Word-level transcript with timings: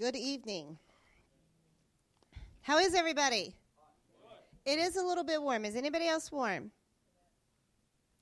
Good 0.00 0.16
evening. 0.16 0.78
How 2.62 2.78
is 2.78 2.94
everybody? 2.94 3.54
It 4.64 4.78
is 4.78 4.96
a 4.96 5.02
little 5.02 5.24
bit 5.24 5.42
warm. 5.42 5.66
Is 5.66 5.76
anybody 5.76 6.08
else 6.08 6.32
warm? 6.32 6.70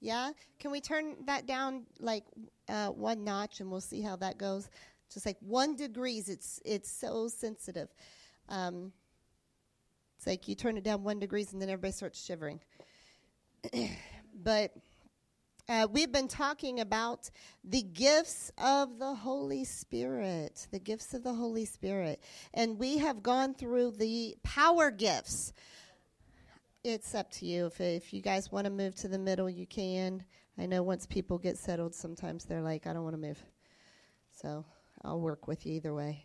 Yeah? 0.01 0.33
Can 0.59 0.73
we 0.73 0.81
turn 0.81 1.15
that 1.27 1.47
down 1.47 1.85
like 2.01 2.25
uh, 2.69 2.89
one 2.89 3.23
notch 3.23 3.61
and 3.61 3.71
we'll 3.71 3.81
see 3.81 4.03
how 4.03 4.17
that 4.17 4.39
goes? 4.39 4.69
Just 5.15 5.25
like 5.25 5.37
one 5.39 5.77
degrees, 5.77 6.29
it's 6.29 6.61
it's 6.65 6.91
so 6.91 7.29
sensitive. 7.29 7.89
Um, 8.49 8.91
it's 10.17 10.27
like 10.27 10.49
you 10.49 10.57
turn 10.57 10.79
it 10.79 10.83
down 10.83 11.05
one 11.05 11.21
degrees 11.21 11.53
and 11.53 11.63
then 11.63 11.69
everybody 11.69 11.93
starts 11.93 12.21
shivering. 12.21 12.59
but 14.43 14.73
uh, 15.69 15.87
we've 15.91 16.11
been 16.11 16.29
talking 16.29 16.81
about 16.81 17.31
the 17.63 17.83
gifts 17.83 18.51
of 18.57 18.99
the 18.99 19.15
Holy 19.15 19.65
Spirit, 19.65 20.67
the 20.71 20.79
gifts 20.79 21.13
of 21.13 21.23
the 21.23 21.35
Holy 21.35 21.67
Spirit. 21.67 22.23
And 22.55 22.79
we 22.79 22.99
have 22.99 23.23
gone 23.23 23.55
through 23.55 23.93
the 23.93 24.37
power 24.43 24.91
gifts. 24.91 25.53
It's 26.85 27.15
up 27.15 27.31
to 27.33 27.47
you. 27.47 27.67
If, 27.67 27.81
if 27.81 28.15
you 28.15 28.23
guys 28.23 28.51
want 28.51 28.65
to 28.65 28.71
move 28.71 28.95
to 28.97 29.09
the 29.09 29.19
middle, 29.19 29.51
you 29.51 29.67
can. 29.67 30.25
I 30.57 30.65
know 30.65 30.83
once 30.83 31.07
people 31.07 31.37
get 31.37 31.59
settled, 31.59 31.95
sometimes 31.95 32.45
they're 32.45 32.63
like, 32.63 32.87
I 32.87 32.95
don't 32.95 33.05
want 33.05 33.15
to 33.15 33.21
move. 33.21 33.43
So 34.41 34.65
I'll 35.05 35.21
work 35.21 35.47
with 35.47 35.67
you 35.67 35.75
either 35.75 35.93
way. 35.93 36.25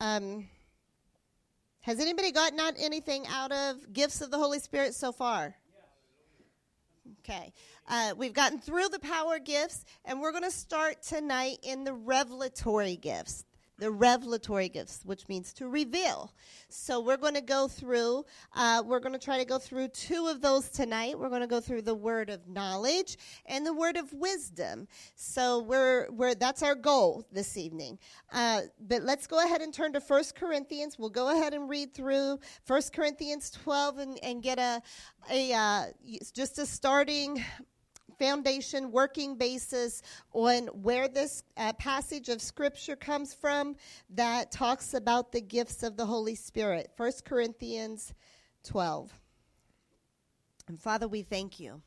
Um, 0.00 0.46
has 1.80 1.98
anybody 1.98 2.30
gotten 2.30 2.60
anything 2.78 3.26
out 3.28 3.50
of 3.50 3.92
gifts 3.92 4.20
of 4.20 4.30
the 4.30 4.38
Holy 4.38 4.60
Spirit 4.60 4.94
so 4.94 5.10
far? 5.10 5.56
Okay. 7.20 7.52
Uh, 7.88 8.14
we've 8.16 8.32
gotten 8.32 8.58
through 8.58 8.88
the 8.88 8.98
power 8.98 9.38
gifts, 9.38 9.84
and 10.04 10.20
we're 10.20 10.32
going 10.32 10.44
to 10.44 10.50
start 10.50 11.02
tonight 11.02 11.58
in 11.62 11.84
the 11.84 11.92
revelatory 11.92 12.96
gifts. 12.96 13.44
The 13.78 13.90
revelatory 13.90 14.68
gifts, 14.68 15.00
which 15.04 15.28
means 15.28 15.52
to 15.54 15.68
reveal. 15.68 16.32
So 16.68 17.00
we're 17.00 17.16
going 17.16 17.34
to 17.34 17.42
go 17.42 17.68
through, 17.68 18.24
uh, 18.54 18.82
we're 18.84 19.00
going 19.00 19.12
to 19.12 19.18
try 19.18 19.38
to 19.38 19.44
go 19.44 19.58
through 19.58 19.88
two 19.88 20.28
of 20.28 20.40
those 20.40 20.70
tonight. 20.70 21.18
We're 21.18 21.28
going 21.28 21.42
to 21.42 21.46
go 21.46 21.60
through 21.60 21.82
the 21.82 21.94
word 21.94 22.30
of 22.30 22.48
knowledge 22.48 23.18
and 23.44 23.66
the 23.66 23.74
word 23.74 23.96
of 23.96 24.12
wisdom. 24.12 24.88
So 25.14 25.60
we're, 25.60 26.08
we're 26.10 26.34
that's 26.34 26.62
our 26.62 26.74
goal 26.74 27.26
this 27.32 27.56
evening. 27.56 27.98
Uh, 28.32 28.62
but 28.80 29.02
let's 29.02 29.26
go 29.26 29.44
ahead 29.44 29.60
and 29.60 29.72
turn 29.72 29.92
to 29.92 30.00
First 30.00 30.34
Corinthians. 30.34 30.98
We'll 30.98 31.10
go 31.10 31.36
ahead 31.36 31.54
and 31.54 31.68
read 31.68 31.94
through 31.94 32.40
First 32.64 32.92
Corinthians 32.92 33.50
12 33.50 33.98
and, 33.98 34.18
and 34.22 34.42
get 34.42 34.58
a, 34.58 34.82
a 35.30 35.52
uh, 35.52 35.84
just 36.32 36.58
a 36.58 36.66
starting 36.66 37.44
foundation, 38.18 38.90
working 38.90 39.36
basis 39.36 40.02
on 40.32 40.66
where 40.68 41.08
this 41.08 41.42
uh, 41.56 41.72
passage 41.74 42.28
of 42.28 42.40
Scripture 42.40 42.96
comes 42.96 43.34
from 43.34 43.76
that 44.10 44.50
talks 44.50 44.94
about 44.94 45.32
the 45.32 45.40
gifts 45.40 45.82
of 45.82 45.96
the 45.96 46.06
Holy 46.06 46.34
Spirit. 46.34 46.90
1 46.96 47.12
Corinthians 47.24 48.14
12. 48.64 49.12
And 50.68 50.80
Father, 50.80 51.06
we 51.06 51.22
thank 51.22 51.60
you. 51.60 51.82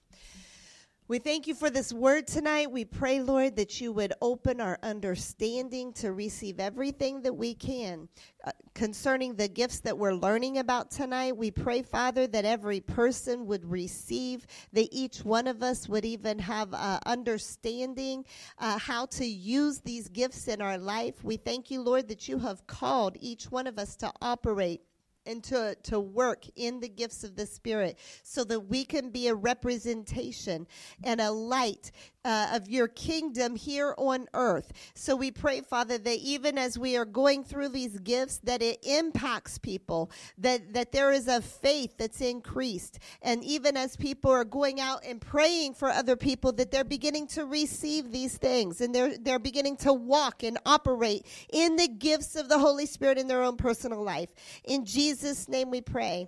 We 1.09 1.17
thank 1.17 1.47
you 1.47 1.55
for 1.55 1.71
this 1.71 1.91
word 1.91 2.27
tonight. 2.27 2.69
We 2.69 2.85
pray, 2.85 3.19
Lord, 3.19 3.55
that 3.55 3.81
you 3.81 3.91
would 3.93 4.13
open 4.21 4.61
our 4.61 4.77
understanding 4.83 5.91
to 5.93 6.13
receive 6.13 6.59
everything 6.59 7.23
that 7.23 7.33
we 7.33 7.55
can 7.55 8.07
uh, 8.45 8.52
concerning 8.75 9.33
the 9.33 9.47
gifts 9.47 9.80
that 9.80 9.97
we're 9.97 10.13
learning 10.13 10.59
about 10.59 10.91
tonight. 10.91 11.35
We 11.35 11.49
pray, 11.49 11.81
Father, 11.81 12.27
that 12.27 12.45
every 12.45 12.80
person 12.80 13.47
would 13.47 13.65
receive, 13.65 14.45
that 14.73 14.87
each 14.91 15.25
one 15.25 15.47
of 15.47 15.63
us 15.63 15.89
would 15.89 16.05
even 16.05 16.37
have 16.37 16.75
uh, 16.75 16.99
understanding 17.07 18.23
uh, 18.59 18.77
how 18.77 19.07
to 19.07 19.25
use 19.25 19.80
these 19.80 20.09
gifts 20.09 20.47
in 20.47 20.61
our 20.61 20.77
life. 20.77 21.23
We 21.23 21.37
thank 21.37 21.71
you, 21.71 21.81
Lord, 21.81 22.07
that 22.09 22.27
you 22.27 22.37
have 22.37 22.67
called 22.67 23.17
each 23.19 23.45
one 23.49 23.65
of 23.65 23.80
us 23.80 23.95
to 23.95 24.13
operate 24.21 24.81
and 25.25 25.43
to, 25.45 25.75
to 25.83 25.99
work 25.99 26.45
in 26.55 26.79
the 26.79 26.89
gifts 26.89 27.23
of 27.23 27.35
the 27.35 27.45
Spirit 27.45 27.99
so 28.23 28.43
that 28.45 28.61
we 28.61 28.85
can 28.85 29.09
be 29.09 29.27
a 29.27 29.35
representation 29.35 30.67
and 31.03 31.21
a 31.21 31.31
light 31.31 31.91
uh, 32.29 32.47
of 32.53 32.69
your 32.69 32.87
kingdom 32.87 33.55
here 33.55 33.95
on 33.97 34.27
earth. 34.35 34.71
So 34.93 35.15
we 35.15 35.31
pray, 35.31 35.61
Father, 35.61 35.97
that 35.97 36.19
even 36.19 36.59
as 36.59 36.77
we 36.77 36.95
are 36.95 37.03
going 37.03 37.43
through 37.43 37.69
these 37.69 37.97
gifts, 37.97 38.37
that 38.43 38.61
it 38.61 38.77
impacts 38.83 39.57
people, 39.57 40.11
that, 40.37 40.73
that 40.73 40.91
there 40.91 41.11
is 41.11 41.27
a 41.27 41.41
faith 41.41 41.95
that's 41.97 42.21
increased. 42.21 42.99
And 43.23 43.43
even 43.43 43.75
as 43.75 43.95
people 43.95 44.29
are 44.29 44.43
going 44.43 44.79
out 44.79 45.03
and 45.03 45.19
praying 45.19 45.73
for 45.73 45.89
other 45.89 46.15
people, 46.15 46.51
that 46.51 46.69
they're 46.69 46.83
beginning 46.83 47.25
to 47.29 47.45
receive 47.45 48.11
these 48.11 48.37
things 48.37 48.79
and 48.79 48.93
they're, 48.93 49.17
they're 49.17 49.39
beginning 49.39 49.77
to 49.77 49.91
walk 49.91 50.43
and 50.43 50.59
operate 50.67 51.25
in 51.51 51.77
the 51.77 51.87
gifts 51.87 52.35
of 52.35 52.47
the 52.47 52.59
Holy 52.59 52.85
Spirit 52.85 53.17
in 53.17 53.27
their 53.27 53.41
own 53.41 53.57
personal 53.57 54.03
life. 54.03 54.29
In 54.65 54.85
Jesus' 54.85 55.49
name 55.49 55.71
we 55.71 55.81
pray. 55.81 56.27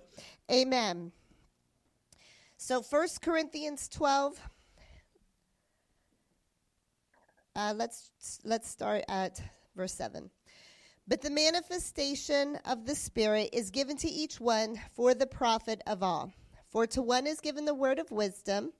Amen. 0.50 1.12
So, 2.56 2.82
First 2.82 3.22
Corinthians 3.22 3.88
12. 3.88 4.40
Uh, 7.54 7.74
let's 7.76 8.10
let's 8.44 8.68
start 8.68 9.04
at 9.08 9.42
verse 9.76 9.92
seven. 9.92 10.30
But 11.06 11.20
the 11.20 11.30
manifestation 11.30 12.58
of 12.64 12.86
the 12.86 12.94
Spirit 12.94 13.50
is 13.52 13.70
given 13.70 13.96
to 13.98 14.08
each 14.08 14.40
one 14.40 14.80
for 14.94 15.12
the 15.12 15.26
profit 15.26 15.82
of 15.86 16.02
all. 16.02 16.32
For 16.70 16.86
to 16.86 17.02
one 17.02 17.26
is 17.26 17.40
given 17.40 17.66
the 17.66 17.74
word 17.74 17.98
of 17.98 18.10
wisdom 18.10 18.72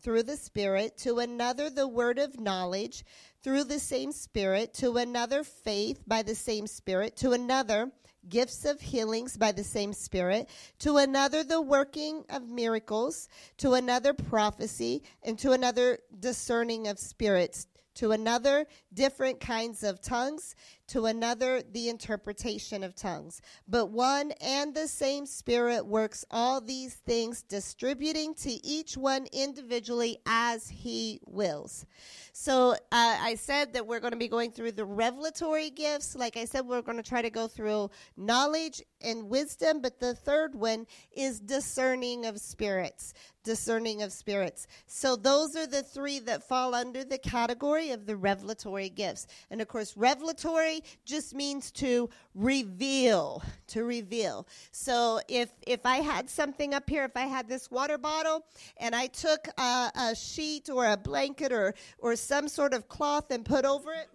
through 0.00 0.22
the 0.22 0.36
Spirit, 0.36 0.96
to 0.98 1.18
another 1.18 1.68
the 1.68 1.88
word 1.88 2.20
of 2.20 2.38
knowledge 2.38 3.04
through 3.42 3.64
the 3.64 3.80
same 3.80 4.12
Spirit, 4.12 4.74
to 4.74 4.96
another 4.98 5.42
faith 5.42 6.04
by 6.06 6.22
the 6.22 6.36
same 6.36 6.68
Spirit, 6.68 7.16
to 7.16 7.32
another 7.32 7.90
gifts 8.28 8.64
of 8.64 8.80
healings 8.80 9.36
by 9.36 9.50
the 9.50 9.64
same 9.64 9.92
Spirit, 9.92 10.48
to 10.78 10.98
another 10.98 11.42
the 11.42 11.60
working 11.60 12.24
of 12.30 12.48
miracles, 12.48 13.28
to 13.56 13.72
another 13.72 14.12
prophecy, 14.12 15.02
and 15.24 15.38
to 15.38 15.50
another 15.50 15.98
discerning 16.20 16.86
of 16.86 16.98
spirits 16.98 17.66
to 18.00 18.12
another 18.12 18.66
different 18.94 19.38
kinds 19.40 19.82
of 19.82 20.00
tongues, 20.00 20.54
to 20.90 21.06
another 21.06 21.62
the 21.72 21.88
interpretation 21.88 22.82
of 22.82 22.94
tongues. 22.94 23.40
But 23.68 23.86
one 23.86 24.32
and 24.40 24.74
the 24.74 24.88
same 24.88 25.26
Spirit 25.26 25.86
works 25.86 26.24
all 26.30 26.60
these 26.60 26.94
things, 26.94 27.42
distributing 27.42 28.34
to 28.34 28.50
each 28.66 28.96
one 28.96 29.26
individually 29.32 30.18
as 30.26 30.68
he 30.68 31.20
wills. 31.26 31.86
So 32.32 32.72
uh, 32.72 32.76
I 32.92 33.36
said 33.36 33.72
that 33.74 33.86
we're 33.86 34.00
going 34.00 34.12
to 34.12 34.18
be 34.18 34.28
going 34.28 34.52
through 34.52 34.72
the 34.72 34.84
revelatory 34.84 35.70
gifts. 35.70 36.16
Like 36.16 36.36
I 36.36 36.44
said, 36.44 36.66
we're 36.66 36.82
going 36.82 36.96
to 36.96 37.08
try 37.08 37.22
to 37.22 37.30
go 37.30 37.46
through 37.46 37.90
knowledge 38.16 38.82
and 39.00 39.28
wisdom, 39.28 39.80
but 39.80 40.00
the 40.00 40.14
third 40.14 40.54
one 40.54 40.86
is 41.12 41.40
discerning 41.40 42.26
of 42.26 42.40
spirits 42.40 43.14
discerning 43.44 44.02
of 44.02 44.12
spirits. 44.12 44.66
So 44.86 45.16
those 45.16 45.56
are 45.56 45.66
the 45.66 45.82
three 45.82 46.18
that 46.20 46.46
fall 46.46 46.74
under 46.74 47.04
the 47.04 47.18
category 47.18 47.90
of 47.90 48.06
the 48.06 48.16
revelatory 48.16 48.88
gifts. 48.90 49.26
And 49.50 49.60
of 49.60 49.68
course, 49.68 49.96
revelatory 49.96 50.79
just 51.04 51.34
means 51.34 51.70
to 51.72 52.08
reveal, 52.34 53.42
to 53.68 53.84
reveal. 53.84 54.46
So 54.72 55.20
if 55.28 55.50
if 55.66 55.84
I 55.84 55.96
had 55.96 56.28
something 56.28 56.74
up 56.74 56.88
here, 56.88 57.04
if 57.04 57.16
I 57.16 57.26
had 57.26 57.48
this 57.48 57.70
water 57.70 57.98
bottle 57.98 58.44
and 58.76 58.94
I 58.94 59.06
took 59.06 59.48
a, 59.58 59.90
a 59.94 60.14
sheet 60.14 60.68
or 60.68 60.86
a 60.86 60.96
blanket 60.96 61.52
or 61.52 61.74
or 61.98 62.16
some 62.16 62.48
sort 62.48 62.74
of 62.74 62.88
cloth 62.88 63.30
and 63.30 63.44
put 63.44 63.64
over 63.64 63.92
it, 63.92 64.08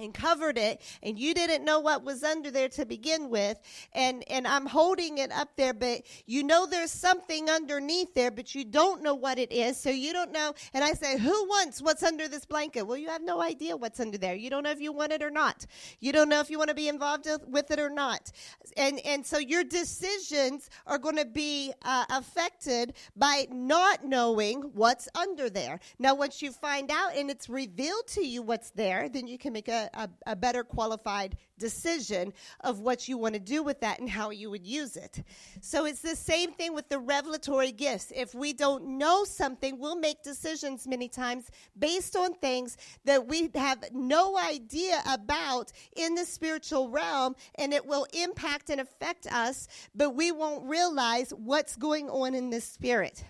and 0.00 0.14
covered 0.14 0.58
it 0.58 0.80
and 1.02 1.18
you 1.18 1.34
didn't 1.34 1.64
know 1.64 1.80
what 1.80 2.04
was 2.04 2.22
under 2.22 2.50
there 2.50 2.68
to 2.68 2.84
begin 2.86 3.28
with 3.28 3.58
and 3.92 4.24
and 4.28 4.46
I'm 4.46 4.66
holding 4.66 5.18
it 5.18 5.30
up 5.32 5.50
there 5.56 5.74
but 5.74 6.02
you 6.26 6.42
know 6.42 6.66
there's 6.66 6.90
something 6.90 7.50
underneath 7.50 8.14
there 8.14 8.30
but 8.30 8.54
you 8.54 8.64
don't 8.64 9.02
know 9.02 9.14
what 9.14 9.38
it 9.38 9.52
is 9.52 9.78
so 9.78 9.90
you 9.90 10.12
don't 10.12 10.32
know. 10.32 10.54
And 10.74 10.82
I 10.82 10.92
say 10.92 11.18
who 11.18 11.44
wants 11.46 11.82
what's 11.82 12.02
under 12.02 12.28
this 12.28 12.46
blanket? 12.46 12.82
Well 12.82 12.96
you 12.96 13.08
have 13.08 13.22
no 13.22 13.40
idea 13.42 13.76
what's 13.76 14.00
under 14.00 14.18
there. 14.18 14.34
You 14.34 14.50
don't 14.50 14.64
know 14.64 14.70
if 14.70 14.80
you 14.80 14.92
want 14.92 15.12
it 15.12 15.22
or 15.22 15.30
not. 15.30 15.66
You 16.00 16.12
don't 16.12 16.28
know 16.28 16.40
if 16.40 16.50
you 16.50 16.58
want 16.58 16.68
to 16.68 16.74
be 16.74 16.88
involved 16.88 17.28
with 17.46 17.70
it 17.70 17.78
or 17.78 17.90
not. 17.90 18.32
And 18.76 19.00
and 19.00 19.24
so 19.24 19.38
your 19.38 19.64
decisions 19.64 20.70
are 20.86 20.98
going 20.98 21.16
to 21.16 21.26
be 21.26 21.72
uh, 21.82 22.04
affected 22.10 22.94
by 23.16 23.46
not 23.50 24.04
knowing 24.04 24.62
what's 24.74 25.08
under 25.14 25.50
there. 25.50 25.80
Now 25.98 26.14
once 26.14 26.40
you 26.40 26.52
find 26.52 26.90
out 26.90 27.14
and 27.14 27.30
it's 27.30 27.48
revealed 27.48 28.06
to 28.08 28.26
you 28.26 28.42
what's 28.42 28.70
there 28.70 29.08
then 29.08 29.26
you 29.26 29.38
can 29.38 29.52
make 29.52 29.68
a, 29.68 29.89
a, 29.94 30.08
a 30.26 30.36
better 30.36 30.64
qualified 30.64 31.36
decision 31.58 32.32
of 32.60 32.80
what 32.80 33.08
you 33.08 33.18
want 33.18 33.34
to 33.34 33.40
do 33.40 33.62
with 33.62 33.80
that 33.80 34.00
and 34.00 34.08
how 34.08 34.30
you 34.30 34.50
would 34.50 34.66
use 34.66 34.96
it. 34.96 35.22
So 35.60 35.84
it's 35.84 36.00
the 36.00 36.16
same 36.16 36.52
thing 36.52 36.74
with 36.74 36.88
the 36.88 36.98
revelatory 36.98 37.72
gifts. 37.72 38.12
If 38.14 38.34
we 38.34 38.52
don't 38.52 38.98
know 38.98 39.24
something, 39.24 39.78
we'll 39.78 39.96
make 39.96 40.22
decisions 40.22 40.86
many 40.86 41.08
times 41.08 41.50
based 41.78 42.16
on 42.16 42.34
things 42.34 42.76
that 43.04 43.26
we 43.26 43.50
have 43.54 43.84
no 43.92 44.38
idea 44.38 45.02
about 45.10 45.72
in 45.96 46.14
the 46.14 46.24
spiritual 46.24 46.88
realm, 46.88 47.36
and 47.56 47.72
it 47.72 47.84
will 47.84 48.06
impact 48.14 48.70
and 48.70 48.80
affect 48.80 49.26
us, 49.26 49.68
but 49.94 50.14
we 50.14 50.32
won't 50.32 50.64
realize 50.64 51.30
what's 51.30 51.76
going 51.76 52.08
on 52.08 52.34
in 52.34 52.50
the 52.50 52.60
spirit. 52.60 53.24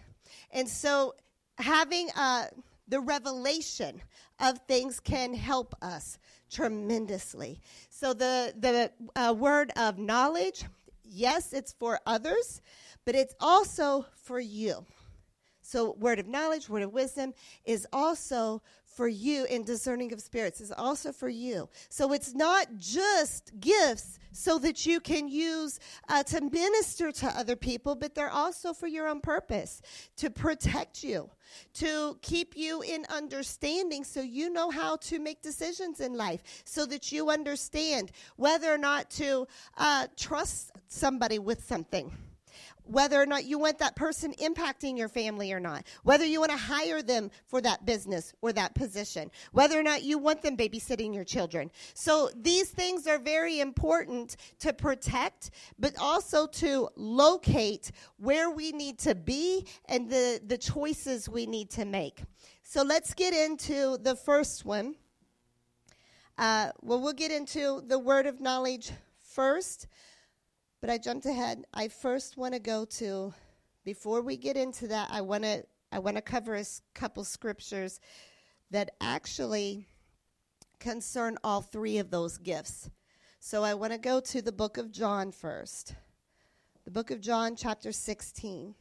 And 0.52 0.68
so 0.68 1.14
having 1.58 2.08
uh, 2.16 2.46
the 2.88 3.00
revelation 3.00 4.02
of 4.40 4.58
things 4.66 5.00
can 5.00 5.34
help 5.34 5.74
us 5.82 6.18
tremendously. 6.50 7.60
So 7.88 8.12
the 8.12 8.54
the 8.58 8.90
uh, 9.16 9.32
word 9.32 9.70
of 9.76 9.98
knowledge, 9.98 10.64
yes, 11.04 11.52
it's 11.52 11.72
for 11.72 12.00
others, 12.06 12.60
but 13.04 13.14
it's 13.14 13.34
also 13.40 14.06
for 14.22 14.40
you. 14.40 14.84
So 15.62 15.92
word 16.00 16.18
of 16.18 16.26
knowledge, 16.26 16.68
word 16.68 16.82
of 16.82 16.92
wisdom 16.92 17.32
is 17.64 17.86
also 17.92 18.62
for 19.00 19.08
you 19.08 19.46
in 19.46 19.64
discerning 19.64 20.12
of 20.12 20.20
spirits 20.20 20.60
is 20.60 20.70
also 20.70 21.10
for 21.10 21.30
you. 21.30 21.70
So 21.88 22.12
it's 22.12 22.34
not 22.34 22.66
just 22.76 23.50
gifts 23.58 24.18
so 24.30 24.58
that 24.58 24.84
you 24.84 25.00
can 25.00 25.26
use 25.26 25.80
uh, 26.10 26.22
to 26.24 26.42
minister 26.42 27.10
to 27.10 27.26
other 27.28 27.56
people, 27.56 27.94
but 27.94 28.14
they're 28.14 28.28
also 28.28 28.74
for 28.74 28.88
your 28.88 29.08
own 29.08 29.22
purpose 29.22 29.80
to 30.18 30.28
protect 30.28 31.02
you, 31.02 31.30
to 31.72 32.18
keep 32.20 32.58
you 32.58 32.82
in 32.82 33.06
understanding 33.08 34.04
so 34.04 34.20
you 34.20 34.52
know 34.52 34.68
how 34.68 34.96
to 34.96 35.18
make 35.18 35.40
decisions 35.40 36.00
in 36.00 36.12
life, 36.12 36.42
so 36.66 36.84
that 36.84 37.10
you 37.10 37.30
understand 37.30 38.12
whether 38.36 38.70
or 38.70 38.76
not 38.76 39.08
to 39.12 39.48
uh, 39.78 40.08
trust 40.14 40.72
somebody 40.88 41.38
with 41.38 41.64
something 41.64 42.12
whether 42.90 43.20
or 43.20 43.26
not 43.26 43.44
you 43.44 43.58
want 43.58 43.78
that 43.78 43.94
person 43.94 44.34
impacting 44.40 44.98
your 44.98 45.08
family 45.08 45.52
or 45.52 45.60
not, 45.60 45.84
whether 46.02 46.24
you 46.24 46.40
want 46.40 46.50
to 46.50 46.58
hire 46.58 47.02
them 47.02 47.30
for 47.46 47.60
that 47.60 47.86
business 47.86 48.32
or 48.42 48.52
that 48.52 48.74
position, 48.74 49.30
whether 49.52 49.78
or 49.78 49.82
not 49.82 50.02
you 50.02 50.18
want 50.18 50.42
them 50.42 50.56
babysitting 50.56 51.14
your 51.14 51.24
children. 51.24 51.70
So 51.94 52.30
these 52.34 52.70
things 52.70 53.06
are 53.06 53.18
very 53.18 53.60
important 53.60 54.36
to 54.58 54.72
protect, 54.72 55.50
but 55.78 55.94
also 55.98 56.46
to 56.46 56.88
locate 56.96 57.92
where 58.16 58.50
we 58.50 58.72
need 58.72 58.98
to 59.00 59.14
be 59.14 59.66
and 59.86 60.10
the, 60.10 60.40
the 60.44 60.58
choices 60.58 61.28
we 61.28 61.46
need 61.46 61.70
to 61.70 61.84
make. 61.84 62.22
So 62.62 62.82
let's 62.82 63.14
get 63.14 63.34
into 63.34 63.98
the 63.98 64.16
first 64.16 64.64
one. 64.64 64.96
Uh, 66.38 66.70
well, 66.82 67.00
we'll 67.00 67.12
get 67.12 67.30
into 67.30 67.82
the 67.86 67.98
word 67.98 68.26
of 68.26 68.40
knowledge 68.40 68.92
first. 69.20 69.86
But 70.80 70.90
I 70.90 70.98
jumped 70.98 71.26
ahead. 71.26 71.64
I 71.74 71.88
first 71.88 72.36
want 72.36 72.54
to 72.54 72.60
go 72.60 72.84
to, 72.84 73.34
before 73.84 74.22
we 74.22 74.36
get 74.36 74.56
into 74.56 74.88
that, 74.88 75.08
I 75.10 75.20
want 75.20 75.44
to 75.44 75.64
I 75.92 75.98
want 75.98 76.16
to 76.16 76.22
cover 76.22 76.54
a 76.54 76.64
couple 76.94 77.24
scriptures 77.24 77.98
that 78.70 78.92
actually 79.00 79.88
concern 80.78 81.36
all 81.42 81.60
three 81.60 81.98
of 81.98 82.10
those 82.10 82.38
gifts. 82.38 82.88
So 83.40 83.64
I 83.64 83.74
want 83.74 83.92
to 83.92 83.98
go 83.98 84.20
to 84.20 84.40
the 84.40 84.52
book 84.52 84.78
of 84.78 84.92
John 84.92 85.32
first. 85.32 85.96
The 86.84 86.92
book 86.92 87.10
of 87.10 87.20
John, 87.20 87.56
chapter 87.56 87.90
16. 87.90 88.74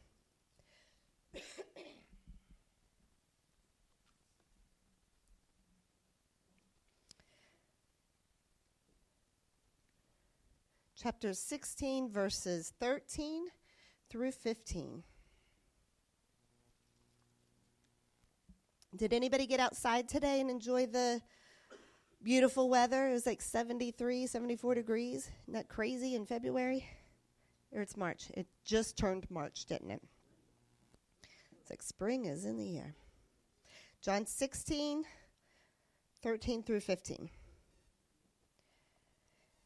Chapter 11.02 11.32
16, 11.32 12.10
verses 12.10 12.74
13 12.78 13.44
through 14.10 14.32
15. 14.32 15.02
Did 18.96 19.12
anybody 19.14 19.46
get 19.46 19.60
outside 19.60 20.08
today 20.08 20.40
and 20.40 20.50
enjoy 20.50 20.86
the 20.86 21.22
beautiful 22.22 22.68
weather? 22.68 23.08
It 23.08 23.12
was 23.12 23.24
like 23.24 23.40
73, 23.40 24.26
74 24.26 24.74
degrees. 24.74 25.30
Isn't 25.44 25.54
that 25.54 25.68
crazy 25.68 26.14
in 26.14 26.26
February? 26.26 26.84
Or 27.72 27.80
it's 27.80 27.96
March. 27.96 28.26
It 28.34 28.46
just 28.64 28.98
turned 28.98 29.30
March, 29.30 29.64
didn't 29.64 29.92
it? 29.92 30.02
It's 31.60 31.70
like 31.70 31.82
spring 31.82 32.26
is 32.26 32.44
in 32.44 32.58
the 32.58 32.76
air. 32.76 32.94
John 34.02 34.26
16, 34.26 35.04
13 36.22 36.62
through 36.62 36.80
15. 36.80 37.30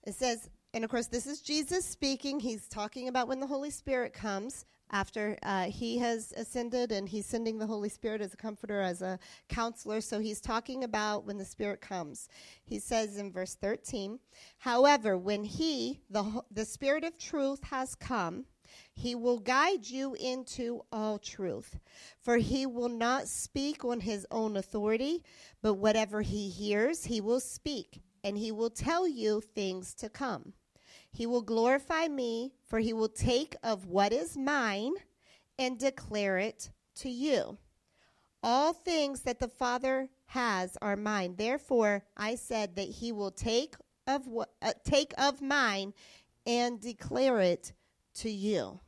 It 0.06 0.14
says, 0.14 0.50
and 0.74 0.82
of 0.82 0.90
course, 0.90 1.06
this 1.06 1.28
is 1.28 1.40
Jesus 1.40 1.84
speaking. 1.84 2.40
He's 2.40 2.66
talking 2.66 3.06
about 3.06 3.28
when 3.28 3.38
the 3.38 3.46
Holy 3.46 3.70
Spirit 3.70 4.12
comes 4.12 4.66
after 4.90 5.38
uh, 5.44 5.66
he 5.66 5.98
has 5.98 6.32
ascended 6.36 6.90
and 6.90 7.08
he's 7.08 7.26
sending 7.26 7.58
the 7.58 7.66
Holy 7.66 7.88
Spirit 7.88 8.20
as 8.20 8.34
a 8.34 8.36
comforter, 8.36 8.80
as 8.80 9.00
a 9.00 9.20
counselor. 9.48 10.00
So 10.00 10.18
he's 10.18 10.40
talking 10.40 10.82
about 10.82 11.26
when 11.26 11.38
the 11.38 11.44
Spirit 11.44 11.80
comes. 11.80 12.28
He 12.64 12.80
says 12.80 13.18
in 13.18 13.30
verse 13.30 13.54
13, 13.54 14.18
However, 14.58 15.16
when 15.16 15.44
he, 15.44 16.00
the, 16.10 16.42
the 16.50 16.64
Spirit 16.64 17.04
of 17.04 17.16
truth, 17.18 17.62
has 17.70 17.94
come, 17.94 18.44
he 18.92 19.14
will 19.14 19.38
guide 19.38 19.86
you 19.86 20.14
into 20.14 20.82
all 20.90 21.20
truth. 21.20 21.78
For 22.18 22.38
he 22.38 22.66
will 22.66 22.88
not 22.88 23.28
speak 23.28 23.84
on 23.84 24.00
his 24.00 24.26
own 24.32 24.56
authority, 24.56 25.22
but 25.62 25.74
whatever 25.74 26.22
he 26.22 26.48
hears, 26.48 27.04
he 27.04 27.20
will 27.20 27.38
speak, 27.38 28.02
and 28.24 28.36
he 28.36 28.50
will 28.50 28.70
tell 28.70 29.06
you 29.06 29.40
things 29.40 29.94
to 29.94 30.08
come. 30.08 30.52
He 31.14 31.26
will 31.26 31.42
glorify 31.42 32.08
me, 32.08 32.54
for 32.66 32.80
he 32.80 32.92
will 32.92 33.08
take 33.08 33.54
of 33.62 33.86
what 33.86 34.12
is 34.12 34.36
mine 34.36 34.94
and 35.56 35.78
declare 35.78 36.38
it 36.38 36.70
to 36.96 37.08
you. 37.08 37.56
All 38.42 38.72
things 38.72 39.22
that 39.22 39.38
the 39.38 39.46
Father 39.46 40.08
has 40.26 40.76
are 40.82 40.96
mine. 40.96 41.36
Therefore, 41.36 42.04
I 42.16 42.34
said 42.34 42.74
that 42.74 42.88
he 42.88 43.12
will 43.12 43.30
take 43.30 43.76
of 44.08 44.26
what 44.26 44.50
uh, 44.60 44.72
take 44.84 45.14
of 45.16 45.40
mine 45.40 45.94
and 46.46 46.80
declare 46.80 47.38
it 47.38 47.72
to 48.14 48.28
you. 48.28 48.80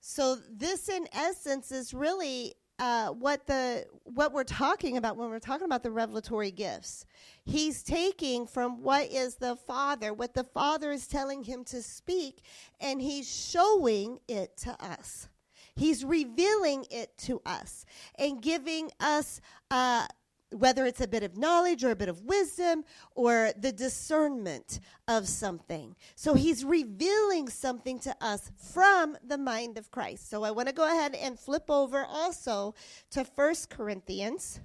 So 0.00 0.36
this 0.50 0.88
in 0.88 1.06
essence 1.12 1.70
is 1.70 1.94
really 1.94 2.54
uh, 2.78 3.08
what 3.08 3.46
the 3.46 3.86
what 4.04 4.32
we're 4.32 4.44
talking 4.44 4.96
about 4.96 5.16
when 5.16 5.30
we're 5.30 5.38
talking 5.38 5.64
about 5.64 5.82
the 5.82 5.90
revelatory 5.90 6.50
gifts. 6.50 7.06
He's 7.44 7.82
taking 7.82 8.46
from 8.46 8.82
what 8.82 9.10
is 9.10 9.36
the 9.36 9.56
Father, 9.56 10.12
what 10.12 10.34
the 10.34 10.44
Father 10.44 10.90
is 10.90 11.06
telling 11.06 11.44
him 11.44 11.64
to 11.64 11.82
speak, 11.82 12.42
and 12.80 13.00
he's 13.00 13.32
showing 13.32 14.18
it 14.28 14.56
to 14.58 14.72
us. 14.84 15.28
He's 15.76 16.04
revealing 16.04 16.86
it 16.90 17.16
to 17.18 17.40
us 17.44 17.84
and 18.16 18.40
giving 18.40 18.90
us 19.00 19.40
uh, 19.70 20.06
whether 20.54 20.86
it's 20.86 21.00
a 21.00 21.08
bit 21.08 21.22
of 21.22 21.36
knowledge 21.36 21.84
or 21.84 21.90
a 21.90 21.96
bit 21.96 22.08
of 22.08 22.22
wisdom 22.22 22.84
or 23.14 23.50
the 23.58 23.72
discernment 23.72 24.80
of 25.08 25.28
something. 25.28 25.96
So 26.14 26.34
he's 26.34 26.64
revealing 26.64 27.48
something 27.48 27.98
to 28.00 28.14
us 28.20 28.52
from 28.72 29.16
the 29.26 29.38
mind 29.38 29.78
of 29.78 29.90
Christ. 29.90 30.30
So 30.30 30.44
I 30.44 30.52
want 30.52 30.68
to 30.68 30.74
go 30.74 30.86
ahead 30.86 31.14
and 31.14 31.38
flip 31.38 31.70
over 31.70 32.04
also 32.04 32.74
to 33.10 33.24
First 33.24 33.68
Corinthians 33.68 34.60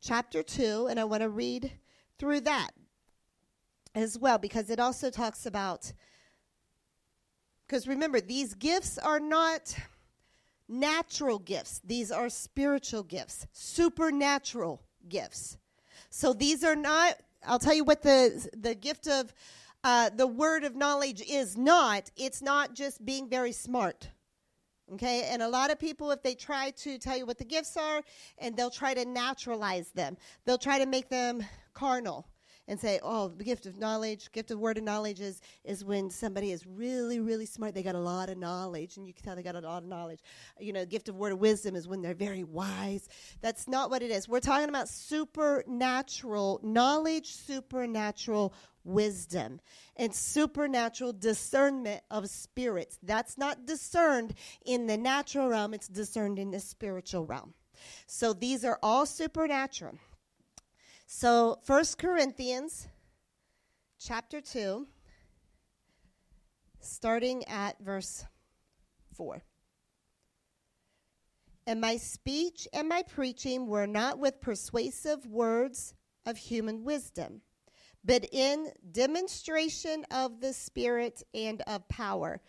chapter 0.00 0.42
2 0.42 0.88
and 0.90 0.98
I 0.98 1.04
want 1.04 1.22
to 1.22 1.28
read 1.28 1.72
through 2.18 2.40
that 2.42 2.70
as 3.94 4.18
well 4.18 4.38
because 4.38 4.70
it 4.70 4.78
also 4.78 5.10
talks 5.10 5.46
about 5.46 5.92
because 7.66 7.86
remember 7.86 8.20
these 8.20 8.54
gifts 8.54 8.96
are 8.96 9.20
not 9.20 9.76
natural 10.68 11.38
gifts. 11.38 11.80
These 11.84 12.10
are 12.10 12.28
spiritual 12.28 13.02
gifts, 13.02 13.46
supernatural 13.52 14.82
gifts. 15.08 15.58
So 16.10 16.32
these 16.32 16.64
are 16.64 16.76
not, 16.76 17.16
I'll 17.46 17.58
tell 17.58 17.74
you 17.74 17.84
what 17.84 18.02
the, 18.02 18.48
the 18.56 18.74
gift 18.74 19.06
of 19.06 19.32
uh, 19.84 20.10
the 20.10 20.26
word 20.26 20.64
of 20.64 20.74
knowledge 20.74 21.22
is 21.28 21.56
not. 21.56 22.10
It's 22.16 22.42
not 22.42 22.74
just 22.74 23.04
being 23.04 23.28
very 23.28 23.52
smart. 23.52 24.08
Okay, 24.94 25.28
and 25.30 25.42
a 25.42 25.48
lot 25.48 25.70
of 25.70 25.78
people, 25.78 26.10
if 26.12 26.22
they 26.22 26.34
try 26.34 26.70
to 26.70 26.98
tell 26.98 27.16
you 27.16 27.26
what 27.26 27.36
the 27.36 27.44
gifts 27.44 27.76
are, 27.76 28.02
and 28.38 28.56
they'll 28.56 28.70
try 28.70 28.94
to 28.94 29.04
naturalize 29.04 29.90
them, 29.90 30.16
they'll 30.46 30.56
try 30.56 30.78
to 30.78 30.86
make 30.86 31.10
them 31.10 31.44
carnal 31.74 32.26
and 32.68 32.78
say, 32.78 33.00
oh, 33.02 33.28
the 33.28 33.42
gift 33.42 33.66
of 33.66 33.78
knowledge, 33.78 34.30
gift 34.30 34.50
of 34.50 34.58
word 34.60 34.78
of 34.78 34.84
knowledge 34.84 35.20
is, 35.20 35.40
is 35.64 35.84
when 35.84 36.10
somebody 36.10 36.52
is 36.52 36.66
really, 36.66 37.18
really 37.18 37.46
smart. 37.46 37.74
They 37.74 37.82
got 37.82 37.94
a 37.94 37.98
lot 38.00 38.28
of 38.28 38.36
knowledge, 38.36 38.98
and 38.98 39.06
you 39.06 39.14
can 39.14 39.24
tell 39.24 39.34
they 39.34 39.42
got 39.42 39.56
a 39.56 39.60
lot 39.60 39.82
of 39.82 39.88
knowledge. 39.88 40.20
You 40.60 40.74
know, 40.74 40.84
gift 40.84 41.08
of 41.08 41.16
word 41.16 41.32
of 41.32 41.40
wisdom 41.40 41.74
is 41.74 41.88
when 41.88 42.02
they're 42.02 42.14
very 42.14 42.44
wise. 42.44 43.08
That's 43.40 43.66
not 43.66 43.90
what 43.90 44.02
it 44.02 44.10
is. 44.10 44.28
We're 44.28 44.40
talking 44.40 44.68
about 44.68 44.88
supernatural 44.88 46.60
knowledge, 46.62 47.32
supernatural 47.32 48.52
wisdom, 48.84 49.60
and 49.96 50.14
supernatural 50.14 51.14
discernment 51.14 52.02
of 52.10 52.28
spirits. 52.28 52.98
That's 53.02 53.38
not 53.38 53.66
discerned 53.66 54.34
in 54.64 54.86
the 54.86 54.96
natural 54.96 55.48
realm, 55.48 55.74
it's 55.74 55.88
discerned 55.88 56.38
in 56.38 56.50
the 56.50 56.60
spiritual 56.60 57.24
realm. 57.24 57.54
So 58.06 58.32
these 58.32 58.64
are 58.64 58.78
all 58.82 59.06
supernatural. 59.06 59.98
So, 61.10 61.58
First 61.64 61.96
Corinthians 61.96 62.86
chapter 63.98 64.42
2, 64.42 64.86
starting 66.80 67.48
at 67.48 67.80
verse 67.80 68.26
4. 69.14 69.42
And 71.66 71.80
my 71.80 71.96
speech 71.96 72.68
and 72.74 72.90
my 72.90 73.02
preaching 73.04 73.68
were 73.68 73.86
not 73.86 74.18
with 74.18 74.42
persuasive 74.42 75.24
words 75.24 75.94
of 76.26 76.36
human 76.36 76.84
wisdom, 76.84 77.40
but 78.04 78.26
in 78.30 78.70
demonstration 78.92 80.04
of 80.10 80.42
the 80.42 80.52
Spirit 80.52 81.22
and 81.32 81.62
of 81.62 81.88
power, 81.88 82.42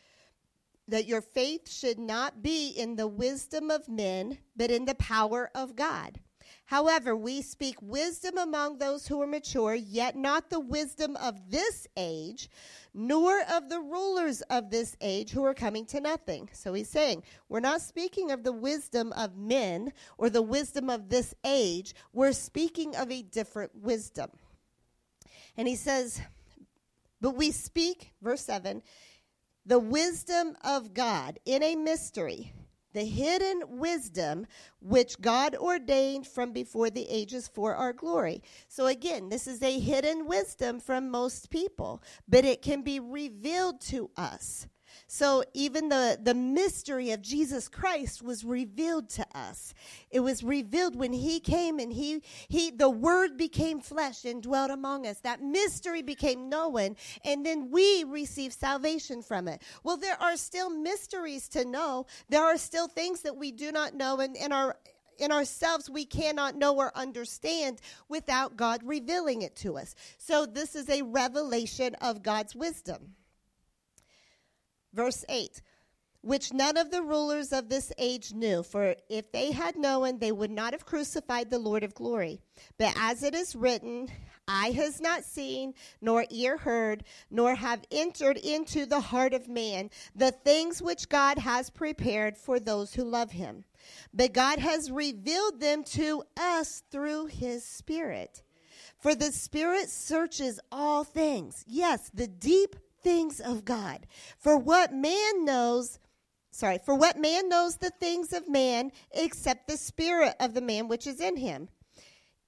that 0.86 1.08
your 1.08 1.22
faith 1.22 1.72
should 1.72 1.98
not 1.98 2.44
be 2.44 2.72
in 2.72 2.98
the 2.98 3.08
wisdom 3.08 3.72
of 3.72 3.88
men, 3.88 4.38
but 4.54 4.70
in 4.70 4.84
the 4.84 4.96
power 4.96 5.50
of 5.56 5.78
God 5.78 6.20
However, 6.70 7.16
we 7.16 7.42
speak 7.42 7.82
wisdom 7.82 8.38
among 8.38 8.78
those 8.78 9.08
who 9.08 9.20
are 9.24 9.26
mature, 9.26 9.74
yet 9.74 10.16
not 10.16 10.52
the 10.52 10.60
wisdom 10.60 11.16
of 11.16 11.50
this 11.50 11.88
age, 11.98 12.48
nor 12.94 13.42
of 13.52 13.70
the 13.70 13.80
rulers 13.80 14.42
of 14.52 14.70
this 14.70 14.96
age 15.02 15.32
who 15.32 15.44
are 15.46 15.56
coming 15.56 15.84
to 15.88 16.00
nothing. 16.00 16.48
So 16.54 16.74
he's 16.74 16.88
saying, 16.88 17.24
we're 17.48 17.60
not 17.60 17.82
speaking 17.82 18.30
of 18.30 18.44
the 18.44 18.52
wisdom 18.52 19.12
of 19.14 19.36
men 19.36 19.94
or 20.20 20.30
the 20.30 20.44
wisdom 20.44 20.92
of 20.92 21.10
this 21.10 21.34
age. 21.44 21.96
We're 22.14 22.34
speaking 22.34 22.96
of 22.96 23.10
a 23.10 23.24
different 23.24 23.72
wisdom. 23.74 24.30
And 25.58 25.68
he 25.68 25.76
says, 25.76 26.22
but 27.20 27.32
we 27.32 27.50
speak, 27.50 28.12
verse 28.22 28.42
7, 28.42 28.84
the 29.66 29.80
wisdom 29.80 30.56
of 30.64 30.94
God 30.94 31.40
in 31.46 31.64
a 31.64 31.76
mystery 31.76 32.54
the 32.94 33.06
hidden 33.06 33.62
wisdom 33.80 34.46
which 34.82 35.20
God 35.22 35.56
ordained 35.56 36.28
from 36.28 36.52
before 36.52 36.90
the 36.90 37.08
ages 37.10 37.48
for 37.48 37.76
our 37.76 37.94
glory. 37.94 38.42
So, 38.68 38.88
again, 38.88 39.30
this 39.30 39.48
is 39.48 39.62
a 39.62 39.80
hidden 39.80 40.26
wisdom 40.26 40.80
from 40.80 41.10
most 41.10 41.50
people, 41.50 42.02
but 42.28 42.46
it 42.46 42.62
can 42.62 42.82
be 42.82 43.00
revealed 43.00 43.82
to 43.82 44.10
us. 44.18 44.68
So 45.08 45.44
even 45.54 45.90
the, 45.90 46.20
the 46.22 46.34
mystery 46.34 47.12
of 47.12 47.22
Jesus 47.22 47.68
Christ 47.68 48.22
was 48.22 48.44
revealed 48.44 49.10
to 49.10 49.26
us. 49.36 49.74
It 50.12 50.20
was 50.20 50.44
revealed 50.44 50.96
when 50.96 51.14
he 51.14 51.40
came 51.40 51.80
and 51.80 51.92
he, 51.92 52.22
he, 52.48 52.72
the 52.72 52.90
word 52.90 53.38
became 53.38 53.80
flesh 53.82 54.26
and 54.26 54.42
dwelt 54.42 54.72
among 54.72 55.08
us. 55.08 55.20
That 55.20 55.42
mystery 55.42 56.02
became 56.02 56.50
known 56.50 56.96
and 57.26 57.46
then 57.46 57.72
we 57.72 58.04
received 58.04 58.54
salvation 58.54 59.22
from 59.22 59.48
it. 59.48 59.62
Well, 59.84 59.98
there 59.98 60.22
are 60.22 60.38
still 60.38 60.70
mysteries 60.70 61.48
to 61.50 61.66
know. 61.66 62.06
There 62.30 62.44
are 62.44 62.58
still 62.58 62.88
things 62.88 63.22
that 63.22 63.36
we 63.36 63.52
do 63.52 63.72
not 63.72 63.96
know 63.96 64.20
and 64.20 64.36
in 64.36 64.52
our, 64.52 64.78
in 65.18 65.32
ourselves 65.32 65.90
we 65.90 66.06
cannot 66.06 66.56
know 66.56 66.76
or 66.76 66.92
understand 66.96 67.82
without 68.08 68.56
God 68.56 68.82
revealing 68.84 69.42
it 69.42 69.56
to 69.58 69.78
us. 69.78 69.96
So 70.18 70.46
this 70.46 70.76
is 70.76 70.90
a 70.90 71.02
revelation 71.02 71.96
of 71.96 72.24
God's 72.24 72.56
wisdom. 72.56 73.16
Verse 74.94 75.26
8 75.30 75.62
which 76.22 76.52
none 76.52 76.76
of 76.76 76.92
the 76.92 77.02
rulers 77.02 77.54
of 77.54 77.70
this 77.70 77.94
age 77.98 78.34
knew, 78.34 78.62
for 78.62 78.96
if 79.08 79.32
they 79.32 79.52
had 79.52 79.78
known, 79.78 80.20
they 80.20 80.32
would 80.32 80.52
not 80.52 80.74
have 80.74 80.86
crucified 80.86 81.50
the 81.50 81.60
Lord 81.60 81.84
of 81.84 81.94
glory. 81.94 82.42
But 82.78 82.94
as 82.98 83.24
it 83.24 83.34
is 83.34 83.56
written, 83.56 84.10
eye 84.48 84.72
has 84.72 85.00
not 85.00 85.24
seen, 85.24 85.74
nor 86.02 86.26
ear 86.30 86.58
heard, 86.58 87.06
nor 87.32 87.56
have 87.56 87.86
entered 87.90 88.38
into 88.38 88.86
the 88.86 89.00
heart 89.00 89.34
of 89.34 89.48
man 89.48 89.90
the 90.14 90.32
things 90.32 90.82
which 90.82 91.08
God 91.08 91.38
has 91.38 91.70
prepared 91.70 92.38
for 92.38 92.60
those 92.60 92.94
who 92.94 93.04
love 93.06 93.32
him. 93.32 93.64
But 94.14 94.34
God 94.34 94.60
has 94.60 94.92
revealed 94.92 95.62
them 95.62 95.86
to 95.86 96.24
us 96.36 96.84
through 96.92 97.28
his 97.28 97.64
Spirit. 97.64 98.44
For 98.98 99.16
the 99.16 99.32
Spirit 99.32 99.90
searches 99.90 100.60
all 100.70 101.06
things, 101.06 101.64
yes, 101.66 102.12
the 102.14 102.28
deep 102.28 102.76
things 103.04 103.40
of 103.40 103.66
God. 103.66 104.06
For 104.38 104.58
what 104.58 104.94
man 104.94 105.46
knows, 105.46 106.00
sorry, 106.52 106.80
for 106.84 106.96
what 106.96 107.18
man 107.18 107.50
knows 107.50 107.78
the 107.78 107.92
things 107.92 108.34
of 108.34 108.48
man 108.48 108.92
except 109.12 109.68
the 109.68 109.78
spirit 109.78 110.36
of 110.40 110.54
the 110.54 110.62
man 110.62 110.88
which 110.88 111.08
is 111.08 111.20
in 111.20 111.38
him. 111.38 111.70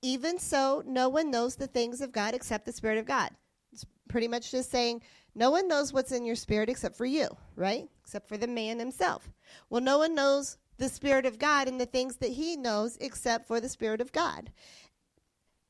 Even 0.02 0.40
so, 0.40 0.84
no 0.86 1.10
one 1.10 1.30
knows 1.30 1.56
the 1.56 1.68
things 1.68 2.02
of 2.02 2.12
God 2.12 2.34
except 2.34 2.66
the 2.66 2.72
spirit 2.72 2.98
of 2.98 3.06
God. 3.06 3.30
It's 3.72 3.86
pretty 4.10 4.28
much 4.28 4.52
just 4.52 4.72
saying 4.72 5.02
no 5.36 5.52
one 5.52 5.68
knows 5.68 5.94
what's 5.94 6.12
in 6.12 6.26
your 6.26 6.36
spirit 6.36 6.70
except 6.70 6.96
for 6.96 7.06
you, 7.06 7.30
right? 7.56 7.88
Except 8.04 8.28
for 8.28 8.38
the 8.38 8.48
man 8.48 8.80
himself. 8.80 9.30
Well, 9.70 9.82
no 9.82 10.00
one 10.00 10.16
knows 10.16 10.58
the 10.78 10.90
spirit 10.90 11.26
of 11.26 11.40
God 11.40 11.68
and 11.68 11.80
the 11.80 11.86
things 11.86 12.18
that 12.18 12.32
he 12.32 12.58
knows 12.58 12.98
except 12.98 13.48
for 13.48 13.62
the 13.62 13.70
spirit 13.70 14.02
of 14.02 14.12
God. 14.12 14.52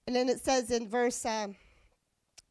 And 0.07 0.15
then 0.15 0.29
it 0.29 0.39
says 0.39 0.71
in 0.71 0.87
verse 0.87 1.25
um, 1.25 1.55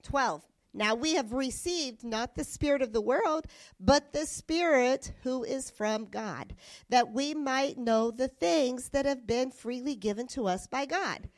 12 0.02 0.44
now 0.72 0.94
we 0.94 1.14
have 1.14 1.32
received 1.32 2.04
not 2.04 2.34
the 2.34 2.44
Spirit 2.44 2.82
of 2.82 2.92
the 2.92 3.00
world, 3.00 3.46
but 3.78 4.12
the 4.12 4.26
Spirit 4.26 5.12
who 5.22 5.42
is 5.42 5.70
from 5.70 6.04
God, 6.04 6.54
that 6.88 7.12
we 7.12 7.34
might 7.34 7.76
know 7.76 8.10
the 8.10 8.28
things 8.28 8.90
that 8.90 9.06
have 9.06 9.26
been 9.26 9.50
freely 9.50 9.96
given 9.96 10.26
to 10.28 10.46
us 10.46 10.66
by 10.66 10.86
God. 10.86 11.28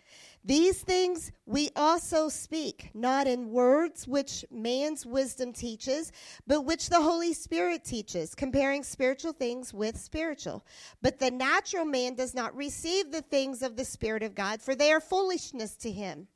These 0.45 0.83
things 0.83 1.31
we 1.47 1.71
also 1.77 2.29
speak, 2.29 2.91
not 2.95 3.29
in 3.29 3.51
words 3.51 4.09
which 4.09 4.45
man's 4.51 5.07
wisdom 5.07 5.53
teaches, 5.53 6.11
but 6.49 6.63
which 6.63 6.89
the 6.89 7.01
Holy 7.01 7.33
Spirit 7.33 7.85
teaches, 7.85 8.35
comparing 8.35 8.83
spiritual 8.83 9.33
things 9.33 9.73
with 9.73 9.97
spiritual. 9.97 10.67
But 11.01 11.21
the 11.21 11.31
natural 11.31 11.85
man 11.85 12.17
does 12.17 12.35
not 12.35 12.57
receive 12.57 13.13
the 13.13 13.23
things 13.23 13.63
of 13.63 13.77
the 13.77 13.85
Spirit 13.85 14.25
of 14.25 14.35
God, 14.35 14.61
for 14.61 14.75
they 14.75 14.93
are 14.93 15.01
foolishness 15.01 15.77
to 15.77 15.93
him 15.93 16.27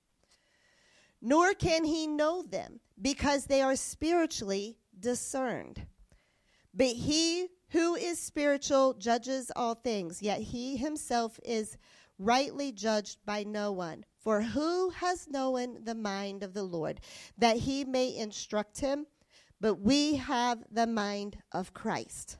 nor 1.20 1.54
can 1.54 1.84
he 1.84 2.06
know 2.06 2.42
them 2.42 2.80
because 3.00 3.46
they 3.46 3.62
are 3.62 3.76
spiritually 3.76 4.78
discerned. 4.98 5.86
But 6.74 6.88
he 6.88 7.48
who 7.70 7.94
is 7.94 8.18
spiritual 8.18 8.94
judges 8.94 9.50
all 9.56 9.74
things, 9.74 10.22
yet 10.22 10.40
he 10.40 10.76
himself 10.76 11.38
is 11.44 11.76
rightly 12.18 12.72
judged 12.72 13.18
by 13.24 13.44
no 13.44 13.72
one. 13.72 14.04
For 14.18 14.42
who 14.42 14.90
has 14.90 15.28
known 15.28 15.84
the 15.84 15.94
mind 15.94 16.42
of 16.42 16.54
the 16.54 16.62
Lord 16.62 17.00
that 17.38 17.58
he 17.58 17.84
may 17.84 18.14
instruct 18.14 18.80
him? 18.80 19.06
But 19.60 19.80
we 19.80 20.16
have 20.16 20.64
the 20.70 20.86
mind 20.86 21.38
of 21.52 21.72
Christ. 21.72 22.36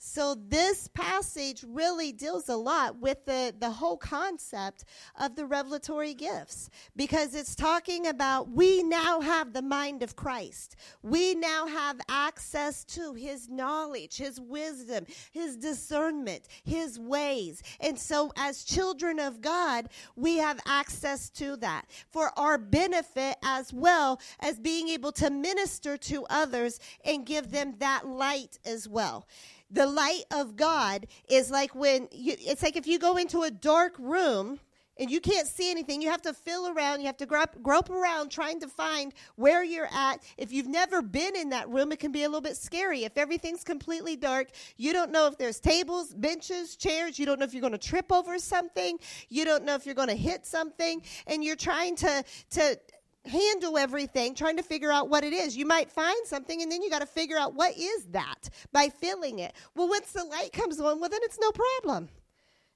So 0.00 0.36
this 0.36 0.86
passage 0.86 1.64
really 1.66 2.12
deals 2.12 2.48
a 2.48 2.54
lot 2.54 3.00
with 3.00 3.24
the, 3.24 3.52
the 3.58 3.70
whole 3.70 3.96
concept 3.96 4.84
of 5.20 5.34
the 5.34 5.44
revelatory 5.44 6.14
gifts 6.14 6.70
because 6.94 7.34
it's 7.34 7.56
talking 7.56 8.06
about 8.06 8.48
we 8.48 8.84
now 8.84 9.20
have 9.20 9.52
the 9.52 9.62
mind 9.62 10.04
of 10.04 10.14
Christ. 10.14 10.76
We 11.02 11.34
now 11.34 11.66
have 11.66 12.00
access 12.08 12.84
to 12.84 13.14
his 13.14 13.48
knowledge, 13.48 14.16
his 14.18 14.40
wisdom, 14.40 15.04
his 15.32 15.56
discernment, 15.56 16.46
his 16.62 17.00
ways. 17.00 17.64
And 17.80 17.98
so 17.98 18.32
as 18.36 18.62
children 18.62 19.18
of 19.18 19.40
God, 19.40 19.88
we 20.14 20.36
have 20.36 20.60
access 20.64 21.28
to 21.30 21.56
that 21.56 21.86
for 22.08 22.30
our 22.38 22.56
benefit 22.56 23.36
as 23.42 23.72
well 23.72 24.20
as 24.38 24.60
being 24.60 24.90
able 24.90 25.10
to 25.12 25.28
minister 25.28 25.96
to 25.96 26.24
others 26.30 26.78
and 27.04 27.26
give 27.26 27.50
them 27.50 27.74
that 27.78 28.06
light 28.06 28.60
as 28.64 28.88
well 28.88 29.26
the 29.70 29.86
light 29.86 30.24
of 30.30 30.56
God 30.56 31.06
is 31.28 31.50
like 31.50 31.74
when 31.74 32.08
you, 32.12 32.34
it's 32.38 32.62
like 32.62 32.76
if 32.76 32.86
you 32.86 32.98
go 32.98 33.16
into 33.16 33.42
a 33.42 33.50
dark 33.50 33.94
room 33.98 34.60
and 34.98 35.10
you 35.10 35.20
can't 35.20 35.46
see 35.46 35.70
anything. 35.70 36.02
You 36.02 36.10
have 36.10 36.22
to 36.22 36.34
feel 36.34 36.68
around. 36.68 37.00
You 37.00 37.06
have 37.06 37.16
to 37.18 37.26
grope, 37.26 37.62
grope 37.62 37.90
around 37.90 38.30
trying 38.30 38.60
to 38.60 38.68
find 38.68 39.12
where 39.36 39.62
you're 39.62 39.88
at. 39.92 40.22
If 40.36 40.52
you've 40.52 40.66
never 40.66 41.02
been 41.02 41.36
in 41.36 41.50
that 41.50 41.68
room, 41.68 41.92
it 41.92 42.00
can 42.00 42.12
be 42.12 42.24
a 42.24 42.28
little 42.28 42.40
bit 42.40 42.56
scary. 42.56 43.04
If 43.04 43.16
everything's 43.16 43.64
completely 43.64 44.16
dark, 44.16 44.48
you 44.76 44.92
don't 44.92 45.12
know 45.12 45.26
if 45.26 45.38
there's 45.38 45.60
tables, 45.60 46.12
benches, 46.14 46.76
chairs. 46.76 47.18
You 47.18 47.26
don't 47.26 47.38
know 47.38 47.44
if 47.44 47.54
you're 47.54 47.60
going 47.60 47.72
to 47.72 47.78
trip 47.78 48.10
over 48.12 48.38
something. 48.38 48.98
You 49.28 49.44
don't 49.44 49.64
know 49.64 49.74
if 49.74 49.86
you're 49.86 49.94
going 49.94 50.08
to 50.08 50.16
hit 50.16 50.46
something. 50.46 51.02
And 51.26 51.44
you're 51.44 51.56
trying 51.56 51.96
to, 51.96 52.24
to, 52.50 52.78
handle 53.24 53.76
everything 53.76 54.34
trying 54.34 54.56
to 54.56 54.62
figure 54.62 54.92
out 54.92 55.08
what 55.08 55.24
it 55.24 55.32
is. 55.32 55.56
You 55.56 55.66
might 55.66 55.90
find 55.90 56.26
something 56.26 56.62
and 56.62 56.70
then 56.70 56.82
you 56.82 56.90
got 56.90 57.00
to 57.00 57.06
figure 57.06 57.38
out 57.38 57.54
what 57.54 57.76
is 57.76 58.06
that 58.06 58.48
by 58.72 58.88
feeling 58.88 59.40
it. 59.40 59.54
Well, 59.74 59.88
once 59.88 60.12
the 60.12 60.24
light 60.24 60.52
comes 60.52 60.80
on, 60.80 61.00
well, 61.00 61.10
then 61.10 61.20
it's 61.22 61.38
no 61.40 61.50
problem. 61.52 62.08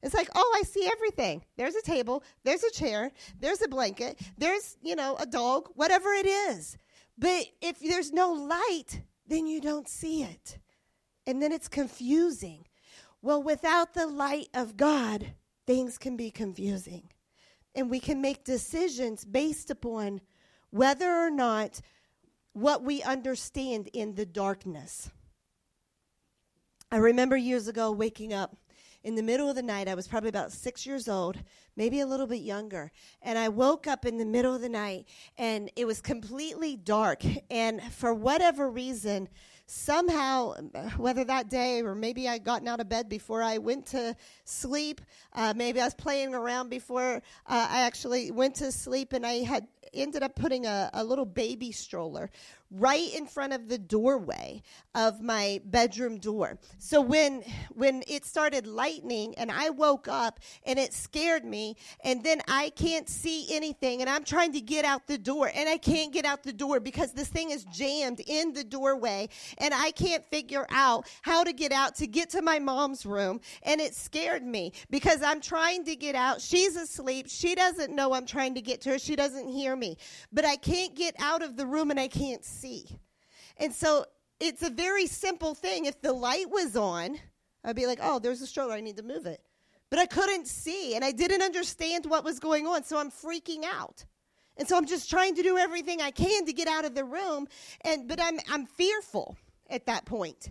It's 0.02 0.14
like, 0.14 0.28
oh, 0.34 0.56
I 0.58 0.62
see 0.62 0.88
everything. 0.90 1.44
There's 1.56 1.76
a 1.76 1.82
table, 1.82 2.24
there's 2.42 2.64
a 2.64 2.72
chair, 2.72 3.12
there's 3.38 3.62
a 3.62 3.68
blanket, 3.68 4.20
there's, 4.36 4.76
you 4.82 4.96
know, 4.96 5.16
a 5.20 5.26
dog, 5.26 5.68
whatever 5.74 6.12
it 6.12 6.26
is. 6.26 6.76
But 7.16 7.46
if 7.60 7.78
there's 7.78 8.12
no 8.12 8.32
light, 8.32 9.02
then 9.28 9.46
you 9.46 9.60
don't 9.60 9.88
see 9.88 10.24
it. 10.24 10.58
And 11.26 11.40
then 11.40 11.52
it's 11.52 11.68
confusing. 11.68 12.66
Well, 13.20 13.42
without 13.42 13.94
the 13.94 14.08
light 14.08 14.48
of 14.54 14.76
God, 14.76 15.34
things 15.68 15.98
can 15.98 16.16
be 16.16 16.32
confusing. 16.32 17.10
And 17.74 17.88
we 17.88 18.00
can 18.00 18.20
make 18.20 18.44
decisions 18.44 19.24
based 19.24 19.70
upon 19.70 20.20
whether 20.72 21.08
or 21.10 21.30
not 21.30 21.80
what 22.54 22.82
we 22.82 23.02
understand 23.02 23.88
in 23.92 24.14
the 24.14 24.26
darkness. 24.26 25.10
I 26.90 26.96
remember 26.96 27.36
years 27.36 27.68
ago 27.68 27.92
waking 27.92 28.32
up 28.32 28.56
in 29.04 29.14
the 29.14 29.22
middle 29.22 29.48
of 29.48 29.56
the 29.56 29.62
night. 29.62 29.88
I 29.88 29.94
was 29.94 30.08
probably 30.08 30.28
about 30.28 30.52
six 30.52 30.86
years 30.86 31.08
old, 31.08 31.38
maybe 31.76 32.00
a 32.00 32.06
little 32.06 32.26
bit 32.26 32.42
younger. 32.42 32.90
And 33.20 33.38
I 33.38 33.48
woke 33.48 33.86
up 33.86 34.04
in 34.04 34.18
the 34.18 34.24
middle 34.24 34.54
of 34.54 34.60
the 34.60 34.68
night 34.68 35.06
and 35.38 35.70
it 35.76 35.86
was 35.86 36.00
completely 36.00 36.76
dark. 36.76 37.22
And 37.50 37.82
for 37.92 38.14
whatever 38.14 38.68
reason, 38.68 39.28
somehow, 39.72 40.52
whether 40.96 41.24
that 41.24 41.48
day 41.48 41.82
or 41.82 41.94
maybe 41.94 42.28
I'd 42.28 42.44
gotten 42.44 42.68
out 42.68 42.80
of 42.80 42.88
bed 42.88 43.08
before 43.08 43.42
I 43.42 43.58
went 43.58 43.86
to 43.86 44.14
sleep, 44.44 45.00
uh, 45.32 45.54
maybe 45.56 45.80
I 45.80 45.84
was 45.84 45.94
playing 45.94 46.34
around 46.34 46.68
before 46.68 47.16
uh, 47.16 47.20
I 47.70 47.82
actually 47.82 48.30
went 48.30 48.56
to 48.56 48.70
sleep, 48.70 49.14
and 49.14 49.26
I 49.26 49.44
had 49.44 49.66
ended 49.94 50.22
up 50.22 50.34
putting 50.34 50.66
a, 50.66 50.90
a 50.92 51.02
little 51.02 51.24
baby 51.24 51.72
stroller 51.72 52.30
right 52.72 53.14
in 53.14 53.26
front 53.26 53.52
of 53.52 53.68
the 53.68 53.78
doorway 53.78 54.62
of 54.94 55.20
my 55.20 55.60
bedroom 55.66 56.18
door. 56.18 56.58
So 56.78 57.00
when 57.00 57.42
when 57.74 58.02
it 58.06 58.24
started 58.24 58.66
lightning 58.66 59.34
and 59.36 59.50
I 59.50 59.70
woke 59.70 60.08
up 60.08 60.40
and 60.64 60.78
it 60.78 60.94
scared 60.94 61.44
me 61.44 61.76
and 62.02 62.24
then 62.24 62.40
I 62.48 62.70
can't 62.70 63.08
see 63.08 63.46
anything 63.54 64.00
and 64.00 64.08
I'm 64.08 64.24
trying 64.24 64.52
to 64.52 64.60
get 64.60 64.84
out 64.84 65.06
the 65.06 65.18
door 65.18 65.50
and 65.54 65.68
I 65.68 65.76
can't 65.76 66.12
get 66.12 66.24
out 66.24 66.42
the 66.42 66.52
door 66.52 66.80
because 66.80 67.12
this 67.12 67.28
thing 67.28 67.50
is 67.50 67.64
jammed 67.66 68.20
in 68.26 68.52
the 68.52 68.64
doorway 68.64 69.28
and 69.58 69.74
I 69.74 69.90
can't 69.90 70.24
figure 70.24 70.66
out 70.70 71.06
how 71.22 71.44
to 71.44 71.52
get 71.52 71.72
out 71.72 71.94
to 71.96 72.06
get 72.06 72.30
to 72.30 72.42
my 72.42 72.58
mom's 72.58 73.04
room 73.04 73.40
and 73.64 73.80
it 73.80 73.94
scared 73.94 74.44
me 74.44 74.72
because 74.90 75.22
I'm 75.22 75.40
trying 75.40 75.84
to 75.84 75.96
get 75.96 76.14
out. 76.14 76.40
She's 76.40 76.76
asleep. 76.76 77.26
She 77.28 77.54
doesn't 77.54 77.94
know 77.94 78.14
I'm 78.14 78.26
trying 78.26 78.54
to 78.54 78.62
get 78.62 78.80
to 78.82 78.90
her. 78.90 78.98
She 78.98 79.16
doesn't 79.16 79.48
hear 79.48 79.76
me. 79.76 79.98
But 80.32 80.44
I 80.44 80.56
can't 80.56 80.94
get 80.94 81.14
out 81.18 81.42
of 81.42 81.56
the 81.56 81.66
room 81.66 81.90
and 81.90 82.00
I 82.00 82.08
can't 82.08 82.44
see 82.44 82.61
see. 82.62 82.86
And 83.58 83.72
so 83.72 84.06
it's 84.40 84.62
a 84.62 84.70
very 84.70 85.06
simple 85.06 85.54
thing. 85.54 85.84
If 85.86 86.00
the 86.00 86.12
light 86.12 86.48
was 86.48 86.76
on, 86.76 87.18
I'd 87.64 87.76
be 87.76 87.86
like, 87.86 87.98
oh, 88.00 88.18
there's 88.18 88.40
a 88.40 88.46
stroller. 88.46 88.74
I 88.74 88.80
need 88.80 88.96
to 88.96 89.02
move 89.02 89.26
it. 89.26 89.40
But 89.90 89.98
I 89.98 90.06
couldn't 90.06 90.46
see 90.46 90.94
and 90.94 91.04
I 91.04 91.12
didn't 91.12 91.42
understand 91.42 92.06
what 92.06 92.24
was 92.24 92.38
going 92.38 92.66
on. 92.66 92.84
So 92.84 92.98
I'm 92.98 93.10
freaking 93.10 93.64
out. 93.64 94.04
And 94.56 94.68
so 94.68 94.76
I'm 94.76 94.86
just 94.86 95.10
trying 95.10 95.34
to 95.34 95.42
do 95.42 95.58
everything 95.58 96.00
I 96.00 96.10
can 96.10 96.46
to 96.46 96.52
get 96.52 96.68
out 96.68 96.84
of 96.84 96.94
the 96.94 97.04
room. 97.04 97.46
And, 97.82 98.08
but 98.08 98.20
I'm, 98.20 98.38
I'm 98.48 98.66
fearful 98.66 99.36
at 99.68 99.86
that 99.86 100.04
point. 100.04 100.50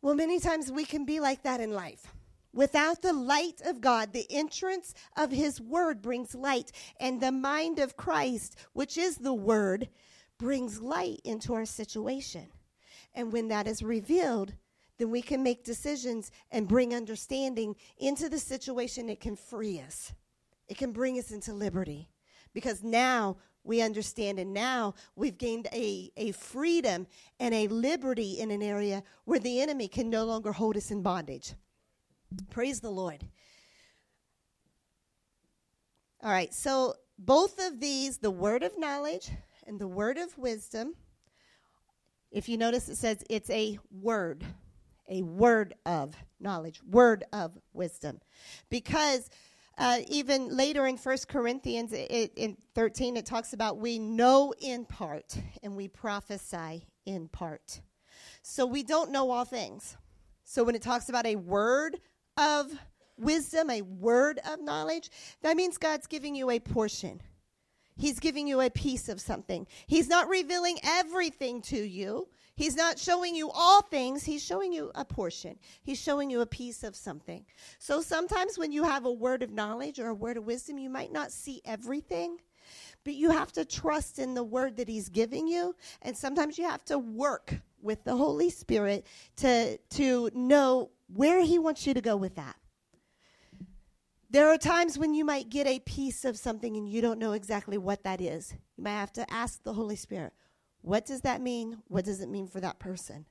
Well, 0.00 0.14
many 0.14 0.38
times 0.38 0.70
we 0.70 0.84
can 0.84 1.04
be 1.04 1.18
like 1.18 1.42
that 1.42 1.60
in 1.60 1.72
life. 1.72 2.12
Without 2.54 3.02
the 3.02 3.12
light 3.12 3.60
of 3.64 3.80
God, 3.80 4.12
the 4.12 4.26
entrance 4.30 4.94
of 5.16 5.30
His 5.30 5.60
Word 5.60 6.00
brings 6.00 6.34
light, 6.34 6.72
and 6.98 7.20
the 7.20 7.32
mind 7.32 7.78
of 7.78 7.96
Christ, 7.96 8.56
which 8.72 8.96
is 8.96 9.18
the 9.18 9.34
Word, 9.34 9.88
brings 10.38 10.80
light 10.80 11.20
into 11.24 11.54
our 11.54 11.64
situation. 11.64 12.46
And 13.14 13.32
when 13.32 13.48
that 13.48 13.66
is 13.66 13.82
revealed, 13.82 14.54
then 14.98 15.10
we 15.10 15.22
can 15.22 15.42
make 15.42 15.64
decisions 15.64 16.30
and 16.50 16.68
bring 16.68 16.94
understanding 16.94 17.76
into 17.98 18.28
the 18.28 18.38
situation. 18.38 19.08
It 19.08 19.20
can 19.20 19.36
free 19.36 19.80
us, 19.80 20.12
it 20.68 20.76
can 20.76 20.92
bring 20.92 21.18
us 21.18 21.30
into 21.30 21.52
liberty 21.52 22.08
because 22.52 22.82
now 22.82 23.36
we 23.64 23.82
understand 23.82 24.38
and 24.38 24.54
now 24.54 24.94
we've 25.14 25.36
gained 25.36 25.68
a, 25.72 26.10
a 26.16 26.32
freedom 26.32 27.06
and 27.38 27.54
a 27.54 27.68
liberty 27.68 28.40
in 28.40 28.50
an 28.50 28.62
area 28.62 29.02
where 29.24 29.38
the 29.38 29.60
enemy 29.60 29.88
can 29.88 30.08
no 30.08 30.24
longer 30.24 30.52
hold 30.52 30.76
us 30.76 30.90
in 30.90 31.02
bondage. 31.02 31.54
Praise 32.50 32.80
the 32.80 32.90
Lord. 32.90 33.24
All 36.22 36.30
right, 36.30 36.52
so 36.52 36.94
both 37.18 37.58
of 37.64 37.78
these, 37.78 38.18
the 38.18 38.30
word 38.30 38.62
of 38.62 38.78
knowledge 38.78 39.30
and 39.68 39.78
the 39.78 39.86
word 39.86 40.16
of 40.16 40.36
wisdom, 40.38 40.94
if 42.32 42.48
you 42.48 42.56
notice, 42.56 42.88
it 42.88 42.96
says 42.96 43.22
it's 43.28 43.50
a 43.50 43.78
word, 43.90 44.44
a 45.08 45.22
word 45.22 45.74
of 45.86 46.14
knowledge, 46.40 46.80
word 46.88 47.24
of 47.32 47.56
wisdom. 47.72 48.20
Because 48.70 49.30
uh, 49.76 49.98
even 50.08 50.56
later 50.56 50.86
in 50.86 50.96
First 50.96 51.28
Corinthians 51.28 51.92
it, 51.92 52.32
in 52.36 52.56
13, 52.74 53.16
it 53.16 53.26
talks 53.26 53.52
about 53.52 53.78
we 53.78 53.98
know 53.98 54.52
in 54.60 54.84
part 54.84 55.36
and 55.62 55.76
we 55.76 55.86
prophesy 55.86 56.86
in 57.06 57.28
part. 57.28 57.80
So 58.42 58.66
we 58.66 58.82
don't 58.82 59.12
know 59.12 59.30
all 59.30 59.44
things. 59.44 59.96
So 60.44 60.64
when 60.64 60.74
it 60.74 60.82
talks 60.82 61.08
about 61.08 61.26
a 61.26 61.36
word 61.36 61.98
of 62.36 62.72
wisdom, 63.18 63.70
a 63.70 63.82
word 63.82 64.40
of 64.50 64.62
knowledge, 64.62 65.10
that 65.42 65.56
means 65.56 65.76
God's 65.76 66.06
giving 66.06 66.34
you 66.34 66.50
a 66.50 66.58
portion. 66.58 67.20
He's 67.98 68.20
giving 68.20 68.46
you 68.46 68.60
a 68.60 68.70
piece 68.70 69.08
of 69.08 69.20
something. 69.20 69.66
He's 69.86 70.08
not 70.08 70.28
revealing 70.28 70.78
everything 70.84 71.60
to 71.62 71.76
you. 71.76 72.28
He's 72.54 72.76
not 72.76 72.98
showing 72.98 73.34
you 73.34 73.50
all 73.50 73.82
things. 73.82 74.24
He's 74.24 74.42
showing 74.42 74.72
you 74.72 74.90
a 74.94 75.04
portion. 75.04 75.58
He's 75.82 76.00
showing 76.00 76.30
you 76.30 76.40
a 76.40 76.46
piece 76.46 76.84
of 76.84 76.96
something. 76.96 77.44
So 77.78 78.00
sometimes 78.00 78.56
when 78.56 78.72
you 78.72 78.84
have 78.84 79.04
a 79.04 79.12
word 79.12 79.42
of 79.42 79.50
knowledge 79.50 79.98
or 79.98 80.08
a 80.08 80.14
word 80.14 80.36
of 80.36 80.46
wisdom, 80.46 80.78
you 80.78 80.88
might 80.88 81.12
not 81.12 81.32
see 81.32 81.60
everything, 81.64 82.38
but 83.04 83.14
you 83.14 83.30
have 83.30 83.52
to 83.52 83.64
trust 83.64 84.18
in 84.18 84.34
the 84.34 84.44
word 84.44 84.76
that 84.76 84.88
He's 84.88 85.08
giving 85.08 85.48
you. 85.48 85.74
And 86.02 86.16
sometimes 86.16 86.56
you 86.56 86.68
have 86.68 86.84
to 86.86 86.98
work 86.98 87.54
with 87.82 88.04
the 88.04 88.16
Holy 88.16 88.50
Spirit 88.50 89.06
to, 89.36 89.76
to 89.78 90.30
know 90.34 90.90
where 91.12 91.42
He 91.42 91.58
wants 91.58 91.86
you 91.86 91.94
to 91.94 92.00
go 92.00 92.16
with 92.16 92.36
that. 92.36 92.56
There 94.30 94.50
are 94.50 94.58
times 94.58 94.98
when 94.98 95.14
you 95.14 95.24
might 95.24 95.48
get 95.48 95.66
a 95.66 95.78
piece 95.78 96.26
of 96.26 96.36
something 96.36 96.76
and 96.76 96.86
you 96.86 97.00
don't 97.00 97.18
know 97.18 97.32
exactly 97.32 97.78
what 97.78 98.02
that 98.04 98.20
is. 98.20 98.52
You 98.76 98.84
might 98.84 98.90
have 98.90 99.12
to 99.14 99.32
ask 99.32 99.62
the 99.62 99.72
Holy 99.72 99.96
Spirit, 99.96 100.34
what 100.82 101.06
does 101.06 101.22
that 101.22 101.40
mean? 101.40 101.78
What 101.88 102.04
does 102.04 102.20
it 102.20 102.28
mean 102.28 102.46
for 102.46 102.60
that 102.60 102.78
person? 102.78 103.24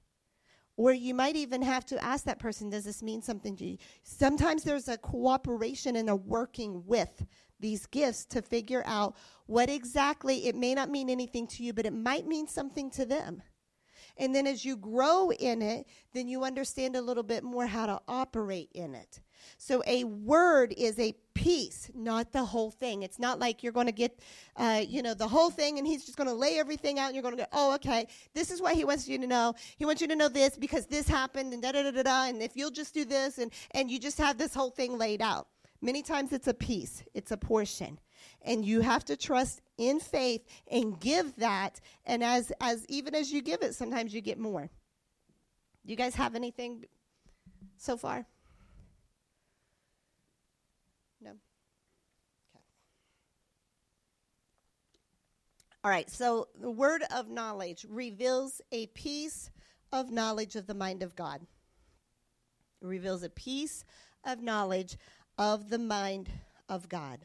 Or 0.75 0.91
you 0.91 1.13
might 1.13 1.35
even 1.35 1.61
have 1.61 1.85
to 1.87 2.03
ask 2.03 2.25
that 2.25 2.39
person, 2.39 2.71
does 2.71 2.83
this 2.83 3.03
mean 3.03 3.21
something 3.21 3.55
to 3.57 3.65
you? 3.65 3.77
Sometimes 4.01 4.63
there's 4.63 4.87
a 4.87 4.97
cooperation 4.97 5.95
and 5.95 6.09
a 6.09 6.15
working 6.15 6.83
with 6.87 7.25
these 7.59 7.85
gifts 7.85 8.25
to 8.25 8.41
figure 8.41 8.83
out 8.85 9.15
what 9.45 9.69
exactly, 9.69 10.47
it 10.47 10.55
may 10.55 10.73
not 10.73 10.89
mean 10.89 11.09
anything 11.09 11.45
to 11.47 11.63
you, 11.63 11.73
but 11.73 11.85
it 11.85 11.93
might 11.93 12.27
mean 12.27 12.47
something 12.47 12.89
to 12.91 13.05
them. 13.05 13.43
And 14.19 14.33
then 14.33 14.47
as 14.47 14.65
you 14.65 14.75
grow 14.75 15.31
in 15.31 15.61
it, 15.61 15.87
then 16.13 16.27
you 16.27 16.43
understand 16.43 16.95
a 16.95 17.01
little 17.01 17.23
bit 17.23 17.43
more 17.43 17.67
how 17.67 17.85
to 17.85 17.99
operate 18.07 18.69
in 18.73 18.95
it. 18.95 19.19
So 19.57 19.83
a 19.85 20.03
word 20.03 20.73
is 20.75 20.99
a 20.99 21.13
piece, 21.33 21.89
not 21.93 22.31
the 22.31 22.43
whole 22.43 22.71
thing. 22.71 23.03
It's 23.03 23.19
not 23.19 23.39
like 23.39 23.63
you're 23.63 23.71
going 23.71 23.85
to 23.85 23.91
get, 23.91 24.19
uh, 24.55 24.83
you 24.87 25.01
know, 25.01 25.13
the 25.13 25.27
whole 25.27 25.49
thing 25.49 25.77
and 25.77 25.87
he's 25.87 26.05
just 26.05 26.17
going 26.17 26.27
to 26.27 26.33
lay 26.33 26.57
everything 26.59 26.99
out 26.99 27.07
and 27.07 27.15
you're 27.15 27.23
going 27.23 27.37
to 27.37 27.43
go, 27.43 27.49
oh, 27.53 27.75
okay, 27.75 28.07
this 28.33 28.51
is 28.51 28.61
what 28.61 28.75
he 28.75 28.83
wants 28.83 29.07
you 29.07 29.17
to 29.19 29.27
know. 29.27 29.53
He 29.77 29.85
wants 29.85 30.01
you 30.01 30.07
to 30.07 30.15
know 30.15 30.29
this 30.29 30.57
because 30.57 30.87
this 30.87 31.07
happened 31.07 31.53
and 31.53 31.61
da 31.61 31.71
da 31.71 31.83
da 31.83 31.91
da 31.91 32.03
da. 32.03 32.25
And 32.25 32.41
if 32.41 32.55
you'll 32.55 32.71
just 32.71 32.93
do 32.93 33.05
this 33.05 33.37
and, 33.37 33.51
and 33.71 33.91
you 33.91 33.99
just 33.99 34.17
have 34.17 34.37
this 34.37 34.53
whole 34.53 34.71
thing 34.71 34.97
laid 34.97 35.21
out. 35.21 35.47
Many 35.81 36.01
times 36.01 36.33
it's 36.33 36.47
a 36.47 36.53
piece, 36.53 37.03
it's 37.13 37.31
a 37.31 37.37
portion. 37.37 37.99
And 38.41 38.65
you 38.65 38.81
have 38.81 39.05
to 39.05 39.17
trust 39.17 39.61
in 39.77 39.99
faith 39.99 40.43
and 40.71 40.99
give 40.99 41.35
that. 41.37 41.79
And 42.05 42.23
as, 42.23 42.51
as 42.61 42.85
even 42.87 43.15
as 43.15 43.31
you 43.31 43.41
give 43.41 43.61
it, 43.61 43.75
sometimes 43.75 44.13
you 44.13 44.21
get 44.21 44.39
more. 44.39 44.69
You 45.85 45.95
guys 45.95 46.15
have 46.15 46.35
anything 46.35 46.85
so 47.77 47.95
far? 47.95 48.25
No? 51.21 51.31
Okay. 51.31 52.63
All 55.83 55.91
right, 55.91 56.09
so 56.09 56.49
the 56.59 56.69
word 56.69 57.03
of 57.15 57.29
knowledge 57.29 57.85
reveals 57.89 58.61
a 58.71 58.87
piece 58.87 59.49
of 59.91 60.11
knowledge 60.11 60.55
of 60.55 60.67
the 60.67 60.73
mind 60.73 61.03
of 61.03 61.15
God. 61.15 61.41
It 62.81 62.85
reveals 62.85 63.23
a 63.23 63.29
piece 63.29 63.85
of 64.25 64.41
knowledge 64.41 64.97
of 65.37 65.69
the 65.69 65.79
mind 65.79 66.29
of 66.67 66.89
God. 66.89 67.19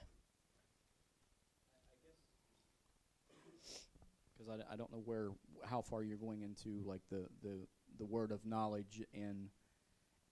I, 4.52 4.74
I 4.74 4.76
don't 4.76 4.92
know 4.92 5.02
where 5.04 5.30
how 5.64 5.82
far 5.82 6.02
you're 6.02 6.16
going 6.16 6.42
into 6.42 6.82
like 6.84 7.02
the 7.10 7.26
the 7.42 7.66
the 7.98 8.04
word 8.04 8.32
of 8.32 8.44
knowledge 8.44 9.02
and 9.14 9.48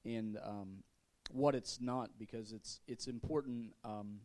and 0.05 0.39
um, 0.43 0.83
what 1.31 1.55
it's 1.55 1.81
not 1.81 2.11
because 2.19 2.53
it's 2.53 2.81
it's 2.87 3.07
important. 3.07 3.75
Um, 3.85 4.21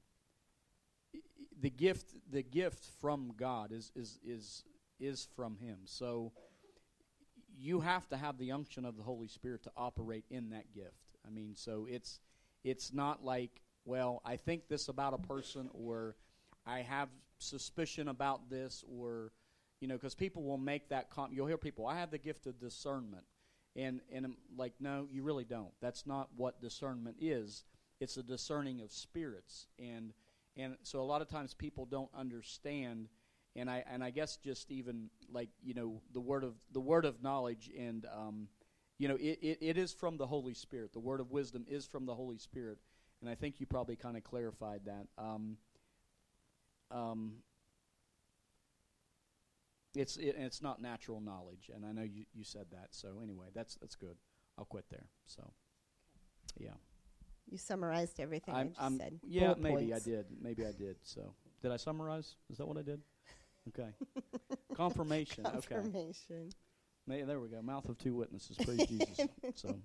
the 1.59 1.69
gift 1.69 2.15
the 2.31 2.43
gift 2.43 2.85
from 2.99 3.33
God 3.37 3.71
is 3.71 3.91
is 3.95 4.19
is 4.25 4.63
is 4.99 5.27
from 5.35 5.57
Him. 5.57 5.79
So 5.85 6.31
you 7.57 7.79
have 7.81 8.07
to 8.09 8.17
have 8.17 8.37
the 8.37 8.51
unction 8.51 8.85
of 8.85 8.97
the 8.97 9.03
Holy 9.03 9.27
Spirit 9.27 9.63
to 9.63 9.71
operate 9.77 10.25
in 10.29 10.49
that 10.49 10.73
gift. 10.73 11.17
I 11.25 11.29
mean, 11.29 11.55
so 11.55 11.87
it's 11.89 12.19
it's 12.63 12.93
not 12.93 13.23
like, 13.23 13.61
well, 13.85 14.21
I 14.25 14.37
think 14.37 14.67
this 14.67 14.87
about 14.87 15.13
a 15.13 15.19
person, 15.19 15.69
or 15.73 16.15
I 16.65 16.79
have 16.79 17.09
suspicion 17.37 18.07
about 18.07 18.49
this, 18.49 18.83
or 18.87 19.31
you 19.85 19.89
know, 19.89 19.97
because 19.97 20.15
people 20.15 20.41
will 20.41 20.57
make 20.57 20.89
that. 20.89 21.11
Com- 21.11 21.29
you'll 21.31 21.45
hear 21.45 21.59
people, 21.59 21.85
I 21.85 21.99
have 21.99 22.09
the 22.09 22.17
gift 22.17 22.47
of 22.47 22.59
discernment, 22.59 23.23
and 23.75 24.01
and 24.11 24.25
I'm 24.25 24.37
like, 24.57 24.73
no, 24.79 25.07
you 25.11 25.21
really 25.21 25.43
don't. 25.43 25.69
That's 25.79 26.07
not 26.07 26.29
what 26.35 26.59
discernment 26.59 27.17
is. 27.21 27.65
It's 27.99 28.17
a 28.17 28.23
discerning 28.23 28.81
of 28.81 28.91
spirits, 28.91 29.67
and 29.77 30.11
and 30.57 30.75
so 30.81 31.01
a 31.01 31.03
lot 31.03 31.21
of 31.21 31.29
times 31.29 31.53
people 31.53 31.85
don't 31.85 32.09
understand 32.17 33.09
and 33.55 33.69
I 33.69 33.83
and 33.87 34.03
I 34.03 34.09
guess 34.09 34.37
just 34.37 34.71
even 34.71 35.11
like 35.31 35.49
you 35.63 35.75
know 35.75 36.01
the 36.15 36.19
word 36.19 36.43
of 36.43 36.55
the 36.71 36.79
word 36.79 37.05
of 37.05 37.21
knowledge 37.21 37.69
and 37.77 38.07
um, 38.11 38.47
you 38.97 39.07
know, 39.07 39.17
it, 39.17 39.37
it, 39.43 39.57
it 39.61 39.77
is 39.77 39.93
from 39.93 40.17
the 40.17 40.25
Holy 40.25 40.55
Spirit. 40.55 40.93
The 40.93 40.99
word 40.99 41.19
of 41.19 41.29
wisdom 41.29 41.63
is 41.69 41.85
from 41.85 42.07
the 42.07 42.15
Holy 42.15 42.39
Spirit. 42.39 42.79
And 43.21 43.29
I 43.29 43.35
think 43.35 43.59
you 43.59 43.67
probably 43.67 43.97
kind 43.97 44.17
of 44.17 44.23
clarified 44.23 44.81
that. 44.85 45.05
Um, 45.17 45.57
um, 46.89 47.33
it's 49.95 50.17
it, 50.17 50.35
it's 50.37 50.61
not 50.61 50.81
natural 50.81 51.21
knowledge, 51.21 51.69
and 51.73 51.85
I 51.85 51.91
know 51.91 52.03
you, 52.03 52.25
you 52.33 52.43
said 52.43 52.65
that. 52.71 52.89
So 52.91 53.19
anyway, 53.23 53.47
that's 53.53 53.75
that's 53.75 53.95
good. 53.95 54.17
I'll 54.57 54.65
quit 54.65 54.85
there. 54.89 55.07
So, 55.25 55.51
yeah. 56.57 56.69
You 57.49 57.57
summarized 57.57 58.19
everything 58.19 58.55
I'm, 58.55 58.73
I 58.79 58.87
just 58.89 58.97
said. 58.99 59.19
Yeah, 59.23 59.41
Bullet 59.47 59.59
maybe 59.61 59.75
points. 59.75 60.07
I 60.07 60.09
did. 60.09 60.25
Maybe 60.41 60.65
I 60.65 60.71
did. 60.71 60.95
So, 61.03 61.33
did 61.61 61.71
I 61.71 61.77
summarize? 61.77 62.35
Is 62.49 62.57
that 62.57 62.67
what 62.67 62.77
I 62.77 62.81
did? 62.83 63.01
Okay. 63.67 63.89
Confirmation. 64.75 65.43
Okay. 65.47 65.73
Confirmation. 65.73 66.51
May, 67.07 67.23
there 67.23 67.39
we 67.39 67.47
go. 67.47 67.63
Mouth 67.63 67.89
of 67.89 67.97
two 67.97 68.13
witnesses. 68.13 68.57
Praise 68.57 68.85
Jesus. 68.87 69.27
So 69.55 69.75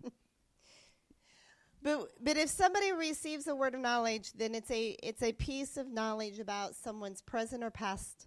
But 1.82 2.08
but 2.22 2.36
if 2.36 2.50
somebody 2.50 2.92
receives 2.92 3.46
a 3.46 3.54
word 3.54 3.74
of 3.74 3.80
knowledge, 3.80 4.32
then 4.34 4.54
it's 4.54 4.70
a 4.70 4.96
it's 5.02 5.22
a 5.22 5.32
piece 5.32 5.78
of 5.78 5.88
knowledge 5.90 6.38
about 6.38 6.74
someone's 6.74 7.22
present 7.22 7.64
or 7.64 7.70
past 7.70 8.26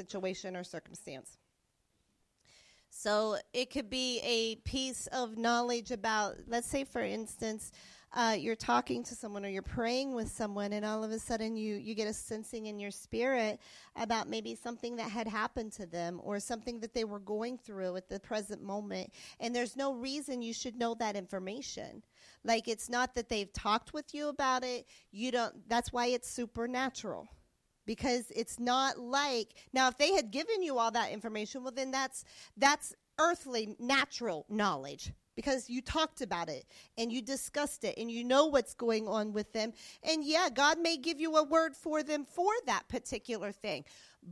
situation 0.00 0.56
or 0.56 0.64
circumstance. 0.64 1.38
So 2.90 3.36
it 3.52 3.70
could 3.70 3.88
be 3.88 4.20
a 4.22 4.56
piece 4.68 5.06
of 5.08 5.36
knowledge 5.36 5.90
about, 5.90 6.36
let's 6.46 6.68
say, 6.68 6.84
for 6.84 7.02
instance, 7.02 7.72
uh, 8.12 8.34
you're 8.36 8.56
talking 8.56 9.04
to 9.04 9.14
someone 9.14 9.46
or 9.46 9.48
you're 9.48 9.62
praying 9.62 10.12
with 10.14 10.28
someone, 10.28 10.72
and 10.72 10.84
all 10.84 11.04
of 11.04 11.12
a 11.12 11.18
sudden 11.18 11.56
you, 11.56 11.76
you 11.76 11.94
get 11.94 12.08
a 12.08 12.12
sensing 12.12 12.66
in 12.66 12.80
your 12.80 12.90
spirit 12.90 13.60
about 13.94 14.28
maybe 14.28 14.56
something 14.56 14.96
that 14.96 15.08
had 15.08 15.28
happened 15.28 15.72
to 15.72 15.86
them 15.86 16.20
or 16.24 16.40
something 16.40 16.80
that 16.80 16.92
they 16.92 17.04
were 17.04 17.20
going 17.20 17.56
through 17.56 17.94
at 17.94 18.08
the 18.08 18.18
present 18.18 18.62
moment. 18.62 19.12
And 19.38 19.54
there's 19.54 19.76
no 19.76 19.94
reason 19.94 20.42
you 20.42 20.52
should 20.52 20.76
know 20.76 20.94
that 20.94 21.14
information. 21.14 22.02
Like 22.44 22.66
it's 22.66 22.88
not 22.88 23.14
that 23.14 23.28
they've 23.28 23.52
talked 23.52 23.94
with 23.94 24.12
you 24.12 24.28
about 24.28 24.64
it. 24.64 24.86
You 25.12 25.30
don't, 25.30 25.68
that's 25.68 25.92
why 25.92 26.06
it's 26.06 26.28
supernatural 26.28 27.28
because 27.90 28.30
it's 28.36 28.60
not 28.60 29.00
like 29.00 29.48
now 29.72 29.88
if 29.88 29.98
they 29.98 30.12
had 30.12 30.30
given 30.30 30.62
you 30.62 30.78
all 30.78 30.92
that 30.92 31.10
information 31.10 31.64
well 31.64 31.72
then 31.72 31.90
that's 31.90 32.24
that's 32.56 32.94
earthly 33.18 33.74
natural 33.80 34.46
knowledge 34.48 35.12
because 35.34 35.68
you 35.68 35.82
talked 35.82 36.20
about 36.20 36.48
it 36.48 36.66
and 36.96 37.10
you 37.10 37.20
discussed 37.20 37.82
it 37.82 37.98
and 37.98 38.08
you 38.08 38.22
know 38.22 38.46
what's 38.46 38.74
going 38.74 39.08
on 39.08 39.32
with 39.32 39.52
them. 39.52 39.72
And 40.04 40.22
yeah 40.22 40.50
god 40.54 40.78
may 40.78 40.98
give 40.98 41.18
you 41.18 41.34
a 41.34 41.42
word 41.42 41.74
for 41.74 42.04
them 42.04 42.24
for 42.24 42.52
that 42.66 42.86
particular 42.88 43.50
thing 43.50 43.84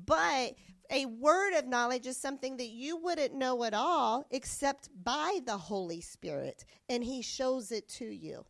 but 0.06 0.54
a 0.90 1.06
word 1.06 1.54
of 1.54 1.66
knowledge 1.66 2.06
is 2.06 2.16
something 2.16 2.58
that 2.58 2.68
you 2.68 2.96
wouldn't 2.96 3.34
know 3.34 3.64
at 3.64 3.74
all 3.74 4.24
except 4.30 4.88
by 5.02 5.40
the 5.46 5.58
holy 5.58 6.00
spirit 6.00 6.64
and 6.88 7.02
he 7.02 7.22
shows 7.22 7.72
it 7.72 7.88
to 7.88 8.04
you 8.04 8.44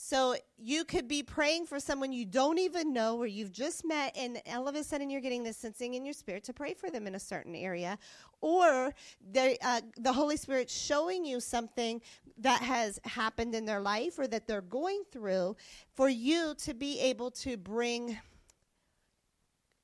so 0.00 0.36
you 0.56 0.84
could 0.84 1.08
be 1.08 1.24
praying 1.24 1.66
for 1.66 1.80
someone 1.80 2.12
you 2.12 2.24
don't 2.24 2.60
even 2.60 2.92
know 2.92 3.16
or 3.16 3.26
you've 3.26 3.50
just 3.50 3.84
met, 3.84 4.16
and 4.16 4.40
all 4.54 4.68
of 4.68 4.76
a 4.76 4.84
sudden 4.84 5.10
you're 5.10 5.20
getting 5.20 5.42
this 5.42 5.56
sensing 5.56 5.94
in 5.94 6.04
your 6.04 6.14
spirit 6.14 6.44
to 6.44 6.52
pray 6.52 6.72
for 6.72 6.88
them 6.88 7.08
in 7.08 7.16
a 7.16 7.18
certain 7.18 7.56
area. 7.56 7.98
Or 8.40 8.94
uh, 9.36 9.80
the 9.96 10.12
Holy 10.12 10.36
Spirit 10.36 10.70
showing 10.70 11.24
you 11.24 11.40
something 11.40 12.00
that 12.38 12.62
has 12.62 13.00
happened 13.02 13.56
in 13.56 13.64
their 13.64 13.80
life 13.80 14.20
or 14.20 14.28
that 14.28 14.46
they're 14.46 14.60
going 14.60 15.02
through 15.10 15.56
for 15.96 16.08
you 16.08 16.54
to 16.58 16.74
be 16.74 17.00
able 17.00 17.32
to 17.32 17.56
bring 17.56 18.16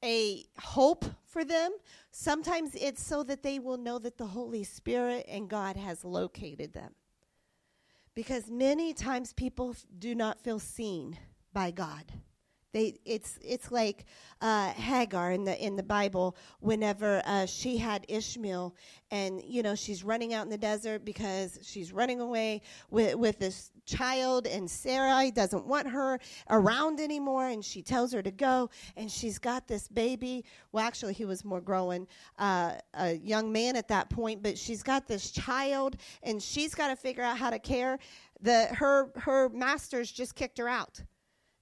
a 0.05 0.45
hope 0.61 1.05
for 1.25 1.45
them. 1.45 1.73
Sometimes 2.13 2.77
it's 2.77 3.03
so 3.03 3.25
that 3.25 3.43
they 3.43 3.59
will 3.59 3.79
know 3.79 3.99
that 3.99 4.17
the 4.17 4.27
Holy 4.27 4.63
Spirit 4.63 5.27
and 5.29 5.49
God 5.49 5.77
has 5.77 6.05
located 6.05 6.73
them 6.73 6.95
because 8.15 8.51
many 8.51 8.95
times 8.95 9.33
people 9.33 9.71
f- 9.71 9.85
do 9.99 10.15
not 10.15 10.41
feel 10.41 10.59
seen 10.59 11.19
by 11.53 11.71
God. 11.71 12.05
They, 12.73 12.99
it's 13.05 13.39
it's 13.41 13.71
like 13.71 14.05
uh, 14.41 14.73
Hagar 14.73 15.31
in 15.31 15.45
the 15.45 15.65
in 15.65 15.77
the 15.77 15.85
Bible. 15.85 16.37
Whenever 16.59 17.23
uh, 17.25 17.47
she 17.47 17.77
had 17.77 18.05
Ishmael, 18.09 18.75
and 19.13 19.41
you 19.45 19.63
know 19.63 19.77
she's 19.77 20.03
running 20.03 20.35
out 20.35 20.45
in 20.45 20.51
the 20.51 20.59
desert 20.59 21.05
because 21.05 21.61
she's 21.63 21.93
running 21.93 22.21
away 22.21 22.63
with 22.91 23.15
with 23.15 23.39
this 23.39 23.71
child, 23.85 24.47
and 24.47 24.71
Sarai 24.71 25.31
doesn't 25.31 25.67
want 25.67 25.89
her 25.89 26.19
around 26.51 27.01
anymore, 27.01 27.49
and 27.49 27.65
she 27.65 27.83
tells 27.83 28.13
her 28.13 28.23
to 28.23 28.31
go, 28.31 28.71
and 28.97 29.11
she's 29.11 29.39
got 29.39 29.67
this 29.67 29.89
baby. 29.89 30.45
Well, 30.73 30.85
actually, 30.85 31.15
he 31.15 31.25
was 31.25 31.45
more 31.45 31.61
growing, 31.61 32.07
uh, 32.39 32.75
a 32.95 33.15
young 33.15 33.53
man 33.53 33.77
at 33.77 33.89
that 33.89 34.11
point, 34.11 34.43
but 34.43 34.59
she's 34.59 34.83
got 34.83 35.07
this 35.07 35.31
child, 35.31 35.97
and 36.23 36.43
she's 36.43 36.75
got 36.75 36.89
to 36.89 36.97
figure 36.97 37.23
out 37.23 37.39
how 37.39 37.51
to 37.51 37.59
care. 37.59 37.99
The 38.41 38.67
her 38.75 39.11
her 39.17 39.49
masters 39.51 40.11
just 40.11 40.35
kicked 40.35 40.59
her 40.59 40.69
out, 40.69 41.01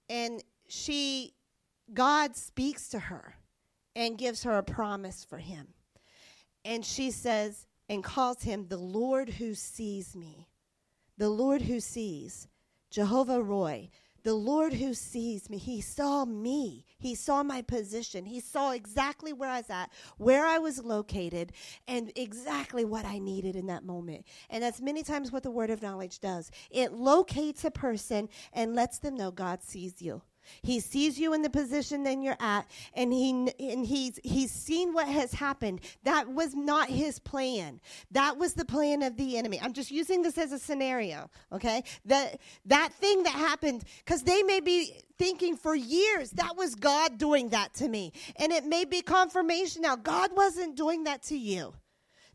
and 0.09 0.43
she 0.69 1.35
God 1.93 2.37
speaks 2.37 2.89
to 2.91 2.99
her 2.99 3.35
and 3.95 4.17
gives 4.17 4.43
her 4.45 4.57
a 4.59 4.63
promise 4.63 5.25
for 5.25 5.39
him. 5.39 5.69
And 6.65 6.85
she 6.85 7.11
says 7.11 7.67
and 7.89 8.03
calls 8.03 8.43
him 8.43 8.67
the 8.69 8.79
Lord 8.79 9.29
who 9.29 9.55
sees 9.55 10.17
me. 10.17 10.49
The 11.19 11.29
Lord 11.29 11.63
who 11.63 11.81
sees. 11.81 12.49
Jehovah 12.91 13.43
Roi. 13.43 13.91
The 14.25 14.35
Lord 14.35 14.75
who 14.75 14.95
sees 14.95 15.51
me. 15.51 15.59
He 15.59 15.81
saw 15.81 16.25
me. 16.25 16.85
He 16.99 17.15
saw 17.15 17.43
my 17.43 17.61
position. 17.63 18.25
He 18.25 18.39
saw 18.39 18.71
exactly 18.71 19.33
where 19.33 19.51
I 19.51 19.59
was 19.59 19.71
at, 19.71 19.91
where 20.17 20.47
I 20.47 20.59
was 20.59 20.85
located, 20.85 21.53
and 21.89 22.13
exactly 22.15 22.85
what 22.85 23.05
I 23.05 23.19
needed 23.19 23.57
in 23.57 23.67
that 23.67 23.85
moment. 23.85 24.25
And 24.49 24.63
that's 24.63 24.81
many 24.81 25.03
times 25.03 25.33
what 25.33 25.43
the 25.43 25.51
word 25.51 25.71
of 25.71 25.83
knowledge 25.83 26.21
does. 26.21 26.51
It 26.71 26.93
locates 26.93 27.65
a 27.65 27.71
person 27.71 28.29
and 28.53 28.77
lets 28.77 28.99
them 28.99 29.17
know 29.17 29.33
God 29.33 29.63
sees 29.63 30.01
you. 30.01 30.23
He 30.63 30.81
sees 30.81 31.19
you 31.19 31.35
in 31.35 31.43
the 31.43 31.51
position 31.51 32.03
that 32.05 32.19
you're 32.21 32.37
at, 32.41 32.67
and 32.95 33.13
he 33.13 33.31
and 33.59 33.87
he's 33.87 34.19
he's 34.23 34.51
seen 34.51 34.93
what 34.93 35.09
has 35.09 35.33
happened. 35.33 35.81
That 36.05 36.29
was 36.29 36.55
not 36.55 36.89
his 36.89 37.19
plan. 37.19 37.81
That 38.11 38.37
was 38.39 38.55
the 38.55 38.65
plan 38.65 39.03
of 39.03 39.17
the 39.17 39.37
enemy. 39.37 39.61
I'm 39.61 39.73
just 39.73 39.91
using 39.91 40.23
this 40.23 40.39
as 40.39 40.53
a 40.53 40.59
scenario, 40.59 41.31
okay? 41.53 41.85
That 42.07 42.41
that 42.67 42.93
thing 42.93 43.23
that 43.25 43.35
happened, 43.35 43.85
because 44.05 44.23
they 44.23 44.43
may 44.43 44.61
be 44.61 44.95
thinking 45.19 45.57
for 45.57 45.75
years 45.75 46.31
that 46.33 46.57
was 46.57 46.75
God 46.75 47.19
doing 47.19 47.51
that 47.51 47.75
to 47.75 47.89
me, 47.89 48.13
and 48.37 48.53
it 48.53 48.65
may 48.65 48.85
be 48.85 49.03
confirmation 49.03 49.83
now. 49.83 49.97
God 49.97 50.31
wasn't 50.35 50.77
doing 50.77 51.05
that 51.05 51.23
to 51.25 51.37
you. 51.37 51.75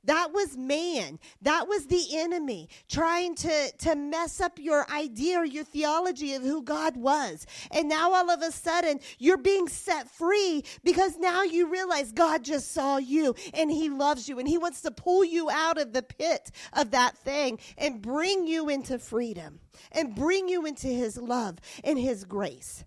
That 0.08 0.32
was 0.34 0.56
man. 0.56 1.20
That 1.42 1.68
was 1.68 1.86
the 1.88 2.04
enemy 2.14 2.70
trying 2.90 3.36
to, 3.36 3.72
to 3.80 3.96
mess 3.96 4.40
up 4.40 4.58
your 4.58 4.90
idea 4.90 5.40
or 5.40 5.46
your 5.46 5.66
theology 5.66 6.34
of 6.34 6.44
who 6.44 6.64
God 6.64 6.96
was. 6.96 7.46
And 7.72 7.90
now 7.90 8.14
all 8.14 8.30
of 8.30 8.42
a 8.42 8.52
sudden 8.52 9.02
you're 9.20 9.38
being 9.38 9.68
set 9.68 10.10
free 10.10 10.64
because 10.84 11.18
now 11.18 11.44
you 11.44 11.70
realize 11.70 12.14
God 12.14 12.44
just 12.46 12.72
saw 12.72 12.98
you 12.98 13.36
and 13.54 13.70
he 13.70 13.90
loves 13.90 14.30
you 14.30 14.40
and 14.40 14.48
he 14.48 14.58
wants 14.58 14.82
to 14.84 14.92
pull 14.92 15.26
you 15.26 15.50
out 15.50 15.78
of 15.78 15.92
the 15.92 16.04
pit 16.04 16.52
of 16.72 16.92
that 16.92 17.18
thing 17.18 17.60
and 17.78 18.02
bring 18.02 18.48
you 18.48 18.70
into 18.70 18.98
freedom 18.98 19.60
and 19.92 20.16
bring 20.16 20.48
you 20.48 20.66
into 20.66 20.88
his 20.88 21.18
love 21.18 21.58
and 21.84 22.00
his 22.00 22.24
grace. 22.24 22.86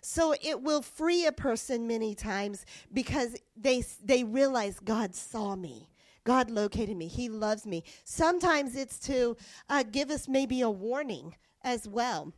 So 0.00 0.34
it 0.42 0.62
will 0.62 0.80
free 0.80 1.26
a 1.26 1.32
person 1.32 1.86
many 1.86 2.14
times 2.14 2.64
because 2.92 3.36
they 3.56 3.84
they 4.02 4.24
realize 4.24 4.80
God 4.80 5.14
saw 5.14 5.54
me. 5.54 5.91
God 6.24 6.50
located 6.50 6.96
me. 6.96 7.08
He 7.08 7.28
loves 7.28 7.66
me. 7.66 7.84
Sometimes 8.04 8.76
it's 8.76 8.98
to 9.00 9.36
uh, 9.68 9.82
give 9.82 10.10
us 10.10 10.28
maybe 10.28 10.60
a 10.60 10.70
warning 10.70 11.34
as 11.62 11.88
well. 11.88 12.32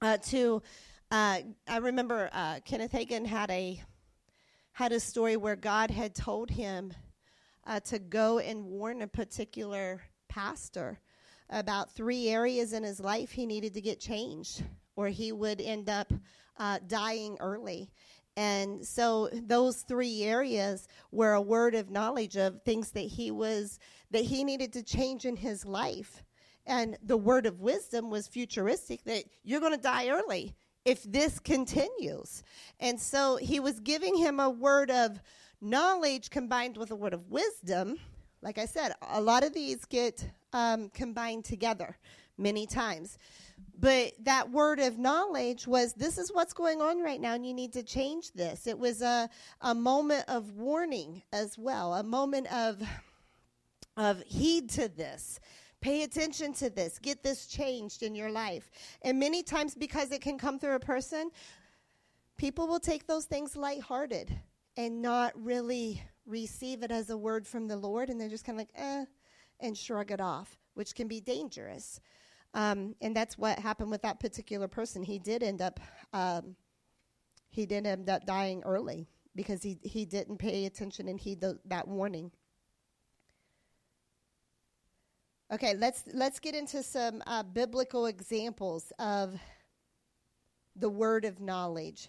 Uh, 0.00 0.16
to 0.18 0.62
uh, 1.10 1.40
I 1.68 1.76
remember 1.76 2.30
uh, 2.32 2.60
Kenneth 2.64 2.92
Hagin 2.92 3.26
had 3.26 3.50
a 3.50 3.82
had 4.72 4.92
a 4.92 5.00
story 5.00 5.36
where 5.36 5.56
God 5.56 5.90
had 5.90 6.14
told 6.14 6.50
him 6.50 6.92
uh, 7.66 7.80
to 7.80 7.98
go 7.98 8.38
and 8.38 8.64
warn 8.64 9.02
a 9.02 9.06
particular 9.06 10.00
pastor 10.28 10.98
about 11.50 11.92
three 11.92 12.28
areas 12.28 12.72
in 12.72 12.82
his 12.82 12.98
life 12.98 13.30
he 13.30 13.44
needed 13.44 13.74
to 13.74 13.82
get 13.82 14.00
changed, 14.00 14.64
or 14.96 15.08
he 15.08 15.30
would 15.30 15.60
end 15.60 15.90
up 15.90 16.10
uh, 16.56 16.78
dying 16.86 17.36
early. 17.40 17.90
And 18.36 18.86
so 18.86 19.28
those 19.32 19.82
three 19.82 20.22
areas 20.22 20.88
were 21.10 21.34
a 21.34 21.40
word 21.40 21.74
of 21.74 21.90
knowledge 21.90 22.36
of 22.36 22.62
things 22.62 22.92
that 22.92 23.00
he 23.00 23.30
was 23.30 23.78
that 24.10 24.24
he 24.24 24.44
needed 24.44 24.72
to 24.74 24.82
change 24.82 25.24
in 25.24 25.36
his 25.36 25.64
life. 25.64 26.22
And 26.66 26.96
the 27.02 27.16
word 27.16 27.46
of 27.46 27.60
wisdom 27.60 28.10
was 28.10 28.28
futuristic 28.28 29.04
that 29.04 29.24
you're 29.42 29.60
going 29.60 29.74
to 29.74 29.82
die 29.82 30.08
early 30.08 30.54
if 30.84 31.02
this 31.04 31.38
continues. 31.38 32.42
And 32.80 33.00
so 33.00 33.36
he 33.36 33.60
was 33.60 33.80
giving 33.80 34.16
him 34.16 34.40
a 34.40 34.50
word 34.50 34.90
of 34.90 35.20
knowledge 35.60 36.30
combined 36.30 36.76
with 36.76 36.90
a 36.90 36.96
word 36.96 37.14
of 37.14 37.30
wisdom. 37.30 37.98
Like 38.42 38.58
I 38.58 38.66
said, 38.66 38.92
a 39.10 39.20
lot 39.20 39.44
of 39.44 39.54
these 39.54 39.84
get 39.84 40.28
um, 40.52 40.88
combined 40.90 41.44
together 41.44 41.96
many 42.38 42.66
times. 42.66 43.18
But 43.82 44.12
that 44.20 44.52
word 44.52 44.78
of 44.78 44.96
knowledge 44.96 45.66
was 45.66 45.92
this 45.92 46.16
is 46.16 46.32
what's 46.32 46.52
going 46.52 46.80
on 46.80 47.02
right 47.02 47.20
now, 47.20 47.34
and 47.34 47.44
you 47.44 47.52
need 47.52 47.72
to 47.72 47.82
change 47.82 48.30
this. 48.32 48.68
It 48.68 48.78
was 48.78 49.02
a, 49.02 49.28
a 49.60 49.74
moment 49.74 50.24
of 50.28 50.52
warning 50.52 51.20
as 51.32 51.58
well, 51.58 51.94
a 51.94 52.04
moment 52.04 52.46
of, 52.54 52.80
of 53.96 54.22
heed 54.22 54.70
to 54.70 54.86
this. 54.86 55.40
Pay 55.80 56.04
attention 56.04 56.52
to 56.54 56.70
this. 56.70 57.00
Get 57.00 57.24
this 57.24 57.48
changed 57.48 58.04
in 58.04 58.14
your 58.14 58.30
life. 58.30 58.70
And 59.02 59.18
many 59.18 59.42
times, 59.42 59.74
because 59.74 60.12
it 60.12 60.22
can 60.22 60.38
come 60.38 60.60
through 60.60 60.76
a 60.76 60.80
person, 60.80 61.32
people 62.38 62.68
will 62.68 62.78
take 62.78 63.08
those 63.08 63.24
things 63.24 63.56
lighthearted 63.56 64.32
and 64.76 65.02
not 65.02 65.32
really 65.34 66.00
receive 66.24 66.84
it 66.84 66.92
as 66.92 67.10
a 67.10 67.18
word 67.18 67.48
from 67.48 67.66
the 67.66 67.76
Lord, 67.76 68.10
and 68.10 68.20
they're 68.20 68.28
just 68.28 68.44
kind 68.44 68.60
of 68.60 68.60
like, 68.60 68.74
eh, 68.76 69.06
and 69.58 69.76
shrug 69.76 70.12
it 70.12 70.20
off, 70.20 70.56
which 70.74 70.94
can 70.94 71.08
be 71.08 71.20
dangerous. 71.20 71.98
Um, 72.54 72.94
and 73.00 73.16
that's 73.16 73.38
what 73.38 73.58
happened 73.58 73.90
with 73.90 74.02
that 74.02 74.20
particular 74.20 74.68
person. 74.68 75.02
He 75.02 75.18
did 75.18 75.42
end 75.42 75.62
up, 75.62 75.80
um, 76.12 76.56
he 77.50 77.66
did 77.66 77.86
end 77.86 78.10
up 78.10 78.26
dying 78.26 78.62
early 78.64 79.08
because 79.34 79.62
he, 79.62 79.78
he 79.82 80.04
didn't 80.04 80.38
pay 80.38 80.66
attention 80.66 81.08
and 81.08 81.18
heed 81.18 81.40
the, 81.40 81.58
that 81.66 81.88
warning. 81.88 82.30
Okay, 85.52 85.74
let's 85.76 86.04
let's 86.14 86.38
get 86.38 86.54
into 86.54 86.82
some 86.82 87.22
uh, 87.26 87.42
biblical 87.42 88.06
examples 88.06 88.90
of 88.98 89.38
the 90.76 90.88
word 90.88 91.26
of 91.26 91.40
knowledge 91.40 92.08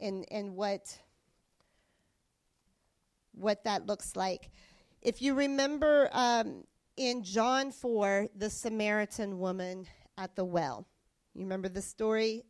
and 0.00 0.26
and 0.32 0.56
what 0.56 0.98
what 3.32 3.62
that 3.62 3.86
looks 3.86 4.16
like. 4.16 4.50
If 5.02 5.22
you 5.22 5.34
remember 5.34 6.08
um, 6.10 6.64
in 7.00 7.22
John 7.22 7.72
4, 7.72 8.28
the 8.36 8.50
Samaritan 8.50 9.38
woman 9.38 9.86
at 10.18 10.36
the 10.36 10.44
well. 10.44 10.86
You 11.32 11.40
remember 11.44 11.70
the 11.70 11.80
story 11.80 12.44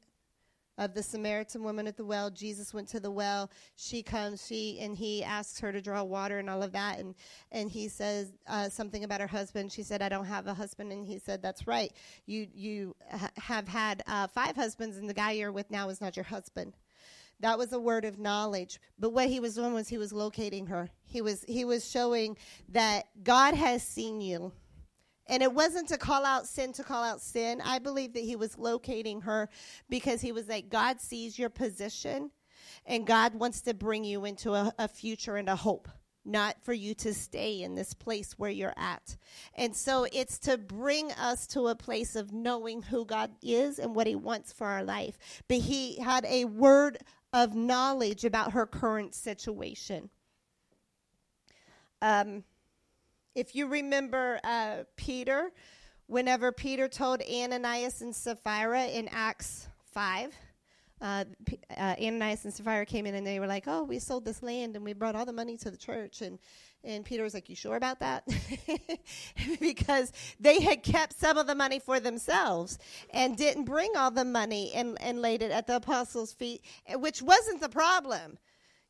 of 0.77 0.93
the 0.93 1.05
Samaritan 1.05 1.63
woman 1.63 1.87
at 1.87 1.97
the 1.97 2.05
well. 2.05 2.31
Jesus 2.31 2.75
went 2.75 2.89
to 2.89 2.99
the 2.99 3.13
well. 3.13 3.49
She 3.77 4.03
comes, 4.03 4.45
she 4.45 4.81
and 4.81 4.97
he 4.97 5.23
asks 5.23 5.61
her 5.61 5.71
to 5.71 5.81
draw 5.81 6.03
water 6.03 6.41
and 6.41 6.51
all 6.51 6.65
of 6.65 6.73
that, 6.73 6.99
and 6.99 7.15
and 7.53 7.71
he 7.71 7.87
says 7.87 8.33
uh, 8.49 8.69
something 8.69 9.05
about 9.05 9.21
her 9.21 9.29
husband. 9.29 9.71
She 9.71 9.85
said, 9.85 10.03
"I 10.03 10.09
don't 10.09 10.25
have 10.25 10.49
a 10.49 10.55
husband," 10.55 10.91
and 10.91 11.07
he 11.07 11.21
said, 11.21 11.43
"That's 11.43 11.69
right. 11.69 11.93
You 12.27 12.49
you 12.53 12.97
ha- 13.09 13.31
have 13.37 13.69
had 13.69 14.03
uh, 14.09 14.27
five 14.27 14.57
husbands, 14.57 14.97
and 14.97 15.09
the 15.09 15.15
guy 15.15 15.33
you're 15.33 15.53
with 15.53 15.71
now 15.71 15.91
is 15.91 16.01
not 16.01 16.17
your 16.17 16.25
husband." 16.25 16.75
That 17.41 17.59
was 17.59 17.73
a 17.73 17.81
word 17.81 18.05
of 18.05 18.19
knowledge. 18.19 18.81
But 18.99 19.13
what 19.13 19.29
he 19.29 19.41
was 19.41 19.55
doing 19.55 19.73
was 19.73 19.89
he 19.89 19.99
was 19.99 20.13
locating 20.13 20.67
her. 20.67 20.89
He 21.05 21.23
was 21.23 21.45
he 21.49 21.65
was 21.65 21.91
showing 21.91 22.37
that 22.69 23.07
God 23.23 23.55
has 23.55 23.83
seen 23.83 24.21
you 24.21 24.53
and 25.31 25.45
it 25.45 25.53
wasn't 25.55 25.89
to 25.89 25.97
call 25.97 26.27
out 26.27 26.47
sin 26.47 26.73
to 26.75 26.83
call 26.83 27.05
out 27.05 27.21
sin. 27.21 27.63
I 27.65 27.79
believe 27.79 28.15
that 28.15 28.25
he 28.25 28.35
was 28.35 28.59
locating 28.59 29.21
her 29.23 29.49
because 29.89 30.21
he 30.21 30.33
was 30.33 30.49
like, 30.49 30.69
God 30.69 31.01
sees 31.01 31.39
your 31.39 31.51
position 31.51 32.33
and 32.85 33.07
God 33.07 33.35
wants 33.37 33.61
to 33.63 33.75
bring 33.75 34.05
you 34.05 34.25
into 34.25 34.53
a, 34.55 34.75
a 34.77 34.89
future 34.89 35.37
and 35.37 35.49
a 35.49 35.57
hope 35.57 35.89
not 36.23 36.63
for 36.63 36.75
you 36.75 36.95
to 36.95 37.15
stay 37.15 37.63
in 37.63 37.75
this 37.75 37.95
place 37.95 38.35
where 38.39 38.51
you're 38.51 38.75
at. 38.77 39.17
And 39.55 39.75
so 39.75 40.07
it's 40.13 40.39
to 40.41 40.59
bring 40.59 41.11
us 41.13 41.47
to 41.49 41.69
a 41.69 41.75
place 41.75 42.15
of 42.15 42.33
knowing 42.33 42.83
who 42.83 43.07
God 43.07 43.31
is 43.43 43.79
and 43.79 43.95
what 43.95 44.07
He 44.07 44.15
wants 44.15 44.53
for 44.53 44.67
our 44.67 44.85
life. 44.85 45.17
But 45.49 45.59
He 45.59 45.99
had 45.99 46.27
a 46.27 46.45
word 46.45 46.99
of 47.33 47.55
knowledge 47.55 48.25
about 48.25 48.53
her 48.53 48.67
current 48.67 49.15
situation. 49.15 50.11
Um, 52.03 52.45
if 53.35 53.55
you 53.55 53.67
remember 53.69 54.41
uh, 54.43 54.79
Peter, 54.97 55.53
whenever 56.07 56.51
Peter 56.51 56.89
told 56.89 57.23
Ananias 57.23 58.03
and 58.03 58.15
Sapphira 58.15 58.87
in 58.87 59.09
Acts 59.09 59.69
5, 59.93 60.35
uh, 61.01 61.25
uh, 61.77 61.95
Ananias 61.99 62.45
and 62.45 62.53
Sapphira 62.53 62.85
came 62.85 63.07
in 63.07 63.15
and 63.15 63.27
they 63.27 63.41
were 63.41 63.47
like, 63.47 63.65
"Oh, 63.67 63.85
we 63.85 63.99
sold 63.99 64.25
this 64.25 64.43
land 64.43 64.77
and 64.77 64.85
we 64.85 64.93
brought 64.93 65.15
all 65.15 65.25
the 65.25 65.33
money 65.33 65.57
to 65.59 65.71
the 65.71 65.77
church." 65.77 66.21
And 66.21 66.39
and 66.85 67.05
Peter 67.05 67.23
was 67.23 67.35
like, 67.35 67.49
"You 67.49 67.57
sure 67.57 67.77
about 67.77 68.01
that?" 68.01 68.25
because 69.61 70.13
they 70.39 70.61
had 70.61 70.83
kept 70.83 71.19
some 71.19 71.37
of 71.39 71.47
the 71.47 71.55
money 71.55 71.79
for 71.79 72.01
themselves 72.01 72.79
and 73.13 73.37
didn't 73.37 73.65
bring 73.65 73.97
all 73.97 74.11
the 74.11 74.25
money 74.25 74.73
and 74.75 75.01
and 75.01 75.21
laid 75.21 75.43
it 75.43 75.51
at 75.51 75.67
the 75.67 75.77
apostles' 75.77 76.33
feet, 76.33 76.63
which 76.95 77.23
wasn't 77.23 77.61
the 77.61 77.69
problem. 77.69 78.39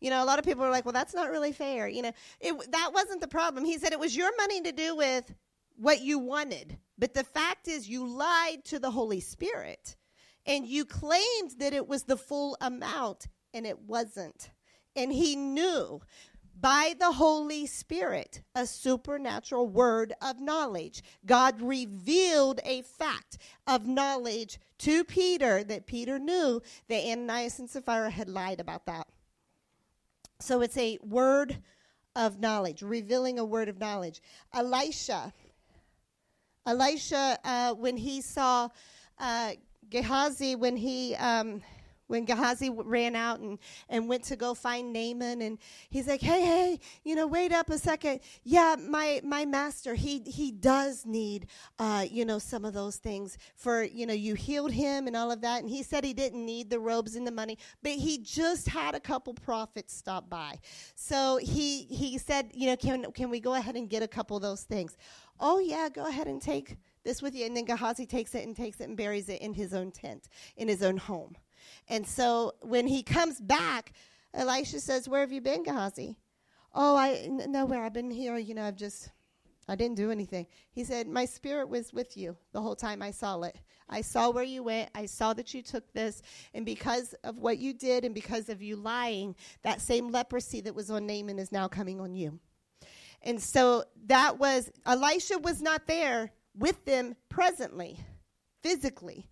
You 0.01 0.11
know, 0.11 0.23
a 0.23 0.27
lot 0.27 0.39
of 0.39 0.47
people 0.47 0.65
were 0.65 0.71
like, 0.71 0.87
well, 0.87 0.93
that's 0.93 1.15
not 1.15 1.31
really 1.31 1.53
fair. 1.53 1.87
You 1.87 2.03
know, 2.03 2.13
it, 2.41 2.73
that 2.73 2.91
wasn't 2.95 3.21
the 3.21 3.29
problem. 3.29 3.67
He 3.67 3.77
said 3.77 3.93
it 3.93 4.01
was 4.01 4.17
your 4.17 4.35
money 4.39 4.63
to 4.63 4.73
do 4.73 4.97
with 4.97 5.35
what 5.77 6.01
you 6.01 6.19
wanted. 6.19 6.79
But 6.99 7.13
the 7.13 7.25
fact 7.25 7.69
is, 7.69 7.89
you 7.89 8.07
lied 8.07 8.65
to 8.67 8.79
the 8.79 8.91
Holy 8.91 9.21
Spirit 9.21 9.97
and 10.47 10.67
you 10.67 10.85
claimed 10.85 11.53
that 11.59 11.73
it 11.73 11.87
was 11.87 12.05
the 12.05 12.17
full 12.17 12.57
amount, 12.61 13.29
and 13.53 13.67
it 13.67 13.79
wasn't. 13.81 14.51
And 14.97 15.13
he 15.13 15.37
knew 15.37 16.01
by 16.61 16.95
the 16.99 17.13
Holy 17.13 17.67
Spirit, 17.67 18.43
a 18.55 18.67
supernatural 18.67 19.67
word 19.67 20.13
of 20.21 20.41
knowledge. 20.41 21.03
God 21.25 21.61
revealed 21.61 22.61
a 22.65 22.83
fact 22.83 23.39
of 23.67 23.87
knowledge 23.87 24.59
to 24.79 25.05
Peter 25.05 25.65
that 25.65 25.87
Peter 25.87 26.19
knew 26.19 26.61
that 26.89 27.05
Ananias 27.05 27.59
and 27.59 27.71
Sapphira 27.71 28.11
had 28.11 28.29
lied 28.29 28.61
about 28.61 28.87
that. 28.87 29.07
So 30.41 30.61
it's 30.63 30.77
a 30.77 30.99
word 31.03 31.59
of 32.17 32.41
knowledge, 32.41 32.83
revealing 32.83 33.39
a 33.39 33.45
word 33.45 33.69
of 33.69 33.79
knowledge. 33.79 34.21
Elisha, 34.53 35.33
Elisha, 36.67 37.39
uh, 37.45 37.75
when 37.75 37.97
he 37.97 38.21
saw 38.21 38.69
uh, 39.19 39.53
Gehazi, 39.89 40.57
when 40.57 40.77
he 40.77 41.15
um, 41.17 41.63
when 42.11 42.25
Gehazi 42.25 42.71
ran 42.71 43.15
out 43.15 43.39
and, 43.39 43.57
and 43.89 44.09
went 44.09 44.25
to 44.25 44.37
go 44.37 44.53
find 44.53 44.93
Naaman 44.93 45.43
and 45.43 45.59
he's 45.91 46.09
like, 46.09 46.21
hey, 46.21 46.41
hey, 46.41 46.81
you 47.05 47.15
know, 47.15 47.29
wait 47.29 47.53
up 47.53 47.71
a 47.71 47.79
second. 47.79 48.19
Yeah, 48.43 48.75
my, 48.77 49.21
my 49.23 49.45
master, 49.45 49.95
he, 49.95 50.21
he 50.27 50.51
does 50.51 51.07
need, 51.07 51.47
uh, 51.79 52.05
you 52.11 52.25
know, 52.25 52.41
some 52.41 52.65
of 52.65 52.75
those 52.75 52.97
things 52.97 53.39
for, 53.55 53.85
you 53.85 54.07
know, 54.07 54.13
you 54.13 54.35
healed 54.35 54.73
him 54.73 55.07
and 55.07 55.17
all 55.17 55.31
of 55.31 55.41
that. 55.43 55.61
And 55.61 55.71
he 55.71 55.85
said 55.85 56.03
he 56.03 56.13
didn't 56.13 56.45
need 56.45 56.69
the 56.69 56.81
robes 56.81 57.15
and 57.15 57.25
the 57.25 57.31
money, 57.31 57.59
but 57.81 57.93
he 57.93 58.19
just 58.19 58.67
had 58.67 58.97
a 58.97 59.01
couple 59.01 59.33
prophets 59.33 59.95
stop 59.95 60.29
by. 60.29 60.59
So 60.97 61.39
he, 61.41 61.85
he 61.85 62.19
said, 62.19 62.51
you 62.53 62.67
know, 62.67 62.77
can, 62.77 63.13
can 63.13 63.31
we 63.31 63.39
go 63.39 63.55
ahead 63.55 63.77
and 63.77 63.89
get 63.89 64.03
a 64.03 64.09
couple 64.09 64.37
of 64.37 64.43
those 64.43 64.63
things? 64.63 64.97
Oh 65.39 65.61
yeah, 65.61 65.89
go 65.89 66.09
ahead 66.09 66.27
and 66.27 66.43
take 66.43 66.77
this 67.05 67.23
with 67.23 67.37
you. 67.37 67.47
And 67.47 67.57
then 67.57 67.67
Gehazi 67.67 68.05
takes 68.05 68.35
it 68.35 68.45
and 68.45 68.57
takes 68.57 68.81
it 68.81 68.89
and 68.89 68.97
buries 68.97 69.29
it 69.29 69.41
in 69.41 69.55
his 69.55 69.73
own 69.73 69.93
tent, 69.93 70.29
in 70.57 70.67
his 70.67 70.83
own 70.83 70.97
home. 70.97 71.37
And 71.89 72.07
so 72.07 72.55
when 72.61 72.87
he 72.87 73.03
comes 73.03 73.41
back, 73.41 73.93
Elisha 74.35 74.81
says, 74.81 75.09
Where 75.09 75.21
have 75.21 75.33
you 75.33 75.41
been, 75.41 75.63
Gehazi? 75.63 76.17
Oh, 76.75 76.97
I 76.97 77.15
n- 77.25 77.45
nowhere. 77.49 77.83
I've 77.83 77.93
been 77.93 78.11
here. 78.11 78.37
You 78.37 78.55
know, 78.55 78.65
I've 78.65 78.77
just, 78.77 79.11
I 79.69 79.75
didn't 79.75 79.97
do 79.97 80.11
anything. 80.11 80.47
He 80.73 80.85
said, 80.85 81.09
My 81.09 81.25
spirit 81.25 81.69
was 81.69 81.93
with 81.93 82.17
you 82.17 82.37
the 82.53 82.61
whole 82.61 82.77
time 82.77 83.03
I 83.03 83.11
saw 83.11 83.41
it. 83.43 83.57
I 83.89 84.03
saw 84.03 84.31
where 84.31 84.45
you 84.45 84.63
went. 84.63 84.91
I 84.95 85.07
saw 85.07 85.33
that 85.35 85.53
you 85.53 85.63
took 85.63 85.93
this. 85.93 86.23
And 86.55 86.65
because 86.65 87.15
of 87.25 87.39
what 87.39 87.59
you 87.59 87.75
did 87.75 88.05
and 88.05 88.15
because 88.15 88.49
of 88.49 88.63
you 88.63 88.77
lying, 88.77 89.35
that 89.63 89.81
same 89.81 90.11
leprosy 90.11 90.61
that 90.61 90.75
was 90.75 90.91
on 90.91 91.07
Naaman 91.07 91.41
is 91.41 91.51
now 91.51 91.67
coming 91.67 92.01
on 92.01 92.15
you. 92.15 92.39
And 93.23 93.43
so 93.43 93.85
that 94.07 94.39
was, 94.39 94.71
Elisha 94.87 95.39
was 95.39 95.61
not 95.61 95.87
there 95.87 96.33
with 96.57 96.85
them 96.85 97.17
presently, 97.29 97.99
physically, 98.63 99.30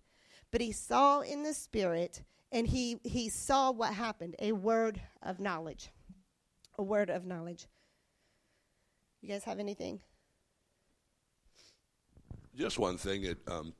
but 0.51 0.61
he 0.61 0.71
saw 0.71 1.21
in 1.21 1.43
the 1.43 1.53
spirit 1.53 2.23
and 2.51 2.67
he, 2.67 2.99
he 3.03 3.29
saw 3.29 3.71
what 3.71 3.93
happened 3.93 4.35
a 4.39 4.51
word 4.51 4.99
of 5.21 5.39
knowledge. 5.39 5.89
A 6.77 6.83
word 6.83 7.09
of 7.09 7.25
knowledge. 7.25 7.67
You 9.21 9.29
guys 9.29 9.43
have 9.43 9.59
anything? 9.59 9.99
Just 12.55 12.79
one 12.79 12.97
thing 12.97 13.23
that 13.23 13.47
um, 13.49 13.73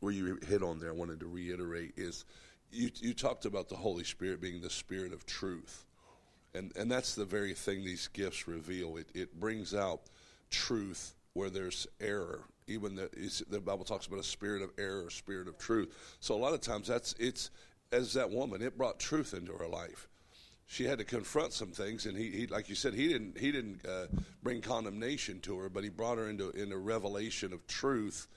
where 0.00 0.12
you 0.12 0.38
hit 0.46 0.62
on 0.62 0.78
there, 0.78 0.90
I 0.90 0.94
wanted 0.94 1.20
to 1.20 1.26
reiterate 1.26 1.94
is 1.96 2.24
you, 2.70 2.90
you 2.96 3.14
talked 3.14 3.44
about 3.44 3.68
the 3.68 3.76
Holy 3.76 4.04
Spirit 4.04 4.40
being 4.40 4.60
the 4.60 4.70
Spirit 4.70 5.12
of 5.12 5.26
truth. 5.26 5.86
And, 6.54 6.72
and 6.76 6.90
that's 6.90 7.14
the 7.14 7.24
very 7.24 7.52
thing 7.54 7.84
these 7.84 8.08
gifts 8.08 8.46
reveal. 8.46 8.96
It, 8.96 9.08
it 9.14 9.40
brings 9.40 9.74
out 9.74 10.02
truth 10.50 11.14
where 11.32 11.50
there's 11.50 11.86
error. 12.00 12.44
Even 12.66 12.94
the, 12.94 13.44
the 13.50 13.60
Bible 13.60 13.84
talks 13.84 14.06
about 14.06 14.18
a 14.18 14.24
spirit 14.24 14.62
of 14.62 14.70
error, 14.78 15.06
a 15.08 15.10
spirit 15.10 15.48
of 15.48 15.58
truth. 15.58 16.16
So 16.20 16.34
a 16.34 16.36
lot 16.36 16.54
of 16.54 16.60
times 16.60 16.88
that's 16.88 17.14
it's 17.18 17.50
as 17.92 18.14
that 18.14 18.30
woman, 18.30 18.62
it 18.62 18.76
brought 18.76 18.98
truth 18.98 19.34
into 19.34 19.52
her 19.52 19.68
life. 19.68 20.08
She 20.66 20.84
had 20.84 20.98
to 20.98 21.04
confront 21.04 21.52
some 21.52 21.68
things, 21.68 22.06
and 22.06 22.16
he, 22.16 22.30
he 22.30 22.46
like 22.46 22.68
you 22.68 22.74
said, 22.74 22.94
he 22.94 23.06
didn't 23.06 23.38
he 23.38 23.52
didn't 23.52 23.84
uh, 23.86 24.06
bring 24.42 24.62
condemnation 24.62 25.40
to 25.40 25.58
her, 25.58 25.68
but 25.68 25.84
he 25.84 25.90
brought 25.90 26.16
her 26.18 26.28
into 26.28 26.50
into 26.50 26.78
revelation 26.78 27.52
of 27.52 27.66
truth, 27.66 28.28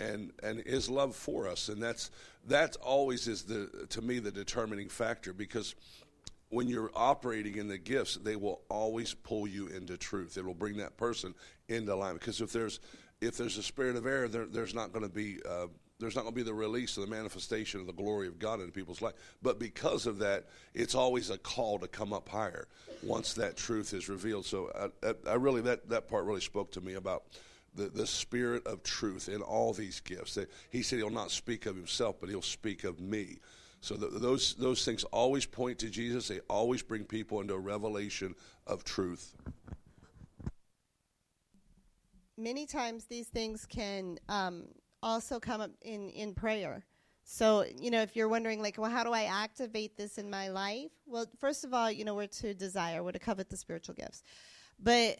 and 0.00 0.32
and 0.42 0.66
his 0.66 0.90
love 0.90 1.14
for 1.14 1.48
us, 1.48 1.68
and 1.68 1.80
that's 1.80 2.10
that 2.48 2.76
always 2.82 3.28
is 3.28 3.44
the 3.44 3.86
to 3.90 4.02
me 4.02 4.18
the 4.18 4.32
determining 4.32 4.88
factor 4.88 5.32
because 5.32 5.76
when 6.48 6.68
you're 6.68 6.90
operating 6.94 7.56
in 7.56 7.68
the 7.68 7.78
gifts, 7.78 8.16
they 8.16 8.36
will 8.36 8.60
always 8.68 9.14
pull 9.14 9.48
you 9.48 9.66
into 9.68 9.96
truth. 9.96 10.38
It 10.38 10.44
will 10.44 10.54
bring 10.54 10.76
that 10.76 10.96
person 10.96 11.34
into 11.68 11.92
alignment. 11.92 12.20
Because 12.20 12.40
if 12.40 12.52
there's 12.52 12.78
if 13.20 13.36
there's 13.36 13.58
a 13.58 13.62
spirit 13.62 13.96
of 13.96 14.06
error, 14.06 14.28
there, 14.28 14.46
there's 14.46 14.74
not 14.74 14.92
going 14.92 15.04
to 15.04 15.12
be 15.12 15.38
uh, 15.48 15.66
there's 15.98 16.14
not 16.14 16.22
going 16.22 16.34
to 16.34 16.36
be 16.36 16.42
the 16.42 16.52
release 16.52 16.98
of 16.98 17.08
the 17.08 17.14
manifestation 17.14 17.80
of 17.80 17.86
the 17.86 17.92
glory 17.92 18.28
of 18.28 18.38
God 18.38 18.60
in 18.60 18.70
people's 18.70 19.00
life. 19.00 19.14
But 19.42 19.58
because 19.58 20.04
of 20.04 20.18
that, 20.18 20.44
it's 20.74 20.94
always 20.94 21.30
a 21.30 21.38
call 21.38 21.78
to 21.78 21.88
come 21.88 22.12
up 22.12 22.28
higher 22.28 22.68
once 23.02 23.32
that 23.34 23.56
truth 23.56 23.94
is 23.94 24.08
revealed. 24.08 24.44
So 24.44 24.70
I, 25.02 25.08
I, 25.08 25.14
I 25.30 25.34
really 25.34 25.62
that 25.62 25.88
that 25.88 26.08
part 26.08 26.24
really 26.24 26.40
spoke 26.40 26.72
to 26.72 26.80
me 26.80 26.94
about. 26.94 27.24
The, 27.74 27.90
the 27.90 28.06
spirit 28.06 28.66
of 28.66 28.82
truth 28.82 29.28
in 29.28 29.42
all 29.42 29.74
these 29.74 30.00
gifts. 30.00 30.38
He 30.70 30.80
said 30.80 30.98
he'll 30.98 31.10
not 31.10 31.30
speak 31.30 31.66
of 31.66 31.76
himself, 31.76 32.16
but 32.18 32.30
he'll 32.30 32.40
speak 32.40 32.84
of 32.84 33.00
me. 33.00 33.36
So 33.82 33.96
those 33.96 34.54
those 34.54 34.82
things 34.82 35.04
always 35.04 35.44
point 35.44 35.80
to 35.80 35.90
Jesus. 35.90 36.28
They 36.28 36.40
always 36.48 36.80
bring 36.80 37.04
people 37.04 37.42
into 37.42 37.52
a 37.52 37.58
revelation 37.58 38.34
of 38.66 38.82
truth. 38.82 39.34
Many 42.38 42.66
times 42.66 43.04
these 43.04 43.28
things 43.28 43.66
can 43.66 44.18
um, 44.28 44.68
also 45.02 45.40
come 45.40 45.60
up 45.60 45.70
in, 45.82 46.10
in 46.10 46.34
prayer. 46.34 46.84
So, 47.24 47.64
you 47.80 47.90
know, 47.90 48.02
if 48.02 48.14
you're 48.14 48.28
wondering, 48.28 48.62
like, 48.62 48.78
well, 48.78 48.90
how 48.90 49.02
do 49.02 49.12
I 49.12 49.24
activate 49.24 49.96
this 49.96 50.16
in 50.16 50.30
my 50.30 50.48
life? 50.48 50.92
Well, 51.06 51.26
first 51.40 51.64
of 51.64 51.74
all, 51.74 51.90
you 51.90 52.04
know, 52.04 52.14
we're 52.14 52.28
to 52.28 52.54
desire, 52.54 53.02
we're 53.02 53.12
to 53.12 53.18
covet 53.18 53.50
the 53.50 53.56
spiritual 53.56 53.96
gifts. 53.96 54.22
But 54.78 55.18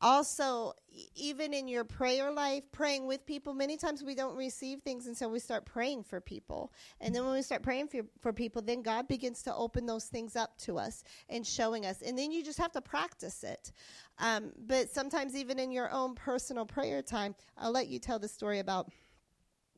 also, 0.00 0.74
even 1.16 1.52
in 1.52 1.66
your 1.66 1.84
prayer 1.84 2.30
life, 2.30 2.62
praying 2.70 3.06
with 3.06 3.26
people, 3.26 3.52
many 3.52 3.76
times 3.76 4.02
we 4.02 4.14
don't 4.14 4.36
receive 4.36 4.80
things 4.80 5.06
until 5.06 5.30
we 5.30 5.40
start 5.40 5.64
praying 5.64 6.04
for 6.04 6.20
people. 6.20 6.72
And 7.00 7.14
then 7.14 7.24
when 7.24 7.34
we 7.34 7.42
start 7.42 7.62
praying 7.62 7.88
for, 7.88 8.02
for 8.20 8.32
people, 8.32 8.62
then 8.62 8.82
God 8.82 9.08
begins 9.08 9.42
to 9.42 9.54
open 9.54 9.86
those 9.86 10.04
things 10.04 10.36
up 10.36 10.56
to 10.58 10.78
us 10.78 11.02
and 11.28 11.46
showing 11.46 11.84
us. 11.84 12.00
And 12.02 12.16
then 12.16 12.30
you 12.30 12.44
just 12.44 12.58
have 12.58 12.72
to 12.72 12.80
practice 12.80 13.42
it. 13.42 13.72
Um, 14.18 14.52
but 14.56 14.90
sometimes, 14.90 15.34
even 15.34 15.58
in 15.58 15.72
your 15.72 15.90
own 15.90 16.14
personal 16.14 16.64
prayer 16.64 17.02
time, 17.02 17.34
I'll 17.56 17.72
let 17.72 17.88
you 17.88 17.98
tell 17.98 18.18
the 18.18 18.28
story 18.28 18.60
about 18.60 18.90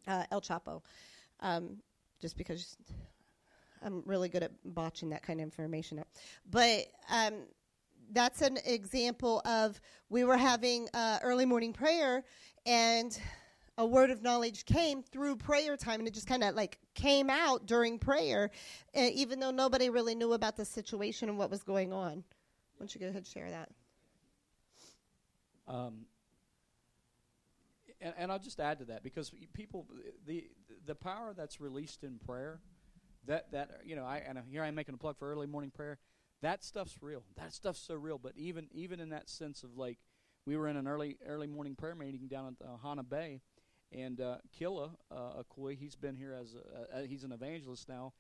uh, 0.07 0.25
El 0.31 0.41
Chapo 0.41 0.83
um, 1.41 1.79
just 2.21 2.37
because 2.37 2.77
I'm 3.83 4.03
really 4.05 4.29
good 4.29 4.43
at 4.43 4.53
botching 4.65 5.11
that 5.11 5.23
kind 5.23 5.41
of 5.41 5.45
information 5.45 5.99
up. 5.99 6.09
But 6.49 6.87
um, 7.11 7.35
that's 8.13 8.43
an 8.43 8.59
example 8.65 9.41
of 9.45 9.81
we 10.09 10.25
were 10.25 10.37
having 10.37 10.89
uh, 10.95 11.19
early 11.23 11.47
morning 11.47 11.73
prayer 11.73 12.25
and 12.67 13.19
a 13.79 13.87
word 13.87 14.11
of 14.11 14.23
knowledge 14.23 14.65
came 14.65 15.03
through 15.03 15.37
prayer 15.37 15.77
time 15.77 16.01
and 16.01 16.09
it 16.09 16.15
just 16.15 16.27
kind 16.27 16.45
of 16.45 16.55
like 16.55 16.79
came 16.95 17.31
out 17.31 17.67
during 17.67 17.99
prayer 17.99 18.51
uh, 18.97 19.09
even 19.13 19.41
though 19.41 19.51
nobody 19.51 19.89
really 19.91 20.15
knew 20.15 20.33
about 20.33 20.57
the 20.57 20.65
situation 20.65 21.29
and 21.29 21.39
what 21.39 21.51
was 21.51 21.63
going 21.63 21.93
on 21.93 22.17
why 22.17 22.81
don't 22.81 22.95
you 22.95 23.01
go 23.01 23.07
ahead 23.07 23.17
and 23.17 23.27
share 23.27 23.51
that 23.51 23.71
um, 25.69 26.07
and, 28.01 28.15
and 28.17 28.33
I'll 28.33 28.39
just 28.39 28.61
add 28.61 28.79
to 28.79 28.85
that 28.87 29.03
because 29.03 29.33
people, 29.53 29.87
the 30.27 30.49
the 30.87 30.95
power 30.95 31.35
that's 31.37 31.61
released 31.61 32.03
in 32.03 32.19
prayer, 32.19 32.61
that 33.27 33.53
that 33.53 33.83
you 33.85 33.97
know, 33.97 34.05
I 34.05 34.19
and 34.19 34.39
here 34.51 34.63
I'm 34.63 34.75
making 34.75 34.95
a 34.95 34.99
plug 34.99 35.19
for 35.19 35.31
early 35.31 35.47
morning 35.47 35.71
prayer. 35.71 35.99
That 36.43 36.65
stuff's 36.65 36.97
real. 37.03 37.23
That 37.37 37.53
stuff's 37.53 37.81
so 37.81 37.95
real. 37.95 38.19
But 38.19 38.33
even 38.37 38.69
even 38.73 39.01
in 39.01 39.11
that 39.11 39.29
sense 39.29 39.63
of 39.63 39.77
like, 39.77 39.99
we 40.47 40.57
were 40.57 40.69
in 40.69 40.77
an 40.77 40.89
early 40.89 41.19
early 41.27 41.47
morning 41.47 41.75
prayer 41.75 41.95
meeting 41.95 42.29
down 42.29 42.57
at 42.61 42.67
uh, 42.67 42.77
Hana 42.83 43.03
Bay, 43.03 43.41
and 43.93 44.21
uh, 44.21 44.39
Killa 44.57 44.91
uh, 45.11 45.43
Akoi, 45.43 45.77
he's 45.77 45.97
been 45.97 46.17
here 46.17 46.33
as 46.33 46.55
a, 46.55 46.99
uh, 46.99 47.03
he's 47.03 47.25
an 47.25 47.33
evangelist 47.33 47.89
now. 47.89 48.13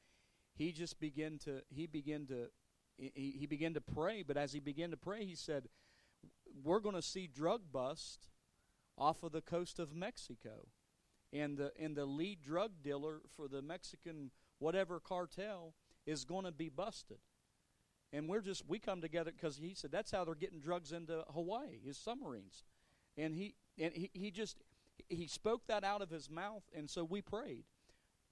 He 0.54 0.72
just 0.72 1.00
began 1.00 1.38
to 1.44 1.62
he 1.70 1.86
began 1.86 2.26
to 2.26 2.48
he, 2.96 3.36
he 3.38 3.46
began 3.46 3.74
to 3.74 3.80
pray. 3.80 4.22
But 4.22 4.36
as 4.36 4.52
he 4.52 4.60
began 4.60 4.90
to 4.90 4.96
pray, 4.96 5.24
he 5.24 5.34
said, 5.34 5.68
"We're 6.62 6.80
going 6.80 6.96
to 6.96 7.02
see 7.02 7.26
drug 7.26 7.62
bust." 7.72 8.28
off 9.00 9.22
of 9.22 9.32
the 9.32 9.40
coast 9.40 9.78
of 9.78 9.94
Mexico. 9.94 10.68
And 11.32 11.56
the, 11.56 11.72
and 11.80 11.96
the 11.96 12.06
lead 12.06 12.42
drug 12.42 12.82
dealer 12.82 13.20
for 13.34 13.48
the 13.48 13.62
Mexican 13.62 14.30
whatever 14.58 15.00
cartel 15.00 15.74
is 16.06 16.24
going 16.24 16.44
to 16.44 16.52
be 16.52 16.68
busted. 16.68 17.18
And 18.12 18.28
we're 18.28 18.40
just, 18.40 18.64
we 18.66 18.78
come 18.78 19.00
together 19.00 19.30
because 19.30 19.56
he 19.56 19.74
said 19.74 19.92
that's 19.92 20.10
how 20.10 20.24
they're 20.24 20.34
getting 20.34 20.60
drugs 20.60 20.92
into 20.92 21.24
Hawaii, 21.32 21.78
his 21.84 21.96
submarines. 21.96 22.64
And 23.16 23.34
he, 23.34 23.54
and 23.78 23.92
he, 23.94 24.10
he 24.12 24.30
just, 24.30 24.56
he 25.08 25.26
spoke 25.26 25.66
that 25.68 25.84
out 25.84 26.02
of 26.02 26.10
his 26.10 26.28
mouth, 26.28 26.64
and 26.76 26.90
so 26.90 27.04
we 27.04 27.22
prayed. 27.22 27.64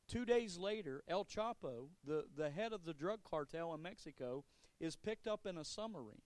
Two 0.09 0.25
days 0.25 0.57
later, 0.57 1.03
El 1.07 1.25
Chapo, 1.25 1.89
the, 2.05 2.25
the 2.37 2.51
head 2.51 2.73
of 2.73 2.85
the 2.85 2.95
drug 2.95 3.21
cartel 3.29 3.75
in 3.75 3.83
Mexico, 3.83 4.45
is 4.81 4.97
picked 4.97 5.27
up 5.27 5.47
in 5.47 5.59
a 5.59 5.65
submarine. 5.65 6.23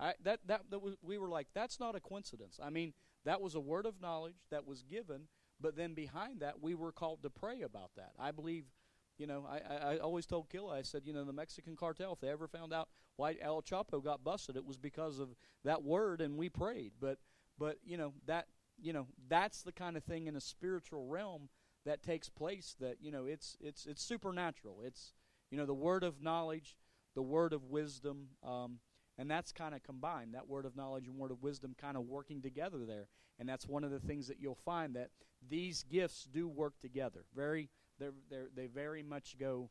I, 0.00 0.14
that, 0.24 0.40
that, 0.46 0.62
that 0.70 0.82
was, 0.82 0.96
we 1.02 1.18
were 1.18 1.28
like, 1.28 1.46
that's 1.54 1.78
not 1.78 1.94
a 1.94 2.00
coincidence. 2.00 2.58
I 2.62 2.70
mean, 2.70 2.92
that 3.24 3.40
was 3.40 3.54
a 3.54 3.60
word 3.60 3.86
of 3.86 4.00
knowledge 4.00 4.34
that 4.50 4.66
was 4.66 4.82
given, 4.82 5.28
but 5.60 5.76
then 5.76 5.94
behind 5.94 6.40
that, 6.40 6.60
we 6.60 6.74
were 6.74 6.92
called 6.92 7.22
to 7.22 7.30
pray 7.30 7.62
about 7.62 7.92
that. 7.96 8.10
I 8.18 8.32
believe, 8.32 8.64
you 9.18 9.26
know, 9.26 9.46
I, 9.48 9.60
I, 9.74 9.94
I 9.94 9.98
always 9.98 10.26
told 10.26 10.50
Killa, 10.50 10.76
I 10.76 10.82
said, 10.82 11.02
you 11.04 11.12
know, 11.12 11.24
the 11.24 11.32
Mexican 11.32 11.76
cartel, 11.76 12.12
if 12.12 12.20
they 12.20 12.28
ever 12.28 12.48
found 12.48 12.72
out 12.72 12.88
why 13.16 13.36
El 13.40 13.62
Chapo 13.62 14.02
got 14.02 14.24
busted, 14.24 14.56
it 14.56 14.64
was 14.64 14.76
because 14.76 15.18
of 15.18 15.28
that 15.64 15.82
word, 15.82 16.20
and 16.20 16.36
we 16.36 16.48
prayed. 16.48 16.92
But, 17.00 17.18
but 17.58 17.78
you 17.84 17.96
know, 17.96 18.12
that, 18.26 18.46
you 18.80 18.92
know, 18.92 19.06
that's 19.28 19.62
the 19.62 19.72
kind 19.72 19.96
of 19.96 20.04
thing 20.04 20.26
in 20.26 20.36
a 20.36 20.40
spiritual 20.40 21.06
realm 21.06 21.48
that 21.84 22.02
takes 22.02 22.28
place 22.28 22.74
that, 22.80 22.96
you 23.00 23.12
know, 23.12 23.26
it's, 23.26 23.56
it's, 23.60 23.86
it's 23.86 24.02
supernatural. 24.02 24.78
It's, 24.84 25.12
you 25.50 25.58
know, 25.58 25.66
the 25.66 25.74
word 25.74 26.02
of 26.02 26.22
knowledge, 26.22 26.76
the 27.14 27.22
word 27.22 27.52
of 27.52 27.64
wisdom, 27.64 28.28
um, 28.42 28.78
and 29.16 29.30
that's 29.30 29.52
kind 29.52 29.74
of 29.74 29.82
combined, 29.84 30.34
that 30.34 30.48
word 30.48 30.64
of 30.64 30.74
knowledge 30.74 31.06
and 31.06 31.16
word 31.16 31.30
of 31.30 31.42
wisdom 31.42 31.76
kind 31.80 31.96
of 31.96 32.04
working 32.04 32.42
together 32.42 32.84
there. 32.84 33.06
And 33.38 33.48
that's 33.48 33.68
one 33.68 33.84
of 33.84 33.90
the 33.90 34.00
things 34.00 34.26
that 34.28 34.40
you'll 34.40 34.58
find 34.64 34.96
that 34.96 35.10
these 35.48 35.84
gifts 35.84 36.24
do 36.24 36.48
work 36.48 36.80
together. 36.80 37.24
Very, 37.34 37.68
they're, 37.98 38.12
they're, 38.30 38.48
they 38.54 38.66
very 38.66 39.02
much 39.02 39.36
go, 39.38 39.70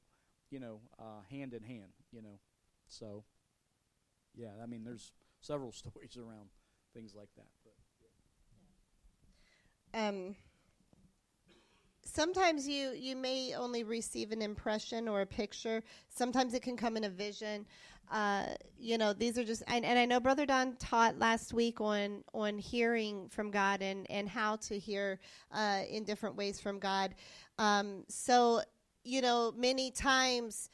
you 0.50 0.60
know, 0.60 0.82
uh, 1.00 1.22
hand 1.30 1.54
in 1.54 1.64
hand, 1.64 1.94
you 2.12 2.22
know. 2.22 2.40
So, 2.88 3.24
yeah, 4.36 4.52
I 4.62 4.66
mean, 4.66 4.84
there's 4.84 5.12
several 5.40 5.72
stories 5.74 6.18
around 6.18 6.50
things 6.94 7.14
like 7.16 7.30
that. 7.36 7.48
But, 7.64 7.74
yeah. 9.94 10.08
Um, 10.08 10.36
sometimes 12.14 12.68
you 12.68 12.92
you 12.92 13.16
may 13.16 13.56
only 13.56 13.84
receive 13.84 14.32
an 14.32 14.42
impression 14.42 15.08
or 15.08 15.22
a 15.22 15.26
picture. 15.26 15.84
Sometimes 16.10 16.54
it 16.54 16.62
can 16.62 16.78
come 16.78 16.96
in 16.98 17.06
a 17.06 17.10
vision. 17.10 17.66
Uh, 18.12 18.46
you 18.78 18.98
know 18.98 19.14
these 19.14 19.38
are 19.38 19.46
just 19.46 19.64
and, 19.68 19.86
and, 19.86 19.98
i 19.98 20.06
know 20.06 20.20
brother 20.20 20.46
don 20.46 20.76
taught 20.76 21.18
last 21.18 21.54
week 21.54 21.80
on 21.80 22.22
on 22.34 22.60
hearing 22.60 23.30
from 23.30 23.50
god 23.50 23.82
and 23.82 24.06
and 24.12 24.28
how 24.28 24.58
to 24.58 24.78
hear 24.78 25.20
uh, 25.54 25.80
in 25.90 26.04
different 26.04 26.36
ways 26.36 26.60
from 26.60 26.80
god. 26.80 27.16
Um, 27.58 28.04
so 28.10 28.62
you 29.04 29.22
know 29.22 29.54
many 29.58 29.90
times 29.90 30.70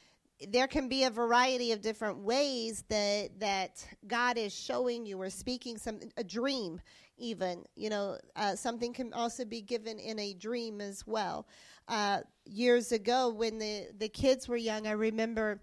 there 0.48 0.66
can 0.66 0.88
be 0.88 1.04
a 1.04 1.10
variety 1.10 1.72
of 1.72 1.80
different 1.80 2.18
ways 2.18 2.84
that 2.88 3.38
that 3.40 3.84
God 4.06 4.38
is 4.38 4.54
showing 4.54 5.04
you 5.06 5.20
or 5.20 5.30
speaking 5.30 5.76
some 5.76 6.00
a 6.16 6.24
dream 6.24 6.80
even 7.18 7.64
you 7.76 7.90
know 7.90 8.16
uh, 8.36 8.56
something 8.56 8.92
can 8.92 9.12
also 9.12 9.44
be 9.44 9.60
given 9.60 9.98
in 9.98 10.18
a 10.18 10.32
dream 10.34 10.80
as 10.80 11.06
well. 11.06 11.46
Uh, 11.88 12.20
years 12.46 12.92
ago 12.92 13.30
when 13.30 13.58
the 13.58 13.88
the 13.98 14.08
kids 14.08 14.48
were 14.48 14.56
young 14.56 14.86
I 14.86 14.92
remember 14.92 15.60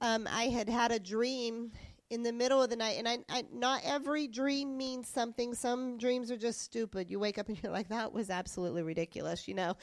um, 0.00 0.26
I 0.30 0.44
had 0.44 0.68
had 0.68 0.92
a 0.92 0.98
dream 0.98 1.72
in 2.10 2.22
the 2.22 2.32
middle 2.32 2.62
of 2.62 2.70
the 2.70 2.76
night 2.76 2.96
and 2.98 3.08
I, 3.08 3.18
I, 3.28 3.44
not 3.52 3.80
every 3.84 4.28
dream 4.28 4.76
means 4.76 5.08
something. 5.08 5.54
Some 5.54 5.98
dreams 5.98 6.30
are 6.30 6.36
just 6.36 6.60
stupid. 6.62 7.10
You 7.10 7.18
wake 7.18 7.36
up 7.38 7.48
and 7.48 7.58
you're 7.62 7.72
like 7.72 7.88
that 7.88 8.12
was 8.12 8.30
absolutely 8.30 8.82
ridiculous 8.82 9.46
you 9.48 9.54
know? 9.54 9.76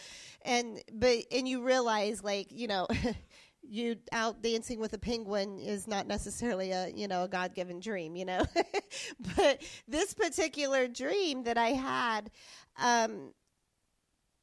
And 0.43 0.81
but 0.93 1.17
and 1.31 1.47
you 1.47 1.63
realize 1.63 2.23
like 2.23 2.47
you 2.51 2.67
know 2.67 2.87
you 3.67 3.95
out 4.11 4.41
dancing 4.41 4.79
with 4.79 4.93
a 4.93 4.97
penguin 4.97 5.57
is 5.59 5.87
not 5.87 6.07
necessarily 6.07 6.71
a 6.71 6.89
you 6.89 7.07
know 7.07 7.23
a 7.23 7.27
god-given 7.27 7.79
dream 7.79 8.15
you 8.15 8.25
know? 8.25 8.45
But 9.35 9.61
this 9.87 10.13
particular 10.13 10.87
dream 10.87 11.43
that 11.43 11.57
i 11.57 11.69
had 11.69 12.29
um 12.77 13.33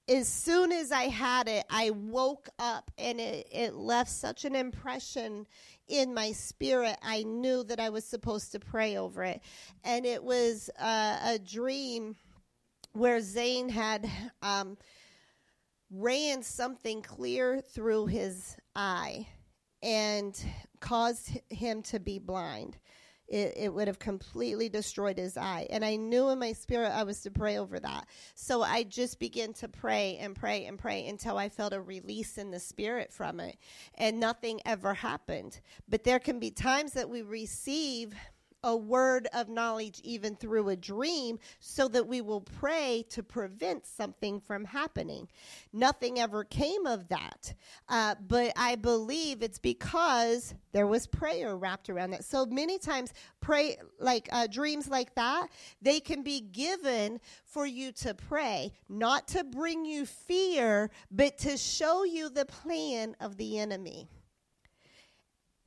as 0.08 0.26
soon 0.28 0.72
as 0.72 0.90
i 0.90 1.04
had 1.04 1.48
it 1.48 1.64
i 1.70 1.90
woke 1.90 2.48
up 2.58 2.90
and 2.98 3.20
it, 3.20 3.46
it 3.52 3.74
left 3.74 4.10
such 4.10 4.44
an 4.44 4.56
impression 4.56 5.46
in 5.90 6.14
my 6.14 6.32
spirit. 6.32 6.96
I 7.02 7.24
knew 7.24 7.64
that 7.64 7.80
i 7.80 7.90
was 7.90 8.04
supposed 8.04 8.52
to 8.52 8.60
pray 8.60 8.96
over 8.96 9.24
it. 9.24 9.42
And 9.84 10.06
it 10.06 10.22
was 10.22 10.70
uh, 10.78 11.18
a 11.24 11.38
dream 11.38 12.16
where 12.92 13.20
zane 13.20 13.68
had 13.68 14.08
um, 14.42 14.78
ran 15.90 16.42
something 16.42 17.02
clear 17.02 17.60
through 17.60 18.06
his 18.06 18.56
eye 18.76 19.26
and 19.82 20.38
caused 20.80 21.38
him 21.48 21.82
to 21.82 21.98
be 21.98 22.18
blind. 22.18 22.78
It, 23.26 23.54
it, 23.56 23.72
would 23.72 23.86
have 23.86 24.00
completely 24.00 24.68
destroyed 24.68 25.16
his 25.16 25.36
eye. 25.36 25.68
And 25.70 25.84
I 25.84 25.94
knew 25.94 26.30
in 26.30 26.40
my 26.40 26.52
spirit 26.52 26.90
I 26.90 27.04
was 27.04 27.20
to 27.20 27.30
pray 27.30 27.58
over 27.58 27.78
that. 27.78 28.08
So 28.34 28.62
I 28.62 28.82
just 28.82 29.20
began 29.20 29.52
to 29.54 29.68
pray 29.68 30.18
and 30.20 30.34
pray 30.34 30.66
and 30.66 30.76
pray 30.76 31.06
until 31.06 31.38
I 31.38 31.48
felt 31.48 31.72
a 31.72 31.80
release 31.80 32.38
in 32.38 32.50
the 32.50 32.58
spirit 32.58 33.12
from 33.12 33.38
it. 33.38 33.56
And 33.94 34.18
nothing 34.18 34.60
ever 34.66 34.94
happened. 34.94 35.60
But 35.88 36.02
there 36.02 36.18
can 36.18 36.40
be 36.40 36.50
times 36.50 36.90
that 36.94 37.08
we 37.08 37.22
receive 37.22 38.14
a 38.62 38.76
word 38.76 39.28
of 39.32 39.48
knowledge 39.48 40.00
even 40.04 40.36
through 40.36 40.68
a 40.68 40.76
dream 40.76 41.38
so 41.60 41.88
that 41.88 42.06
we 42.06 42.20
will 42.20 42.40
pray 42.40 43.04
to 43.10 43.22
prevent 43.22 43.86
something 43.86 44.40
from 44.40 44.64
happening. 44.64 45.28
Nothing 45.72 46.18
ever 46.18 46.44
came 46.44 46.86
of 46.86 47.08
that. 47.08 47.54
Uh, 47.88 48.14
but 48.26 48.52
I 48.56 48.76
believe 48.76 49.42
it's 49.42 49.58
because 49.58 50.54
there 50.72 50.86
was 50.86 51.06
prayer 51.06 51.56
wrapped 51.56 51.90
around 51.90 52.10
that. 52.10 52.24
So 52.24 52.46
many 52.46 52.78
times, 52.78 53.12
pray 53.40 53.78
like 53.98 54.28
uh, 54.32 54.46
dreams 54.46 54.88
like 54.88 55.14
that, 55.14 55.48
they 55.80 56.00
can 56.00 56.22
be 56.22 56.40
given 56.40 57.20
for 57.44 57.66
you 57.66 57.92
to 57.92 58.14
pray, 58.14 58.72
not 58.88 59.26
to 59.28 59.44
bring 59.44 59.84
you 59.84 60.06
fear, 60.06 60.90
but 61.10 61.38
to 61.38 61.56
show 61.56 62.04
you 62.04 62.28
the 62.28 62.44
plan 62.44 63.16
of 63.20 63.36
the 63.36 63.58
enemy. 63.58 64.08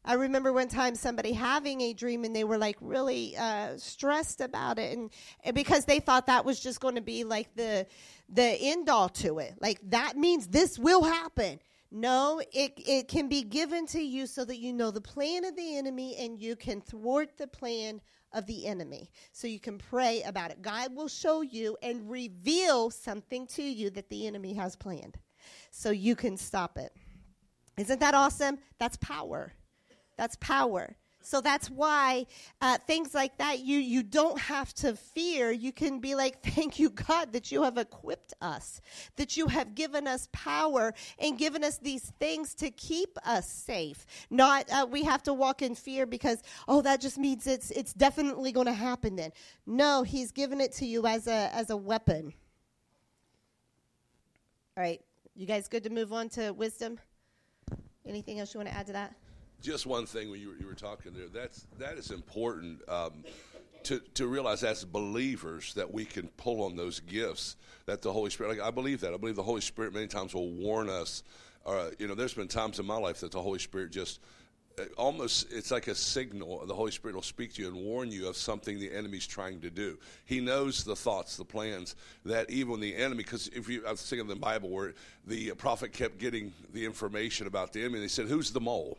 I 0.06 0.16
remember 0.16 0.52
one 0.52 0.68
time 0.68 0.96
somebody 0.96 1.32
having 1.32 1.80
a 1.80 1.94
dream 1.94 2.26
and 2.26 2.36
they 2.36 2.44
were 2.44 2.58
like 2.58 2.78
really 2.82 3.38
uh, 3.38 3.78
stressed 3.78 4.42
about 4.42 4.78
it, 4.78 4.98
and, 4.98 5.10
and 5.44 5.56
because 5.56 5.86
they 5.86 6.00
thought 6.00 6.28
that 6.28 6.44
was 6.44 6.60
just 6.60 6.82
going 6.82 6.96
to 6.96 7.02
be 7.02 7.24
like 7.24 7.56
the 7.56 7.88
the 8.28 8.58
end 8.60 8.90
all 8.90 9.10
to 9.10 9.40
it, 9.40 9.56
like 9.62 9.80
that 9.84 10.18
means 10.18 10.48
this 10.48 10.78
will 10.78 11.04
happen. 11.04 11.60
No, 11.90 12.42
it 12.52 12.74
it 12.78 13.08
can 13.08 13.30
be 13.30 13.44
given 13.44 13.86
to 13.88 14.02
you 14.02 14.28
so 14.28 14.44
that 14.44 14.58
you 14.58 14.74
know 14.74 14.92
the 14.92 15.00
plan 15.00 15.46
of 15.46 15.56
the 15.56 15.78
enemy 15.78 16.18
and 16.18 16.38
you 16.40 16.56
can 16.58 16.82
thwart 16.82 17.38
the 17.38 17.48
plan 17.48 18.02
of 18.34 18.46
the 18.46 18.66
enemy. 18.66 19.10
So 19.32 19.48
you 19.48 19.60
can 19.60 19.78
pray 19.78 20.22
about 20.24 20.52
it. 20.52 20.62
God 20.62 20.94
will 20.96 21.08
show 21.08 21.42
you 21.44 21.78
and 21.82 22.10
reveal 22.10 22.90
something 22.90 23.48
to 23.48 23.64
you 23.64 23.90
that 23.92 24.10
the 24.10 24.28
enemy 24.28 24.54
has 24.56 24.76
planned, 24.76 25.18
so 25.72 25.92
you 25.92 26.16
can 26.18 26.36
stop 26.36 26.78
it. 26.78 26.92
Isn't 27.78 28.02
that 28.02 28.14
awesome? 28.14 28.58
That's 28.80 28.98
power. 28.98 29.54
That's 30.18 30.36
power. 30.38 30.96
So 31.26 31.40
that's 31.40 31.70
why 31.70 32.26
uh, 32.62 32.78
things 32.80 33.14
like 33.14 33.38
that 33.38 33.60
you 33.60 33.80
you 33.80 34.04
don't 34.04 34.38
have 34.38 34.74
to 34.76 34.94
fear. 34.96 35.52
You 35.52 35.72
can 35.72 36.00
be 36.00 36.16
like, 36.16 36.44
"Thank 36.44 36.80
you, 36.80 36.90
God, 36.90 37.32
that 37.32 37.52
you 37.52 37.64
have 37.64 37.78
equipped 37.78 38.34
us, 38.42 38.82
that 39.16 39.38
you 39.38 39.48
have 39.48 39.74
given 39.74 40.06
us 40.06 40.28
power 40.34 40.94
and 41.18 41.38
given 41.38 41.64
us 41.64 41.78
these 41.78 42.12
things 42.20 42.54
to 42.56 42.70
keep 42.70 43.18
us 43.26 43.50
safe." 43.50 44.06
Not 44.30 44.70
uh, 44.70 44.86
we 44.90 45.04
have 45.04 45.24
to 45.24 45.34
walk 45.34 45.62
in 45.62 45.76
fear 45.76 46.06
because 46.06 46.44
oh, 46.68 46.82
that 46.82 47.00
just 47.00 47.18
means 47.18 47.48
it's 47.48 47.72
it's 47.72 47.94
definitely 47.94 48.52
going 48.52 48.68
to 48.68 48.74
happen. 48.74 49.16
Then 49.16 49.32
no, 49.66 50.04
He's 50.04 50.32
given 50.34 50.60
it 50.60 50.74
to 50.74 50.86
you 50.86 51.08
as 51.08 51.28
a 51.28 51.50
as 51.54 51.70
a 51.70 51.78
weapon. 51.78 52.34
All 54.76 54.84
right, 54.84 55.02
you 55.36 55.48
guys 55.48 55.70
good 55.70 55.84
to 55.84 55.90
move 55.90 56.12
on 56.12 56.28
to 56.30 56.52
wisdom? 56.52 57.00
Anything 58.06 58.42
else 58.42 58.54
you 58.54 58.60
want 58.60 58.70
to 58.70 58.76
add 58.76 58.88
to 58.88 58.94
that? 58.94 59.16
Just 59.64 59.86
one 59.86 60.06
thing 60.06 60.30
when 60.30 60.40
you 60.40 60.50
were, 60.50 60.56
you 60.56 60.68
were 60.68 60.76
talking 60.76 61.14
there. 61.14 61.28
That's 61.28 61.66
that 61.80 61.98
is 61.98 62.12
important 62.12 62.82
um, 62.90 63.24
to 63.84 64.00
to 64.16 64.28
realize 64.28 64.64
as 64.64 64.84
believers 64.84 65.74
that 65.76 65.92
we 65.92 66.06
can 66.06 66.28
pull 66.38 66.64
on 66.64 66.76
those 66.76 67.00
gifts 67.00 67.56
that 67.86 68.02
the 68.02 68.12
Holy 68.12 68.30
Spirit. 68.30 68.58
Like, 68.58 68.68
I 68.68 68.72
believe 68.72 69.00
that. 69.02 69.14
I 69.14 69.18
believe 69.18 69.38
the 69.38 69.44
Holy 69.44 69.62
Spirit 69.62 69.94
many 69.94 70.08
times 70.08 70.34
will 70.34 70.52
warn 70.52 70.90
us. 70.90 71.24
Uh, 71.66 71.92
you 71.98 72.08
know, 72.08 72.14
there's 72.14 72.34
been 72.34 72.50
times 72.50 72.80
in 72.80 72.86
my 72.86 72.98
life 72.98 73.22
that 73.22 73.32
the 73.32 73.42
Holy 73.42 73.60
Spirit 73.60 73.92
just 73.92 74.20
uh, 74.78 74.84
almost 74.98 75.52
it's 75.52 75.72
like 75.72 75.88
a 75.88 75.94
signal 75.94 76.66
the 76.66 76.74
holy 76.74 76.90
spirit 76.90 77.14
will 77.14 77.22
speak 77.22 77.54
to 77.54 77.62
you 77.62 77.68
and 77.68 77.78
warn 77.78 78.12
you 78.12 78.28
of 78.28 78.36
something 78.36 78.80
the 78.80 78.92
enemy's 78.92 79.28
trying 79.28 79.62
to 79.62 79.70
do 79.70 80.00
he 80.26 80.40
knows 80.42 80.84
the 80.84 80.96
thoughts 80.96 81.38
the 81.38 81.46
plans 81.46 81.96
that 82.26 82.50
even 82.50 82.80
the 82.80 82.96
enemy 82.96 83.18
because 83.18 83.50
if 83.50 83.70
you 83.70 83.86
i 83.86 83.92
was 83.92 84.02
thinking 84.02 84.22
of 84.22 84.28
the 84.28 84.36
bible 84.36 84.70
where 84.70 84.96
the 85.28 85.52
prophet 85.52 85.94
kept 85.94 86.18
getting 86.18 86.52
the 86.74 86.84
information 86.84 87.46
about 87.46 87.72
the 87.72 87.82
enemy 87.82 88.00
they 88.00 88.08
said 88.08 88.26
who's 88.26 88.50
the 88.52 88.60
mole 88.60 88.98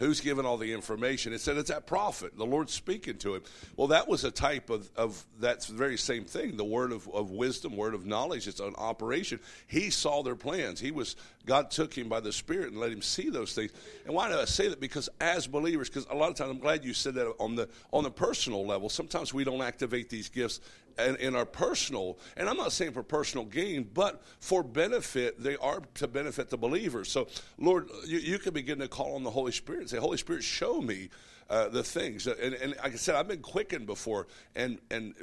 Who's 0.00 0.22
given 0.22 0.46
all 0.46 0.56
the 0.56 0.72
information? 0.72 1.34
It 1.34 1.42
said 1.42 1.58
it's 1.58 1.68
that 1.68 1.86
prophet. 1.86 2.36
The 2.36 2.46
Lord's 2.46 2.72
speaking 2.72 3.18
to 3.18 3.34
him. 3.34 3.42
Well, 3.76 3.88
that 3.88 4.08
was 4.08 4.24
a 4.24 4.30
type 4.30 4.70
of, 4.70 4.90
of 4.96 5.22
that 5.40 5.66
very 5.66 5.98
same 5.98 6.24
thing. 6.24 6.56
The 6.56 6.64
word 6.64 6.90
of, 6.90 7.06
of 7.10 7.30
wisdom, 7.30 7.76
word 7.76 7.92
of 7.92 8.06
knowledge. 8.06 8.48
It's 8.48 8.60
an 8.60 8.74
operation. 8.78 9.40
He 9.66 9.90
saw 9.90 10.22
their 10.22 10.36
plans. 10.36 10.80
He 10.80 10.90
was 10.90 11.16
God 11.44 11.70
took 11.70 11.92
him 11.92 12.08
by 12.08 12.20
the 12.20 12.32
Spirit 12.32 12.68
and 12.68 12.80
let 12.80 12.90
him 12.90 13.02
see 13.02 13.28
those 13.28 13.52
things. 13.52 13.72
And 14.06 14.14
why 14.14 14.30
do 14.30 14.38
I 14.38 14.46
say 14.46 14.68
that? 14.68 14.80
Because 14.80 15.10
as 15.20 15.46
believers, 15.46 15.90
because 15.90 16.06
a 16.10 16.14
lot 16.14 16.30
of 16.30 16.34
times 16.34 16.50
I'm 16.50 16.60
glad 16.60 16.82
you 16.82 16.94
said 16.94 17.14
that 17.16 17.34
on 17.38 17.54
the 17.54 17.68
on 17.92 18.02
the 18.02 18.10
personal 18.10 18.66
level. 18.66 18.88
Sometimes 18.88 19.34
we 19.34 19.44
don't 19.44 19.60
activate 19.60 20.08
these 20.08 20.30
gifts 20.30 20.60
in, 21.08 21.16
in 21.16 21.36
our 21.36 21.46
personal, 21.46 22.18
and 22.36 22.48
I'm 22.48 22.56
not 22.56 22.72
saying 22.72 22.92
for 22.92 23.02
personal 23.02 23.44
gain, 23.44 23.88
but 23.92 24.22
for 24.40 24.62
benefit, 24.62 25.42
they 25.42 25.56
are 25.56 25.80
to 25.94 26.08
benefit 26.08 26.50
the 26.50 26.58
believers. 26.58 27.10
So, 27.10 27.28
Lord, 27.58 27.88
you, 28.06 28.18
you 28.18 28.38
can 28.38 28.54
begin 28.54 28.78
to 28.80 28.88
call 28.88 29.14
on 29.14 29.22
the 29.22 29.30
Holy 29.30 29.52
Spirit 29.52 29.80
and 29.80 29.90
say, 29.90 29.98
Holy 29.98 30.18
Spirit, 30.18 30.42
show 30.44 30.80
me 30.80 31.08
uh, 31.50 31.68
the 31.68 31.82
things. 31.82 32.26
And, 32.26 32.54
and, 32.54 32.76
like 32.76 32.92
I 32.92 32.96
said, 32.96 33.16
I've 33.16 33.26
been 33.26 33.42
quickened 33.42 33.86
before, 33.86 34.28
and 34.54 34.78
and 34.90 35.14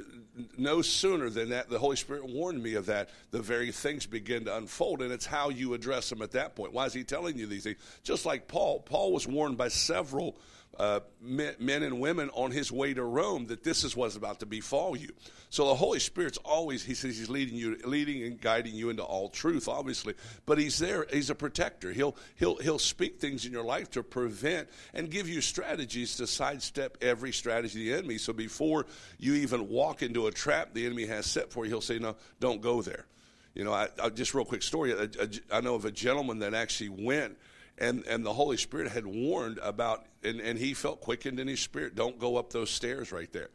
no 0.58 0.82
sooner 0.82 1.30
than 1.30 1.50
that, 1.50 1.70
the 1.70 1.78
Holy 1.78 1.96
Spirit 1.96 2.28
warned 2.28 2.62
me 2.62 2.74
of 2.74 2.86
that. 2.86 3.08
The 3.30 3.40
very 3.40 3.72
things 3.72 4.04
begin 4.04 4.44
to 4.44 4.56
unfold, 4.56 5.00
and 5.00 5.10
it's 5.10 5.24
how 5.24 5.48
you 5.48 5.72
address 5.72 6.10
them 6.10 6.20
at 6.20 6.32
that 6.32 6.54
point. 6.54 6.74
Why 6.74 6.84
is 6.84 6.92
He 6.92 7.02
telling 7.02 7.38
you 7.38 7.46
these 7.46 7.64
things? 7.64 7.78
Just 8.02 8.26
like 8.26 8.46
Paul, 8.46 8.80
Paul 8.80 9.12
was 9.12 9.26
warned 9.26 9.56
by 9.56 9.68
several 9.68 10.36
uh, 10.78 11.00
men, 11.20 11.54
men, 11.58 11.82
and 11.82 12.00
women 12.00 12.30
on 12.34 12.50
his 12.50 12.70
way 12.70 12.94
to 12.94 13.02
Rome 13.02 13.46
that 13.46 13.64
this 13.64 13.82
is 13.82 13.96
what's 13.96 14.16
about 14.16 14.40
to 14.40 14.46
befall 14.46 14.96
you. 14.96 15.10
So 15.50 15.66
the 15.66 15.74
Holy 15.74 15.98
Spirit's 15.98 16.38
always, 16.44 16.84
he 16.84 16.94
says, 16.94 17.18
he's 17.18 17.28
leading 17.28 17.56
you, 17.56 17.76
leading 17.84 18.22
and 18.22 18.40
guiding 18.40 18.74
you 18.74 18.90
into 18.90 19.02
all 19.02 19.28
truth, 19.28 19.66
obviously. 19.66 20.14
But 20.46 20.58
he's 20.58 20.78
there, 20.78 21.06
he's 21.12 21.30
a 21.30 21.34
protector. 21.34 21.90
He'll, 21.92 22.14
he'll, 22.36 22.56
he'll 22.56 22.78
speak 22.78 23.18
things 23.18 23.44
in 23.44 23.52
your 23.52 23.64
life 23.64 23.90
to 23.92 24.02
prevent 24.02 24.68
and 24.94 25.10
give 25.10 25.28
you 25.28 25.40
strategies 25.40 26.16
to 26.16 26.26
sidestep 26.26 26.98
every 27.00 27.32
strategy 27.32 27.80
of 27.80 27.94
the 27.94 27.98
enemy. 27.98 28.18
So 28.18 28.32
before 28.32 28.86
you 29.18 29.34
even 29.34 29.68
walk 29.68 30.02
into 30.02 30.26
a 30.26 30.30
trap 30.30 30.74
the 30.74 30.86
enemy 30.86 31.06
has 31.06 31.26
set 31.26 31.50
for 31.52 31.64
you, 31.64 31.70
he'll 31.70 31.80
say, 31.80 31.98
no, 31.98 32.16
don't 32.38 32.60
go 32.60 32.82
there. 32.82 33.06
You 33.54 33.64
know, 33.64 33.72
I, 33.72 33.88
I 34.00 34.10
just 34.10 34.34
real 34.34 34.44
quick 34.44 34.62
story. 34.62 34.94
I, 34.94 35.08
I 35.52 35.60
know 35.60 35.74
of 35.74 35.84
a 35.84 35.90
gentleman 35.90 36.38
that 36.40 36.54
actually 36.54 36.90
went 36.90 37.36
and 37.80 38.04
and 38.06 38.24
the 38.24 38.32
Holy 38.32 38.56
Spirit 38.56 38.90
had 38.90 39.06
warned 39.06 39.58
about, 39.58 40.06
and, 40.22 40.40
and 40.40 40.58
he 40.58 40.74
felt 40.74 41.00
quickened 41.00 41.40
in 41.40 41.48
his 41.48 41.60
spirit. 41.60 41.94
Don't 41.94 42.18
go 42.18 42.36
up 42.36 42.52
those 42.52 42.70
stairs 42.70 43.12
right 43.12 43.32
there. 43.32 43.48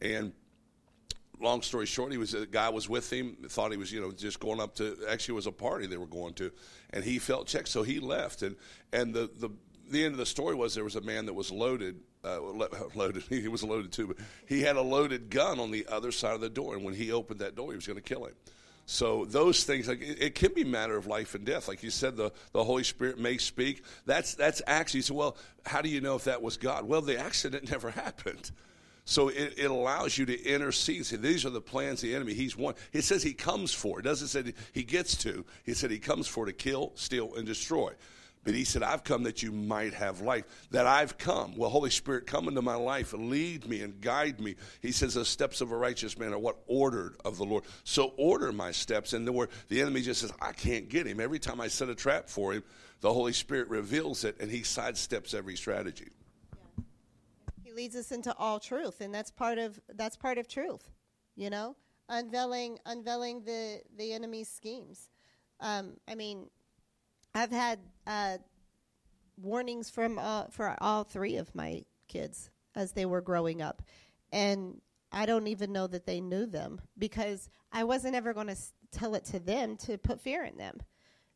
And 0.00 0.32
long 1.40 1.62
story 1.62 1.86
short, 1.86 2.12
he 2.12 2.18
was 2.18 2.34
a 2.34 2.46
guy 2.46 2.68
was 2.68 2.88
with 2.88 3.12
him, 3.12 3.36
thought 3.48 3.70
he 3.70 3.76
was 3.76 3.92
you 3.92 4.00
know 4.00 4.12
just 4.12 4.40
going 4.40 4.60
up 4.60 4.74
to 4.76 4.96
actually 5.08 5.32
it 5.32 5.36
was 5.36 5.46
a 5.46 5.52
party 5.52 5.86
they 5.86 5.96
were 5.96 6.06
going 6.06 6.34
to, 6.34 6.50
and 6.90 7.04
he 7.04 7.18
felt 7.18 7.46
checked, 7.46 7.68
so 7.68 7.82
he 7.82 8.00
left. 8.00 8.42
And 8.42 8.56
and 8.92 9.14
the 9.14 9.30
the 9.38 9.50
the 9.88 10.04
end 10.04 10.12
of 10.12 10.18
the 10.18 10.26
story 10.26 10.54
was 10.54 10.74
there 10.74 10.84
was 10.84 10.96
a 10.96 11.00
man 11.00 11.26
that 11.26 11.34
was 11.34 11.50
loaded. 11.50 12.00
Uh, 12.22 12.38
loaded. 12.94 13.22
He 13.30 13.48
was 13.48 13.64
loaded 13.64 13.92
too, 13.92 14.08
but 14.08 14.18
he 14.46 14.60
had 14.60 14.76
a 14.76 14.82
loaded 14.82 15.30
gun 15.30 15.58
on 15.58 15.70
the 15.70 15.86
other 15.88 16.12
side 16.12 16.34
of 16.34 16.42
the 16.42 16.50
door, 16.50 16.74
and 16.74 16.84
when 16.84 16.94
he 16.94 17.12
opened 17.12 17.40
that 17.40 17.56
door, 17.56 17.70
he 17.70 17.76
was 17.76 17.86
going 17.86 17.96
to 17.96 18.02
kill 18.02 18.26
him. 18.26 18.34
So 18.90 19.24
those 19.24 19.62
things, 19.62 19.86
like 19.86 20.02
it, 20.02 20.20
it, 20.20 20.34
can 20.34 20.52
be 20.52 20.62
a 20.62 20.66
matter 20.66 20.96
of 20.96 21.06
life 21.06 21.36
and 21.36 21.44
death. 21.44 21.68
Like 21.68 21.84
you 21.84 21.90
said, 21.90 22.16
the, 22.16 22.32
the 22.50 22.64
Holy 22.64 22.82
Spirit 22.82 23.20
may 23.20 23.38
speak. 23.38 23.84
That's 24.04 24.34
that's 24.34 24.62
actually 24.66 25.02
so. 25.02 25.14
Well, 25.14 25.36
how 25.64 25.80
do 25.80 25.88
you 25.88 26.00
know 26.00 26.16
if 26.16 26.24
that 26.24 26.42
was 26.42 26.56
God? 26.56 26.88
Well, 26.88 27.00
the 27.00 27.16
accident 27.16 27.70
never 27.70 27.92
happened. 27.92 28.50
So 29.04 29.28
it, 29.28 29.54
it 29.56 29.70
allows 29.70 30.18
you 30.18 30.26
to 30.26 30.44
intercede. 30.44 31.06
See, 31.06 31.14
these 31.14 31.46
are 31.46 31.50
the 31.50 31.60
plans 31.60 32.02
of 32.02 32.08
the 32.08 32.16
enemy. 32.16 32.34
He's 32.34 32.56
one. 32.56 32.74
It 32.92 33.02
says 33.02 33.22
he 33.22 33.32
comes 33.32 33.72
for. 33.72 34.00
It 34.00 34.02
doesn't 34.02 34.26
say 34.26 34.52
he 34.72 34.82
gets 34.82 35.16
to. 35.18 35.44
He 35.64 35.72
said 35.72 35.92
he 35.92 36.00
comes 36.00 36.26
for 36.26 36.46
to 36.46 36.52
kill, 36.52 36.90
steal, 36.96 37.36
and 37.36 37.46
destroy. 37.46 37.92
But 38.42 38.54
he 38.54 38.64
said, 38.64 38.82
I've 38.82 39.04
come 39.04 39.24
that 39.24 39.42
you 39.42 39.52
might 39.52 39.92
have 39.92 40.22
life. 40.22 40.44
That 40.70 40.86
I've 40.86 41.18
come. 41.18 41.56
Well, 41.56 41.68
Holy 41.68 41.90
Spirit, 41.90 42.26
come 42.26 42.48
into 42.48 42.62
my 42.62 42.74
life 42.74 43.12
and 43.12 43.28
lead 43.28 43.68
me 43.68 43.82
and 43.82 44.00
guide 44.00 44.40
me. 44.40 44.56
He 44.80 44.92
says, 44.92 45.14
The 45.14 45.26
steps 45.26 45.60
of 45.60 45.72
a 45.72 45.76
righteous 45.76 46.18
man 46.18 46.32
are 46.32 46.38
what 46.38 46.56
ordered 46.66 47.16
of 47.24 47.36
the 47.36 47.44
Lord. 47.44 47.64
So 47.84 48.14
order 48.16 48.50
my 48.50 48.70
steps. 48.70 49.12
And 49.12 49.28
the 49.28 49.48
the 49.68 49.82
enemy 49.82 50.00
just 50.00 50.22
says, 50.22 50.32
I 50.40 50.52
can't 50.52 50.88
get 50.88 51.06
him. 51.06 51.20
Every 51.20 51.38
time 51.38 51.60
I 51.60 51.68
set 51.68 51.90
a 51.90 51.94
trap 51.94 52.30
for 52.30 52.54
him, 52.54 52.62
the 53.00 53.12
Holy 53.12 53.34
Spirit 53.34 53.68
reveals 53.68 54.24
it 54.24 54.36
and 54.40 54.50
he 54.50 54.60
sidesteps 54.60 55.34
every 55.34 55.56
strategy. 55.56 56.08
Yeah. 56.54 56.84
He 57.62 57.72
leads 57.72 57.96
us 57.96 58.10
into 58.10 58.34
all 58.36 58.58
truth, 58.58 59.00
and 59.00 59.14
that's 59.14 59.30
part 59.30 59.58
of 59.58 59.78
that's 59.94 60.16
part 60.16 60.38
of 60.38 60.48
truth, 60.48 60.90
you 61.36 61.50
know? 61.50 61.76
Unveiling 62.08 62.78
unveiling 62.86 63.42
the, 63.44 63.82
the 63.96 64.12
enemy's 64.12 64.48
schemes. 64.48 65.08
Um, 65.60 65.96
I 66.08 66.14
mean, 66.14 66.48
I've 67.34 67.50
had 67.50 67.78
uh, 68.06 68.38
warnings 69.36 69.90
from 69.90 70.18
uh, 70.18 70.44
for 70.50 70.76
all 70.80 71.04
three 71.04 71.36
of 71.36 71.54
my 71.54 71.84
kids 72.08 72.50
as 72.74 72.92
they 72.92 73.06
were 73.06 73.20
growing 73.20 73.62
up, 73.62 73.82
and 74.32 74.80
I 75.12 75.26
don't 75.26 75.46
even 75.46 75.72
know 75.72 75.86
that 75.86 76.06
they 76.06 76.20
knew 76.20 76.46
them 76.46 76.80
because 76.98 77.48
I 77.72 77.84
wasn't 77.84 78.14
ever 78.14 78.32
going 78.32 78.46
to 78.46 78.52
s- 78.52 78.72
tell 78.92 79.14
it 79.14 79.24
to 79.26 79.40
them 79.40 79.76
to 79.78 79.98
put 79.98 80.20
fear 80.20 80.44
in 80.44 80.56
them. 80.56 80.80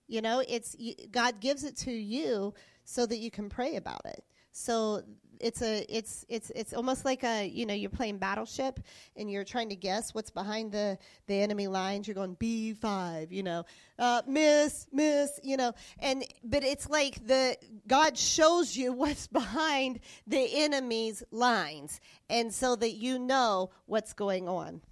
You 0.07 0.21
know, 0.21 0.43
it's 0.47 0.77
God 1.11 1.41
gives 1.41 1.65
it 1.65 1.77
to 1.79 1.93
you 1.93 2.55
so 2.85 3.07
that 3.07 3.19
you 3.19 3.31
can 3.31 3.49
pray 3.49 3.77
about 3.77 4.03
it. 4.05 4.25
So 4.57 5.03
it's 5.41 5.63
a 5.63 5.85
it's 5.95 6.25
it's 6.29 6.53
it's 6.55 6.73
almost 6.73 7.05
like 7.05 7.25
a 7.25 7.45
you 7.45 7.67
know 7.67 7.75
you're 7.75 7.91
playing 7.91 8.19
battleship 8.19 8.79
and 9.17 9.29
you're 9.29 9.43
trying 9.43 9.69
to 9.71 9.75
guess 9.75 10.15
what's 10.15 10.31
behind 10.31 10.71
the 10.71 10.97
the 11.27 11.35
enemy 11.35 11.67
lines. 11.67 12.07
You're 12.07 12.15
going 12.15 12.37
b5 12.37 13.33
you 13.33 13.43
know 13.43 13.65
uh, 13.99 14.23
miss 14.29 14.87
miss 14.93 15.41
you 15.43 15.57
know 15.57 15.73
and 15.99 16.25
but 16.45 16.63
it's 16.63 16.89
like 16.89 17.27
the 17.27 17.57
god 17.89 18.17
shows 18.17 18.77
you 18.77 18.93
what's 19.03 19.27
behind 19.27 19.99
the 20.29 20.63
enemy's 20.63 21.25
lines. 21.33 22.01
And 22.31 22.55
so 22.55 22.77
that 22.77 22.93
you 22.93 23.19
know 23.19 23.71
what's 23.87 24.13
going 24.13 24.49
on. 24.49 24.83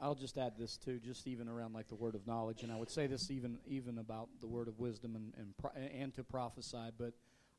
I'll 0.00 0.14
just 0.14 0.38
add 0.38 0.54
this 0.58 0.78
too, 0.78 0.98
just 0.98 1.26
even 1.26 1.48
around 1.48 1.74
like 1.74 1.88
the 1.88 1.94
word 1.94 2.14
of 2.14 2.26
knowledge, 2.26 2.62
and 2.62 2.72
I 2.72 2.76
would 2.76 2.88
say 2.88 3.06
this 3.06 3.30
even 3.30 3.58
even 3.66 3.98
about 3.98 4.30
the 4.40 4.46
word 4.46 4.68
of 4.68 4.78
wisdom 4.78 5.16
and 5.16 5.34
and, 5.36 5.54
pro- 5.58 5.70
and 5.72 6.14
to 6.14 6.24
prophesy. 6.24 6.92
But 6.96 7.12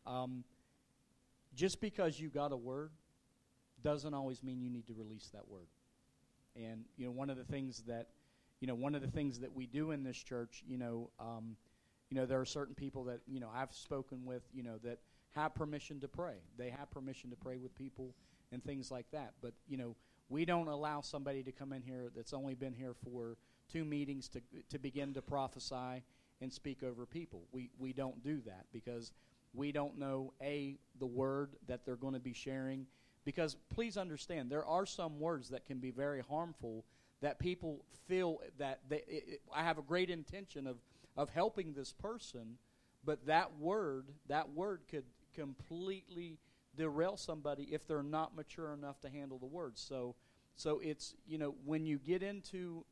um, 0.07 0.43
just 1.53 1.81
because 1.81 2.19
you 2.19 2.29
got 2.29 2.51
a 2.51 2.57
word 2.57 2.91
doesn't 3.83 4.13
always 4.13 4.43
mean 4.43 4.61
you 4.61 4.69
need 4.69 4.87
to 4.87 4.93
release 4.93 5.29
that 5.33 5.47
word. 5.47 5.67
And 6.55 6.85
you 6.97 7.05
know, 7.05 7.11
one 7.11 7.29
of 7.29 7.37
the 7.37 7.43
things 7.43 7.83
that 7.87 8.07
you 8.59 8.67
know, 8.67 8.75
one 8.75 8.95
of 8.95 9.01
the 9.01 9.07
things 9.07 9.39
that 9.39 9.53
we 9.53 9.67
do 9.67 9.91
in 9.91 10.03
this 10.03 10.17
church, 10.17 10.63
you 10.67 10.77
know, 10.77 11.11
um, 11.19 11.55
you 12.09 12.17
know, 12.17 12.25
there 12.25 12.39
are 12.39 12.45
certain 12.45 12.73
people 12.73 13.03
that 13.05 13.19
you 13.27 13.39
know 13.39 13.49
I've 13.53 13.73
spoken 13.73 14.25
with, 14.25 14.43
you 14.53 14.63
know, 14.63 14.77
that 14.83 14.99
have 15.35 15.53
permission 15.53 15.99
to 15.99 16.07
pray. 16.07 16.35
They 16.57 16.69
have 16.69 16.89
permission 16.89 17.29
to 17.29 17.35
pray 17.35 17.57
with 17.57 17.75
people 17.75 18.15
and 18.51 18.63
things 18.63 18.89
like 18.89 19.05
that. 19.11 19.33
But 19.41 19.53
you 19.67 19.77
know, 19.77 19.95
we 20.29 20.45
don't 20.45 20.67
allow 20.67 21.01
somebody 21.01 21.43
to 21.43 21.51
come 21.51 21.73
in 21.73 21.81
here 21.81 22.11
that's 22.15 22.33
only 22.33 22.55
been 22.55 22.73
here 22.73 22.93
for 22.93 23.37
two 23.71 23.85
meetings 23.85 24.27
to 24.29 24.41
to 24.69 24.79
begin 24.79 25.13
to 25.13 25.21
prophesy 25.21 26.03
and 26.41 26.51
speak 26.51 26.83
over 26.83 27.05
people. 27.05 27.43
We 27.51 27.69
we 27.77 27.93
don't 27.93 28.23
do 28.23 28.41
that 28.45 28.65
because 28.71 29.11
we 29.57 29.71
don't 29.71 29.97
know 29.97 30.33
a 30.41 30.77
the 30.99 31.05
word 31.05 31.55
that 31.67 31.85
they're 31.85 31.95
going 31.95 32.13
to 32.13 32.19
be 32.19 32.33
sharing. 32.33 32.85
Because 33.25 33.57
please 33.73 33.97
understand 33.97 34.49
there 34.49 34.65
are 34.65 34.85
some 34.85 35.19
words 35.19 35.49
that 35.49 35.65
can 35.65 35.79
be 35.79 35.91
very 35.91 36.21
harmful 36.21 36.85
that 37.21 37.39
people 37.39 37.83
feel 38.07 38.39
that 38.57 38.79
they, 38.87 38.97
it, 39.07 39.23
it, 39.27 39.41
I 39.53 39.63
have 39.63 39.77
a 39.77 39.81
great 39.81 40.09
intention 40.09 40.67
of 40.67 40.77
of 41.17 41.29
helping 41.31 41.73
this 41.73 41.91
person 41.91 42.57
but 43.03 43.25
that 43.25 43.57
word 43.57 44.05
that 44.27 44.49
word 44.53 44.81
could 44.89 45.05
completely 45.33 46.37
derail 46.75 47.17
somebody 47.17 47.63
if 47.71 47.87
they're 47.87 48.03
not 48.03 48.35
mature 48.35 48.73
enough 48.73 48.99
to 49.01 49.09
handle 49.09 49.39
the 49.39 49.45
words. 49.45 49.81
So 49.81 50.15
so 50.55 50.79
it's 50.83 51.15
you 51.25 51.37
know 51.37 51.55
when 51.65 51.85
you 51.85 51.97
get 51.97 52.21
into 52.21 52.85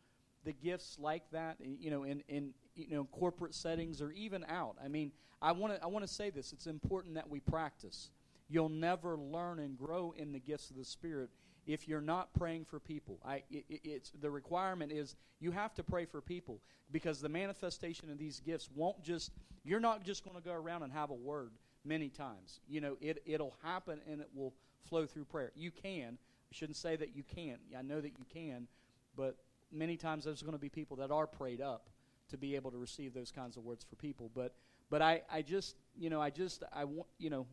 the 0.43 0.53
gifts 0.53 0.97
like 0.99 1.23
that 1.31 1.57
you 1.59 1.91
know 1.91 2.03
in 2.03 2.23
in 2.27 2.53
you 2.75 2.95
know 2.95 3.05
corporate 3.05 3.53
settings 3.53 4.01
or 4.01 4.11
even 4.11 4.45
out 4.49 4.75
i 4.83 4.87
mean 4.87 5.11
I 5.41 5.51
want 5.51 5.75
to 5.75 5.83
I 5.83 5.87
want 5.87 6.05
to 6.05 6.11
say 6.11 6.29
this. 6.29 6.53
It's 6.53 6.67
important 6.67 7.15
that 7.15 7.29
we 7.29 7.39
practice. 7.39 8.09
You'll 8.47 8.69
never 8.69 9.17
learn 9.17 9.59
and 9.59 9.77
grow 9.77 10.13
in 10.17 10.31
the 10.31 10.39
gifts 10.39 10.69
of 10.69 10.75
the 10.75 10.83
Spirit 10.83 11.29
if 11.65 11.87
you're 11.87 12.01
not 12.01 12.33
praying 12.33 12.65
for 12.65 12.79
people. 12.79 13.19
I 13.25 13.43
it, 13.51 13.65
it's 13.69 14.11
the 14.21 14.31
requirement 14.31 14.91
is 14.91 15.15
you 15.39 15.51
have 15.51 15.73
to 15.75 15.83
pray 15.83 16.05
for 16.05 16.21
people 16.21 16.61
because 16.91 17.21
the 17.21 17.29
manifestation 17.29 18.09
of 18.11 18.17
these 18.17 18.39
gifts 18.39 18.69
won't 18.75 19.03
just 19.03 19.31
you're 19.63 19.79
not 19.79 20.03
just 20.03 20.23
going 20.23 20.35
to 20.35 20.41
go 20.41 20.53
around 20.53 20.83
and 20.83 20.93
have 20.93 21.09
a 21.11 21.15
word 21.15 21.51
many 21.83 22.09
times. 22.09 22.59
You 22.67 22.81
know, 22.81 22.97
it 23.01 23.21
it'll 23.25 23.55
happen 23.63 24.01
and 24.09 24.21
it 24.21 24.29
will 24.33 24.53
flow 24.89 25.05
through 25.05 25.25
prayer. 25.25 25.51
You 25.55 25.71
can. 25.71 26.17
I 26.17 26.53
shouldn't 26.53 26.77
say 26.77 26.95
that 26.95 27.15
you 27.15 27.23
can't. 27.23 27.59
I 27.77 27.81
know 27.81 27.99
that 27.99 28.13
you 28.17 28.25
can, 28.31 28.67
but 29.15 29.37
many 29.71 29.97
times 29.97 30.25
there's 30.25 30.41
going 30.41 30.53
to 30.53 30.59
be 30.59 30.69
people 30.69 30.97
that 30.97 31.11
are 31.11 31.27
prayed 31.27 31.61
up 31.61 31.89
to 32.29 32.37
be 32.37 32.55
able 32.55 32.71
to 32.71 32.77
receive 32.77 33.13
those 33.13 33.31
kinds 33.31 33.57
of 33.57 33.63
words 33.63 33.83
for 33.83 33.95
people, 33.95 34.31
but 34.33 34.55
but 34.89 35.01
I, 35.01 35.21
I 35.31 35.41
just, 35.41 35.75
you 35.97 36.09
know, 36.09 36.21
I 36.21 36.29
just, 36.29 36.63
I 36.71 36.85
want, 36.85 37.07
you 37.17 37.29
know, 37.29 37.47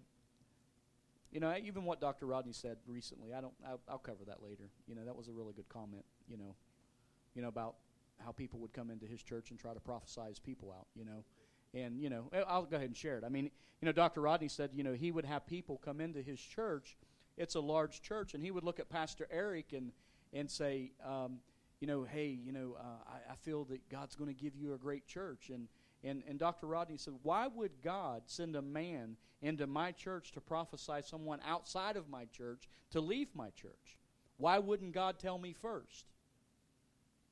you 1.31 1.41
know, 1.41 1.55
even 1.65 1.85
what 1.85 2.01
Dr. 2.01 2.27
Rodney 2.27 2.53
said 2.53 2.77
recently, 2.87 3.33
I 3.33 3.41
don't, 3.41 3.55
I'll, 3.67 3.81
I'll 3.89 3.99
cover 3.99 4.25
that 4.27 4.43
later. 4.43 4.65
You 4.87 4.95
know, 4.95 5.05
that 5.07 5.17
was 5.17 5.29
a 5.29 5.33
really 5.33 5.55
good 5.55 5.69
comment. 5.69 6.05
You 6.29 6.37
know, 6.37 6.55
you 7.35 7.41
know 7.41 7.49
about 7.49 7.77
how 8.23 8.33
people 8.33 8.61
would 8.61 8.75
come 8.75 8.91
into 8.91 9.07
his 9.07 9.23
church 9.23 9.51
and 9.51 9.59
try 9.59 9.73
to 9.73 9.81
prophesy 9.81 10.21
his 10.29 10.39
people 10.39 10.75
out. 10.77 10.89
You 10.95 11.07
know, 11.07 11.25
and 11.73 11.99
you 11.99 12.11
know, 12.11 12.31
I'll 12.47 12.65
go 12.65 12.77
ahead 12.77 12.89
and 12.89 12.97
share 12.97 13.17
it. 13.17 13.25
I 13.25 13.31
mean, 13.31 13.51
you 13.81 13.87
know, 13.87 13.93
Dr. 13.93 14.21
Rodney 14.21 14.49
said, 14.49 14.71
you 14.75 14.85
know, 14.85 14.93
he 14.93 15.11
would 15.11 15.25
have 15.25 15.47
people 15.47 15.81
come 15.83 16.01
into 16.01 16.21
his 16.21 16.39
church. 16.39 16.99
It's 17.39 17.55
a 17.55 17.61
large 17.61 18.03
church, 18.03 18.35
and 18.35 18.45
he 18.45 18.51
would 18.51 18.63
look 18.63 18.79
at 18.79 18.91
Pastor 18.91 19.27
Eric 19.31 19.73
and 19.73 19.91
and 20.35 20.51
say, 20.51 20.93
um, 21.05 21.39
you 21.83 21.89
know, 21.89 22.05
hey, 22.05 22.29
you 22.29 22.53
know, 22.53 22.77
uh, 22.79 23.11
I, 23.11 23.33
I 23.33 23.35
feel 23.35 23.65
that 23.65 23.89
God's 23.91 24.15
going 24.15 24.33
to 24.33 24.41
give 24.41 24.55
you 24.55 24.73
a 24.73 24.79
great 24.79 25.05
church, 25.05 25.51
and 25.51 25.67
and, 26.05 26.23
and 26.29 26.39
Dr. 26.39 26.67
Rodney 26.69 26.97
said, 26.97 27.15
Why 27.23 27.49
would 27.49 27.73
God 27.83 28.23
send 28.27 28.55
a 28.55 28.63
man 28.63 29.17
into 29.41 29.67
my 29.67 29.91
church 29.91 30.31
to 30.33 30.41
prophesy 30.41 31.01
someone 31.05 31.41
outside 31.45 31.97
of 31.97 32.09
my 32.09 32.27
church 32.27 32.69
to 32.93 33.01
leave 33.01 33.29
my 33.35 33.51
church? 33.51 33.99
Why 34.37 34.59
wouldn't 34.59 34.93
God 34.93 35.19
tell 35.19 35.39
me 35.39 35.53
first? 35.53 36.07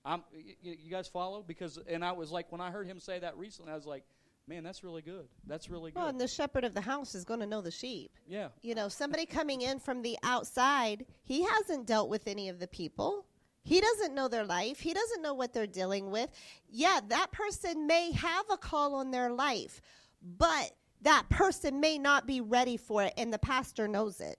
I'm, 0.04 0.24
you, 0.32 0.76
you 0.82 0.90
guys 0.90 1.06
follow? 1.08 1.44
Because, 1.46 1.78
and 1.88 2.04
I 2.04 2.12
was 2.12 2.32
like, 2.32 2.50
when 2.50 2.60
I 2.60 2.70
heard 2.70 2.86
him 2.86 2.98
say 2.98 3.18
that 3.20 3.36
recently, 3.36 3.70
I 3.72 3.76
was 3.76 3.86
like, 3.86 4.04
man, 4.46 4.64
that's 4.64 4.82
really 4.82 5.02
good. 5.02 5.26
That's 5.46 5.68
really 5.68 5.90
good. 5.92 5.98
Well, 5.98 6.08
and 6.08 6.20
the 6.20 6.28
shepherd 6.28 6.64
of 6.64 6.74
the 6.74 6.80
house 6.80 7.14
is 7.14 7.24
going 7.24 7.40
to 7.40 7.46
know 7.46 7.60
the 7.60 7.70
sheep. 7.70 8.12
Yeah. 8.28 8.48
You 8.62 8.74
know, 8.74 8.88
somebody 8.88 9.26
coming 9.26 9.62
in 9.62 9.78
from 9.78 10.02
the 10.02 10.16
outside, 10.22 11.06
he 11.24 11.44
hasn't 11.44 11.86
dealt 11.86 12.08
with 12.08 12.26
any 12.26 12.48
of 12.48 12.58
the 12.58 12.68
people. 12.68 13.26
He 13.62 13.80
doesn't 13.80 14.14
know 14.14 14.28
their 14.28 14.44
life. 14.44 14.80
He 14.80 14.94
doesn't 14.94 15.22
know 15.22 15.34
what 15.34 15.52
they're 15.52 15.66
dealing 15.66 16.10
with. 16.10 16.30
Yeah, 16.68 17.00
that 17.08 17.30
person 17.30 17.86
may 17.86 18.12
have 18.12 18.46
a 18.50 18.56
call 18.56 18.94
on 18.94 19.10
their 19.10 19.30
life, 19.30 19.80
but 20.22 20.72
that 21.02 21.28
person 21.28 21.80
may 21.80 21.98
not 21.98 22.26
be 22.26 22.40
ready 22.40 22.76
for 22.76 23.04
it, 23.04 23.14
and 23.16 23.32
the 23.32 23.38
pastor 23.38 23.86
knows 23.88 24.20
it. 24.20 24.38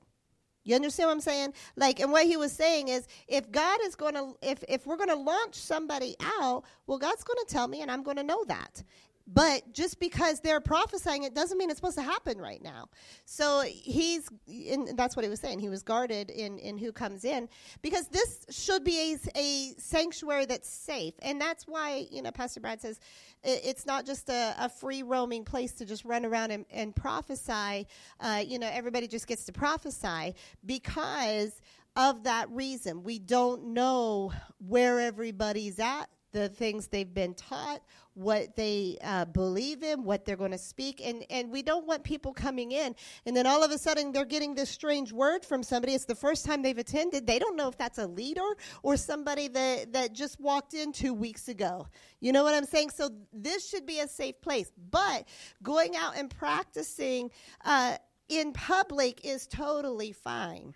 You 0.64 0.76
understand 0.76 1.08
what 1.08 1.14
I'm 1.14 1.22
saying? 1.22 1.54
Like, 1.76 2.00
and 2.00 2.12
what 2.12 2.26
he 2.26 2.38
was 2.38 2.52
saying 2.52 2.88
is, 2.88 3.08
if 3.28 3.52
God 3.52 3.80
is 3.84 3.96
going 3.96 4.14
to, 4.14 4.36
if 4.44 4.64
if 4.70 4.86
we're 4.86 4.98
going 4.98 5.10
to 5.10 5.16
launch 5.16 5.56
somebody 5.56 6.16
out, 6.22 6.64
well, 6.86 7.00
God's 7.00 7.24
going 7.24 7.40
to 7.46 7.52
tell 7.52 7.68
me, 7.68 7.82
and 7.82 7.90
I'm 7.90 8.04
going 8.04 8.18
to 8.18 8.24
know 8.24 8.44
that. 8.46 8.84
But 9.28 9.74
just 9.74 10.00
because 10.00 10.40
they're 10.40 10.60
prophesying 10.60 11.24
it 11.24 11.34
doesn't 11.34 11.58
mean 11.58 11.70
it's 11.70 11.78
supposed 11.80 11.98
to 11.98 12.04
happen 12.04 12.40
right 12.40 12.62
now. 12.62 12.90
So 13.26 13.62
he's, 13.62 14.30
and 14.48 14.98
that's 14.98 15.16
what 15.16 15.24
he 15.24 15.30
was 15.30 15.40
saying. 15.40 15.60
He 15.60 15.70
was 15.70 15.84
guarded 15.84 16.30
in, 16.30 16.58
in 16.60 16.78
who 16.78 16.92
comes 16.92 17.24
in 17.24 17.48
because 17.82 18.08
this 18.08 18.46
should 18.50 18.84
be 18.84 19.18
a, 19.36 19.40
a 19.40 19.74
sanctuary 19.78 20.46
that's 20.46 20.70
safe. 20.70 21.14
And 21.22 21.40
that's 21.40 21.66
why, 21.66 22.08
you 22.12 22.22
know, 22.22 22.32
Pastor 22.32 22.60
Brad 22.60 22.82
says 22.82 23.00
it's 23.44 23.86
not 23.86 24.06
just 24.06 24.30
a, 24.30 24.56
a 24.60 24.70
free 24.70 25.04
roaming 25.04 25.46
place 25.46 25.72
to 25.74 25.86
just 25.86 26.06
run 26.06 26.26
around 26.26 26.52
and, 26.52 26.66
and 26.72 26.96
prophesy. 26.96 27.88
Uh, 28.20 28.44
you 28.46 28.60
know, 28.60 28.70
everybody 28.72 29.08
just 29.08 29.28
gets 29.28 29.46
to 29.46 29.52
prophesy 29.52 30.36
because 30.66 31.62
of 31.96 32.24
that 32.24 32.50
reason. 32.52 33.04
We 33.04 33.20
don't 33.20 33.74
know 33.74 34.32
where 34.60 35.00
everybody's 35.00 35.80
at 35.80 36.10
the 36.32 36.50
things 36.50 36.88
they've 36.88 37.14
been 37.14 37.34
taught, 37.34 37.82
what 38.14 38.56
they 38.56 38.98
uh, 39.04 39.26
believe 39.26 39.84
in, 39.84 40.04
what 40.04 40.26
they're 40.26 40.38
going 40.38 40.52
to 40.52 40.58
speak. 40.58 41.02
And, 41.04 41.26
and 41.30 41.52
we 41.52 41.62
don't 41.62 41.88
want 41.88 42.04
people 42.04 42.34
coming 42.34 42.72
in 42.72 42.96
and 43.26 43.36
then 43.36 43.46
all 43.48 43.64
of 43.64 43.72
a 43.72 43.78
sudden 43.78 44.12
they're 44.12 44.26
getting 44.26 44.56
this 44.56 44.70
strange 44.70 45.12
word 45.12 45.46
from 45.46 45.64
somebody. 45.64 45.94
It's 45.94 46.06
the 46.06 46.16
first 46.16 46.46
time 46.46 46.62
they've 46.62 46.78
attended. 46.78 47.28
They 47.28 47.40
don't 47.40 47.56
know 47.56 47.68
if 47.68 47.78
that's 47.78 47.98
a 47.98 48.08
leader 48.08 48.42
or 48.84 48.98
somebody 48.98 49.48
that, 49.50 49.94
that 49.94 50.14
just 50.14 50.40
walked 50.40 50.74
in 50.74 50.92
two 50.92 51.14
weeks 51.14 51.48
ago. 51.48 51.88
You 52.20 52.32
know 52.32 52.44
what 52.44 52.54
I'm 52.54 52.66
saying? 52.66 52.92
So 52.92 53.10
this 53.34 53.70
should 53.70 53.86
be 53.86 54.00
a 54.00 54.08
safe 54.08 54.40
place. 54.42 54.72
But 54.92 55.28
going 55.64 55.96
out 55.96 56.18
and 56.18 56.30
practicing 56.30 57.32
uh, 57.66 57.98
in 58.30 58.54
public 58.54 59.26
is 59.26 59.48
totally 59.48 60.12
fine. 60.12 60.74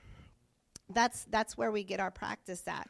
That's, 0.94 1.26
that's 1.26 1.58
where 1.58 1.72
we 1.72 1.84
get 1.84 2.00
our 2.00 2.12
practice 2.12 2.64
at. 2.68 2.88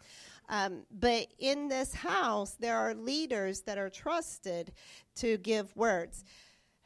Um, 0.49 0.83
but 0.91 1.27
in 1.39 1.67
this 1.67 1.93
house, 1.93 2.55
there 2.59 2.77
are 2.77 2.93
leaders 2.93 3.61
that 3.61 3.77
are 3.77 3.89
trusted 3.89 4.71
to 5.15 5.37
give 5.37 5.75
words. 5.75 6.23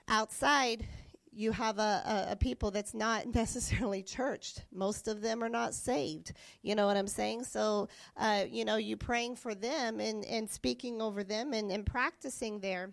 Outside, 0.07 0.85
you 1.31 1.51
have 1.51 1.77
a, 1.77 1.81
a, 2.27 2.31
a, 2.31 2.35
people 2.35 2.71
that's 2.71 2.93
not 2.93 3.25
necessarily 3.35 4.03
churched. 4.03 4.65
Most 4.73 5.07
of 5.07 5.21
them 5.21 5.43
are 5.43 5.49
not 5.49 5.73
saved. 5.73 6.33
You 6.61 6.75
know 6.75 6.85
what 6.85 6.97
I'm 6.97 7.07
saying? 7.07 7.43
So, 7.43 7.87
uh, 8.17 8.45
you 8.49 8.65
know, 8.65 8.77
you 8.77 8.97
praying 8.97 9.35
for 9.35 9.53
them 9.55 9.99
and, 9.99 10.25
and 10.25 10.49
speaking 10.49 11.01
over 11.01 11.23
them 11.23 11.53
and, 11.53 11.71
and 11.71 11.85
practicing 11.85 12.59
there, 12.59 12.91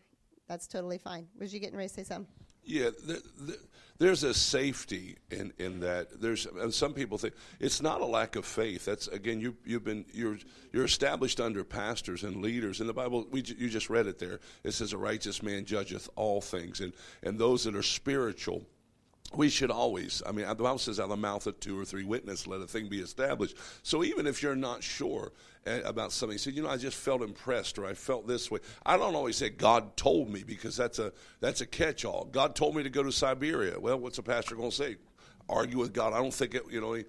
that's 0.48 0.66
totally 0.66 0.98
fine. 0.98 1.26
Was 1.38 1.52
you 1.52 1.60
getting 1.60 1.76
ready 1.76 1.88
to 1.88 1.94
say 1.94 2.04
something? 2.04 2.32
Yeah, 2.66 2.90
the, 3.06 3.22
the, 3.38 3.58
there's 3.98 4.24
a 4.24 4.34
safety 4.34 5.16
in, 5.30 5.52
in 5.58 5.80
that. 5.80 6.20
There's 6.20 6.46
and 6.46 6.72
some 6.72 6.92
people 6.92 7.16
think 7.16 7.34
it's 7.60 7.80
not 7.80 8.00
a 8.00 8.04
lack 8.04 8.36
of 8.36 8.44
faith. 8.44 8.84
That's 8.84 9.08
again, 9.08 9.40
you 9.40 9.56
you've 9.64 9.84
been 9.84 10.04
you're 10.12 10.38
you're 10.72 10.84
established 10.84 11.40
under 11.40 11.64
pastors 11.64 12.24
and 12.24 12.42
leaders. 12.42 12.80
In 12.80 12.86
the 12.86 12.92
Bible, 12.92 13.26
we 13.30 13.42
you 13.42 13.68
just 13.68 13.88
read 13.88 14.06
it 14.06 14.18
there. 14.18 14.40
It 14.64 14.72
says 14.72 14.92
a 14.92 14.98
righteous 14.98 15.42
man 15.42 15.64
judgeth 15.64 16.10
all 16.16 16.40
things, 16.40 16.80
and 16.80 16.92
and 17.22 17.38
those 17.38 17.64
that 17.64 17.74
are 17.74 17.82
spiritual 17.82 18.66
we 19.34 19.48
should 19.48 19.70
always, 19.70 20.22
I 20.26 20.32
mean, 20.32 20.46
the 20.46 20.54
Bible 20.54 20.78
says, 20.78 21.00
out 21.00 21.04
of 21.04 21.10
the 21.10 21.16
mouth 21.16 21.46
of 21.46 21.58
two 21.60 21.78
or 21.78 21.84
three 21.84 22.04
witnesses, 22.04 22.46
let 22.46 22.60
a 22.60 22.66
thing 22.66 22.88
be 22.88 23.00
established. 23.00 23.56
So 23.82 24.04
even 24.04 24.26
if 24.26 24.42
you're 24.42 24.56
not 24.56 24.82
sure 24.82 25.32
eh, 25.66 25.80
about 25.84 26.12
something, 26.12 26.38
say, 26.38 26.52
you 26.52 26.62
know, 26.62 26.68
I 26.68 26.76
just 26.76 26.96
felt 26.96 27.22
impressed 27.22 27.78
or 27.78 27.86
I 27.86 27.94
felt 27.94 28.26
this 28.26 28.50
way. 28.50 28.60
I 28.84 28.96
don't 28.96 29.14
always 29.14 29.36
say 29.36 29.50
God 29.50 29.96
told 29.96 30.30
me 30.30 30.42
because 30.44 30.76
that's 30.76 30.98
a 30.98 31.12
that's 31.40 31.60
a 31.60 31.66
catch-all. 31.66 32.26
God 32.26 32.54
told 32.54 32.76
me 32.76 32.82
to 32.82 32.90
go 32.90 33.02
to 33.02 33.12
Siberia. 33.12 33.78
Well, 33.78 33.98
what's 33.98 34.18
a 34.18 34.22
pastor 34.22 34.54
going 34.54 34.70
to 34.70 34.76
say? 34.76 34.96
Argue 35.48 35.78
with 35.78 35.92
God? 35.92 36.12
I 36.12 36.18
don't 36.18 36.34
think 36.34 36.54
it. 36.54 36.62
You 36.70 36.80
know, 36.80 37.02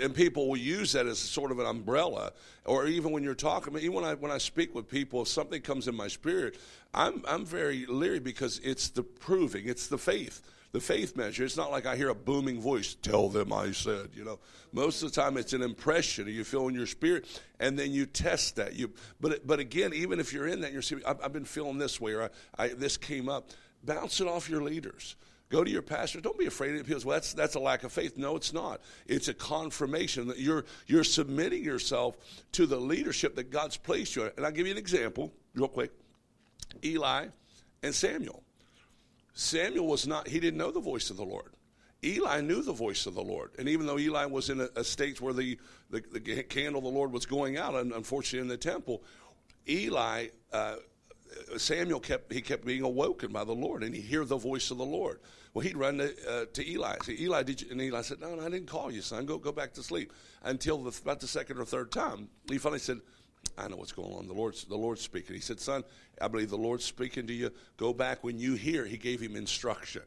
and 0.00 0.14
people 0.14 0.48
will 0.48 0.56
use 0.56 0.92
that 0.92 1.06
as 1.06 1.18
sort 1.18 1.50
of 1.50 1.58
an 1.58 1.66
umbrella. 1.66 2.32
Or 2.64 2.86
even 2.86 3.12
when 3.12 3.22
you're 3.22 3.34
talking, 3.34 3.76
even 3.76 3.92
when 3.92 4.04
I 4.04 4.14
when 4.14 4.30
I 4.30 4.38
speak 4.38 4.74
with 4.74 4.88
people, 4.88 5.22
if 5.22 5.28
something 5.28 5.60
comes 5.60 5.88
in 5.88 5.94
my 5.94 6.08
spirit, 6.08 6.58
I'm 6.94 7.22
I'm 7.26 7.44
very 7.44 7.84
leery 7.86 8.20
because 8.20 8.58
it's 8.64 8.88
the 8.88 9.02
proving, 9.02 9.66
it's 9.66 9.86
the 9.86 9.98
faith 9.98 10.40
the 10.72 10.80
faith 10.80 11.16
measure. 11.16 11.44
It's 11.44 11.56
not 11.56 11.70
like 11.70 11.86
I 11.86 11.96
hear 11.96 12.08
a 12.08 12.14
booming 12.14 12.60
voice, 12.60 12.94
tell 12.94 13.28
them 13.28 13.52
I 13.52 13.72
said, 13.72 14.08
you 14.14 14.24
know. 14.24 14.38
Most 14.72 15.02
of 15.02 15.12
the 15.12 15.20
time 15.20 15.36
it's 15.36 15.52
an 15.52 15.62
impression 15.62 16.26
you 16.26 16.44
feel 16.44 16.66
in 16.68 16.74
your 16.74 16.86
spirit, 16.86 17.26
and 17.60 17.78
then 17.78 17.92
you 17.92 18.06
test 18.06 18.56
that. 18.56 18.74
You, 18.74 18.90
but, 19.20 19.46
but 19.46 19.58
again, 19.58 19.92
even 19.92 20.18
if 20.18 20.32
you're 20.32 20.48
in 20.48 20.62
that, 20.62 20.72
you're 20.72 20.82
saying, 20.82 21.02
I've, 21.06 21.20
I've 21.22 21.32
been 21.32 21.44
feeling 21.44 21.78
this 21.78 22.00
way, 22.00 22.14
or 22.14 22.22
I, 22.22 22.64
I, 22.64 22.68
this 22.68 22.96
came 22.96 23.28
up, 23.28 23.50
bounce 23.84 24.20
it 24.20 24.26
off 24.26 24.48
your 24.48 24.62
leaders. 24.62 25.16
Go 25.50 25.62
to 25.62 25.70
your 25.70 25.82
pastor. 25.82 26.22
Don't 26.22 26.38
be 26.38 26.46
afraid 26.46 26.74
of 26.76 26.86
people. 26.86 27.02
Well, 27.04 27.16
that's 27.16 27.34
that's 27.34 27.56
a 27.56 27.60
lack 27.60 27.84
of 27.84 27.92
faith. 27.92 28.16
No, 28.16 28.36
it's 28.36 28.54
not. 28.54 28.80
It's 29.06 29.28
a 29.28 29.34
confirmation 29.34 30.28
that 30.28 30.38
you're 30.38 30.64
you're 30.86 31.04
submitting 31.04 31.62
yourself 31.62 32.16
to 32.52 32.64
the 32.64 32.78
leadership 32.78 33.36
that 33.36 33.50
God's 33.50 33.76
placed 33.76 34.16
you. 34.16 34.22
In. 34.22 34.32
And 34.38 34.46
I'll 34.46 34.52
give 34.52 34.66
you 34.66 34.72
an 34.72 34.78
example, 34.78 35.30
real 35.54 35.68
quick. 35.68 35.90
Eli 36.82 37.26
and 37.82 37.94
Samuel. 37.94 38.42
Samuel 39.34 39.86
was 39.86 40.06
not, 40.06 40.28
he 40.28 40.40
didn't 40.40 40.58
know 40.58 40.70
the 40.70 40.80
voice 40.80 41.10
of 41.10 41.16
the 41.16 41.24
Lord. 41.24 41.52
Eli 42.04 42.40
knew 42.40 42.62
the 42.62 42.72
voice 42.72 43.06
of 43.06 43.14
the 43.14 43.22
Lord. 43.22 43.52
And 43.58 43.68
even 43.68 43.86
though 43.86 43.98
Eli 43.98 44.24
was 44.26 44.50
in 44.50 44.60
a, 44.60 44.68
a 44.74 44.82
state 44.82 45.20
where 45.20 45.32
the, 45.32 45.58
the, 45.90 46.02
the, 46.12 46.42
candle 46.42 46.78
of 46.78 46.84
the 46.84 46.90
Lord 46.90 47.12
was 47.12 47.26
going 47.26 47.56
out, 47.56 47.74
unfortunately 47.74 48.40
in 48.40 48.48
the 48.48 48.56
temple, 48.56 49.02
Eli, 49.68 50.28
uh, 50.52 50.76
Samuel 51.56 52.00
kept, 52.00 52.32
he 52.32 52.40
kept 52.40 52.64
being 52.64 52.82
awoken 52.82 53.32
by 53.32 53.44
the 53.44 53.54
Lord, 53.54 53.84
and 53.84 53.94
he 53.94 54.00
hear 54.00 54.24
the 54.24 54.36
voice 54.36 54.70
of 54.70 54.78
the 54.78 54.84
Lord. 54.84 55.20
Well, 55.54 55.62
he'd 55.62 55.76
run 55.76 55.98
to, 55.98 56.12
uh, 56.28 56.44
to 56.52 56.68
Eli. 56.68 56.96
Say, 57.04 57.16
Eli, 57.20 57.42
did 57.42 57.62
you? 57.62 57.68
And 57.70 57.80
Eli 57.80 58.02
said, 58.02 58.20
no, 58.20 58.34
no, 58.34 58.44
I 58.44 58.48
didn't 58.48 58.68
call 58.68 58.90
you, 58.90 59.02
son. 59.02 59.24
Go, 59.24 59.38
go 59.38 59.52
back 59.52 59.72
to 59.74 59.82
sleep. 59.82 60.12
Until 60.42 60.78
the, 60.78 60.98
about 61.02 61.20
the 61.20 61.28
second 61.28 61.58
or 61.58 61.64
third 61.64 61.92
time, 61.92 62.28
he 62.50 62.58
finally 62.58 62.80
said, 62.80 63.00
I 63.58 63.68
know 63.68 63.76
what's 63.76 63.92
going 63.92 64.12
on. 64.12 64.26
The 64.26 64.34
Lord's, 64.34 64.64
the 64.64 64.76
Lord's 64.76 65.00
speaking. 65.00 65.34
He 65.34 65.40
said, 65.40 65.60
son, 65.60 65.84
I 66.20 66.28
believe 66.28 66.50
the 66.50 66.56
Lord's 66.56 66.84
speaking 66.84 67.26
to 67.26 67.32
you. 67.32 67.50
Go 67.76 67.92
back 67.92 68.24
when 68.24 68.38
you 68.38 68.54
hear. 68.54 68.84
He 68.84 68.96
gave 68.96 69.20
him 69.20 69.36
instruction. 69.36 70.02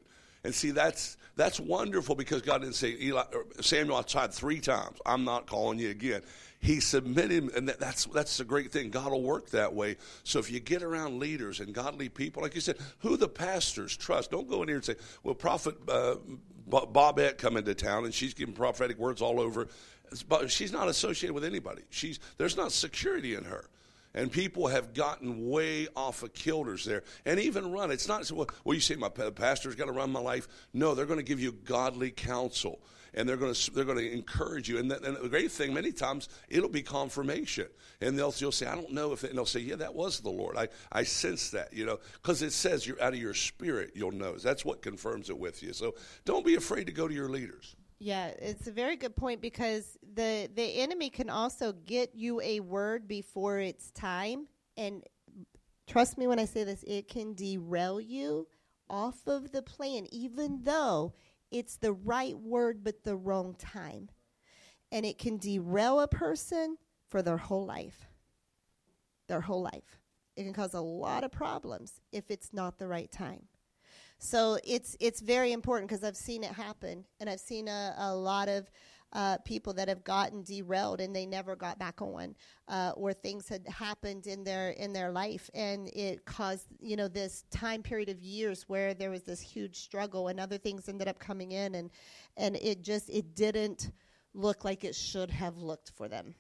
And 0.45 0.53
see, 0.53 0.69
that's 0.69 1.17
that's 1.35 1.59
wonderful 1.59 2.13
because 2.13 2.43
God 2.43 2.61
didn't 2.61 2.75
say 2.75 2.95
Eli, 3.01 3.23
Samuel. 3.61 3.97
I 3.97 4.03
tried 4.03 4.31
three 4.31 4.59
times. 4.59 4.99
I'm 5.03 5.23
not 5.23 5.47
calling 5.47 5.79
you 5.79 5.89
again. 5.89 6.21
He 6.59 6.79
submitted, 6.79 7.55
and 7.55 7.67
that, 7.67 7.79
that's 7.79 8.05
that's 8.05 8.39
a 8.39 8.45
great 8.45 8.71
thing. 8.71 8.91
God 8.91 9.11
will 9.11 9.23
work 9.23 9.49
that 9.49 9.73
way. 9.73 9.97
So 10.23 10.37
if 10.37 10.51
you 10.51 10.59
get 10.59 10.83
around 10.83 11.19
leaders 11.19 11.61
and 11.61 11.73
godly 11.73 12.09
people, 12.09 12.43
like 12.43 12.53
you 12.53 12.61
said, 12.61 12.77
who 12.99 13.17
the 13.17 13.27
pastors 13.27 13.97
trust. 13.97 14.29
Don't 14.29 14.47
go 14.47 14.61
in 14.61 14.67
here 14.67 14.77
and 14.77 14.85
say, 14.85 14.95
"Well, 15.23 15.33
Prophet 15.33 15.77
uh, 15.87 16.17
Bobette 16.69 17.39
come 17.39 17.57
into 17.57 17.73
town 17.73 18.05
and 18.05 18.13
she's 18.13 18.35
giving 18.35 18.53
prophetic 18.53 18.99
words 18.99 19.23
all 19.23 19.39
over." 19.39 19.67
But 20.27 20.51
she's 20.51 20.71
not 20.71 20.87
associated 20.87 21.33
with 21.33 21.45
anybody. 21.45 21.83
She's 21.89 22.19
there's 22.37 22.57
not 22.57 22.71
security 22.71 23.35
in 23.35 23.43
her 23.45 23.69
and 24.15 24.31
people 24.31 24.67
have 24.67 24.93
gotten 24.93 25.49
way 25.49 25.87
off 25.95 26.23
of 26.23 26.33
kilters 26.33 26.85
there 26.85 27.03
and 27.25 27.39
even 27.39 27.71
run. 27.71 27.91
It's 27.91 28.07
not, 28.07 28.31
well, 28.31 28.47
you 28.65 28.79
say 28.79 28.95
my 28.95 29.09
pastor's 29.09 29.75
got 29.75 29.85
to 29.85 29.91
run 29.91 30.09
my 30.09 30.21
life. 30.21 30.47
No, 30.73 30.95
they're 30.95 31.05
going 31.05 31.19
to 31.19 31.25
give 31.25 31.41
you 31.41 31.51
godly 31.51 32.11
counsel 32.11 32.79
and 33.15 33.27
they're 33.27 33.37
going 33.37 33.53
to 33.53 33.71
they're 33.71 33.85
going 33.85 33.97
to 33.97 34.11
encourage 34.11 34.69
you. 34.69 34.77
And, 34.77 34.91
the, 34.91 35.01
and 35.01 35.17
the 35.17 35.29
great 35.29 35.51
thing, 35.51 35.73
many 35.73 35.91
times 35.91 36.29
it'll 36.49 36.69
be 36.69 36.81
confirmation, 36.81 37.67
and 38.01 38.19
they'll 38.19 38.33
you'll 38.37 38.51
say, 38.51 38.67
I 38.67 38.75
don't 38.75 38.91
know 38.91 39.13
if, 39.13 39.23
and 39.23 39.37
they'll 39.37 39.45
say, 39.45 39.61
Yeah, 39.61 39.77
that 39.77 39.95
was 39.95 40.19
the 40.19 40.29
Lord. 40.29 40.57
I 40.57 40.67
I 40.91 41.03
sense 41.03 41.49
that, 41.51 41.73
you 41.73 41.85
know, 41.85 41.99
because 42.21 42.41
it 42.41 42.51
says 42.51 42.85
you're 42.85 43.01
out 43.01 43.13
of 43.13 43.19
your 43.19 43.33
spirit. 43.33 43.91
You'll 43.95 44.11
know. 44.11 44.35
That's 44.35 44.65
what 44.65 44.81
confirms 44.81 45.29
it 45.29 45.37
with 45.37 45.63
you. 45.63 45.73
So 45.73 45.95
don't 46.25 46.45
be 46.45 46.55
afraid 46.55 46.87
to 46.87 46.93
go 46.93 47.07
to 47.07 47.13
your 47.13 47.29
leaders. 47.29 47.75
Yeah, 47.99 48.27
it's 48.27 48.67
a 48.67 48.71
very 48.71 48.97
good 48.97 49.15
point 49.15 49.41
because 49.41 49.97
the 50.01 50.49
the 50.53 50.81
enemy 50.81 51.09
can 51.09 51.29
also 51.29 51.71
get 51.71 52.13
you 52.13 52.41
a 52.41 52.59
word 52.59 53.07
before 53.07 53.59
it's 53.59 53.91
time 53.91 54.47
and 54.75 55.03
trust 55.87 56.17
me 56.17 56.27
when 56.27 56.39
I 56.39 56.45
say 56.45 56.63
this, 56.63 56.83
it 56.85 57.07
can 57.07 57.33
derail 57.33 58.01
you 58.01 58.47
off 58.89 59.27
of 59.27 59.51
the 59.51 59.61
plan 59.61 60.07
even 60.11 60.61
though 60.63 61.13
it's 61.51 61.77
the 61.77 61.93
right 61.93 62.37
word 62.37 62.83
but 62.83 63.03
the 63.03 63.15
wrong 63.15 63.55
time. 63.55 64.09
And 64.91 65.05
it 65.05 65.17
can 65.17 65.37
derail 65.37 65.99
a 65.99 66.07
person 66.07 66.77
for 67.09 67.21
their 67.21 67.37
whole 67.37 67.65
life. 67.65 68.07
Their 69.27 69.41
whole 69.41 69.61
life. 69.63 69.99
It 70.35 70.43
can 70.43 70.53
cause 70.53 70.73
a 70.73 70.81
lot 70.81 71.23
of 71.23 71.31
problems 71.31 72.01
if 72.11 72.29
it's 72.29 72.53
not 72.53 72.77
the 72.77 72.87
right 72.87 73.11
time. 73.11 73.47
So 74.25 74.57
it's 74.63 74.97
it's 74.99 75.21
very 75.21 75.51
important 75.51 75.87
because 75.87 76.03
I've 76.03 76.17
seen 76.17 76.43
it 76.43 76.51
happen, 76.51 77.05
and 77.19 77.29
I've 77.29 77.39
seen 77.39 77.67
a, 77.67 77.93
a 77.97 78.15
lot 78.15 78.49
of 78.49 78.69
uh, 79.13 79.37
people 79.45 79.71
that 79.73 79.87
have 79.87 80.03
gotten 80.03 80.41
derailed 80.41 80.99
and 80.99 81.15
they 81.15 81.27
never 81.27 81.55
got 81.55 81.77
back 81.77 82.01
on, 82.01 82.35
uh, 82.67 82.91
or 82.95 83.13
things 83.13 83.47
had 83.47 83.67
happened 83.67 84.25
in 84.25 84.43
their 84.43 84.71
in 84.71 84.93
their 84.93 85.11
life, 85.11 85.49
and 85.53 85.89
it 85.89 86.25
caused 86.25 86.65
you 86.79 86.95
know 86.95 87.07
this 87.07 87.43
time 87.51 87.83
period 87.83 88.09
of 88.09 88.19
years 88.23 88.63
where 88.67 88.95
there 88.95 89.11
was 89.11 89.21
this 89.23 89.39
huge 89.39 89.77
struggle, 89.77 90.27
and 90.29 90.39
other 90.39 90.57
things 90.57 90.89
ended 90.89 91.07
up 91.07 91.19
coming 91.19 91.51
in, 91.51 91.75
and 91.75 91.91
and 92.35 92.55
it 92.55 92.81
just 92.81 93.09
it 93.11 93.35
didn't 93.35 93.91
look 94.33 94.65
like 94.65 94.83
it 94.83 94.95
should 94.95 95.29
have 95.29 95.57
looked 95.57 95.91
for 95.91 96.07
them. 96.07 96.33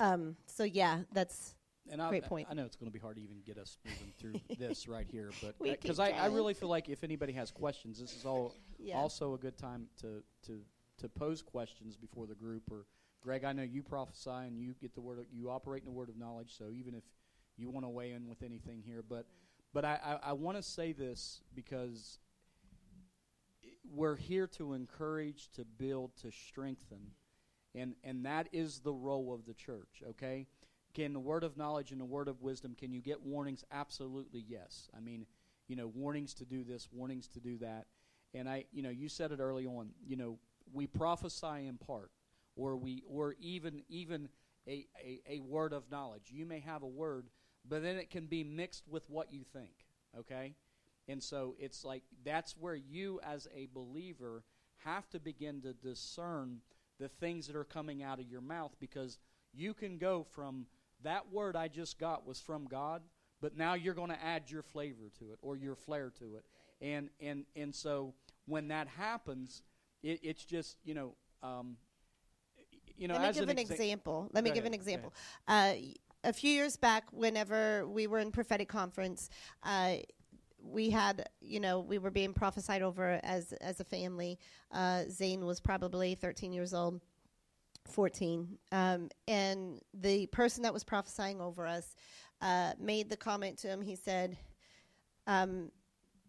Um, 0.00 0.34
so 0.46 0.64
yeah, 0.64 1.02
that's 1.12 1.54
and 1.90 2.00
Great 2.08 2.24
I, 2.24 2.28
point. 2.28 2.48
I 2.50 2.54
know 2.54 2.64
it's 2.64 2.76
going 2.76 2.90
to 2.90 2.92
be 2.92 2.98
hard 2.98 3.16
to 3.16 3.22
even 3.22 3.38
get 3.46 3.58
us 3.58 3.78
moving 3.84 4.12
through 4.18 4.40
this 4.58 4.88
right 4.88 5.06
here, 5.10 5.30
but 5.42 5.54
because 5.62 5.98
I, 5.98 6.10
I, 6.10 6.26
really 6.26 6.54
feel 6.54 6.68
like 6.68 6.88
if 6.88 7.04
anybody 7.04 7.32
has 7.34 7.50
questions, 7.50 8.00
this 8.00 8.14
is 8.14 8.24
all 8.24 8.54
yeah. 8.78 8.96
also 8.96 9.34
a 9.34 9.38
good 9.38 9.56
time 9.56 9.86
to 10.00 10.22
to 10.46 10.60
to 10.98 11.08
pose 11.08 11.42
questions 11.42 11.96
before 11.96 12.26
the 12.26 12.34
group. 12.34 12.62
Or 12.70 12.86
Greg, 13.22 13.44
I 13.44 13.52
know 13.52 13.62
you 13.62 13.82
prophesy 13.82 14.30
and 14.30 14.58
you 14.58 14.74
get 14.80 14.94
the 14.94 15.00
word, 15.00 15.26
you 15.32 15.50
operate 15.50 15.82
in 15.82 15.86
the 15.86 15.92
word 15.92 16.08
of 16.08 16.16
knowledge. 16.16 16.54
So 16.56 16.70
even 16.72 16.94
if 16.94 17.04
you 17.56 17.70
want 17.70 17.84
to 17.84 17.90
weigh 17.90 18.12
in 18.12 18.28
with 18.28 18.42
anything 18.42 18.82
here, 18.84 19.02
but 19.08 19.26
but 19.72 19.84
I 19.84 19.98
I, 20.04 20.30
I 20.30 20.32
want 20.32 20.56
to 20.56 20.62
say 20.62 20.92
this 20.92 21.40
because 21.54 22.18
we're 23.90 24.16
here 24.16 24.46
to 24.46 24.74
encourage, 24.74 25.48
to 25.52 25.64
build, 25.64 26.12
to 26.22 26.30
strengthen, 26.30 27.12
and 27.74 27.94
and 28.04 28.26
that 28.26 28.48
is 28.52 28.80
the 28.80 28.92
role 28.92 29.32
of 29.32 29.46
the 29.46 29.54
church. 29.54 30.02
Okay 30.10 30.46
can 30.98 31.12
the 31.12 31.20
word 31.20 31.44
of 31.44 31.56
knowledge 31.56 31.92
and 31.92 32.00
the 32.00 32.04
word 32.04 32.26
of 32.26 32.42
wisdom, 32.42 32.74
can 32.76 32.92
you 32.92 33.00
get 33.00 33.22
warnings? 33.22 33.64
Absolutely, 33.70 34.44
yes. 34.48 34.88
I 34.96 35.00
mean, 35.00 35.26
you 35.68 35.76
know, 35.76 35.86
warnings 35.86 36.34
to 36.34 36.44
do 36.44 36.64
this, 36.64 36.88
warnings 36.90 37.28
to 37.28 37.40
do 37.40 37.56
that. 37.58 37.86
And 38.34 38.48
I, 38.48 38.64
you 38.72 38.82
know, 38.82 38.90
you 38.90 39.08
said 39.08 39.30
it 39.30 39.38
early 39.38 39.64
on, 39.64 39.90
you 40.04 40.16
know, 40.16 40.38
we 40.72 40.88
prophesy 40.88 41.66
in 41.68 41.78
part, 41.78 42.10
or 42.56 42.76
we, 42.76 43.04
or 43.08 43.36
even, 43.38 43.82
even 43.88 44.28
a, 44.66 44.86
a, 45.00 45.20
a 45.36 45.38
word 45.38 45.72
of 45.72 45.88
knowledge. 45.88 46.32
You 46.32 46.44
may 46.44 46.58
have 46.58 46.82
a 46.82 46.88
word, 46.88 47.28
but 47.68 47.82
then 47.82 47.94
it 47.94 48.10
can 48.10 48.26
be 48.26 48.42
mixed 48.42 48.88
with 48.88 49.08
what 49.08 49.32
you 49.32 49.44
think, 49.52 49.70
okay? 50.18 50.54
And 51.06 51.22
so 51.22 51.54
it's 51.60 51.84
like 51.84 52.02
that's 52.24 52.56
where 52.56 52.74
you, 52.74 53.20
as 53.22 53.46
a 53.54 53.68
believer, 53.72 54.42
have 54.78 55.08
to 55.10 55.20
begin 55.20 55.60
to 55.62 55.74
discern 55.74 56.58
the 56.98 57.08
things 57.08 57.46
that 57.46 57.54
are 57.54 57.62
coming 57.62 58.02
out 58.02 58.18
of 58.18 58.26
your 58.26 58.40
mouth 58.40 58.74
because 58.80 59.18
you 59.54 59.74
can 59.74 59.96
go 59.96 60.26
from 60.32 60.66
that 61.04 61.32
word 61.32 61.56
I 61.56 61.68
just 61.68 61.98
got 61.98 62.26
was 62.26 62.40
from 62.40 62.66
God, 62.66 63.02
but 63.40 63.56
now 63.56 63.74
you're 63.74 63.94
going 63.94 64.10
to 64.10 64.22
add 64.24 64.50
your 64.50 64.62
flavor 64.62 65.10
to 65.18 65.30
it 65.32 65.38
or 65.42 65.56
your 65.56 65.76
flair 65.76 66.12
to 66.18 66.36
it. 66.36 66.44
And 66.80 67.10
and 67.20 67.44
and 67.56 67.74
so 67.74 68.14
when 68.46 68.68
that 68.68 68.88
happens, 68.88 69.62
it, 70.02 70.20
it's 70.22 70.44
just 70.44 70.76
you 70.84 70.94
know. 70.94 71.14
Um, 71.42 71.76
you 72.96 73.06
know, 73.06 73.14
Let 73.14 73.32
me 73.36 73.40
give 73.40 73.48
an, 73.48 73.56
exa- 73.56 73.70
example. 73.70 74.28
Let 74.32 74.42
me 74.42 74.50
give 74.50 74.64
an 74.64 74.74
example. 74.74 75.14
Uh, 75.46 75.74
a 76.24 76.32
few 76.32 76.50
years 76.50 76.76
back, 76.76 77.04
whenever 77.12 77.86
we 77.86 78.08
were 78.08 78.18
in 78.18 78.32
prophetic 78.32 78.68
conference, 78.68 79.30
uh, 79.62 79.96
we 80.60 80.90
had, 80.90 81.28
you 81.40 81.60
know, 81.60 81.78
we 81.78 81.98
were 81.98 82.10
being 82.10 82.32
prophesied 82.34 82.82
over 82.82 83.20
as 83.22 83.52
as 83.60 83.78
a 83.78 83.84
family. 83.84 84.38
Uh, 84.72 85.04
Zane 85.08 85.44
was 85.46 85.60
probably 85.60 86.16
13 86.16 86.52
years 86.52 86.74
old 86.74 87.00
14. 87.90 88.58
Um, 88.72 89.08
and 89.26 89.80
the 89.94 90.26
person 90.26 90.62
that 90.62 90.72
was 90.72 90.84
prophesying 90.84 91.40
over 91.40 91.66
us 91.66 91.94
uh, 92.40 92.72
made 92.80 93.10
the 93.10 93.16
comment 93.16 93.58
to 93.58 93.68
him. 93.68 93.80
He 93.82 93.96
said, 93.96 94.36
um, 95.26 95.70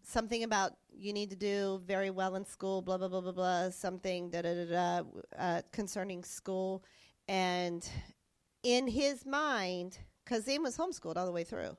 something 0.02 0.42
about 0.42 0.72
you 0.92 1.12
need 1.12 1.30
to 1.30 1.36
do 1.36 1.80
very 1.86 2.10
well 2.10 2.34
in 2.36 2.44
school, 2.44 2.82
blah, 2.82 2.98
blah, 2.98 3.08
blah, 3.08 3.20
blah, 3.20 3.32
blah, 3.32 3.70
something 3.70 4.30
da, 4.30 4.42
da, 4.42 4.54
da, 4.54 4.64
da, 4.64 5.02
uh, 5.38 5.62
concerning 5.72 6.24
school. 6.24 6.84
And 7.28 7.88
in 8.62 8.88
his 8.88 9.24
mind, 9.24 9.98
because 10.24 10.44
Zane 10.44 10.62
was 10.62 10.76
homeschooled 10.76 11.16
all 11.16 11.26
the 11.26 11.32
way 11.32 11.44
through. 11.44 11.76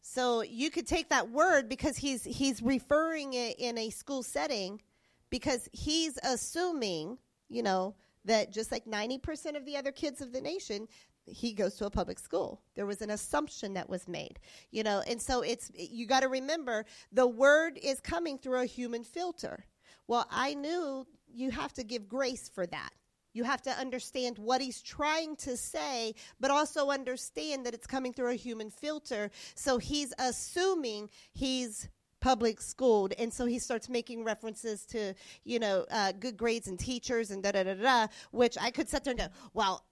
So 0.00 0.42
you 0.42 0.70
could 0.70 0.86
take 0.86 1.08
that 1.08 1.30
word 1.30 1.68
because 1.68 1.96
he's 1.96 2.24
he's 2.24 2.60
referring 2.60 3.32
it 3.32 3.56
in 3.58 3.78
a 3.78 3.88
school 3.88 4.22
setting 4.22 4.82
because 5.30 5.66
he's 5.72 6.18
assuming, 6.22 7.16
you 7.48 7.62
know, 7.62 7.94
that 8.24 8.52
just 8.52 8.72
like 8.72 8.84
90% 8.84 9.56
of 9.56 9.64
the 9.64 9.76
other 9.76 9.92
kids 9.92 10.20
of 10.20 10.32
the 10.32 10.40
nation, 10.40 10.88
he 11.26 11.52
goes 11.52 11.74
to 11.76 11.86
a 11.86 11.90
public 11.90 12.18
school. 12.18 12.60
There 12.74 12.86
was 12.86 13.02
an 13.02 13.10
assumption 13.10 13.74
that 13.74 13.88
was 13.88 14.08
made, 14.08 14.38
you 14.70 14.82
know, 14.82 15.02
and 15.06 15.20
so 15.20 15.42
it's, 15.42 15.70
you 15.74 16.06
got 16.06 16.20
to 16.20 16.28
remember 16.28 16.84
the 17.12 17.26
word 17.26 17.78
is 17.82 18.00
coming 18.00 18.38
through 18.38 18.62
a 18.62 18.66
human 18.66 19.04
filter. 19.04 19.64
Well, 20.06 20.26
I 20.30 20.54
knew 20.54 21.06
you 21.32 21.50
have 21.50 21.72
to 21.74 21.84
give 21.84 22.08
grace 22.08 22.48
for 22.48 22.66
that. 22.66 22.90
You 23.32 23.42
have 23.44 23.62
to 23.62 23.70
understand 23.70 24.38
what 24.38 24.60
he's 24.60 24.80
trying 24.80 25.34
to 25.36 25.56
say, 25.56 26.14
but 26.38 26.52
also 26.52 26.90
understand 26.90 27.66
that 27.66 27.74
it's 27.74 27.86
coming 27.86 28.12
through 28.12 28.30
a 28.30 28.36
human 28.36 28.70
filter. 28.70 29.30
So 29.56 29.78
he's 29.78 30.14
assuming 30.18 31.10
he's 31.32 31.88
public 32.24 32.58
schooled. 32.58 33.12
And 33.18 33.30
so 33.30 33.44
he 33.44 33.58
starts 33.58 33.90
making 33.90 34.24
references 34.24 34.86
to, 34.86 35.12
you 35.44 35.58
know, 35.58 35.84
uh, 35.90 36.12
good 36.12 36.38
grades 36.38 36.68
and 36.68 36.78
teachers 36.78 37.30
and 37.30 37.42
da 37.42 37.52
da 37.52 37.64
da 37.64 37.74
da, 37.74 38.06
which 38.30 38.56
I 38.58 38.70
could 38.70 38.88
sit 38.88 39.04
there 39.04 39.10
and 39.10 39.20
go, 39.20 39.26
well, 39.52 39.84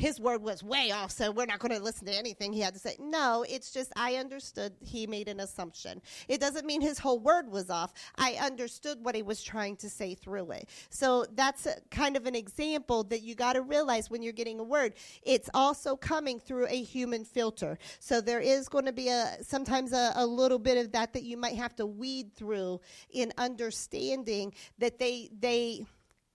his 0.00 0.18
word 0.18 0.42
was 0.42 0.62
way 0.62 0.90
off, 0.90 1.10
so 1.10 1.30
we're 1.30 1.44
not 1.44 1.58
going 1.58 1.76
to 1.76 1.82
listen 1.82 2.06
to 2.06 2.16
anything 2.16 2.54
he 2.54 2.60
had 2.60 2.72
to 2.72 2.80
say. 2.80 2.96
No, 2.98 3.44
it's 3.46 3.70
just 3.70 3.92
I 3.96 4.14
understood 4.14 4.72
he 4.80 5.06
made 5.06 5.28
an 5.28 5.40
assumption. 5.40 6.00
It 6.26 6.40
doesn't 6.40 6.64
mean 6.64 6.80
his 6.80 6.98
whole 6.98 7.20
word 7.20 7.50
was 7.50 7.68
off. 7.68 7.92
I 8.16 8.38
understood 8.40 9.04
what 9.04 9.14
he 9.14 9.22
was 9.22 9.42
trying 9.42 9.76
to 9.76 9.90
say 9.90 10.14
through 10.14 10.52
it. 10.52 10.70
So 10.88 11.26
that's 11.34 11.68
kind 11.90 12.16
of 12.16 12.24
an 12.24 12.34
example 12.34 13.04
that 13.04 13.20
you 13.20 13.34
got 13.34 13.52
to 13.52 13.62
realize 13.62 14.10
when 14.10 14.22
you're 14.22 14.32
getting 14.32 14.58
a 14.58 14.64
word. 14.64 14.94
It's 15.22 15.50
also 15.52 15.96
coming 15.96 16.40
through 16.40 16.66
a 16.68 16.82
human 16.82 17.26
filter. 17.26 17.78
So 17.98 18.22
there 18.22 18.40
is 18.40 18.70
going 18.70 18.86
to 18.86 18.92
be 18.92 19.08
a 19.08 19.36
sometimes 19.42 19.92
a, 19.92 20.12
a 20.14 20.26
little 20.26 20.58
bit 20.58 20.78
of 20.78 20.92
that 20.92 21.12
that 21.12 21.24
you 21.24 21.36
might 21.36 21.56
have 21.56 21.76
to 21.76 21.84
weed 21.84 22.34
through 22.34 22.80
in 23.10 23.32
understanding 23.36 24.54
that 24.78 24.98
they 24.98 25.28
they 25.38 25.84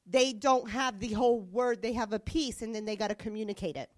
they 0.05 0.33
don't 0.33 0.69
have 0.69 0.99
the 0.99 1.13
whole 1.13 1.41
word, 1.41 1.81
they 1.81 1.93
have 1.93 2.13
a 2.13 2.19
piece, 2.19 2.61
and 2.61 2.73
then 2.73 2.85
they 2.85 2.95
got 2.95 3.07
to 3.07 3.15
communicate 3.15 3.75
it. 3.75 3.89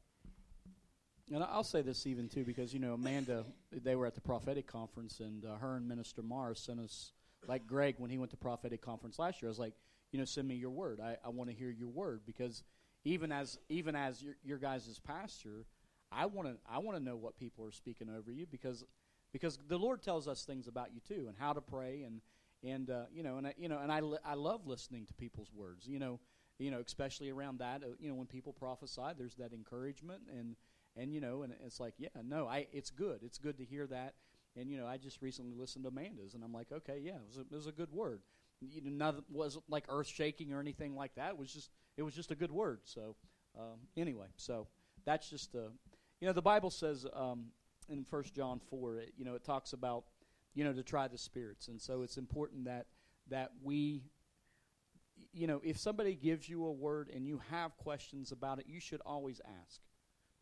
And 1.34 1.44
I'll 1.44 1.64
say 1.64 1.82
this 1.82 2.08
even 2.08 2.30
too, 2.30 2.46
because 2.46 2.74
you 2.74 2.80
know 2.80 2.94
Amanda, 2.94 3.44
they 3.72 3.96
were 3.96 4.06
at 4.06 4.16
the 4.16 4.22
prophetic 4.22 4.66
conference, 4.66 5.20
and 5.20 5.44
uh, 5.44 5.56
her 5.58 5.76
and 5.76 5.88
Minister 5.88 6.22
Mars 6.22 6.60
sent 6.60 6.80
us, 6.80 7.12
like 7.48 7.68
Greg 7.68 7.96
when 7.98 8.10
he 8.10 8.18
went 8.18 8.32
to 8.32 8.38
prophetic 8.38 8.82
conference 8.82 9.20
last 9.20 9.42
year. 9.42 9.50
I 9.50 9.52
was 9.52 9.60
like, 9.60 9.74
you 10.12 10.20
know, 10.20 10.26
send 10.26 10.48
me 10.48 10.56
your 10.56 10.70
word. 10.70 11.02
I, 11.02 11.18
I 11.26 11.30
want 11.30 11.50
to 11.50 11.56
hear 11.56 11.70
your 11.70 11.90
word 11.90 12.22
because 12.26 12.64
even 13.04 13.32
as 13.34 13.60
even 13.68 13.96
as 13.96 14.24
your, 14.24 14.38
your 14.44 14.58
guys' 14.58 15.02
pastor, 15.06 15.66
I 16.12 16.28
want 16.28 16.48
to 16.48 16.56
I 16.70 16.80
want 16.80 16.98
to 16.98 17.04
know 17.04 17.18
what 17.18 17.38
people 17.38 17.66
are 17.66 17.72
speaking 17.72 18.10
over 18.10 18.32
you 18.32 18.46
because 18.50 18.86
because 19.34 19.60
the 19.68 19.78
Lord 19.78 20.02
tells 20.02 20.30
us 20.30 20.46
things 20.46 20.68
about 20.68 20.94
you 20.94 21.02
too 21.06 21.26
and 21.28 21.36
how 21.38 21.52
to 21.52 21.62
pray 21.62 22.04
and 22.04 22.22
and 22.64 22.90
uh, 22.90 23.06
you 23.14 23.24
know, 23.24 23.38
and 23.38 23.48
I, 23.48 23.54
you 23.58 23.70
know, 23.70 23.80
and 23.80 23.92
I, 23.92 24.02
I 24.26 24.34
love 24.34 24.66
listening 24.66 25.06
to 25.08 25.14
people's 25.14 25.52
words. 25.54 25.88
You 25.88 26.00
know, 26.00 26.20
you 26.60 26.72
know, 26.72 26.82
especially 26.86 27.30
around 27.30 27.60
that. 27.60 27.84
Uh, 27.84 27.88
you 28.00 28.10
know, 28.10 28.16
when 28.16 28.28
people 28.28 28.54
prophesy, 28.54 29.02
there's 29.18 29.36
that 29.36 29.54
encouragement, 29.54 30.22
and 30.32 30.56
and 30.96 31.14
you 31.14 31.22
know, 31.22 31.44
and 31.44 31.54
it's 31.66 31.80
like, 31.80 31.94
yeah, 31.98 32.10
no, 32.24 32.48
I, 32.48 32.68
it's 32.72 32.90
good. 32.90 33.20
It's 33.24 33.38
good 33.38 33.58
to 33.58 33.66
hear 33.66 33.88
that. 33.88 34.16
And 34.56 34.70
you 34.70 34.78
know, 34.78 34.88
I 34.88 34.98
just 34.98 35.22
recently 35.22 35.54
listened 35.54 35.86
to 35.86 35.90
Amanda's, 35.90 36.34
and 36.34 36.44
I'm 36.44 36.54
like, 36.54 36.72
okay, 36.72 37.00
yeah, 37.02 37.16
it 37.16 37.28
was 37.28 37.38
a, 37.38 37.42
it 37.42 37.56
was 37.56 37.68
a 37.68 37.72
good 37.72 37.92
word. 37.92 38.22
You 38.60 38.82
know, 38.82 39.06
nothing 39.06 39.24
wasn't 39.32 39.66
like 39.70 39.86
earth 39.88 40.08
shaking 40.08 40.52
or 40.52 40.60
anything 40.60 40.96
like 40.96 41.14
that. 41.16 41.30
It 41.32 41.38
was 41.38 41.54
just 41.54 41.70
it 41.96 42.04
was 42.04 42.16
just 42.16 42.32
a 42.32 42.36
good 42.36 42.52
word. 42.52 42.80
So 42.86 43.16
um, 43.58 43.78
anyway, 43.96 44.28
so 44.36 44.68
that's 45.06 45.30
just 45.30 45.56
uh, 45.56 45.70
you 46.20 46.28
know, 46.28 46.34
the 46.34 46.42
Bible 46.42 46.72
says 46.72 47.06
um, 47.14 47.46
in 47.88 48.04
First 48.04 48.34
John 48.34 48.60
four, 48.60 48.98
it, 48.98 49.14
you 49.16 49.26
know, 49.26 49.36
it 49.36 49.44
talks 49.44 49.74
about 49.74 50.06
you 50.58 50.64
know, 50.64 50.74
to 50.74 50.82
try 50.82 51.08
the 51.08 51.20
spirits. 51.20 51.68
And 51.68 51.80
so 51.80 52.02
it's 52.02 52.18
important 52.18 52.66
that 52.66 52.88
that 53.30 53.52
we 53.64 54.02
you 55.32 55.46
know, 55.46 55.62
if 55.64 55.78
somebody 55.78 56.16
gives 56.16 56.50
you 56.50 56.66
a 56.66 56.72
word 56.72 57.12
and 57.14 57.28
you 57.28 57.42
have 57.52 57.78
questions 57.78 58.32
about 58.32 58.58
it, 58.60 58.66
you 58.68 58.80
should 58.80 59.02
always 59.06 59.40
ask. 59.62 59.82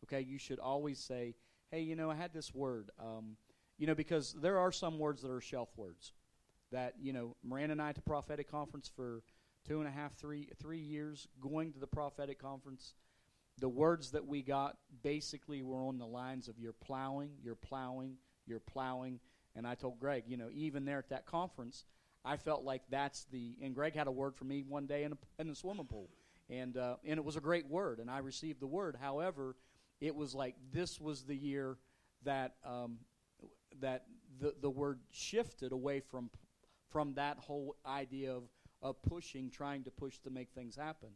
Okay, 0.04 0.22
you 0.22 0.38
should 0.38 0.58
always 0.58 0.98
say, 0.98 1.34
"Hey, 1.70 1.82
you 1.82 1.96
know, 1.96 2.10
I 2.10 2.14
had 2.14 2.32
this 2.32 2.54
word." 2.54 2.90
Um, 2.98 3.36
you 3.76 3.86
know, 3.86 3.94
because 3.94 4.32
there 4.40 4.58
are 4.58 4.72
some 4.72 4.98
words 4.98 5.20
that 5.20 5.30
are 5.30 5.40
shelf 5.40 5.68
words. 5.76 6.14
That 6.72 6.94
you 6.98 7.12
know, 7.12 7.36
Miranda 7.42 7.72
and 7.72 7.82
I 7.82 7.92
the 7.92 8.00
prophetic 8.00 8.50
conference 8.50 8.88
for 8.88 9.22
two 9.68 9.80
and 9.80 9.88
a 9.88 9.90
half, 9.90 10.14
three, 10.16 10.48
three 10.58 10.80
years, 10.80 11.28
going 11.40 11.72
to 11.74 11.78
the 11.78 11.86
prophetic 11.86 12.38
conference. 12.38 12.94
The 13.58 13.68
words 13.68 14.12
that 14.12 14.26
we 14.26 14.42
got 14.42 14.78
basically 15.02 15.62
were 15.62 15.82
on 15.82 15.98
the 15.98 16.06
lines 16.06 16.48
of 16.48 16.58
"You're 16.58 16.72
plowing, 16.72 17.32
you're 17.42 17.54
plowing, 17.54 18.16
you're 18.46 18.60
plowing." 18.60 19.20
And 19.56 19.66
I 19.66 19.74
told 19.74 19.98
Greg, 19.98 20.24
you 20.28 20.36
know, 20.36 20.48
even 20.52 20.84
there 20.84 20.98
at 20.98 21.08
that 21.08 21.26
conference, 21.26 21.84
I 22.24 22.36
felt 22.36 22.62
like 22.64 22.82
that's 22.90 23.24
the. 23.32 23.56
And 23.62 23.74
Greg 23.74 23.94
had 23.94 24.06
a 24.06 24.12
word 24.12 24.36
for 24.36 24.44
me 24.44 24.64
one 24.68 24.86
day 24.86 25.04
in, 25.04 25.12
a, 25.12 25.16
in 25.38 25.48
the 25.48 25.54
swimming 25.54 25.86
pool, 25.86 26.10
and 26.50 26.76
uh, 26.76 26.96
and 27.04 27.18
it 27.18 27.24
was 27.24 27.36
a 27.36 27.40
great 27.40 27.66
word, 27.68 27.98
and 27.98 28.10
I 28.10 28.18
received 28.18 28.60
the 28.60 28.66
word. 28.66 28.96
However, 29.00 29.56
it 30.00 30.14
was 30.14 30.34
like 30.34 30.56
this 30.72 31.00
was 31.00 31.22
the 31.22 31.36
year 31.36 31.78
that 32.24 32.54
um, 32.64 32.98
that 33.80 34.04
the 34.38 34.54
the 34.60 34.70
word 34.70 35.00
shifted 35.10 35.72
away 35.72 36.00
from 36.00 36.30
from 36.90 37.14
that 37.14 37.38
whole 37.38 37.76
idea 37.86 38.34
of 38.34 38.42
of 38.82 39.00
pushing, 39.02 39.50
trying 39.50 39.84
to 39.84 39.90
push 39.90 40.18
to 40.18 40.30
make 40.30 40.50
things 40.50 40.76
happen, 40.76 41.10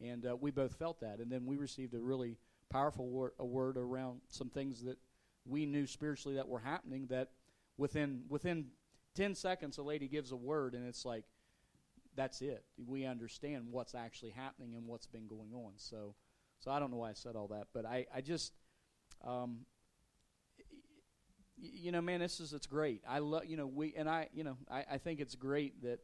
and 0.00 0.26
uh, 0.26 0.36
we 0.36 0.50
both 0.50 0.74
felt 0.74 1.00
that. 1.00 1.20
And 1.20 1.30
then 1.30 1.46
we 1.46 1.56
received 1.56 1.94
a 1.94 2.00
really 2.00 2.36
powerful 2.68 3.08
wor- 3.08 3.34
a 3.38 3.44
word 3.44 3.76
around 3.76 4.20
some 4.28 4.50
things 4.50 4.82
that 4.82 4.98
we 5.46 5.64
knew 5.64 5.86
spiritually 5.86 6.36
that 6.36 6.48
were 6.48 6.58
happening 6.58 7.06
that 7.06 7.30
within 7.78 8.22
within 8.28 8.66
10 9.14 9.34
seconds 9.34 9.78
a 9.78 9.82
lady 9.82 10.08
gives 10.08 10.32
a 10.32 10.36
word 10.36 10.74
and 10.74 10.86
it's 10.86 11.04
like 11.04 11.24
that's 12.14 12.40
it. 12.40 12.64
We 12.78 13.04
understand 13.04 13.66
what's 13.70 13.94
actually 13.94 14.30
happening 14.30 14.74
and 14.74 14.86
what's 14.86 15.06
been 15.06 15.26
going 15.26 15.52
on. 15.54 15.72
So 15.76 16.14
so 16.58 16.70
i 16.70 16.78
don't 16.78 16.90
know 16.90 16.96
why 16.98 17.10
i 17.10 17.14
said 17.14 17.36
all 17.36 17.48
that 17.48 17.66
but 17.74 17.84
i 17.84 18.06
i 18.14 18.20
just 18.20 18.52
um 19.26 19.66
you 21.58 21.92
know 21.92 22.00
man 22.00 22.20
this 22.20 22.40
is 22.40 22.52
it's 22.52 22.66
great. 22.66 23.02
I 23.08 23.18
love 23.18 23.46
you 23.46 23.56
know 23.56 23.66
we 23.66 23.94
and 23.96 24.08
i 24.08 24.28
you 24.32 24.44
know 24.44 24.56
I, 24.70 24.84
I 24.92 24.98
think 24.98 25.20
it's 25.20 25.34
great 25.34 25.82
that 25.82 26.00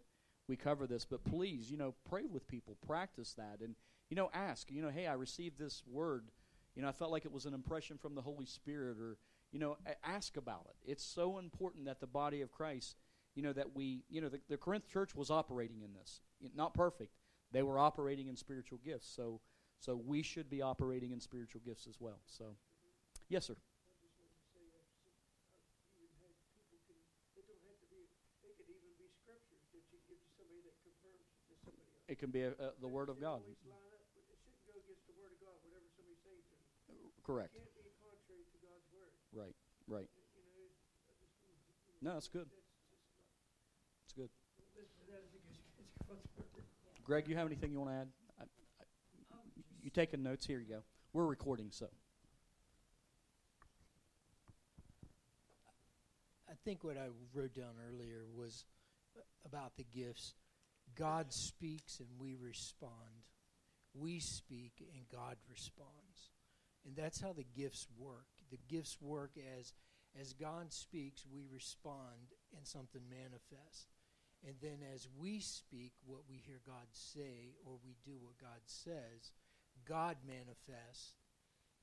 we 0.49 0.57
cover 0.57 0.87
this 0.87 1.05
but 1.05 1.25
please 1.25 1.71
you 1.71 1.77
know 1.77 1.95
pray 2.09 2.27
with 2.27 2.47
people 2.49 2.77
practice 2.87 3.35
that 3.35 3.59
and 3.61 3.75
you 4.11 4.17
know 4.17 4.31
ask 4.35 4.71
you 4.71 4.83
know 4.83 4.91
hey 4.91 5.07
i 5.07 5.15
received 5.15 5.59
this 5.59 5.83
word. 5.91 6.29
You 6.75 6.83
know 6.83 6.89
i 6.89 6.93
felt 6.93 7.11
like 7.11 7.25
it 7.25 7.33
was 7.33 7.47
an 7.47 7.55
impression 7.55 7.99
from 7.99 8.15
the 8.15 8.23
holy 8.23 8.47
spirit 8.47 8.97
or 8.99 9.19
you 9.53 9.59
know, 9.59 9.77
ask 10.03 10.37
about 10.37 10.67
it. 10.67 10.91
It's 10.91 11.05
so 11.05 11.39
important 11.39 11.85
that 11.85 12.01
the 12.01 12.07
body 12.07 12.41
of 12.41 12.51
Christ, 12.51 12.97
you 13.35 13.43
know, 13.43 13.53
that 13.53 13.77
we, 13.77 14.03
you 14.09 14.21
know, 14.21 14.31
the, 14.31 14.41
the 14.49 14.57
Corinth 14.57 14.89
church 14.89 15.15
was 15.15 15.31
operating 15.31 15.83
in 15.83 15.93
this. 15.93 16.23
Not 16.57 16.73
perfect. 16.73 17.13
They 17.53 17.63
were 17.63 17.79
operating 17.79 18.29
in 18.29 18.37
spiritual 18.37 18.79
gifts. 18.83 19.13
So, 19.15 19.41
so 19.79 19.95
we 19.95 20.23
should 20.23 20.49
be 20.49 20.63
operating 20.63 21.13
in 21.13 21.21
spiritual 21.21 21.61
gifts 21.65 21.87
as 21.87 22.01
well. 22.01 22.21
So, 22.27 22.57
yes, 23.29 23.47
sir. 23.47 23.57
It 32.09 32.19
can 32.19 32.31
be 32.31 32.43
a, 32.43 32.53
the 32.81 32.89
Word 32.89 33.09
of 33.09 33.21
God. 33.21 33.41
Correct. 37.25 37.57
Right, 39.35 39.55
right. 39.89 40.09
No, 42.03 42.15
that's 42.15 42.29
good. 42.29 42.47
It's 44.05 44.13
good. 44.13 44.29
Greg, 47.05 47.29
you 47.29 47.37
have 47.37 47.47
anything 47.47 47.73
you 47.73 47.81
want 47.81 47.91
to 47.91 47.97
add? 47.97 48.09
I, 48.41 48.43
I, 48.43 49.37
you 49.83 49.91
taking 49.91 50.23
notes? 50.23 50.47
Here 50.47 50.59
you 50.59 50.69
go. 50.69 50.83
We're 51.13 51.27
recording, 51.27 51.69
so. 51.71 51.87
I 56.49 56.55
think 56.65 56.85
what 56.85 56.97
I 56.97 57.07
wrote 57.33 57.55
down 57.55 57.75
earlier 57.89 58.25
was 58.37 58.65
about 59.45 59.77
the 59.77 59.85
gifts. 59.85 60.35
God 60.95 61.33
speaks 61.33 61.99
and 61.99 62.09
we 62.19 62.35
respond. 62.35 63.25
We 63.95 64.21
speak 64.21 64.73
and 64.95 65.09
God 65.11 65.37
responds. 65.51 66.31
And 66.87 66.95
that's 66.97 67.21
how 67.21 67.33
the 67.33 67.45
gifts 67.57 67.87
work 67.99 68.27
the 68.53 68.59
gifts 68.69 68.99
work 69.01 69.33
as 69.59 69.73
as 70.21 70.35
God 70.35 70.73
speaks, 70.73 71.25
we 71.25 71.47
respond 71.51 72.37
and 72.55 72.67
something 72.67 73.01
manifests. 73.09 73.89
And 74.47 74.55
then 74.61 74.85
as 74.95 75.09
we 75.17 75.41
speak 75.41 75.93
what 76.05 76.21
we 76.29 76.37
hear 76.37 76.61
God 76.67 76.87
say 76.93 77.57
or 77.65 77.79
we 77.83 77.97
do 78.05 78.19
what 78.21 78.37
God 78.39 78.61
says, 78.67 79.33
God 79.89 80.17
manifests 80.27 81.15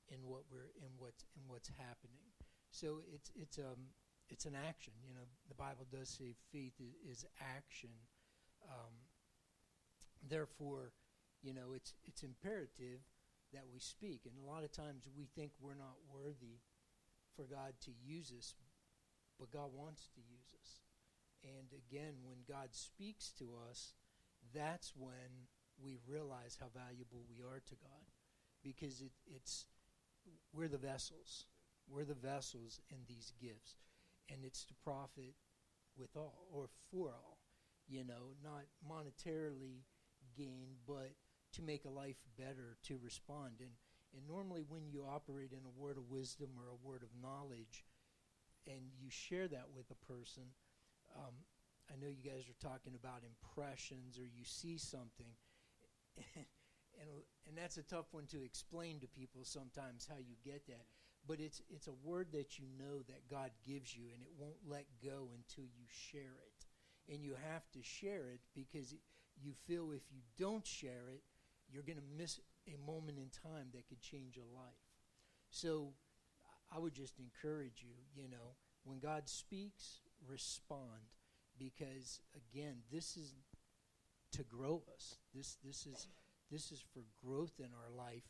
in 0.09 0.19
what 0.23 0.43
we're 0.51 0.69
in 0.77 0.93
what's 0.97 1.25
in 1.35 1.41
what's 1.47 1.69
happening. 1.69 2.29
So 2.71 3.01
it's 3.13 3.31
it's 3.35 3.57
um 3.57 3.89
it's 4.29 4.45
an 4.45 4.55
action. 4.55 4.93
You 5.07 5.15
know, 5.15 5.25
the 5.47 5.55
Bible 5.55 5.87
does 5.91 6.09
say 6.09 6.35
faith 6.51 6.73
is, 7.09 7.25
action. 7.41 7.89
Um, 8.69 8.93
therefore, 10.29 10.91
you 11.41 11.53
know, 11.53 11.73
it's 11.75 11.93
it's 12.05 12.21
imperative 12.23 13.01
that 13.53 13.65
we 13.71 13.79
speak. 13.79 14.21
And 14.25 14.33
a 14.37 14.49
lot 14.49 14.63
of 14.63 14.71
times 14.71 15.07
we 15.17 15.27
think 15.35 15.51
we're 15.59 15.73
not 15.73 15.97
worthy 16.11 16.61
for 17.35 17.43
God 17.43 17.73
to 17.85 17.91
use 18.03 18.33
us, 18.37 18.53
but 19.39 19.51
God 19.51 19.69
wants 19.73 20.07
to 20.15 20.21
use 20.21 20.53
us. 20.59 20.79
And 21.43 21.71
again, 21.71 22.15
when 22.23 22.39
God 22.47 22.69
speaks 22.71 23.31
to 23.39 23.51
us, 23.69 23.93
that's 24.53 24.93
when 24.95 25.47
we 25.81 25.97
realize 26.07 26.57
how 26.59 26.67
valuable 26.73 27.23
we 27.29 27.41
are 27.41 27.61
to 27.65 27.75
God. 27.75 28.05
Because 28.63 29.01
it, 29.01 29.11
it's 29.33 29.65
we're 30.53 30.67
the 30.67 30.77
vessels. 30.77 31.45
We're 31.87 32.05
the 32.05 32.13
vessels 32.13 32.81
in 32.89 32.97
these 33.07 33.33
gifts. 33.41 33.75
And 34.29 34.43
it's 34.43 34.65
to 34.65 34.73
profit 34.83 35.33
with 35.97 36.15
all 36.15 36.47
or 36.51 36.67
for 36.91 37.09
all. 37.09 37.37
You 37.87 38.03
know, 38.03 38.35
not 38.43 38.65
monetarily 38.85 39.81
gain, 40.37 40.75
but 40.85 41.13
to 41.53 41.61
make 41.61 41.85
a 41.85 41.89
life 41.89 42.17
better, 42.37 42.77
to 42.83 42.99
respond. 43.03 43.59
And, 43.59 43.71
and 44.15 44.27
normally, 44.27 44.63
when 44.67 44.89
you 44.89 45.03
operate 45.03 45.51
in 45.51 45.65
a 45.65 45.81
word 45.81 45.97
of 45.97 46.09
wisdom 46.09 46.49
or 46.57 46.69
a 46.69 46.87
word 46.87 47.03
of 47.03 47.09
knowledge, 47.21 47.85
and 48.67 48.91
you 48.99 49.09
share 49.09 49.47
that 49.47 49.67
with 49.75 49.85
a 49.91 50.05
person, 50.05 50.43
um, 51.15 51.33
I 51.91 51.95
know 51.97 52.09
you 52.09 52.29
guys 52.29 52.45
are 52.47 52.67
talking 52.67 52.93
about 52.93 53.23
impressions 53.23 54.19
or 54.19 54.25
you 54.25 54.45
see 54.45 54.77
something. 54.77 55.33
and 56.37 57.09
and 57.47 57.57
that's 57.57 57.77
a 57.77 57.83
tough 57.83 58.05
one 58.11 58.25
to 58.27 58.43
explain 58.43 58.99
to 58.99 59.07
people 59.07 59.43
sometimes 59.43 60.07
how 60.07 60.17
you 60.17 60.35
get 60.43 60.67
that. 60.67 60.85
But 61.27 61.39
it's 61.39 61.61
it's 61.69 61.87
a 61.87 62.07
word 62.07 62.27
that 62.33 62.59
you 62.59 62.65
know 62.77 62.99
that 63.07 63.29
God 63.29 63.51
gives 63.65 63.95
you, 63.95 64.05
and 64.13 64.21
it 64.21 64.31
won't 64.37 64.59
let 64.67 64.85
go 65.03 65.29
until 65.35 65.65
you 65.65 65.85
share 65.89 66.37
it. 66.45 67.13
And 67.13 67.23
you 67.23 67.35
have 67.51 67.63
to 67.71 67.79
share 67.81 68.29
it 68.29 68.41
because 68.53 68.93
you 69.41 69.53
feel 69.65 69.91
if 69.91 70.03
you 70.11 70.21
don't 70.37 70.65
share 70.65 71.09
it, 71.11 71.23
you're 71.71 71.83
going 71.83 71.97
to 71.97 72.17
miss 72.17 72.39
a 72.67 72.75
moment 72.85 73.17
in 73.17 73.29
time 73.29 73.67
that 73.73 73.87
could 73.87 74.01
change 74.01 74.37
a 74.37 74.55
life. 74.55 74.73
So 75.49 75.93
I 76.73 76.79
would 76.79 76.93
just 76.93 77.19
encourage 77.19 77.83
you, 77.83 77.95
you 78.15 78.29
know, 78.29 78.55
when 78.83 78.99
God 78.99 79.27
speaks, 79.27 79.99
respond 80.27 81.13
because 81.57 82.21
again, 82.35 82.77
this 82.91 83.17
is 83.17 83.35
to 84.31 84.43
grow 84.43 84.81
us. 84.95 85.17
This 85.33 85.57
this 85.63 85.85
is 85.85 86.07
this 86.51 86.71
is 86.71 86.83
for 86.93 87.01
growth 87.23 87.53
in 87.59 87.65
our 87.65 87.95
life, 87.95 88.23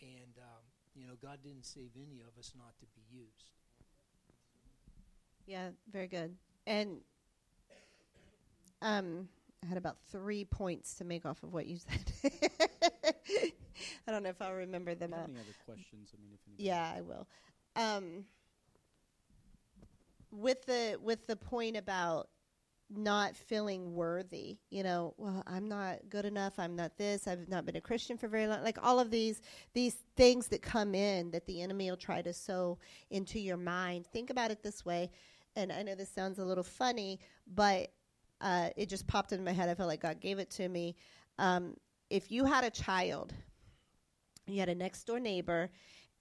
and 0.00 0.38
um, 0.38 0.62
you 0.94 1.06
know, 1.06 1.14
God 1.20 1.38
didn't 1.42 1.66
save 1.66 1.90
any 1.96 2.20
of 2.20 2.38
us 2.38 2.52
not 2.56 2.78
to 2.80 2.86
be 2.94 3.02
used. 3.10 3.50
Yeah, 5.46 5.68
very 5.92 6.06
good. 6.06 6.34
And 6.66 6.98
um, 8.80 9.28
I 9.62 9.66
had 9.68 9.78
about 9.78 9.96
three 10.10 10.44
points 10.44 10.94
to 10.94 11.04
make 11.04 11.26
off 11.26 11.42
of 11.42 11.52
what 11.52 11.66
you 11.66 11.78
said. 11.78 12.32
I 14.22 14.30
don't 14.30 14.38
know 14.38 14.44
if 14.44 14.50
I'll 14.50 14.56
remember 14.56 14.94
them 14.94 15.14
all. 15.14 15.24
Any 15.24 15.34
other 15.34 15.56
questions? 15.64 16.10
I 16.14 16.22
mean, 16.22 16.30
if 16.32 16.40
Yeah, 16.56 16.92
I 16.96 17.00
will. 17.00 17.26
Um, 17.74 18.24
with 20.30 20.64
the 20.66 20.96
with 21.02 21.26
the 21.26 21.34
point 21.34 21.76
about 21.76 22.28
not 22.88 23.36
feeling 23.36 23.94
worthy, 23.94 24.58
you 24.70 24.84
know, 24.84 25.14
well, 25.16 25.42
I'm 25.46 25.68
not 25.68 26.00
good 26.08 26.24
enough. 26.24 26.58
I'm 26.58 26.76
not 26.76 26.96
this. 26.96 27.26
I've 27.26 27.48
not 27.48 27.66
been 27.66 27.76
a 27.76 27.80
Christian 27.80 28.16
for 28.16 28.28
very 28.28 28.46
long. 28.46 28.62
Like 28.62 28.78
all 28.80 29.00
of 29.00 29.10
these 29.10 29.40
these 29.72 29.96
things 30.16 30.46
that 30.48 30.62
come 30.62 30.94
in 30.94 31.32
that 31.32 31.46
the 31.46 31.60
enemy 31.62 31.90
will 31.90 31.96
try 31.96 32.22
to 32.22 32.32
sow 32.32 32.78
into 33.10 33.40
your 33.40 33.56
mind. 33.56 34.06
Think 34.06 34.30
about 34.30 34.52
it 34.52 34.62
this 34.62 34.84
way, 34.84 35.10
and 35.56 35.72
I 35.72 35.82
know 35.82 35.96
this 35.96 36.10
sounds 36.10 36.38
a 36.38 36.44
little 36.44 36.62
funny, 36.62 37.18
but 37.52 37.90
uh, 38.40 38.68
it 38.76 38.88
just 38.88 39.08
popped 39.08 39.32
into 39.32 39.44
my 39.44 39.52
head. 39.52 39.68
I 39.68 39.74
felt 39.74 39.88
like 39.88 40.02
God 40.02 40.20
gave 40.20 40.38
it 40.38 40.50
to 40.50 40.68
me. 40.68 40.94
Um, 41.38 41.76
if 42.10 42.30
you 42.30 42.44
had 42.44 42.62
a 42.62 42.70
child, 42.70 43.32
you 44.46 44.60
had 44.60 44.68
a 44.68 44.74
next 44.74 45.04
door 45.04 45.20
neighbor, 45.20 45.70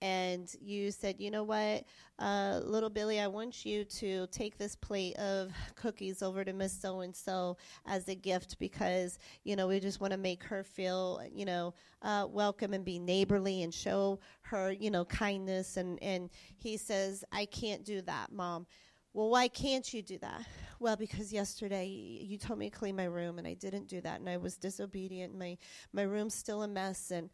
and 0.02 0.52
you 0.60 0.90
said, 0.90 1.20
you 1.20 1.30
know 1.30 1.44
what, 1.44 1.84
uh, 2.18 2.60
little 2.64 2.90
Billy, 2.90 3.20
I 3.20 3.28
want 3.28 3.66
you 3.66 3.84
to 3.86 4.26
take 4.28 4.58
this 4.58 4.76
plate 4.76 5.16
of 5.18 5.52
cookies 5.76 6.24
over 6.24 6.44
to 6.44 6.54
Miss 6.54 6.74
So 6.74 7.02
and 7.02 7.16
So 7.16 7.58
as 7.86 8.08
a 8.08 8.16
gift 8.16 8.58
because, 8.58 9.20
you 9.44 9.56
know, 9.56 9.68
we 9.68 9.80
just 9.80 10.02
want 10.02 10.12
to 10.12 10.18
make 10.18 10.44
her 10.44 10.64
feel, 10.64 11.22
you 11.32 11.46
know, 11.46 11.76
uh, 12.02 12.26
welcome 12.28 12.74
and 12.74 12.84
be 12.84 12.98
neighborly 12.98 13.62
and 13.62 13.72
show 13.72 14.20
her, 14.42 14.72
you 14.72 14.90
know, 14.90 15.06
kindness. 15.06 15.78
And, 15.78 16.02
and 16.02 16.32
he 16.58 16.78
says, 16.78 17.24
I 17.32 17.46
can't 17.46 17.86
do 17.86 18.02
that, 18.02 18.32
Mom. 18.32 18.66
Well, 19.14 19.30
why 19.30 19.50
can't 19.50 19.94
you 19.94 20.02
do 20.02 20.18
that? 20.20 20.46
Well, 20.80 20.96
because 20.96 21.32
yesterday 21.32 21.86
you 21.86 22.38
told 22.38 22.58
me 22.58 22.70
to 22.70 22.76
clean 22.76 22.96
my 22.96 23.04
room 23.04 23.38
and 23.38 23.48
I 23.48 23.54
didn't 23.54 23.88
do 23.88 24.02
that 24.02 24.20
and 24.20 24.30
I 24.30 24.38
was 24.38 24.58
disobedient. 24.58 25.38
My 25.38 25.58
my 25.94 26.04
room's 26.04 26.34
still 26.34 26.64
a 26.64 26.68
mess 26.68 27.12
and 27.12 27.30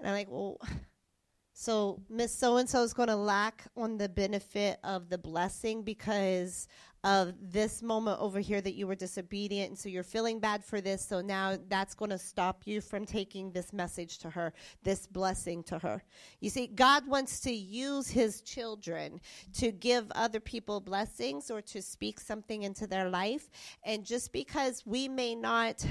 and 0.00 0.08
I'm 0.08 0.14
like, 0.14 0.30
well, 0.30 0.58
so 1.52 2.02
Miss 2.08 2.34
So 2.36 2.56
and 2.56 2.68
so 2.68 2.82
is 2.82 2.94
going 2.94 3.08
to 3.08 3.16
lack 3.16 3.66
on 3.76 3.98
the 3.98 4.08
benefit 4.08 4.78
of 4.82 5.08
the 5.10 5.18
blessing 5.18 5.82
because 5.82 6.66
of 7.02 7.32
this 7.40 7.82
moment 7.82 8.20
over 8.20 8.40
here 8.40 8.60
that 8.60 8.74
you 8.74 8.86
were 8.86 8.94
disobedient 8.94 9.70
and 9.70 9.78
so 9.78 9.88
you're 9.88 10.02
feeling 10.02 10.38
bad 10.38 10.62
for 10.62 10.82
this 10.82 11.06
so 11.06 11.22
now 11.22 11.56
that's 11.68 11.94
going 11.94 12.10
to 12.10 12.18
stop 12.18 12.62
you 12.66 12.80
from 12.80 13.06
taking 13.06 13.50
this 13.52 13.72
message 13.72 14.18
to 14.18 14.28
her 14.28 14.52
this 14.82 15.06
blessing 15.06 15.62
to 15.62 15.78
her. 15.78 16.02
You 16.40 16.50
see 16.50 16.66
god 16.66 17.06
wants 17.06 17.40
to 17.40 17.50
use 17.50 18.10
his 18.10 18.42
children 18.42 19.20
to 19.54 19.72
give 19.72 20.12
other 20.14 20.40
people 20.40 20.78
blessings 20.80 21.50
or 21.50 21.62
to 21.62 21.80
speak 21.80 22.20
something 22.20 22.64
into 22.64 22.86
their 22.86 23.08
life 23.08 23.48
and 23.82 24.04
just 24.04 24.30
because 24.32 24.84
we 24.84 25.08
may 25.08 25.34
not 25.34 25.84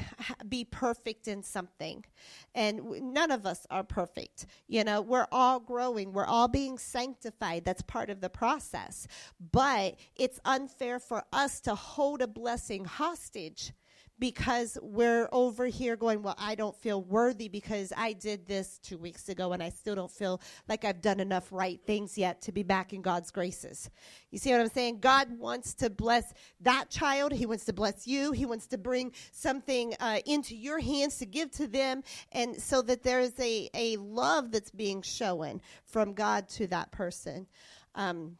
be 0.47 0.63
perfect 0.63 1.27
in 1.27 1.41
something 1.41 2.05
and 2.53 2.81
none 3.01 3.31
of 3.31 3.47
us 3.47 3.65
are 3.71 3.83
perfect 3.83 4.45
you 4.67 4.83
know 4.83 5.01
we're 5.01 5.27
all 5.31 5.59
growing 5.59 6.13
we're 6.13 6.25
all 6.25 6.47
being 6.47 6.77
sanctified 6.77 7.65
that's 7.65 7.81
part 7.81 8.11
of 8.11 8.21
the 8.21 8.29
process 8.29 9.07
but 9.51 9.95
it's 10.15 10.39
unfair 10.45 10.98
for 10.99 11.23
us 11.33 11.59
to 11.61 11.75
hold 11.75 12.21
a 12.21 12.27
blessing 12.27 12.85
hostage 12.85 13.73
because 14.19 14.77
we're 14.81 15.29
over 15.31 15.65
here 15.65 15.95
going, 15.95 16.21
Well, 16.21 16.35
I 16.37 16.55
don't 16.55 16.75
feel 16.75 17.01
worthy 17.01 17.47
because 17.47 17.93
I 17.95 18.13
did 18.13 18.45
this 18.45 18.77
two 18.79 18.97
weeks 18.97 19.29
ago 19.29 19.53
and 19.53 19.63
I 19.63 19.69
still 19.69 19.95
don't 19.95 20.11
feel 20.11 20.41
like 20.67 20.83
I've 20.83 21.01
done 21.01 21.19
enough 21.19 21.47
right 21.51 21.79
things 21.85 22.17
yet 22.17 22.41
to 22.43 22.51
be 22.51 22.63
back 22.63 22.93
in 22.93 23.01
God's 23.01 23.31
graces. 23.31 23.89
You 24.31 24.37
see 24.37 24.51
what 24.51 24.59
I'm 24.61 24.69
saying? 24.69 24.99
God 24.99 25.39
wants 25.39 25.73
to 25.75 25.89
bless 25.89 26.33
that 26.61 26.89
child. 26.89 27.31
He 27.31 27.45
wants 27.45 27.65
to 27.65 27.73
bless 27.73 28.05
you. 28.05 28.31
He 28.33 28.45
wants 28.45 28.67
to 28.67 28.77
bring 28.77 29.13
something 29.31 29.95
uh, 29.99 30.19
into 30.25 30.55
your 30.55 30.79
hands 30.79 31.17
to 31.17 31.25
give 31.25 31.51
to 31.51 31.67
them, 31.67 32.03
and 32.31 32.55
so 32.61 32.81
that 32.83 33.03
there 33.03 33.21
is 33.21 33.33
a, 33.39 33.69
a 33.73 33.97
love 33.97 34.51
that's 34.51 34.71
being 34.71 35.01
shown 35.01 35.61
from 35.85 36.13
God 36.13 36.49
to 36.49 36.67
that 36.67 36.91
person. 36.91 37.47
Um, 37.95 38.37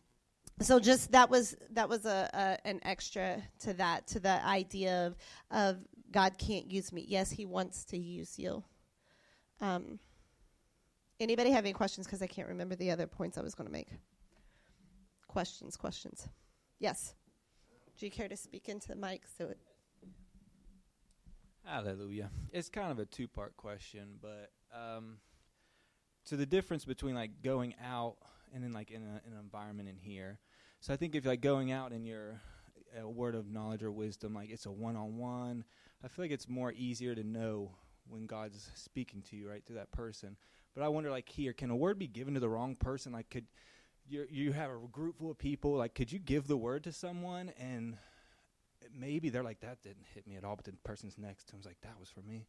so 0.62 0.80
just 0.80 1.12
that 1.12 1.30
was 1.30 1.56
that 1.72 1.88
was 1.88 2.06
a, 2.06 2.30
a, 2.34 2.68
an 2.68 2.80
extra 2.84 3.42
to 3.60 3.74
that 3.74 4.08
to 4.08 4.20
the 4.20 4.46
idea 4.46 5.08
of 5.08 5.16
of 5.52 5.78
God 6.12 6.38
can't 6.38 6.72
use 6.72 6.92
me. 6.92 7.06
Yes, 7.08 7.32
He 7.32 7.46
wants 7.46 7.86
to 7.86 7.98
use 7.98 8.38
you. 8.38 8.64
Um, 9.62 10.00
anybody 11.20 11.52
have 11.52 11.66
any 11.66 11.74
questions? 11.74 12.08
Because 12.08 12.22
I 12.22 12.28
can't 12.28 12.48
remember 12.48 12.76
the 12.76 12.92
other 12.92 13.08
points 13.08 13.38
I 13.38 13.42
was 13.42 13.54
going 13.54 13.68
to 13.68 13.74
make. 13.74 13.90
Questions, 15.28 15.78
questions. 15.78 16.28
Yes. 16.80 17.14
Do 18.00 18.06
you 18.06 18.12
care 18.12 18.28
to 18.28 18.38
speak 18.38 18.70
into 18.70 18.88
the 18.88 18.96
mic 18.96 19.24
so 19.38 19.50
it 19.50 19.58
Hallelujah. 21.66 22.32
It's 22.52 22.70
kind 22.70 22.92
of 22.92 22.98
a 22.98 23.06
two 23.06 23.28
part 23.28 23.56
question, 23.56 24.16
but 24.22 24.52
um, 24.74 25.18
so 26.24 26.36
the 26.36 26.46
difference 26.46 26.84
between 26.84 27.14
like 27.14 27.44
going 27.44 27.76
out 27.86 28.18
and 28.54 28.64
then 28.64 28.74
like 28.74 28.90
in, 28.92 29.04
a, 29.04 29.22
in 29.28 29.34
an 29.34 29.40
environment 29.40 29.90
in 29.90 29.98
here. 29.98 30.40
So 30.82 30.94
I 30.94 30.98
think 30.98 31.16
if 31.16 31.26
like 31.26 31.42
going 31.42 31.72
out 31.72 31.92
in 31.92 32.06
your 32.06 32.42
a 33.00 33.08
word 33.08 33.36
of 33.36 33.52
knowledge 33.52 33.84
or 33.84 33.92
wisdom, 33.92 34.34
like 34.34 34.50
it's 34.50 34.66
a 34.66 34.72
one 34.72 34.96
on 34.96 35.18
one, 35.18 35.64
I 36.04 36.08
feel 36.08 36.26
like 36.26 36.32
it's 36.32 36.48
more 36.48 36.72
easier 36.72 37.14
to 37.14 37.24
know 37.24 37.72
when 38.08 38.26
God's 38.26 38.70
speaking 38.76 39.22
to 39.30 39.36
you, 39.36 39.50
right, 39.50 39.66
to 39.68 39.74
that 39.74 39.92
person. 39.92 40.38
But 40.74 40.84
I 40.84 40.88
wonder, 40.88 41.12
like 41.12 41.30
here, 41.30 41.54
can 41.54 41.70
a 41.70 41.76
word 41.76 42.00
be 42.00 42.08
given 42.08 42.34
to 42.34 42.40
the 42.40 42.50
wrong 42.50 42.76
person? 42.76 43.12
Like, 43.12 43.30
could 43.30 43.46
you 44.08 44.26
you 44.30 44.52
have 44.54 44.72
a 44.72 44.88
group 44.92 45.18
full 45.20 45.32
of 45.32 45.38
people? 45.38 45.76
Like, 45.76 45.96
could 45.96 46.12
you 46.12 46.20
give 46.20 46.48
the 46.48 46.58
word 46.58 46.84
to 46.86 46.92
someone 46.92 47.52
and 47.60 47.98
maybe 48.98 49.30
they're 49.30 49.44
like, 49.44 49.60
that 49.60 49.82
didn't 49.82 50.06
hit 50.14 50.26
me 50.26 50.38
at 50.38 50.44
all, 50.44 50.56
but 50.56 50.66
the 50.66 50.74
person's 50.84 51.18
next 51.18 51.46
to 51.46 51.54
him's 51.54 51.66
like, 51.66 51.82
that 51.82 52.00
was 52.00 52.10
for 52.10 52.22
me. 52.22 52.48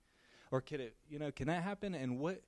Or 0.53 0.61
could 0.61 0.81
it, 0.81 0.95
you 1.09 1.19
know, 1.19 1.31
can 1.31 1.49
that 1.49 1.63
happen? 1.63 1.95
And 1.95 2.19
what 2.19 2.43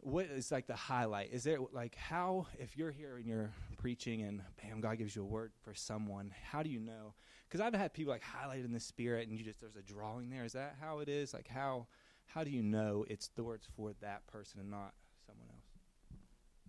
what 0.00 0.26
is 0.26 0.52
like 0.52 0.66
the 0.66 0.76
highlight? 0.76 1.32
Is 1.32 1.44
there 1.44 1.58
like 1.72 1.94
how 1.96 2.46
if 2.58 2.76
you're 2.76 2.90
here 2.90 3.16
and 3.16 3.26
you're 3.26 3.52
preaching 3.78 4.22
and 4.22 4.42
bam, 4.62 4.80
God 4.80 4.98
gives 4.98 5.14
you 5.14 5.22
a 5.22 5.26
word 5.26 5.52
for 5.62 5.74
someone, 5.74 6.32
how 6.50 6.62
do 6.62 6.70
you 6.70 6.80
know? 6.80 7.14
Because 7.48 7.60
I've 7.60 7.74
had 7.74 7.92
people 7.92 8.12
like 8.12 8.22
highlight 8.22 8.64
in 8.64 8.72
the 8.72 8.80
spirit, 8.80 9.28
and 9.28 9.36
you 9.38 9.44
just 9.44 9.60
there's 9.60 9.76
a 9.76 9.82
drawing 9.82 10.30
there. 10.30 10.44
Is 10.44 10.52
that 10.52 10.76
how 10.80 11.00
it 11.00 11.08
is? 11.08 11.32
Like 11.32 11.48
how 11.48 11.86
how 12.26 12.44
do 12.44 12.50
you 12.50 12.62
know 12.62 13.04
it's 13.08 13.28
the 13.36 13.44
words 13.44 13.66
for 13.76 13.92
that 14.00 14.26
person 14.26 14.60
and 14.60 14.70
not 14.70 14.92
someone 15.26 15.48
else? 15.48 15.66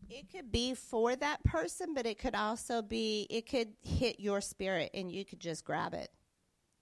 It 0.09 0.31
could 0.31 0.51
be 0.51 0.73
for 0.73 1.15
that 1.15 1.43
person, 1.43 1.93
but 1.93 2.05
it 2.05 2.17
could 2.17 2.35
also 2.35 2.81
be 2.81 3.27
it 3.29 3.49
could 3.49 3.73
hit 3.83 4.19
your 4.19 4.41
spirit 4.41 4.91
and 4.93 5.11
you 5.11 5.25
could 5.25 5.39
just 5.39 5.65
grab 5.65 5.93
it. 5.93 6.09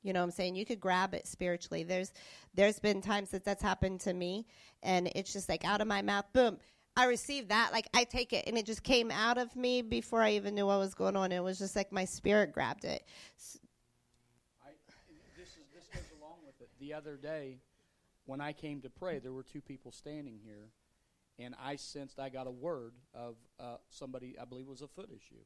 You 0.06 0.14
know 0.14 0.20
what 0.20 0.26
I'm 0.26 0.32
saying? 0.32 0.56
You 0.56 0.66
could 0.66 0.80
grab 0.80 1.16
it 1.16 1.26
spiritually. 1.26 1.84
There's 1.84 2.14
there's 2.54 2.80
been 2.80 3.02
times 3.02 3.32
that 3.32 3.44
that's 3.44 3.64
happened 3.64 4.02
to 4.02 4.14
me 4.14 4.46
and 4.84 5.12
it's 5.16 5.34
just 5.34 5.50
like 5.50 5.66
out 5.66 5.82
of 5.82 5.88
my 5.88 6.02
mouth, 6.02 6.26
boom. 6.32 6.58
I 6.96 7.08
received 7.08 7.50
that, 7.50 7.74
like 7.74 7.90
I 7.94 8.06
take 8.06 8.32
it, 8.32 8.46
and 8.48 8.58
it 8.58 8.66
just 8.66 8.84
came 8.84 9.12
out 9.12 9.38
of 9.38 9.54
me 9.56 9.82
before 9.82 10.22
I 10.22 10.32
even 10.34 10.56
knew 10.56 10.68
what 10.68 10.80
was 10.80 10.94
going 10.94 11.18
on. 11.18 11.32
It 11.32 11.44
was 11.44 11.60
just 11.60 11.76
like 11.76 11.92
my 11.92 12.06
spirit 12.06 12.54
grabbed 12.54 12.86
it. 12.86 13.04
I, 14.64 14.70
this 15.38 15.50
is 15.50 15.66
this 15.74 15.88
goes 15.94 16.10
along 16.22 16.38
with 16.46 16.62
it. 16.62 16.70
The 16.80 16.94
other 16.94 17.18
day, 17.18 17.58
when 18.26 18.40
I 18.40 18.54
came 18.54 18.80
to 18.82 18.90
pray, 18.90 19.20
there 19.20 19.34
were 19.34 19.44
two 19.44 19.60
people 19.60 19.92
standing 19.92 20.40
here, 20.42 20.70
and 21.38 21.54
I 21.62 21.76
sensed 21.76 22.18
I 22.18 22.30
got 22.30 22.48
a 22.48 22.52
word 22.52 22.94
of 23.14 23.36
uh, 23.60 23.78
somebody. 23.90 24.38
I 24.40 24.46
believe 24.46 24.68
was 24.68 24.82
a 24.82 24.88
foot 24.88 25.10
issue, 25.10 25.44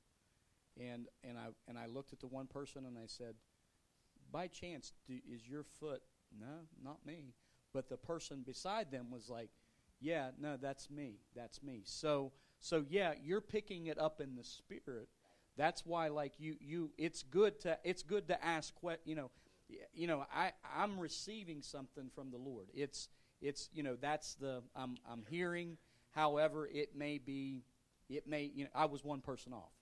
and 0.80 1.08
and 1.24 1.36
I 1.36 1.48
and 1.68 1.80
I 1.80 1.88
looked 1.88 2.14
at 2.14 2.20
the 2.20 2.28
one 2.28 2.46
person 2.46 2.86
and 2.86 2.96
I 2.96 3.08
said, 3.08 3.34
"By 4.32 4.48
chance, 4.48 4.94
do, 5.08 5.20
is 5.28 5.48
your 5.48 5.64
foot?" 5.64 6.02
No, 6.40 6.68
not 6.84 7.06
me. 7.06 7.34
But 7.74 7.90
the 7.90 7.98
person 7.98 8.44
beside 8.46 8.92
them 8.92 9.12
was 9.12 9.30
like, 9.30 9.50
"Yeah, 10.00 10.32
no, 10.40 10.58
that's 10.58 10.90
me. 10.90 11.20
That's 11.36 11.62
me." 11.64 11.82
So 11.86 12.32
so 12.60 12.86
yeah, 12.90 13.14
you're 13.24 13.42
picking 13.42 13.88
it 13.88 13.98
up 13.98 14.22
in 14.22 14.36
the 14.36 14.44
spirit. 14.44 15.08
That's 15.58 15.86
why, 15.86 16.08
like 16.10 16.34
you, 16.40 16.56
you, 16.60 16.92
it's 16.98 17.24
good 17.24 17.60
to 17.62 17.78
it's 17.84 18.04
good 18.04 18.28
to 18.28 18.46
ask. 18.46 18.74
what, 18.82 19.02
you 19.06 19.16
know, 19.16 19.32
you 19.94 20.08
know, 20.08 20.26
I 20.34 20.54
I'm 20.76 21.00
receiving 21.00 21.62
something 21.62 22.10
from 22.14 22.32
the 22.32 22.38
Lord. 22.38 22.68
It's 22.74 23.10
It's 23.42 23.70
you 23.74 23.84
know 23.84 23.96
that's 24.00 24.36
the 24.36 24.62
I'm 24.76 24.96
I'm 25.10 25.24
hearing. 25.30 25.78
However, 26.12 26.68
it 26.68 26.96
may 26.96 27.18
be, 27.18 27.64
it 28.10 28.28
may 28.28 28.52
you 28.54 28.66
know 28.66 28.70
I 28.74 28.86
was 28.86 29.04
one 29.04 29.22
person 29.22 29.54
off, 29.54 29.74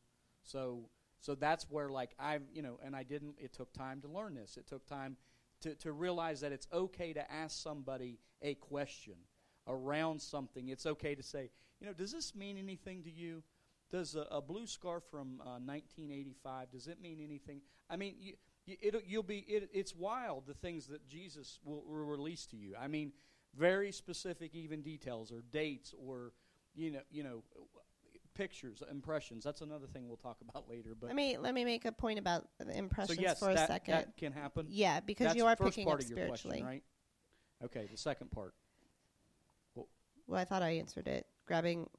so 0.44 0.90
so 1.20 1.36
that's 1.36 1.66
where 1.70 1.90
like 1.90 2.12
I've 2.20 2.44
you 2.54 2.62
know 2.62 2.80
and 2.84 2.96
I 2.96 3.04
didn't. 3.04 3.36
It 3.40 3.54
took 3.54 3.74
time 3.74 4.02
to 4.02 4.08
learn 4.08 4.36
this. 4.36 4.58
It 4.58 4.68
took 4.68 4.86
time 4.86 5.18
to 5.62 5.76
to 5.76 5.92
realize 5.92 6.42
that 6.42 6.52
it's 6.52 6.68
okay 6.72 7.14
to 7.14 7.32
ask 7.32 7.62
somebody 7.62 8.20
a 8.42 8.56
question 8.56 9.16
around 9.68 10.22
something. 10.22 10.70
It's 10.70 10.86
okay 10.86 11.16
to 11.16 11.24
say 11.24 11.50
you 11.80 11.88
know 11.88 11.94
does 11.94 12.12
this 12.12 12.36
mean 12.36 12.58
anything 12.58 13.04
to 13.04 13.12
you? 13.12 13.44
Does 13.90 14.16
a, 14.16 14.28
a 14.32 14.42
blue 14.42 14.68
scarf 14.68 15.04
from 15.10 15.40
uh, 15.42 15.60
1985 15.64 16.72
does 16.72 16.88
it 16.88 17.02
mean 17.02 17.20
anything? 17.24 17.62
I 17.90 17.96
mean, 17.96 18.16
you, 18.20 18.34
it, 18.68 19.04
you'll 19.08 19.24
be. 19.24 19.40
It, 19.48 19.70
it's 19.74 19.96
wild 19.96 20.46
the 20.46 20.54
things 20.54 20.88
that 20.88 21.08
Jesus 21.08 21.60
will, 21.64 21.84
will 21.88 22.06
release 22.06 22.46
to 22.48 22.58
you. 22.58 22.76
I 22.78 22.88
mean, 22.88 23.14
very 23.58 23.94
specific, 23.94 24.54
even 24.54 24.82
details 24.82 25.32
or 25.32 25.42
dates 25.52 25.94
or 25.98 26.34
you 26.76 26.92
know, 26.92 27.00
you 27.10 27.24
know, 27.24 27.44
pictures, 28.38 28.84
impressions. 28.90 29.44
That's 29.44 29.62
another 29.62 29.88
thing 29.88 30.08
we'll 30.08 30.18
talk 30.18 30.38
about 30.48 30.70
later. 30.70 30.96
But 31.00 31.08
let 31.08 31.16
me 31.16 31.38
let 31.38 31.54
me 31.54 31.66
make 31.66 31.86
a 31.86 31.92
point 31.92 32.20
about 32.20 32.48
the 32.60 32.78
impressions 32.78 33.18
so 33.18 33.22
yes, 33.22 33.40
for 33.40 33.50
a 33.50 33.56
that, 33.56 33.68
second. 33.68 33.94
that 33.94 34.18
can 34.18 34.32
happen. 34.32 34.68
yeah, 34.70 35.00
because 35.00 35.28
That's 35.28 35.38
you 35.38 35.46
are 35.46 35.56
first 35.56 35.72
picking 35.72 35.86
part 35.86 36.00
up 36.00 36.04
of 36.04 36.10
your 36.10 36.18
spiritually. 36.18 36.60
question, 36.60 36.66
right? 36.68 36.84
Okay, 37.64 37.88
the 37.92 37.98
second 37.98 38.32
part. 38.32 38.54
Well, 40.28 40.40
I 40.40 40.46
thought 40.46 40.62
I 40.62 40.72
answered 40.72 41.08
it. 41.08 41.26
Grabbing 41.46 41.90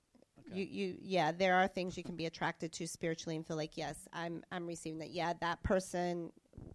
Okay. 0.50 0.60
you, 0.60 0.66
you, 0.66 0.96
yeah, 1.00 1.32
there 1.32 1.56
are 1.56 1.66
things 1.66 1.96
you 1.96 2.04
can 2.04 2.16
be 2.16 2.26
attracted 2.26 2.72
to 2.74 2.86
spiritually 2.86 3.36
and 3.36 3.46
feel 3.46 3.56
like, 3.56 3.76
yes, 3.76 4.06
I'm, 4.12 4.42
I'm 4.52 4.66
receiving 4.66 4.98
that. 5.00 5.10
Yeah, 5.10 5.32
that 5.40 5.62
person, 5.62 6.30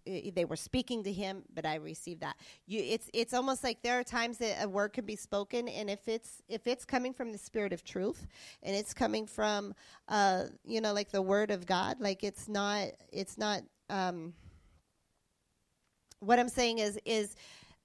they 0.06 0.44
were 0.44 0.56
speaking 0.56 1.02
to 1.04 1.12
him, 1.12 1.42
but 1.54 1.64
I 1.64 1.76
received 1.76 2.20
that. 2.20 2.36
You, 2.66 2.80
it's, 2.80 3.10
it's 3.12 3.34
almost 3.34 3.64
like 3.64 3.82
there 3.82 3.98
are 3.98 4.04
times 4.04 4.38
that 4.38 4.62
a 4.62 4.68
word 4.68 4.92
can 4.92 5.04
be 5.04 5.16
spoken, 5.16 5.68
and 5.68 5.88
if 5.88 6.08
it's, 6.08 6.42
if 6.48 6.66
it's 6.66 6.84
coming 6.84 7.12
from 7.12 7.32
the 7.32 7.38
spirit 7.38 7.72
of 7.72 7.84
truth, 7.84 8.26
and 8.62 8.74
it's 8.74 8.94
coming 8.94 9.26
from, 9.26 9.74
uh, 10.08 10.44
you 10.64 10.80
know, 10.80 10.92
like 10.92 11.10
the 11.10 11.22
word 11.22 11.50
of 11.50 11.66
God, 11.66 12.00
like 12.00 12.22
it's 12.24 12.48
not, 12.48 12.88
it's 13.12 13.38
not. 13.38 13.62
Um, 13.90 14.34
what 16.20 16.38
I'm 16.38 16.48
saying 16.48 16.78
is, 16.78 16.98
is 17.04 17.36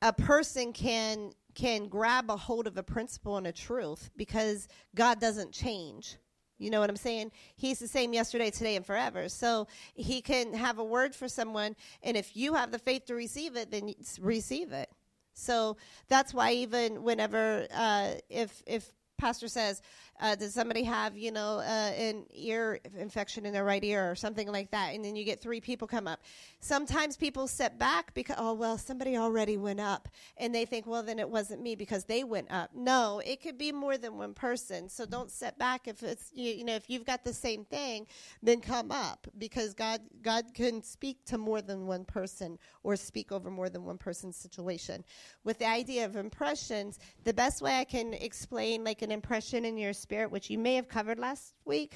a 0.02 0.14
person 0.14 0.72
can 0.74 1.32
can 1.56 1.88
grab 1.88 2.30
a 2.30 2.38
hold 2.38 2.68
of 2.68 2.78
a 2.78 2.84
principle 2.84 3.36
and 3.36 3.48
a 3.48 3.52
truth 3.52 4.10
because 4.16 4.68
God 4.96 5.20
doesn't 5.20 5.52
change. 5.52 6.16
You 6.60 6.70
know 6.70 6.80
what 6.80 6.90
I'm 6.90 6.98
saying? 6.98 7.32
He's 7.56 7.80
the 7.80 7.88
same 7.88 8.14
yesterday, 8.14 8.52
today, 8.52 8.76
and 8.76 8.86
forever. 8.86 9.30
So 9.30 9.68
he 9.96 10.22
can 10.22 10.54
have 10.54 10.78
a 10.78 10.84
word 10.84 11.16
for 11.16 11.28
someone, 11.28 11.76
and 12.04 12.16
if 12.16 12.38
you 12.38 12.54
have 12.54 12.72
the 12.72 12.80
faith 12.80 13.06
to 13.06 13.16
receive 13.16 13.56
it, 13.56 13.72
then 13.72 13.94
receive 14.22 14.72
it. 14.72 14.90
So 15.34 15.78
that's 16.10 16.34
why 16.34 16.52
even 16.52 17.02
whenever 17.02 17.66
uh, 17.74 18.12
if 18.30 18.62
if 18.68 18.92
pastor 19.18 19.48
says, 19.48 19.82
uh, 20.20 20.36
"Does 20.36 20.54
somebody 20.54 20.84
have 20.84 21.18
you 21.18 21.32
know 21.32 21.60
uh, 21.60 21.92
an 21.98 22.26
ear 22.34 22.80
infection 22.98 23.46
in 23.46 23.54
their 23.54 23.66
right 23.66 23.84
ear 23.84 24.10
or 24.10 24.16
something 24.16 24.52
like 24.52 24.72
that?" 24.72 24.94
and 24.94 25.04
then 25.04 25.16
you 25.16 25.24
get 25.24 25.40
three 25.40 25.62
people 25.62 25.88
come 25.88 26.08
up, 26.08 26.22
sometimes 26.60 27.18
people 27.18 27.48
step 27.48 27.78
back 27.80 28.14
because 28.14 28.36
oh 28.40 28.54
well 28.54 28.78
somebody 28.78 29.18
already 29.18 29.58
went 29.58 29.80
up 29.80 30.08
and 30.38 30.54
they 30.54 30.66
think 30.66 30.86
well 30.86 31.04
then 31.04 31.20
it 31.20 31.30
wasn't 31.30 31.62
me 31.62 31.76
because 31.76 32.06
they 32.06 32.24
went 32.24 32.52
up. 32.52 32.72
No, 32.76 33.22
it 33.26 33.42
could 33.42 33.58
be 33.58 33.72
more 33.72 33.98
than 33.98 34.18
one 34.18 34.34
person. 34.34 34.90
So 34.90 35.06
don't 35.06 35.32
step 35.32 35.58
back 35.58 35.88
if 35.88 36.04
it's 36.04 36.32
you, 36.34 36.52
you 36.52 36.64
know 36.66 36.76
if 36.76 36.90
you've 36.90 37.06
got 37.06 37.24
the 37.24 37.34
same 37.34 37.66
thing, 37.66 38.08
then 38.44 38.62
come 38.62 38.92
up 38.92 39.28
because 39.38 39.74
God 39.74 40.02
God 40.22 40.46
can 40.54 40.84
speak 40.84 41.26
to 41.26 41.38
more 41.38 41.62
than 41.62 41.88
one 41.88 42.06
person 42.06 42.58
or 42.84 42.96
speak 42.96 43.32
over 43.32 43.50
more 43.50 43.70
than 43.70 43.86
one 43.86 43.98
person's 43.98 44.36
situation. 44.36 45.04
With 45.44 45.60
the 45.60 45.68
idea 45.68 46.06
of 46.06 46.16
impressions, 46.16 47.00
the 47.24 47.34
best 47.34 47.62
way 47.62 47.80
I 47.80 47.84
can 47.84 48.14
explain 48.14 48.84
like 48.84 49.02
an 49.02 49.12
impression 49.12 49.66
in 49.66 49.78
your 49.78 49.94
spirit, 49.94 50.09
which 50.10 50.50
you 50.50 50.58
may 50.58 50.76
have 50.76 50.88
covered 50.88 51.20
last 51.20 51.54
week. 51.66 51.96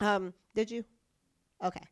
Um, 0.00 0.34
did 0.54 0.70
you? 0.70 0.84
Okay. 1.64 1.82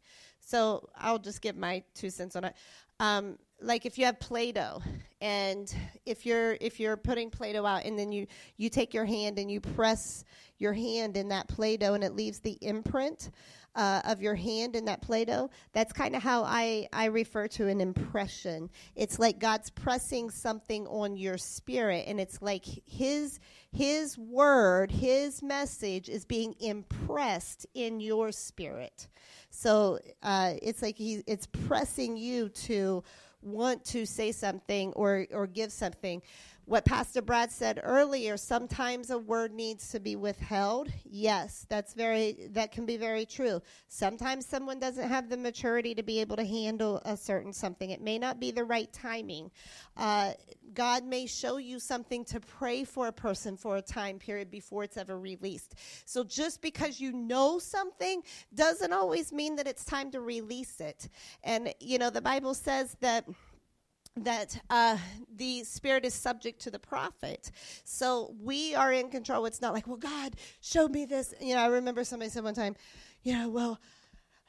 So 0.40 0.88
I'll 0.96 1.18
just 1.18 1.40
give 1.40 1.56
my 1.56 1.82
two 1.94 2.10
cents 2.10 2.36
on 2.36 2.44
it. 2.44 2.54
Um, 3.00 3.38
like 3.64 3.86
if 3.86 3.98
you 3.98 4.04
have 4.04 4.20
Play-Doh, 4.20 4.82
and 5.20 5.74
if 6.04 6.26
you're 6.26 6.56
if 6.60 6.78
you're 6.78 6.96
putting 6.96 7.30
Play-Doh 7.30 7.64
out, 7.64 7.84
and 7.84 7.98
then 7.98 8.12
you 8.12 8.26
you 8.56 8.68
take 8.68 8.92
your 8.92 9.04
hand 9.04 9.38
and 9.38 9.50
you 9.50 9.60
press 9.60 10.24
your 10.58 10.72
hand 10.72 11.16
in 11.16 11.28
that 11.28 11.48
Play-Doh, 11.48 11.94
and 11.94 12.04
it 12.04 12.14
leaves 12.14 12.40
the 12.40 12.58
imprint 12.60 13.30
uh, 13.74 14.02
of 14.04 14.22
your 14.22 14.34
hand 14.34 14.76
in 14.76 14.84
that 14.84 15.02
Play-Doh. 15.02 15.50
That's 15.72 15.92
kind 15.92 16.14
of 16.14 16.22
how 16.22 16.44
I 16.44 16.88
I 16.92 17.06
refer 17.06 17.48
to 17.48 17.68
an 17.68 17.80
impression. 17.80 18.70
It's 18.94 19.18
like 19.18 19.38
God's 19.38 19.70
pressing 19.70 20.30
something 20.30 20.86
on 20.86 21.16
your 21.16 21.38
spirit, 21.38 22.04
and 22.06 22.20
it's 22.20 22.42
like 22.42 22.64
His 22.84 23.40
His 23.72 24.18
word, 24.18 24.90
His 24.90 25.42
message 25.42 26.08
is 26.08 26.24
being 26.24 26.54
impressed 26.60 27.66
in 27.74 28.00
your 28.00 28.30
spirit. 28.30 29.08
So 29.50 30.00
uh, 30.22 30.54
it's 30.62 30.82
like 30.82 30.98
he 30.98 31.22
it's 31.26 31.46
pressing 31.46 32.16
you 32.16 32.48
to 32.48 33.04
want 33.44 33.84
to 33.86 34.06
say 34.06 34.32
something 34.32 34.92
or 34.94 35.26
or 35.32 35.46
give 35.46 35.72
something. 35.72 36.22
What 36.66 36.86
Pastor 36.86 37.20
Brad 37.20 37.52
said 37.52 37.78
earlier, 37.82 38.38
sometimes 38.38 39.10
a 39.10 39.18
word 39.18 39.52
needs 39.52 39.90
to 39.90 40.00
be 40.00 40.16
withheld. 40.16 40.88
Yes, 41.04 41.66
that's 41.68 41.92
very 41.92 42.48
that 42.52 42.72
can 42.72 42.86
be 42.86 42.96
very 42.96 43.26
true. 43.26 43.60
Sometimes 43.88 44.46
someone 44.46 44.78
doesn't 44.78 45.06
have 45.06 45.28
the 45.28 45.36
maturity 45.36 45.94
to 45.94 46.02
be 46.02 46.22
able 46.22 46.36
to 46.36 46.44
handle 46.44 47.02
a 47.04 47.18
certain 47.18 47.52
something. 47.52 47.90
It 47.90 48.00
may 48.00 48.18
not 48.18 48.40
be 48.40 48.50
the 48.50 48.64
right 48.64 48.90
timing. 48.94 49.50
Uh, 49.94 50.32
God 50.72 51.04
may 51.04 51.26
show 51.26 51.58
you 51.58 51.78
something 51.78 52.24
to 52.26 52.40
pray 52.40 52.84
for 52.84 53.08
a 53.08 53.12
person 53.12 53.58
for 53.58 53.76
a 53.76 53.82
time 53.82 54.18
period 54.18 54.50
before 54.50 54.84
it's 54.84 54.96
ever 54.96 55.20
released. 55.20 55.74
So 56.06 56.24
just 56.24 56.62
because 56.62 56.98
you 56.98 57.12
know 57.12 57.58
something 57.58 58.22
doesn't 58.54 58.92
always 58.92 59.34
mean 59.34 59.56
that 59.56 59.68
it's 59.68 59.84
time 59.84 60.10
to 60.12 60.20
release 60.20 60.80
it. 60.80 61.10
And 61.42 61.74
you 61.78 61.98
know, 61.98 62.08
the 62.08 62.22
Bible 62.22 62.54
says 62.54 62.96
that 63.02 63.26
that 64.16 64.60
uh, 64.70 64.96
the 65.36 65.64
spirit 65.64 66.04
is 66.04 66.14
subject 66.14 66.60
to 66.62 66.70
the 66.70 66.78
prophet. 66.78 67.50
So 67.84 68.34
we 68.40 68.74
are 68.74 68.92
in 68.92 69.10
control. 69.10 69.44
It's 69.46 69.60
not 69.60 69.74
like, 69.74 69.86
well, 69.86 69.96
God 69.96 70.36
showed 70.60 70.92
me 70.92 71.04
this. 71.04 71.34
You 71.40 71.54
know, 71.54 71.60
I 71.60 71.66
remember 71.66 72.04
somebody 72.04 72.30
said 72.30 72.44
one 72.44 72.54
time, 72.54 72.76
you 73.22 73.32
know, 73.32 73.48
well, 73.48 73.80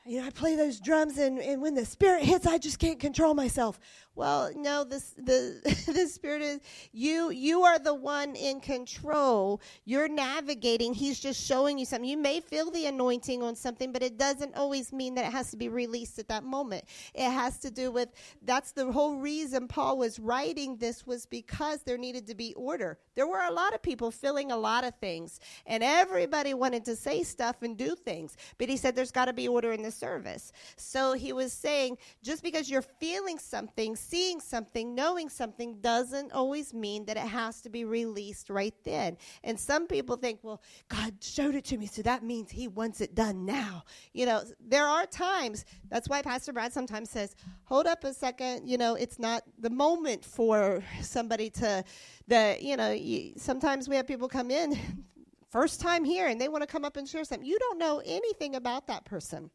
you 0.05 0.21
know, 0.21 0.27
I 0.27 0.29
play 0.29 0.55
those 0.55 0.79
drums, 0.79 1.17
and, 1.17 1.39
and 1.39 1.63
when 1.63 1.73
the 1.73 1.83
spirit 1.83 2.23
hits, 2.23 2.45
I 2.45 2.59
just 2.59 2.77
can't 2.77 2.99
control 2.99 3.33
myself. 3.33 3.79
Well, 4.15 4.51
no, 4.55 4.83
this 4.85 5.13
the 5.17 5.61
the 5.93 6.07
spirit 6.07 6.41
is 6.41 6.61
you. 6.93 7.31
You 7.31 7.63
are 7.63 7.79
the 7.79 7.93
one 7.93 8.35
in 8.35 8.61
control. 8.61 9.61
You're 9.85 10.07
navigating. 10.07 10.93
He's 10.93 11.19
just 11.19 11.45
showing 11.45 11.77
you 11.77 11.85
something. 11.85 12.09
You 12.09 12.17
may 12.17 12.39
feel 12.41 12.71
the 12.71 12.87
anointing 12.87 13.43
on 13.43 13.55
something, 13.55 13.91
but 13.91 14.03
it 14.03 14.17
doesn't 14.17 14.55
always 14.55 14.93
mean 14.93 15.15
that 15.15 15.25
it 15.25 15.31
has 15.31 15.51
to 15.51 15.57
be 15.57 15.69
released 15.69 16.19
at 16.19 16.29
that 16.29 16.43
moment. 16.43 16.85
It 17.13 17.29
has 17.29 17.57
to 17.59 17.71
do 17.71 17.91
with 17.91 18.09
that's 18.43 18.71
the 18.71 18.91
whole 18.91 19.17
reason 19.17 19.67
Paul 19.67 19.97
was 19.97 20.19
writing 20.19 20.77
this 20.77 21.05
was 21.07 21.25
because 21.25 21.83
there 21.83 21.97
needed 21.97 22.27
to 22.27 22.35
be 22.35 22.53
order. 22.55 22.99
There 23.15 23.27
were 23.27 23.41
a 23.41 23.51
lot 23.51 23.73
of 23.73 23.81
people 23.81 24.11
feeling 24.11 24.51
a 24.51 24.57
lot 24.57 24.83
of 24.83 24.95
things, 24.95 25.39
and 25.65 25.83
everybody 25.83 26.53
wanted 26.53 26.85
to 26.85 26.95
say 26.95 27.23
stuff 27.23 27.57
and 27.63 27.77
do 27.77 27.95
things, 27.95 28.37
but 28.57 28.69
he 28.69 28.77
said 28.77 28.95
there's 28.95 29.11
got 29.11 29.25
to 29.25 29.33
be 29.33 29.47
order 29.47 29.73
in 29.73 29.83
the 29.83 29.91
service. 29.91 30.51
So 30.77 31.13
he 31.13 31.33
was 31.33 31.53
saying 31.53 31.97
just 32.23 32.43
because 32.43 32.69
you're 32.69 32.81
feeling 32.81 33.39
something, 33.39 33.95
seeing 34.07 34.39
something, 34.39 34.93
knowing 34.93 35.29
something 35.29 35.79
doesn't 35.81 36.31
always 36.31 36.73
mean 36.73 37.05
that 37.05 37.17
it 37.17 37.27
has 37.27 37.61
to 37.61 37.69
be 37.69 37.85
released 37.85 38.49
right 38.49 38.73
then. 38.83 39.17
And 39.43 39.59
some 39.59 39.87
people 39.87 40.15
think, 40.15 40.39
well, 40.43 40.61
God 40.89 41.15
showed 41.21 41.55
it 41.55 41.65
to 41.65 41.77
me, 41.77 41.87
so 41.87 42.01
that 42.03 42.23
means 42.23 42.51
he 42.51 42.67
wants 42.67 43.01
it 43.01 43.15
done 43.15 43.45
now. 43.45 43.83
You 44.13 44.25
know, 44.25 44.43
there 44.59 44.85
are 44.85 45.05
times, 45.05 45.65
that's 45.89 46.07
why 46.07 46.21
Pastor 46.21 46.53
Brad 46.53 46.71
sometimes 46.73 47.09
says, 47.09 47.35
hold 47.65 47.87
up 47.87 48.03
a 48.03 48.13
second, 48.13 48.67
you 48.67 48.77
know, 48.77 48.95
it's 48.95 49.19
not 49.19 49.43
the 49.59 49.69
moment 49.69 50.23
for 50.23 50.83
somebody 51.01 51.49
to, 51.51 51.83
the, 52.27 52.57
you 52.59 52.77
know, 52.77 52.91
you, 52.91 53.33
sometimes 53.37 53.89
we 53.89 53.95
have 53.95 54.07
people 54.07 54.27
come 54.27 54.51
in 54.51 54.77
first 55.49 55.79
time 55.79 56.03
here 56.03 56.27
and 56.27 56.39
they 56.39 56.49
want 56.49 56.61
to 56.61 56.67
come 56.67 56.85
up 56.85 56.97
and 56.97 57.07
share 57.07 57.23
something. 57.23 57.47
You 57.47 57.57
don't 57.59 57.77
know 57.77 58.01
anything 58.05 58.55
about 58.55 58.87
that 58.87 59.05
person. 59.05 59.49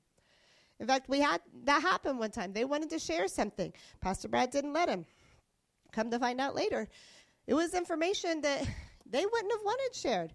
In 0.80 0.86
fact, 0.86 1.08
we 1.08 1.20
had 1.20 1.42
that 1.64 1.82
happen 1.82 2.18
one 2.18 2.30
time. 2.30 2.52
They 2.52 2.64
wanted 2.64 2.90
to 2.90 2.98
share 2.98 3.28
something. 3.28 3.72
Pastor 4.00 4.28
Brad 4.28 4.50
didn't 4.50 4.72
let 4.72 4.88
him. 4.88 5.04
Come 5.92 6.10
to 6.10 6.18
find 6.18 6.40
out 6.40 6.54
later, 6.54 6.88
it 7.46 7.54
was 7.54 7.74
information 7.74 8.40
that 8.40 8.66
they 9.06 9.24
wouldn't 9.24 9.52
have 9.52 9.62
wanted 9.62 9.94
shared. 9.94 10.34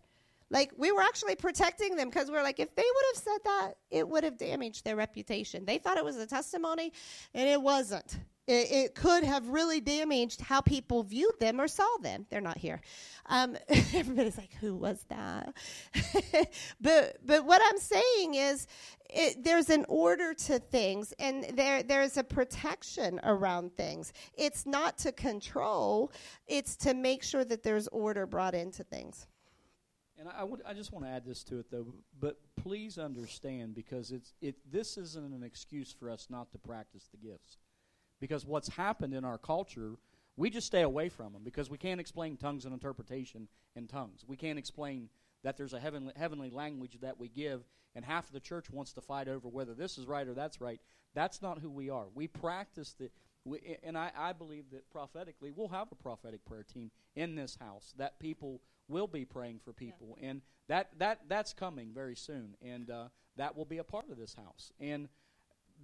Like 0.51 0.71
we 0.77 0.91
were 0.91 1.01
actually 1.01 1.35
protecting 1.35 1.95
them 1.95 2.09
because 2.09 2.29
we 2.29 2.37
are 2.37 2.43
like, 2.43 2.59
if 2.59 2.75
they 2.75 2.83
would 2.83 3.05
have 3.13 3.23
said 3.23 3.39
that, 3.43 3.71
it 3.89 4.07
would 4.07 4.23
have 4.23 4.37
damaged 4.37 4.85
their 4.85 4.95
reputation. 4.95 5.65
They 5.65 5.79
thought 5.79 5.97
it 5.97 6.05
was 6.05 6.17
a 6.17 6.27
testimony, 6.27 6.93
and 7.33 7.49
it 7.49 7.59
wasn't. 7.59 8.19
It, 8.47 8.71
it, 8.71 8.95
could 8.95 9.23
have 9.23 9.47
really 9.49 9.81
damaged 9.81 10.41
how 10.41 10.61
people 10.61 11.03
viewed 11.03 11.39
them 11.39 11.59
or 11.59 11.67
saw 11.67 11.97
them. 12.01 12.25
They're 12.29 12.41
not 12.41 12.57
here. 12.57 12.81
Um, 13.25 13.57
everybody's 13.93 14.37
like, 14.37 14.53
"Who 14.61 14.75
was 14.75 15.03
that?" 15.09 15.55
but 16.81 17.17
but 17.25 17.45
what 17.45 17.61
I'm 17.65 17.79
saying 17.79 18.35
is, 18.35 18.67
it, 19.09 19.43
there's 19.43 19.69
an 19.69 19.85
order 19.87 20.33
to 20.33 20.59
things, 20.59 21.13
and 21.17 21.45
there 21.53 21.81
there's 21.81 22.17
a 22.17 22.23
protection 22.23 23.19
around 23.23 23.75
things. 23.75 24.13
It's 24.37 24.65
not 24.65 24.97
to 24.99 25.11
control; 25.11 26.11
it's 26.47 26.75
to 26.77 26.93
make 26.93 27.23
sure 27.23 27.45
that 27.45 27.63
there's 27.63 27.87
order 27.87 28.27
brought 28.27 28.53
into 28.53 28.83
things. 28.83 29.25
And 30.17 30.29
I, 30.29 30.45
would, 30.45 30.61
I 30.65 30.73
just 30.73 30.93
want 30.93 31.03
to 31.03 31.11
add 31.11 31.25
this 31.25 31.43
to 31.45 31.59
it 31.59 31.69
though, 31.69 31.87
but 32.21 32.39
please 32.55 32.97
understand 32.97 33.75
because 33.75 34.11
it's 34.11 34.33
it 34.39 34.55
this 34.71 34.97
isn't 34.97 35.33
an 35.33 35.43
excuse 35.43 35.91
for 35.91 36.09
us 36.09 36.27
not 36.29 36.51
to 36.51 36.57
practice 36.57 37.09
the 37.11 37.17
gifts 37.17 37.57
because 38.19 38.45
what's 38.45 38.69
happened 38.69 39.13
in 39.13 39.25
our 39.25 39.37
culture, 39.37 39.95
we 40.37 40.49
just 40.49 40.67
stay 40.67 40.81
away 40.81 41.09
from 41.09 41.33
them 41.33 41.43
because 41.43 41.69
we 41.69 41.77
can't 41.77 41.99
explain 41.99 42.37
tongues 42.37 42.65
and 42.65 42.73
interpretation 42.73 43.47
in 43.75 43.87
tongues. 43.87 44.23
We 44.27 44.37
can't 44.37 44.59
explain 44.59 45.09
that 45.43 45.57
there's 45.57 45.73
a 45.73 45.79
heavenly, 45.79 46.13
heavenly 46.15 46.49
language 46.49 46.97
that 47.01 47.19
we 47.19 47.29
give, 47.29 47.63
and 47.95 48.03
half 48.03 48.27
of 48.27 48.33
the 48.33 48.39
church 48.39 48.69
wants 48.69 48.93
to 48.93 49.01
fight 49.01 49.27
over 49.27 49.47
whether 49.47 49.73
this 49.73 49.97
is 49.97 50.07
right 50.07 50.27
or 50.27 50.33
that's 50.33 50.59
right. 50.59 50.81
That's 51.13 51.41
not 51.41 51.59
who 51.59 51.69
we 51.69 51.89
are. 51.89 52.07
We 52.13 52.27
practice 52.27 52.93
the. 52.99 53.09
We, 53.45 53.77
and 53.83 53.95
I, 53.95 54.11
I 54.17 54.33
believe 54.33 54.71
that 54.71 54.89
prophetically, 54.89 55.51
we'll 55.51 55.67
have 55.67 55.91
a 55.91 55.95
prophetic 55.95 56.43
prayer 56.45 56.63
team 56.63 56.89
in 57.15 57.35
this 57.35 57.57
house 57.61 57.93
that 57.97 58.19
people 58.19 58.59
will 58.87 59.07
be 59.07 59.23
praying 59.23 59.59
for 59.63 59.71
people, 59.71 60.17
yeah. 60.19 60.29
and 60.29 60.41
that 60.67 60.89
that 60.97 61.21
that's 61.27 61.53
coming 61.53 61.91
very 61.93 62.15
soon, 62.15 62.55
and 62.61 62.89
uh, 62.89 63.05
that 63.37 63.55
will 63.55 63.65
be 63.65 63.77
a 63.77 63.83
part 63.83 64.09
of 64.09 64.17
this 64.17 64.33
house. 64.33 64.71
And 64.79 65.07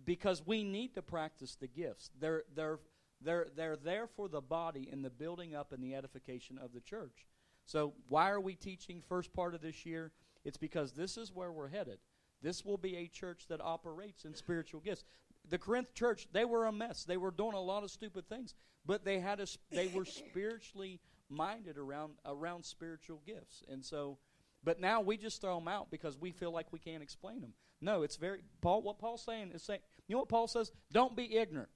because 0.05 0.45
we 0.45 0.63
need 0.63 0.93
to 0.95 1.01
practice 1.01 1.55
the 1.55 1.67
gifts. 1.67 2.09
They're, 2.19 2.43
they're, 2.55 2.79
they're, 3.21 3.47
they're 3.55 3.75
there 3.75 4.07
for 4.07 4.27
the 4.27 4.41
body 4.41 4.89
in 4.91 5.01
the 5.01 5.09
building 5.09 5.55
up 5.55 5.71
and 5.71 5.83
the 5.83 5.95
edification 5.95 6.57
of 6.57 6.73
the 6.73 6.81
church. 6.81 7.27
So, 7.65 7.93
why 8.09 8.31
are 8.31 8.41
we 8.41 8.55
teaching 8.55 9.03
first 9.07 9.33
part 9.33 9.53
of 9.53 9.61
this 9.61 9.85
year? 9.85 10.11
It's 10.43 10.57
because 10.57 10.93
this 10.93 11.17
is 11.17 11.31
where 11.31 11.51
we're 11.51 11.69
headed. 11.69 11.99
This 12.41 12.65
will 12.65 12.77
be 12.77 12.97
a 12.97 13.07
church 13.07 13.45
that 13.49 13.61
operates 13.61 14.25
in 14.25 14.33
spiritual 14.33 14.81
gifts. 14.81 15.03
The 15.49 15.57
Corinth 15.57 15.93
church, 15.93 16.27
they 16.31 16.45
were 16.45 16.65
a 16.65 16.71
mess. 16.71 17.03
They 17.03 17.17
were 17.17 17.31
doing 17.31 17.53
a 17.53 17.61
lot 17.61 17.83
of 17.83 17.91
stupid 17.91 18.27
things, 18.27 18.55
but 18.85 19.05
they 19.05 19.19
had 19.19 19.39
a, 19.39 19.47
they 19.71 19.87
were 19.87 20.05
spiritually 20.05 20.99
minded 21.29 21.77
around 21.77 22.13
around 22.25 22.65
spiritual 22.65 23.21
gifts. 23.25 23.63
And 23.69 23.83
so, 23.83 24.17
but 24.63 24.79
now 24.79 25.01
we 25.01 25.17
just 25.17 25.41
throw 25.41 25.55
them 25.55 25.67
out 25.67 25.89
because 25.89 26.17
we 26.17 26.31
feel 26.31 26.51
like 26.51 26.67
we 26.71 26.79
can't 26.79 27.03
explain 27.03 27.41
them. 27.41 27.53
No, 27.79 28.03
it's 28.03 28.17
very 28.17 28.41
Paul. 28.61 28.81
What 28.81 28.99
Paul's 28.99 29.23
saying 29.23 29.51
is 29.53 29.63
saying, 29.63 29.79
you 30.11 30.15
know 30.15 30.19
what 30.23 30.27
Paul 30.27 30.49
says? 30.49 30.73
Don't 30.91 31.15
be 31.15 31.37
ignorant. 31.37 31.69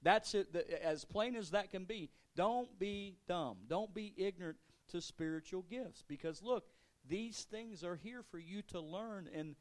That's 0.00 0.32
it. 0.34 0.50
The, 0.50 0.82
as 0.82 1.04
plain 1.04 1.36
as 1.36 1.50
that 1.50 1.70
can 1.70 1.84
be. 1.84 2.08
Don't 2.34 2.78
be 2.78 3.16
dumb. 3.28 3.58
Don't 3.68 3.92
be 3.92 4.14
ignorant 4.16 4.56
to 4.92 5.02
spiritual 5.02 5.66
gifts. 5.68 6.02
Because 6.08 6.42
look, 6.42 6.64
these 7.06 7.46
things 7.50 7.84
are 7.84 7.96
here 7.96 8.22
for 8.30 8.38
you 8.38 8.62
to 8.68 8.80
learn 8.80 9.28
and 9.34 9.56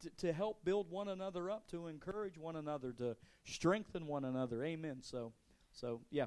to, 0.00 0.10
to 0.16 0.32
help 0.32 0.64
build 0.64 0.90
one 0.90 1.06
another 1.06 1.48
up, 1.48 1.68
to 1.70 1.86
encourage 1.86 2.36
one 2.36 2.56
another, 2.56 2.90
to 2.94 3.14
strengthen 3.44 4.08
one 4.08 4.24
another. 4.24 4.64
Amen. 4.64 4.96
So, 5.00 5.32
so 5.70 6.00
yeah. 6.10 6.26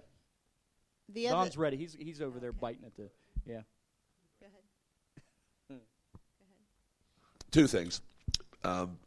The 1.10 1.26
Don's 1.26 1.58
ready. 1.58 1.76
He's 1.76 1.94
he's 1.94 2.22
over 2.22 2.38
okay. 2.38 2.40
there 2.40 2.54
biting 2.54 2.86
at 2.86 2.96
the 2.96 3.10
yeah. 3.46 3.64
Go 4.40 4.48
ahead. 4.48 4.64
Go 5.68 5.76
ahead. 5.76 5.86
Two 7.52 7.68
things. 7.68 8.00
Um, 8.64 8.98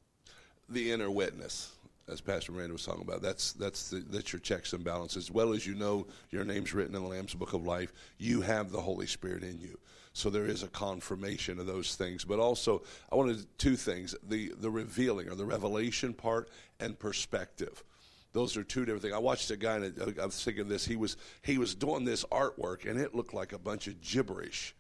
the 0.68 0.93
inner 0.93 1.11
witness, 1.11 1.72
as 2.11 2.21
Pastor 2.21 2.53
Miranda 2.53 2.73
was 2.73 2.85
talking 2.85 3.03
about, 3.03 3.23
that's 3.23 3.53
that's 3.53 3.91
the, 3.91 4.05
that's 4.11 4.33
your 4.33 4.41
checks 4.41 4.73
and 4.73 4.85
balances. 4.85 5.25
As 5.25 5.31
well 5.31 5.53
as 5.53 5.67
you 5.67 5.75
know 5.75 6.07
your 6.31 6.45
name's 6.45 6.73
written 6.73 6.95
in 6.95 7.03
the 7.03 7.09
Lamb's 7.09 7.35
Book 7.35 7.53
of 7.53 7.65
Life, 7.65 7.93
you 8.19 8.41
have 8.41 8.71
the 8.71 8.81
Holy 8.81 9.07
Spirit 9.07 9.43
in 9.43 9.61
you. 9.61 9.79
So 10.13 10.31
there 10.31 10.47
is 10.47 10.63
a 10.63 10.69
confirmation 10.69 11.61
of 11.61 11.67
those 11.67 11.95
things. 11.95 12.25
But 12.25 12.39
also, 12.39 12.83
I 13.13 13.17
wanted 13.17 13.47
two 13.59 13.77
things: 13.77 14.15
the 14.27 14.53
the 14.59 14.71
revealing 14.71 15.29
or 15.29 15.35
the 15.35 15.45
revelation 15.45 16.15
part, 16.15 16.49
and 16.81 16.99
perspective. 16.99 17.85
Those 18.33 18.57
are 18.57 18.65
two 18.65 18.85
different 18.85 19.03
things. 19.03 19.15
I 19.15 19.19
watched 19.19 19.51
a 19.51 19.57
guy, 19.57 19.77
and 19.77 20.19
I 20.21 20.27
was 20.27 20.43
thinking 20.43 20.63
of 20.63 20.69
this. 20.69 20.85
He 20.87 20.97
was 20.97 21.17
he 21.43 21.59
was 21.59 21.75
doing 21.75 22.05
this 22.05 22.25
artwork, 22.27 22.89
and 22.89 23.01
it 23.01 23.15
looked 23.15 23.35
like 23.35 23.53
a 23.53 23.59
bunch 23.59 23.87
of 23.87 24.01
gibberish 24.01 24.75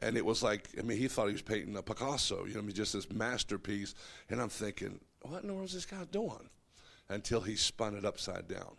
and 0.00 0.16
it 0.16 0.24
was 0.24 0.42
like 0.42 0.68
I 0.78 0.82
mean 0.82 0.98
he 0.98 1.08
thought 1.08 1.26
he 1.26 1.32
was 1.32 1.42
painting 1.42 1.76
a 1.76 1.82
Picasso, 1.82 2.44
you 2.44 2.54
know, 2.54 2.60
I 2.60 2.62
mean 2.62 2.74
just 2.74 2.92
this 2.92 3.10
masterpiece, 3.10 3.94
and 4.28 4.40
I'm 4.40 4.48
thinking, 4.48 5.00
what 5.22 5.42
in 5.42 5.48
the 5.48 5.54
world 5.54 5.68
is 5.68 5.74
this 5.74 5.86
guy 5.86 6.04
doing? 6.10 6.48
Until 7.08 7.40
he 7.40 7.56
spun 7.56 7.94
it 7.94 8.04
upside 8.04 8.48
down. 8.48 8.76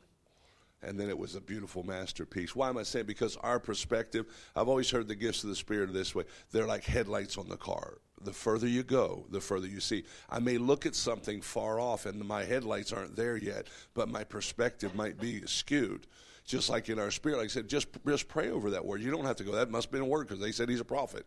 And 0.83 0.99
then 0.99 1.09
it 1.09 1.17
was 1.17 1.35
a 1.35 1.41
beautiful 1.41 1.83
masterpiece. 1.83 2.55
Why 2.55 2.69
am 2.69 2.77
I 2.77 2.83
saying? 2.83 3.07
Because 3.07 3.35
our 3.37 3.59
perspective, 3.59 4.27
I've 4.55 4.67
always 4.67 4.91
heard 4.91 5.07
the 5.07 5.15
gifts 5.15 5.43
of 5.43 5.49
the 5.49 5.55
Spirit 5.55 5.91
this 5.91 6.13
way. 6.13 6.25
They're 6.51 6.67
like 6.67 6.83
headlights 6.83 7.37
on 7.37 7.49
the 7.49 7.57
car. 7.57 7.97
The 8.21 8.33
further 8.33 8.67
you 8.67 8.83
go, 8.83 9.25
the 9.29 9.41
further 9.41 9.67
you 9.67 9.79
see. 9.79 10.03
I 10.29 10.39
may 10.39 10.57
look 10.57 10.85
at 10.85 10.95
something 10.95 11.41
far 11.41 11.79
off 11.79 12.05
and 12.05 12.23
my 12.23 12.43
headlights 12.43 12.93
aren't 12.93 13.15
there 13.15 13.37
yet, 13.37 13.67
but 13.93 14.09
my 14.09 14.23
perspective 14.23 14.95
might 14.95 15.19
be 15.19 15.41
skewed 15.45 16.05
just 16.47 16.69
like 16.69 16.89
in 16.89 16.97
our 16.97 17.11
spirit. 17.11 17.37
Like 17.37 17.45
I 17.45 17.49
said, 17.49 17.67
just 17.67 17.87
just 18.07 18.27
pray 18.27 18.49
over 18.49 18.71
that 18.71 18.85
word. 18.85 19.01
You 19.01 19.11
don't 19.11 19.25
have 19.25 19.35
to 19.35 19.43
go. 19.43 19.51
That 19.51 19.69
must 19.69 19.87
have 19.87 19.91
been 19.91 20.01
a 20.01 20.05
word 20.05 20.27
because 20.27 20.41
they 20.41 20.51
said 20.51 20.69
he's 20.69 20.79
a 20.79 20.85
prophet. 20.85 21.25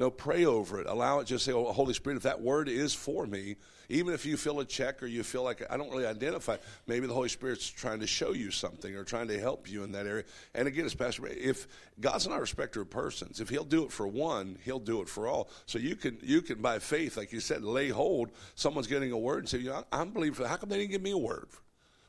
No, 0.00 0.10
pray 0.10 0.46
over 0.46 0.80
it. 0.80 0.86
Allow 0.86 1.18
it. 1.18 1.26
Just 1.26 1.44
say, 1.44 1.52
"Oh, 1.52 1.70
Holy 1.72 1.92
Spirit, 1.92 2.16
if 2.16 2.22
that 2.22 2.40
word 2.40 2.70
is 2.70 2.94
for 2.94 3.26
me, 3.26 3.56
even 3.90 4.14
if 4.14 4.24
you 4.24 4.38
feel 4.38 4.58
a 4.60 4.64
check 4.64 5.02
or 5.02 5.06
you 5.06 5.22
feel 5.22 5.42
like 5.42 5.62
I 5.70 5.76
don't 5.76 5.90
really 5.90 6.06
identify, 6.06 6.56
maybe 6.86 7.06
the 7.06 7.12
Holy 7.12 7.28
Spirit's 7.28 7.68
trying 7.68 8.00
to 8.00 8.06
show 8.06 8.32
you 8.32 8.50
something 8.50 8.96
or 8.96 9.04
trying 9.04 9.28
to 9.28 9.38
help 9.38 9.70
you 9.70 9.84
in 9.84 9.92
that 9.92 10.06
area." 10.06 10.24
And 10.54 10.66
again, 10.66 10.86
as 10.86 10.94
Pastor, 10.94 11.26
if 11.26 11.68
God's 12.00 12.26
not 12.26 12.38
a 12.38 12.40
respecter 12.40 12.80
of 12.80 12.88
persons, 12.88 13.42
if 13.42 13.50
He'll 13.50 13.62
do 13.62 13.84
it 13.84 13.92
for 13.92 14.08
one, 14.08 14.56
He'll 14.64 14.78
do 14.78 15.02
it 15.02 15.08
for 15.10 15.28
all. 15.28 15.50
So 15.66 15.78
you 15.78 15.96
can 15.96 16.18
you 16.22 16.40
can 16.40 16.62
by 16.62 16.78
faith, 16.78 17.18
like 17.18 17.30
you 17.30 17.40
said, 17.40 17.62
lay 17.62 17.90
hold. 17.90 18.30
Someone's 18.54 18.86
getting 18.86 19.12
a 19.12 19.18
word 19.18 19.40
and 19.40 19.48
say, 19.50 19.58
"You 19.58 19.68
know, 19.68 19.84
I'm 19.92 20.12
believing. 20.12 20.46
How 20.46 20.56
come 20.56 20.70
they 20.70 20.78
didn't 20.78 20.92
give 20.92 21.02
me 21.02 21.10
a 21.10 21.18
word?" 21.18 21.50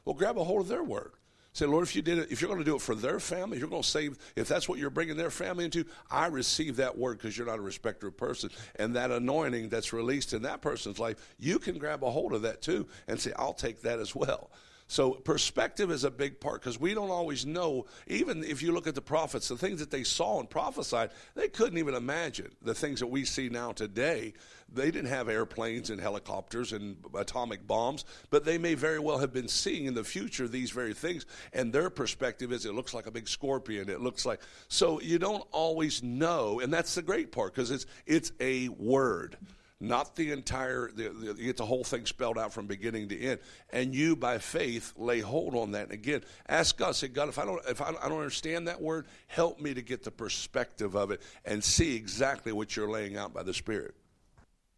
Well, 0.06 0.16
grab 0.16 0.38
a 0.38 0.46
hold 0.46 0.62
of 0.62 0.70
their 0.70 0.84
word. 0.84 1.12
Say, 1.54 1.66
Lord, 1.66 1.84
if 1.84 1.95
you 1.97 2.02
did 2.02 2.18
it, 2.18 2.32
if 2.32 2.41
you're 2.41 2.47
going 2.47 2.62
to 2.62 2.66
do 2.66 2.78
it 2.78 2.82
for 2.82 2.95
their 2.95 3.20
family, 3.20 3.60
you're 3.60 3.68
going 3.68 3.82
to 3.82 3.88
save, 3.88 4.18
if 4.38 4.47
that's 4.47 4.70
what 4.70 4.80
you're 4.80 4.89
bringing 4.89 5.18
their 5.18 5.30
family 5.30 5.66
into, 5.66 5.84
I 6.10 6.28
receive 6.28 6.78
that 6.78 6.97
word 6.97 7.18
because 7.18 7.38
you're 7.38 7.47
not 7.47 7.60
a 7.60 7.62
respecter 7.62 8.08
of 8.08 8.16
person. 8.16 8.52
And 8.78 8.95
that 8.95 9.12
anointing 9.12 9.68
that's 9.68 9.91
released 9.91 10.32
in 10.32 10.43
that 10.43 10.62
person's 10.62 10.97
life, 10.97 11.18
you 11.39 11.60
can 11.60 11.78
grab 11.78 12.04
a 12.06 12.10
hold 12.10 12.34
of 12.34 12.43
that 12.43 12.62
too 12.62 12.88
and 13.08 13.20
say, 13.20 13.34
I'll 13.36 13.54
take 13.54 13.82
that 13.82 13.99
as 13.99 14.16
well. 14.16 14.49
So 14.88 15.12
perspective 15.12 15.89
is 15.89 16.04
a 16.04 16.12
big 16.12 16.41
part 16.41 16.60
because 16.60 16.78
we 16.78 16.93
don't 16.93 17.12
always 17.12 17.45
know. 17.45 17.86
Even 18.08 18.43
if 18.43 18.62
you 18.62 18.74
look 18.74 18.88
at 18.88 18.95
the 18.95 19.02
prophets, 19.02 19.47
the 19.47 19.56
things 19.56 19.80
that 19.80 19.89
they 19.89 20.04
saw 20.04 20.41
and 20.41 20.49
prophesied, 20.49 21.12
they 21.34 21.47
couldn't 21.47 21.78
even 21.78 21.95
imagine 21.95 22.52
the 22.62 22.76
things 22.76 22.99
that 22.99 23.08
we 23.08 23.24
see 23.24 23.47
now 23.47 23.72
today. 23.72 24.34
They 24.74 24.91
didn't 24.91 25.09
have 25.09 25.30
airplanes 25.30 25.89
and 25.89 25.99
helicopters 25.99 26.74
and 26.74 26.97
atomic 27.13 27.67
bombs, 27.67 28.05
but 28.30 28.45
they 28.45 28.57
may 28.57 28.74
very 28.74 28.99
well 28.99 29.17
have 29.17 29.34
been 29.34 29.47
seeing 29.47 29.86
in 29.86 29.93
the 29.93 30.03
future 30.03 30.47
these 30.47 30.72
very 30.72 30.93
things. 30.93 31.26
And 31.53 31.74
their 31.74 31.89
perspective 31.89 32.51
is 32.51 32.65
it 32.65 32.74
looks 32.74 32.93
like 32.93 33.07
a 33.07 33.11
big 33.11 33.28
scorpion. 33.28 33.89
It 33.89 34.01
looks 34.01 34.26
like 34.26 34.41
so 34.67 35.01
you 35.01 35.19
don't 35.19 35.43
always 35.51 36.01
know, 36.01 36.59
and 36.59 36.74
that's 36.74 36.95
the 36.95 37.01
great 37.01 37.32
part 37.32 37.53
because 37.53 37.72
it's 37.72 37.86
it's 38.05 38.32
a 38.39 38.69
word 38.69 39.38
not 39.82 40.15
the 40.15 40.32
entire, 40.32 40.91
the, 40.91 41.09
the, 41.09 41.26
you 41.34 41.45
get 41.45 41.57
the 41.57 41.65
whole 41.65 41.84
thing 41.84 42.05
spelled 42.05 42.38
out 42.38 42.53
from 42.53 42.67
beginning 42.67 43.09
to 43.09 43.19
end. 43.19 43.39
And 43.74 43.95
you, 43.95 44.15
by 44.15 44.38
faith, 44.38 44.93
lay 44.95 45.19
hold 45.19 45.55
on 45.55 45.72
that. 45.72 45.86
And 45.86 45.91
again, 45.91 46.22
ask 46.47 46.78
God, 46.78 46.95
say, 46.95 47.07
God, 47.07 47.30
if 47.30 47.39
I 47.39 47.45
don't, 47.45 47.59
if 47.67 47.82
I, 47.82 47.89
I 47.89 48.07
don't 48.07 48.19
understand 48.19 48.67
that 48.67 48.80
word, 48.80 49.07
help 49.28 49.59
me 49.59 49.74
to 49.74 49.82
get 49.82 50.03
the 50.03 50.11
perspective 50.11 50.95
of 50.95 51.09
it 51.09 51.22
and 51.43 51.63
see 51.63 51.95
exactly 51.95 52.51
what 52.51 52.76
you're 52.76 52.89
laying 52.89 53.17
out 53.17 53.34
by 53.34 53.41
the 53.41 53.53
Spirit. 53.53 53.95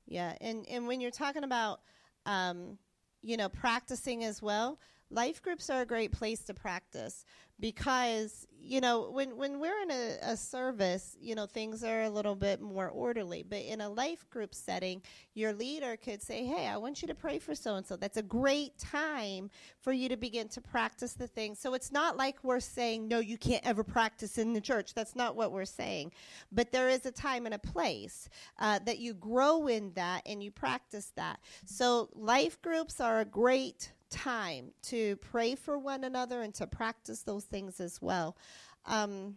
Yeah, 0.06 0.36
and 0.41 0.68
and 0.70 0.88
when 0.88 1.01
you're 1.01 1.12
talking 1.12 1.43
about, 1.43 1.82
um, 2.26 2.78
you 3.22 3.38
know, 3.38 3.49
practicing 3.49 4.24
as 4.24 4.41
well, 4.41 4.80
life 5.10 5.41
groups 5.41 5.70
are 5.70 5.82
a 5.82 5.86
great 5.86 6.12
place 6.12 6.41
to 6.45 6.54
practice 6.54 7.26
because 7.60 8.47
you 8.64 8.82
know 8.82 9.09
when 9.11 9.36
when 9.38 9.59
we're 9.59 9.82
in 9.82 9.91
a, 9.91 10.18
a, 10.22 10.38
service 10.38 11.18
you 11.20 11.36
know 11.36 11.45
things 11.45 11.84
are 11.84 12.03
a 12.03 12.09
little 12.09 12.36
bit 12.36 12.61
more 12.61 12.89
orderly 12.89 13.43
but 13.47 13.59
in 13.59 13.82
a 13.82 13.89
life 13.89 14.30
group 14.30 14.55
setting 14.55 15.01
your 15.34 15.53
leader 15.53 15.97
could 15.97 16.22
say 16.22 16.45
hey 16.45 16.68
i 16.68 16.78
want 16.78 17.01
you 17.01 17.07
to 17.07 17.16
pray 17.16 17.39
for 17.39 17.55
so 17.55 17.76
and 17.76 17.86
so 17.86 17.95
that's 17.95 18.18
a 18.18 18.24
great 18.24 18.78
time 18.78 19.49
for 19.80 19.91
you 19.91 20.07
to 20.09 20.18
begin 20.18 20.47
to 20.47 20.61
practice 20.61 21.14
the 21.14 21.28
things 21.28 21.59
so 21.59 21.74
it's 21.74 21.91
not 21.91 22.18
like 22.18 22.38
we're 22.43 22.59
saying 22.59 23.07
no 23.07 23.20
you 23.20 23.38
can't 23.38 23.66
ever 23.66 23.84
practice 23.84 24.38
in 24.38 24.53
the 24.53 24.61
church. 24.61 24.93
That's 24.93 25.16
not 25.16 25.36
what 25.36 25.51
we're 25.51 25.66
saying. 25.66 26.11
But 26.51 26.72
there 26.72 26.89
is 26.89 27.05
a 27.05 27.11
time 27.11 27.45
and 27.45 27.55
a 27.55 27.59
place 27.59 28.30
uh, 28.59 28.80
that 28.86 28.99
you 28.99 29.14
grow 29.14 29.68
in 29.68 29.93
that 29.93 30.24
and 30.26 30.43
you 30.43 30.51
practice 30.51 31.11
that. 31.16 31.39
So 31.66 32.09
life 32.14 32.61
groups 32.61 32.99
are 32.99 33.20
a 33.20 33.25
great 33.25 33.92
time 34.13 34.71
to 34.83 35.15
pray 35.17 35.55
for 35.55 35.77
one 35.77 36.03
another 36.03 36.41
and 36.41 36.53
to 36.55 36.67
practice 36.67 37.23
those 37.23 37.43
things 37.45 37.79
as 37.79 38.01
well. 38.01 38.37
Um, 38.85 39.35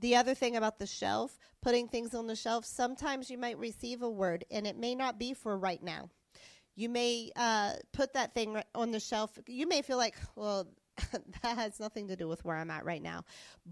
the 0.00 0.16
other 0.16 0.34
thing 0.34 0.56
about 0.56 0.78
the 0.78 0.86
shelf, 0.86 1.38
putting 1.60 1.88
things 1.88 2.14
on 2.14 2.26
the 2.26 2.36
shelf, 2.36 2.64
sometimes 2.64 3.30
you 3.30 3.38
might 3.38 3.58
receive 3.58 4.02
a 4.02 4.10
word 4.10 4.44
and 4.50 4.66
it 4.66 4.78
may 4.78 4.94
not 4.94 5.18
be 5.18 5.34
for 5.34 5.56
right 5.56 5.82
now. 5.82 6.08
You 6.76 6.88
may 6.88 7.32
uh, 7.34 7.72
put 7.92 8.12
that 8.14 8.34
thing 8.34 8.62
on 8.74 8.92
the 8.92 9.00
shelf. 9.00 9.36
You 9.46 9.66
may 9.66 9.82
feel 9.82 9.96
like, 9.96 10.14
well, 10.36 10.68
that 11.42 11.58
has 11.58 11.80
nothing 11.80 12.08
to 12.08 12.16
do 12.16 12.28
with 12.28 12.44
where 12.44 12.56
I'm 12.56 12.70
at 12.70 12.84
right 12.84 13.02
now, 13.02 13.24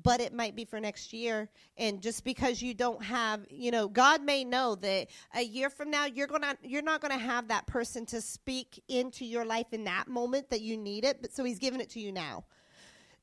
but 0.02 0.20
it 0.20 0.32
might 0.32 0.56
be 0.56 0.64
for 0.64 0.80
next 0.80 1.12
year. 1.12 1.48
And 1.76 2.00
just 2.00 2.24
because 2.24 2.62
you 2.62 2.74
don't 2.74 3.02
have, 3.02 3.46
you 3.50 3.70
know, 3.70 3.88
God 3.88 4.22
may 4.22 4.44
know 4.44 4.74
that 4.76 5.08
a 5.34 5.42
year 5.42 5.70
from 5.70 5.90
now 5.90 6.06
you're 6.06 6.26
gonna 6.26 6.56
you're 6.62 6.82
not 6.82 7.00
gonna 7.00 7.18
have 7.18 7.48
that 7.48 7.66
person 7.66 8.06
to 8.06 8.20
speak 8.20 8.82
into 8.88 9.24
your 9.24 9.44
life 9.44 9.72
in 9.72 9.84
that 9.84 10.08
moment 10.08 10.50
that 10.50 10.60
you 10.60 10.76
need 10.76 11.04
it. 11.04 11.20
But 11.20 11.32
so 11.32 11.44
He's 11.44 11.58
giving 11.58 11.80
it 11.80 11.90
to 11.90 12.00
you 12.00 12.12
now 12.12 12.44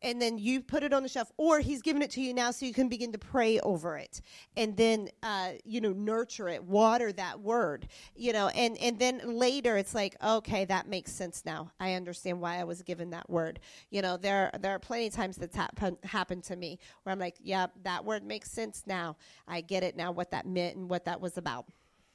and 0.03 0.21
then 0.21 0.37
you 0.37 0.61
put 0.61 0.83
it 0.83 0.93
on 0.93 1.03
the 1.03 1.09
shelf 1.09 1.31
or 1.37 1.59
he's 1.59 1.81
giving 1.81 2.01
it 2.01 2.11
to 2.11 2.21
you 2.21 2.33
now 2.33 2.51
so 2.51 2.65
you 2.65 2.73
can 2.73 2.89
begin 2.89 3.11
to 3.11 3.17
pray 3.17 3.59
over 3.61 3.97
it 3.97 4.21
and 4.55 4.77
then 4.77 5.09
uh, 5.23 5.51
you 5.63 5.81
know 5.81 5.91
nurture 5.93 6.49
it 6.49 6.63
water 6.63 7.11
that 7.11 7.39
word 7.39 7.87
you 8.15 8.33
know 8.33 8.49
and 8.49 8.77
and 8.77 8.99
then 8.99 9.21
later 9.25 9.77
it's 9.77 9.95
like 9.95 10.15
okay 10.23 10.65
that 10.65 10.87
makes 10.87 11.11
sense 11.11 11.43
now 11.45 11.71
i 11.79 11.93
understand 11.93 12.39
why 12.39 12.57
i 12.59 12.63
was 12.63 12.81
given 12.81 13.09
that 13.09 13.29
word 13.29 13.59
you 13.89 14.01
know 14.01 14.17
there 14.17 14.51
there 14.59 14.73
are 14.73 14.79
plenty 14.79 15.07
of 15.07 15.13
times 15.13 15.37
that's 15.37 15.55
happen, 15.55 15.97
happened 16.03 16.43
to 16.43 16.55
me 16.55 16.77
where 17.03 17.13
i'm 17.13 17.19
like 17.19 17.35
yeah 17.41 17.67
that 17.83 18.03
word 18.05 18.23
makes 18.23 18.51
sense 18.51 18.83
now 18.85 19.15
i 19.47 19.61
get 19.61 19.83
it 19.83 19.95
now 19.95 20.11
what 20.11 20.31
that 20.31 20.45
meant 20.45 20.75
and 20.75 20.89
what 20.89 21.05
that 21.05 21.19
was 21.19 21.37
about 21.37 21.65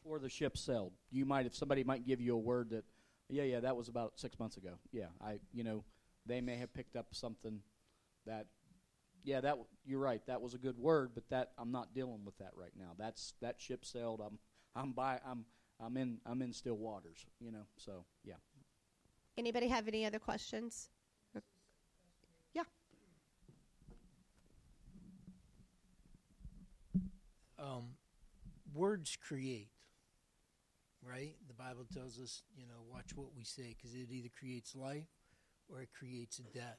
or 0.09 0.19
the 0.19 0.29
ship 0.29 0.57
sailed. 0.57 0.93
You 1.11 1.27
might, 1.27 1.47
if 1.47 1.55
somebody 1.55 1.85
might 1.85 2.07
give 2.07 2.21
you 2.21 2.35
a 2.35 2.39
word 2.39 2.71
that, 2.71 2.85
yeah, 3.29 3.43
yeah, 3.43 3.61
that 3.61 3.77
was 3.77 3.89
about 3.89 4.13
six 4.17 4.39
months 4.39 4.57
ago. 4.57 4.79
Yeah, 4.91 5.07
I, 5.23 5.39
you 5.53 5.63
know, 5.63 5.85
they 6.27 6.41
may 6.41 6.57
have 6.57 6.73
picked 6.73 6.97
up 6.97 7.09
something 7.13 7.61
that, 8.29 8.47
yeah, 9.25 9.41
that 9.41 9.59
you're 9.85 10.01
right. 10.01 10.23
That 10.27 10.41
was 10.41 10.55
a 10.55 10.59
good 10.59 10.79
word, 10.79 11.11
but 11.15 11.29
that 11.31 11.51
I'm 11.59 11.73
not 11.73 11.95
dealing 11.95 12.25
with 12.25 12.39
that 12.39 12.53
right 12.55 12.73
now. 12.79 12.93
That's 12.99 13.35
that 13.43 13.57
ship 13.59 13.85
sailed. 13.85 14.21
I'm, 14.25 14.39
I'm 14.77 14.93
by, 14.93 15.21
I'm, 15.27 15.45
I'm 15.81 15.97
in, 15.97 16.19
I'm 16.25 16.41
in 16.43 16.53
still 16.53 16.77
waters. 16.77 17.27
You 17.41 17.53
know, 17.53 17.67
so 17.77 18.05
yeah. 18.25 18.35
anybody 19.37 19.69
have 19.69 19.89
any 19.89 20.07
other 20.07 20.19
questions 20.19 20.91
yeah 22.55 22.63
um, 27.59 27.95
words 28.75 29.17
create, 29.17 29.71
right? 31.03 31.35
The 31.47 31.55
Bible 31.55 31.87
tells 31.93 32.19
us, 32.19 32.43
you 32.57 32.67
know, 32.67 32.83
watch 32.91 33.17
what 33.17 33.29
we 33.37 33.45
say 33.45 33.75
because 33.77 33.95
it 33.95 34.11
either 34.11 34.29
creates 34.39 34.75
life 34.75 35.09
or 35.69 35.81
it 35.83 35.89
creates 35.97 36.39
a 36.39 36.43
death. 36.57 36.79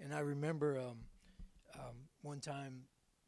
And 0.00 0.14
I 0.14 0.20
remember 0.20 0.78
um, 0.78 0.98
um, 1.74 1.96
one 2.22 2.40
time 2.40 2.82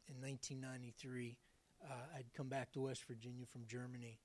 in 0.07 0.21
1993, 0.21 1.37
uh, 1.83 1.93
I'd 2.17 2.33
come 2.35 2.47
back 2.47 2.71
to 2.73 2.81
West 2.81 3.03
Virginia 3.07 3.45
from 3.45 3.65
Germany, 3.67 4.19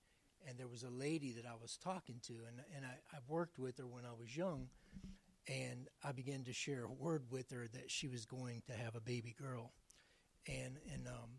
and 0.47 0.59
there 0.59 0.69
was 0.69 0.83
a 0.83 0.91
lady 0.91 1.33
that 1.33 1.47
I 1.47 1.55
was 1.61 1.77
talking 1.77 2.21
to, 2.27 2.33
and, 2.33 2.61
and 2.75 2.85
I, 2.85 3.17
I 3.17 3.19
worked 3.27 3.59
with 3.59 3.79
her 3.79 3.87
when 3.87 4.05
I 4.05 4.13
was 4.19 4.37
young, 4.37 4.69
and 5.49 5.89
I 6.05 6.13
began 6.13 6.45
to 6.45 6.53
share 6.53 6.85
a 6.85 6.93
word 6.93 7.25
with 7.31 7.51
her 7.51 7.67
that 7.73 7.91
she 7.91 8.09
was 8.09 8.27
going 8.27 8.63
to 8.67 8.73
have 8.73 8.95
a 8.95 9.01
baby 9.01 9.35
girl. 9.41 9.73
And, 10.47 10.79
and 10.93 11.09
um, 11.09 11.31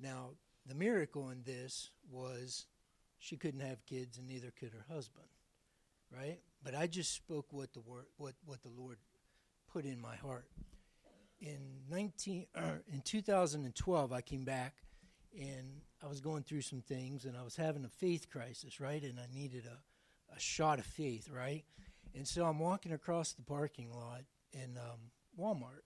now, 0.00 0.30
the 0.66 0.74
miracle 0.74 1.30
in 1.30 1.42
this 1.44 1.90
was 2.10 2.66
she 3.18 3.36
couldn't 3.36 3.60
have 3.60 3.84
kids, 3.86 4.18
and 4.18 4.26
neither 4.26 4.52
could 4.58 4.72
her 4.72 4.86
husband, 4.92 5.26
right? 6.10 6.40
But 6.62 6.74
I 6.74 6.86
just 6.86 7.14
spoke 7.14 7.46
what 7.50 7.72
the 7.72 7.80
word, 7.80 8.06
what 8.16 8.34
what 8.44 8.62
the 8.62 8.70
Lord 8.70 8.98
put 9.74 9.84
in 9.84 10.00
my 10.00 10.14
heart. 10.14 10.46
In 11.40 11.58
nineteen, 11.90 12.46
er, 12.56 12.82
in 12.92 13.00
2012, 13.00 14.12
I 14.12 14.20
came 14.20 14.44
back, 14.44 14.76
and 15.36 15.80
I 16.02 16.06
was 16.06 16.20
going 16.20 16.44
through 16.44 16.60
some 16.62 16.80
things, 16.80 17.24
and 17.24 17.36
I 17.36 17.42
was 17.42 17.56
having 17.56 17.84
a 17.84 17.88
faith 17.88 18.30
crisis, 18.30 18.78
right? 18.78 19.02
And 19.02 19.18
I 19.18 19.26
needed 19.34 19.64
a, 19.66 20.34
a 20.34 20.38
shot 20.38 20.78
of 20.78 20.86
faith, 20.86 21.28
right? 21.28 21.64
And 22.14 22.26
so 22.26 22.46
I'm 22.46 22.60
walking 22.60 22.92
across 22.92 23.32
the 23.32 23.42
parking 23.42 23.92
lot 23.92 24.22
in 24.52 24.78
um, 24.78 25.10
Walmart, 25.38 25.82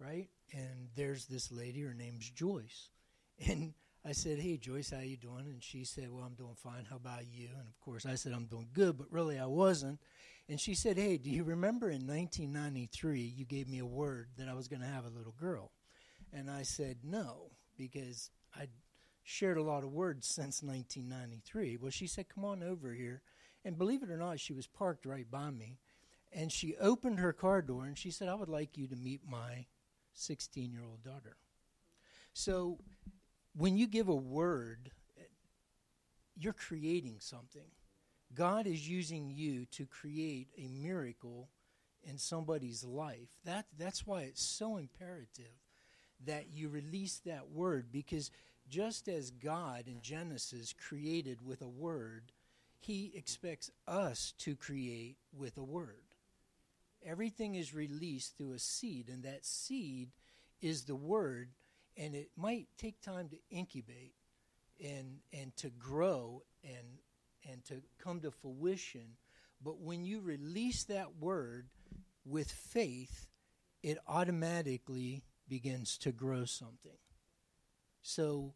right? 0.00 0.28
And 0.54 0.88
there's 0.96 1.26
this 1.26 1.52
lady. 1.52 1.82
Her 1.82 1.92
name's 1.92 2.30
Joyce, 2.30 2.88
and 3.46 3.74
I 4.02 4.12
said, 4.12 4.38
"Hey 4.38 4.56
Joyce, 4.56 4.90
how 4.90 5.00
you 5.00 5.18
doing?" 5.18 5.44
And 5.46 5.62
she 5.62 5.84
said, 5.84 6.10
"Well, 6.10 6.24
I'm 6.24 6.34
doing 6.34 6.56
fine. 6.56 6.86
How 6.88 6.96
about 6.96 7.26
you?" 7.30 7.50
And 7.58 7.68
of 7.68 7.78
course, 7.80 8.06
I 8.06 8.14
said, 8.14 8.32
"I'm 8.32 8.46
doing 8.46 8.70
good," 8.72 8.96
but 8.96 9.12
really, 9.12 9.38
I 9.38 9.46
wasn't. 9.46 10.00
And 10.48 10.60
she 10.60 10.74
said, 10.74 10.96
"Hey, 10.96 11.18
do 11.18 11.30
you 11.30 11.44
remember 11.44 11.88
in 11.90 12.06
1993 12.06 13.20
you 13.20 13.44
gave 13.44 13.68
me 13.68 13.78
a 13.78 13.86
word 13.86 14.28
that 14.36 14.48
I 14.48 14.54
was 14.54 14.68
going 14.68 14.82
to 14.82 14.86
have 14.86 15.04
a 15.04 15.10
little 15.10 15.34
girl?" 15.38 15.72
And 16.32 16.50
I 16.50 16.62
said, 16.62 16.98
"No," 17.02 17.50
because 17.76 18.30
I'd 18.54 18.70
shared 19.24 19.58
a 19.58 19.62
lot 19.62 19.82
of 19.82 19.92
words 19.92 20.26
since 20.28 20.62
1993. 20.62 21.78
Well, 21.78 21.90
she 21.90 22.06
said, 22.06 22.28
"Come 22.28 22.44
on 22.44 22.62
over 22.62 22.92
here." 22.92 23.22
And 23.66 23.76
believe 23.76 24.04
it 24.04 24.10
or 24.10 24.16
not, 24.16 24.38
she 24.38 24.52
was 24.52 24.68
parked 24.68 25.04
right 25.04 25.28
by 25.28 25.50
me. 25.50 25.80
And 26.32 26.52
she 26.52 26.76
opened 26.76 27.18
her 27.18 27.32
car 27.32 27.60
door 27.62 27.84
and 27.84 27.98
she 27.98 28.12
said, 28.12 28.28
I 28.28 28.34
would 28.34 28.48
like 28.48 28.76
you 28.76 28.86
to 28.86 28.94
meet 28.94 29.22
my 29.28 29.66
16 30.14 30.70
year 30.70 30.84
old 30.84 31.02
daughter. 31.02 31.36
So 32.32 32.78
when 33.56 33.76
you 33.76 33.88
give 33.88 34.08
a 34.08 34.14
word, 34.14 34.92
you're 36.36 36.52
creating 36.52 37.16
something. 37.18 37.70
God 38.34 38.66
is 38.66 38.88
using 38.88 39.30
you 39.30 39.66
to 39.72 39.86
create 39.86 40.48
a 40.58 40.68
miracle 40.68 41.48
in 42.02 42.18
somebody's 42.18 42.84
life. 42.84 43.28
That, 43.44 43.66
that's 43.78 44.06
why 44.06 44.22
it's 44.22 44.42
so 44.42 44.76
imperative 44.76 45.52
that 46.24 46.46
you 46.52 46.68
release 46.68 47.20
that 47.24 47.50
word 47.50 47.86
because 47.92 48.30
just 48.68 49.08
as 49.08 49.30
God 49.30 49.84
in 49.86 50.00
Genesis 50.00 50.72
created 50.72 51.44
with 51.44 51.62
a 51.62 51.68
word, 51.68 52.32
he 52.78 53.12
expects 53.14 53.70
us 53.86 54.32
to 54.38 54.56
create 54.56 55.16
with 55.36 55.56
a 55.56 55.62
word. 55.62 56.02
Everything 57.04 57.54
is 57.54 57.74
released 57.74 58.36
through 58.36 58.52
a 58.52 58.58
seed, 58.58 59.08
and 59.08 59.22
that 59.22 59.44
seed 59.44 60.10
is 60.60 60.84
the 60.84 60.96
word, 60.96 61.50
and 61.96 62.14
it 62.14 62.30
might 62.36 62.66
take 62.76 63.00
time 63.00 63.28
to 63.28 63.36
incubate 63.50 64.14
and 64.84 65.18
and 65.32 65.56
to 65.56 65.70
grow 65.70 66.42
and 66.64 66.98
and 67.50 67.64
to 67.66 67.82
come 67.98 68.20
to 68.20 68.30
fruition. 68.30 69.16
But 69.62 69.80
when 69.80 70.04
you 70.04 70.20
release 70.20 70.84
that 70.84 71.16
word 71.18 71.68
with 72.24 72.50
faith, 72.50 73.28
it 73.82 73.98
automatically 74.06 75.24
begins 75.48 75.96
to 75.98 76.12
grow 76.12 76.44
something. 76.44 76.98
So 78.02 78.54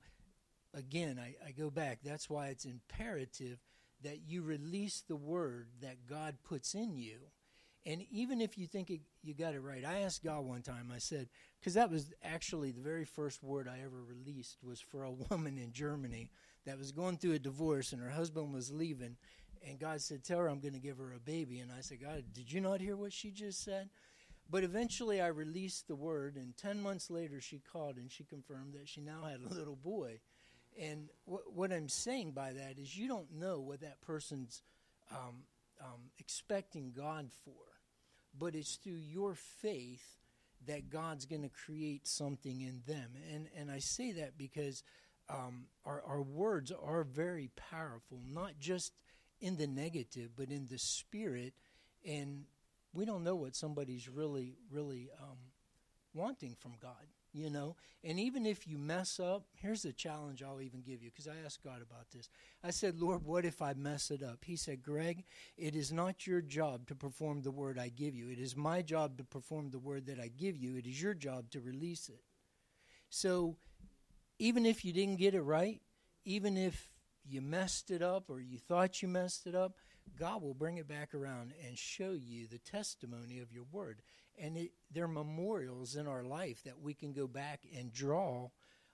again, 0.74 1.20
I, 1.20 1.34
I 1.46 1.52
go 1.52 1.70
back. 1.70 2.00
That's 2.04 2.28
why 2.28 2.48
it's 2.48 2.64
imperative 2.64 3.58
that 4.02 4.20
you 4.26 4.42
release 4.42 5.02
the 5.06 5.16
word 5.16 5.68
that 5.82 6.06
God 6.08 6.36
puts 6.42 6.74
in 6.74 6.96
you. 6.96 7.18
And 7.86 8.04
even 8.10 8.40
if 8.40 8.58
you 8.58 8.66
think 8.66 8.90
it, 8.90 9.00
you 9.22 9.34
got 9.34 9.54
it 9.54 9.60
right, 9.60 9.84
I 9.84 10.00
asked 10.00 10.22
God 10.22 10.44
one 10.44 10.62
time, 10.62 10.92
I 10.94 10.98
said, 10.98 11.28
because 11.58 11.74
that 11.74 11.90
was 11.90 12.12
actually 12.22 12.72
the 12.72 12.82
very 12.82 13.04
first 13.04 13.42
word 13.42 13.68
I 13.68 13.80
ever 13.84 14.02
released 14.02 14.58
was 14.62 14.80
for 14.80 15.04
a 15.04 15.10
woman 15.30 15.58
in 15.58 15.72
Germany 15.72 16.30
that 16.66 16.78
was 16.78 16.92
going 16.92 17.16
through 17.16 17.34
a 17.34 17.38
divorce 17.38 17.92
and 17.92 18.02
her 18.02 18.10
husband 18.10 18.52
was 18.52 18.72
leaving. 18.72 19.16
And 19.66 19.78
God 19.78 20.00
said, 20.00 20.24
Tell 20.24 20.38
her 20.38 20.48
I'm 20.48 20.60
going 20.60 20.74
to 20.74 20.80
give 20.80 20.98
her 20.98 21.12
a 21.12 21.20
baby. 21.20 21.60
And 21.60 21.70
I 21.70 21.80
said, 21.80 22.00
God, 22.00 22.24
did 22.32 22.50
you 22.50 22.60
not 22.60 22.80
hear 22.80 22.96
what 22.96 23.12
she 23.12 23.30
just 23.30 23.62
said? 23.62 23.90
But 24.50 24.64
eventually 24.64 25.20
I 25.20 25.28
released 25.28 25.86
the 25.86 25.94
word, 25.94 26.34
and 26.34 26.56
10 26.56 26.82
months 26.82 27.08
later 27.08 27.40
she 27.40 27.60
called 27.72 27.96
and 27.96 28.10
she 28.10 28.24
confirmed 28.24 28.74
that 28.74 28.88
she 28.88 29.00
now 29.00 29.22
had 29.22 29.40
a 29.40 29.54
little 29.54 29.76
boy. 29.76 30.20
And 30.80 31.08
wh- 31.24 31.56
what 31.56 31.72
I'm 31.72 31.88
saying 31.88 32.32
by 32.32 32.52
that 32.52 32.78
is 32.78 32.96
you 32.96 33.06
don't 33.06 33.32
know 33.32 33.60
what 33.60 33.80
that 33.82 34.00
person's 34.00 34.62
um, 35.12 35.44
um, 35.80 36.10
expecting 36.18 36.92
God 36.96 37.30
for, 37.44 37.52
but 38.36 38.54
it's 38.54 38.76
through 38.76 38.94
your 38.94 39.34
faith 39.34 40.20
that 40.66 40.90
God's 40.90 41.26
going 41.26 41.42
to 41.42 41.48
create 41.48 42.06
something 42.06 42.60
in 42.60 42.82
them. 42.86 43.10
And 43.32 43.48
and 43.56 43.70
I 43.70 43.78
say 43.78 44.12
that 44.12 44.36
because 44.36 44.82
um, 45.30 45.66
our 45.84 46.02
our 46.06 46.22
words 46.22 46.72
are 46.72 47.04
very 47.04 47.50
powerful, 47.56 48.20
not 48.26 48.52
just 48.58 48.92
in 49.40 49.56
the 49.56 49.66
negative, 49.66 50.30
but 50.36 50.50
in 50.50 50.66
the 50.66 50.78
spirit. 50.78 51.54
And 52.06 52.44
we 52.92 53.04
don't 53.04 53.24
know 53.24 53.36
what 53.36 53.54
somebody's 53.54 54.08
really 54.08 54.56
really 54.70 55.10
um, 55.22 55.38
wanting 56.14 56.56
from 56.58 56.72
God 56.80 57.06
you 57.32 57.50
know? 57.50 57.76
And 58.02 58.18
even 58.18 58.46
if 58.46 58.66
you 58.66 58.78
mess 58.78 59.20
up 59.20 59.44
here's 59.54 59.82
the 59.82 59.92
challenge 59.92 60.42
i'll 60.42 60.60
even 60.60 60.80
give 60.80 61.02
you 61.02 61.10
because 61.10 61.28
i 61.28 61.44
asked 61.44 61.62
god 61.62 61.82
about 61.82 62.10
this. 62.14 62.28
I 62.64 62.70
said 62.70 63.00
lord 63.00 63.24
what 63.24 63.44
if 63.44 63.62
i 63.62 63.74
mess 63.74 64.10
it 64.10 64.22
up? 64.22 64.44
He 64.44 64.56
said 64.56 64.82
greg 64.82 65.24
it 65.56 65.74
is 65.74 65.92
not 65.92 66.26
your 66.26 66.40
job 66.40 66.86
to 66.88 66.94
perform 66.94 67.42
the 67.42 67.50
word 67.50 67.78
i 67.78 67.88
give 67.88 68.14
you. 68.14 68.28
It 68.28 68.38
is 68.38 68.56
my 68.56 68.82
job 68.82 69.18
to 69.18 69.24
perform 69.24 69.70
the 69.70 69.78
word 69.78 70.06
that 70.06 70.18
i 70.18 70.28
give 70.28 70.56
you. 70.56 70.76
It 70.76 70.86
is 70.86 71.00
your 71.00 71.14
job 71.14 71.50
to 71.50 71.60
release 71.60 72.08
it. 72.08 72.22
So 73.08 73.56
even 74.40 74.66
if 74.66 74.84
you 74.84 74.92
didn't 74.92 75.18
get 75.18 75.34
it 75.34 75.42
right 75.42 75.80
even 76.24 76.56
if 76.56 76.90
you 77.24 77.40
messed 77.40 77.90
it 77.90 78.02
up 78.02 78.28
or 78.28 78.40
you 78.40 78.58
thought 78.58 79.02
you 79.02 79.08
messed 79.08 79.46
it 79.46 79.54
up 79.54 79.76
god 80.18 80.42
will 80.42 80.54
bring 80.54 80.78
it 80.78 80.88
back 80.88 81.14
around 81.14 81.52
and 81.66 81.78
show 81.78 82.10
you 82.12 82.46
the 82.46 82.58
testimony 82.58 83.38
of 83.38 83.52
your 83.52 83.64
word 83.70 84.02
and 84.40 84.56
it, 84.56 84.72
they're 84.90 85.06
memorials 85.06 85.94
in 85.94 86.06
our 86.06 86.24
life 86.24 86.62
that 86.64 86.80
we 86.80 86.94
can 86.94 87.12
go 87.12 87.26
back 87.26 87.60
and 87.76 87.92
draw 87.92 88.48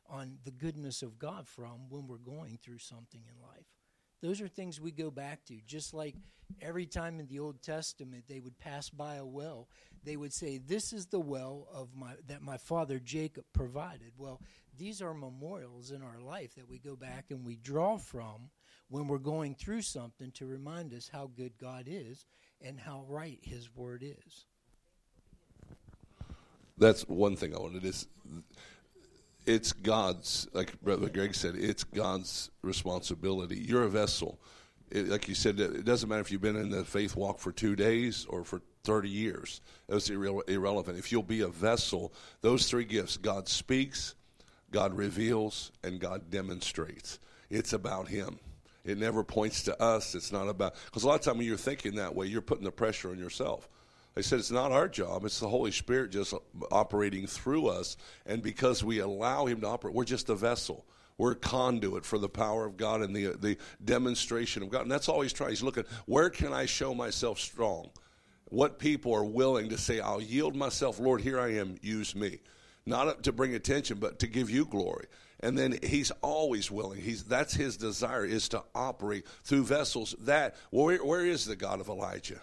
on 0.08 0.38
the 0.44 0.50
goodness 0.50 1.02
of 1.02 1.18
God 1.18 1.46
from 1.46 1.88
when 1.88 2.06
we're 2.06 2.16
going 2.18 2.58
through 2.62 2.78
something 2.78 3.22
in 3.28 3.42
life. 3.42 3.75
Those 4.26 4.40
are 4.40 4.48
things 4.48 4.80
we 4.80 4.90
go 4.90 5.08
back 5.08 5.44
to. 5.44 5.54
Just 5.68 5.94
like 5.94 6.16
every 6.60 6.84
time 6.84 7.20
in 7.20 7.28
the 7.28 7.38
Old 7.38 7.62
Testament 7.62 8.24
they 8.26 8.40
would 8.40 8.58
pass 8.58 8.90
by 8.90 9.14
a 9.16 9.24
well, 9.24 9.68
they 10.02 10.16
would 10.16 10.32
say, 10.32 10.58
"This 10.58 10.92
is 10.92 11.06
the 11.06 11.20
well 11.20 11.68
of 11.72 11.94
my 11.94 12.16
that 12.26 12.42
my 12.42 12.56
father 12.56 12.98
Jacob 12.98 13.44
provided." 13.52 14.14
Well, 14.18 14.42
these 14.76 15.00
are 15.00 15.14
memorials 15.14 15.92
in 15.92 16.02
our 16.02 16.18
life 16.18 16.56
that 16.56 16.68
we 16.68 16.80
go 16.80 16.96
back 16.96 17.30
and 17.30 17.46
we 17.46 17.54
draw 17.54 17.98
from 17.98 18.50
when 18.88 19.06
we're 19.06 19.18
going 19.18 19.54
through 19.54 19.82
something 19.82 20.32
to 20.32 20.44
remind 20.44 20.92
us 20.92 21.08
how 21.08 21.28
good 21.28 21.56
God 21.56 21.84
is 21.86 22.26
and 22.60 22.80
how 22.80 23.04
right 23.06 23.38
His 23.42 23.72
Word 23.76 24.02
is. 24.02 24.46
That's 26.78 27.06
one 27.08 27.36
thing 27.36 27.54
I 27.54 27.60
wanted 27.60 27.84
is 27.84 28.08
it's 29.46 29.72
God's, 29.72 30.48
like 30.52 30.80
Brother 30.82 31.08
Greg 31.08 31.34
said, 31.34 31.54
it's 31.56 31.84
God's 31.84 32.50
responsibility. 32.62 33.58
You're 33.58 33.84
a 33.84 33.88
vessel. 33.88 34.38
It, 34.90 35.08
like 35.08 35.28
you 35.28 35.34
said, 35.34 35.58
it 35.58 35.84
doesn't 35.84 36.08
matter 36.08 36.20
if 36.20 36.30
you've 36.30 36.40
been 36.40 36.56
in 36.56 36.70
the 36.70 36.84
faith 36.84 37.16
walk 37.16 37.38
for 37.38 37.52
two 37.52 37.76
days 37.76 38.26
or 38.28 38.44
for 38.44 38.60
30 38.84 39.08
years. 39.08 39.60
That's 39.88 40.08
irre- 40.10 40.48
irrelevant. 40.48 40.98
If 40.98 41.10
you'll 41.10 41.22
be 41.22 41.40
a 41.40 41.48
vessel, 41.48 42.12
those 42.40 42.68
three 42.68 42.84
gifts 42.84 43.16
God 43.16 43.48
speaks, 43.48 44.14
God 44.70 44.96
reveals, 44.96 45.72
and 45.82 46.00
God 46.00 46.30
demonstrates. 46.30 47.18
It's 47.50 47.72
about 47.72 48.08
Him. 48.08 48.38
It 48.84 48.98
never 48.98 49.24
points 49.24 49.62
to 49.64 49.80
us. 49.82 50.14
It's 50.14 50.32
not 50.32 50.48
about, 50.48 50.74
because 50.86 51.02
a 51.02 51.08
lot 51.08 51.16
of 51.16 51.20
time 51.22 51.38
when 51.38 51.46
you're 51.46 51.56
thinking 51.56 51.96
that 51.96 52.14
way, 52.14 52.26
you're 52.26 52.40
putting 52.40 52.64
the 52.64 52.72
pressure 52.72 53.10
on 53.10 53.18
yourself. 53.18 53.68
They 54.16 54.22
said 54.22 54.38
it's 54.38 54.50
not 54.50 54.72
our 54.72 54.88
job. 54.88 55.26
It's 55.26 55.40
the 55.40 55.48
Holy 55.48 55.70
Spirit 55.70 56.10
just 56.10 56.32
operating 56.72 57.26
through 57.26 57.68
us. 57.68 57.98
And 58.24 58.42
because 58.42 58.82
we 58.82 58.98
allow 58.98 59.44
Him 59.44 59.60
to 59.60 59.66
operate, 59.68 59.94
we're 59.94 60.04
just 60.04 60.30
a 60.30 60.34
vessel. 60.34 60.86
We're 61.18 61.32
a 61.32 61.36
conduit 61.36 62.06
for 62.06 62.18
the 62.18 62.28
power 62.28 62.64
of 62.64 62.78
God 62.78 63.02
and 63.02 63.14
the, 63.14 63.36
the 63.38 63.58
demonstration 63.84 64.62
of 64.62 64.70
God. 64.70 64.82
And 64.82 64.90
that's 64.90 65.10
all 65.10 65.20
He's 65.20 65.34
trying. 65.34 65.50
He's 65.50 65.62
looking, 65.62 65.84
where 66.06 66.30
can 66.30 66.54
I 66.54 66.64
show 66.64 66.94
myself 66.94 67.38
strong? 67.38 67.90
What 68.46 68.78
people 68.78 69.14
are 69.14 69.24
willing 69.24 69.68
to 69.68 69.76
say, 69.76 70.00
I'll 70.00 70.22
yield 70.22 70.56
myself, 70.56 70.98
Lord, 70.98 71.20
here 71.20 71.38
I 71.38 71.54
am, 71.56 71.76
use 71.82 72.16
me. 72.16 72.40
Not 72.86 73.22
to 73.24 73.32
bring 73.32 73.54
attention, 73.54 73.98
but 73.98 74.18
to 74.20 74.26
give 74.26 74.48
you 74.48 74.64
glory 74.64 75.06
and 75.40 75.58
then 75.58 75.78
he's 75.82 76.10
always 76.22 76.70
willing 76.70 76.98
he's 76.98 77.24
that's 77.24 77.52
his 77.52 77.76
desire 77.76 78.24
is 78.24 78.48
to 78.48 78.62
operate 78.74 79.26
through 79.44 79.64
vessels 79.64 80.14
that 80.20 80.56
where, 80.70 80.96
where 81.04 81.26
is 81.26 81.44
the 81.44 81.54
god 81.54 81.78
of 81.78 81.88
elijah 81.88 82.40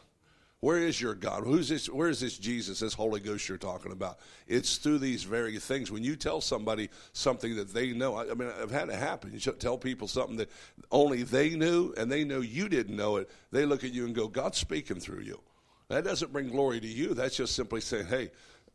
where 0.63 0.77
is 0.77 1.01
your 1.01 1.13
God? 1.13 1.43
Who's 1.43 1.67
this? 1.67 1.89
Where 1.89 2.07
is 2.07 2.21
this 2.21 2.37
Jesus, 2.37 2.79
this 2.79 2.93
Holy 2.93 3.19
Ghost 3.19 3.49
you're 3.49 3.57
talking 3.57 3.91
about? 3.91 4.19
It's 4.47 4.77
through 4.77 4.99
these 4.99 5.23
very 5.23 5.59
things. 5.59 5.91
When 5.91 6.05
you 6.05 6.15
tell 6.15 6.39
somebody 6.39 6.89
something 7.11 7.57
that 7.57 7.73
they 7.73 7.91
know, 7.91 8.15
I, 8.15 8.31
I 8.31 8.33
mean, 8.33 8.49
I've 8.61 8.71
had 8.71 8.87
it 8.87 8.95
happen. 8.95 9.33
You 9.33 9.39
tell 9.39 9.77
people 9.77 10.07
something 10.07 10.37
that 10.37 10.49
only 10.89 11.23
they 11.23 11.49
knew, 11.49 11.93
and 11.97 12.09
they 12.09 12.23
know 12.23 12.39
you 12.39 12.69
didn't 12.69 12.95
know 12.95 13.17
it. 13.17 13.29
They 13.51 13.65
look 13.65 13.83
at 13.83 13.91
you 13.91 14.05
and 14.05 14.15
go, 14.15 14.29
"God's 14.29 14.57
speaking 14.57 15.01
through 15.01 15.23
you." 15.23 15.41
That 15.89 16.05
doesn't 16.05 16.31
bring 16.31 16.47
glory 16.47 16.79
to 16.79 16.87
you. 16.87 17.13
That's 17.13 17.35
just 17.35 17.57
simply 17.57 17.81
saying, 17.81 18.05
"Hey, 18.05 18.31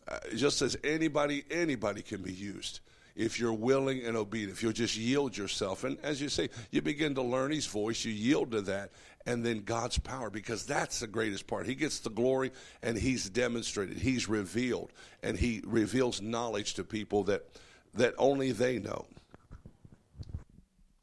uh, 0.09 0.19
just 0.37 0.61
as 0.61 0.77
anybody, 0.85 1.45
anybody 1.51 2.03
can 2.03 2.21
be 2.21 2.35
used." 2.35 2.81
if 3.17 3.41
you're 3.41 3.53
willing 3.53 4.05
and 4.05 4.17
obedient, 4.17 4.53
if 4.53 4.63
you'll 4.63 4.71
just 4.71 4.97
yield 4.97 5.37
yourself. 5.37 5.83
And 5.83 5.99
as 6.05 6.23
you 6.23 6.29
say, 6.29 6.51
you 6.71 6.81
begin 6.81 7.17
to 7.17 7.23
learn 7.23 7.51
His 7.51 7.67
voice, 7.67 8.05
you 8.05 8.13
yield 8.13 8.53
to 8.53 8.61
that, 8.63 8.93
and 9.29 9.45
then 9.45 9.59
God's 9.61 9.99
power, 9.99 10.31
because 10.31 10.65
that's 10.65 11.01
the 11.01 11.07
greatest 11.07 11.47
part. 11.47 11.67
He 11.67 11.75
gets 11.75 11.99
the 11.99 12.09
glory 12.09 12.51
and 12.83 12.97
He's 12.97 13.29
demonstrated, 13.29 13.99
He's 13.99 14.27
revealed, 14.27 14.91
and 15.23 15.37
He 15.37 15.63
reveals 15.67 16.23
knowledge 16.23 16.75
to 16.75 16.85
people 16.85 17.25
that, 17.25 17.47
that 17.93 18.15
only 18.17 18.53
they 18.53 18.79
know. 18.79 19.05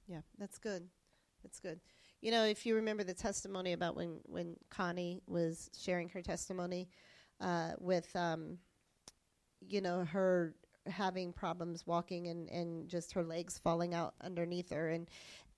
Yeah, 0.07 0.21
that's 0.39 0.57
good. 0.57 0.87
That's 1.43 1.59
good. 1.59 1.79
You 2.21 2.31
know, 2.31 2.45
if 2.45 2.65
you 2.65 2.73
remember 2.73 3.03
the 3.03 3.13
testimony 3.13 3.73
about 3.73 3.95
when, 3.95 4.21
when 4.23 4.55
Connie 4.71 5.21
was 5.27 5.69
sharing 5.77 6.09
her 6.09 6.23
testimony 6.23 6.89
uh, 7.39 7.73
with, 7.77 8.09
um, 8.15 8.57
you 9.69 9.81
know, 9.81 10.03
her 10.03 10.55
having 10.87 11.31
problems 11.31 11.85
walking 11.85 12.27
and, 12.27 12.49
and 12.49 12.87
just 12.89 13.13
her 13.13 13.23
legs 13.23 13.59
falling 13.59 13.93
out 13.93 14.15
underneath 14.21 14.71
her 14.71 14.89
and 14.89 15.09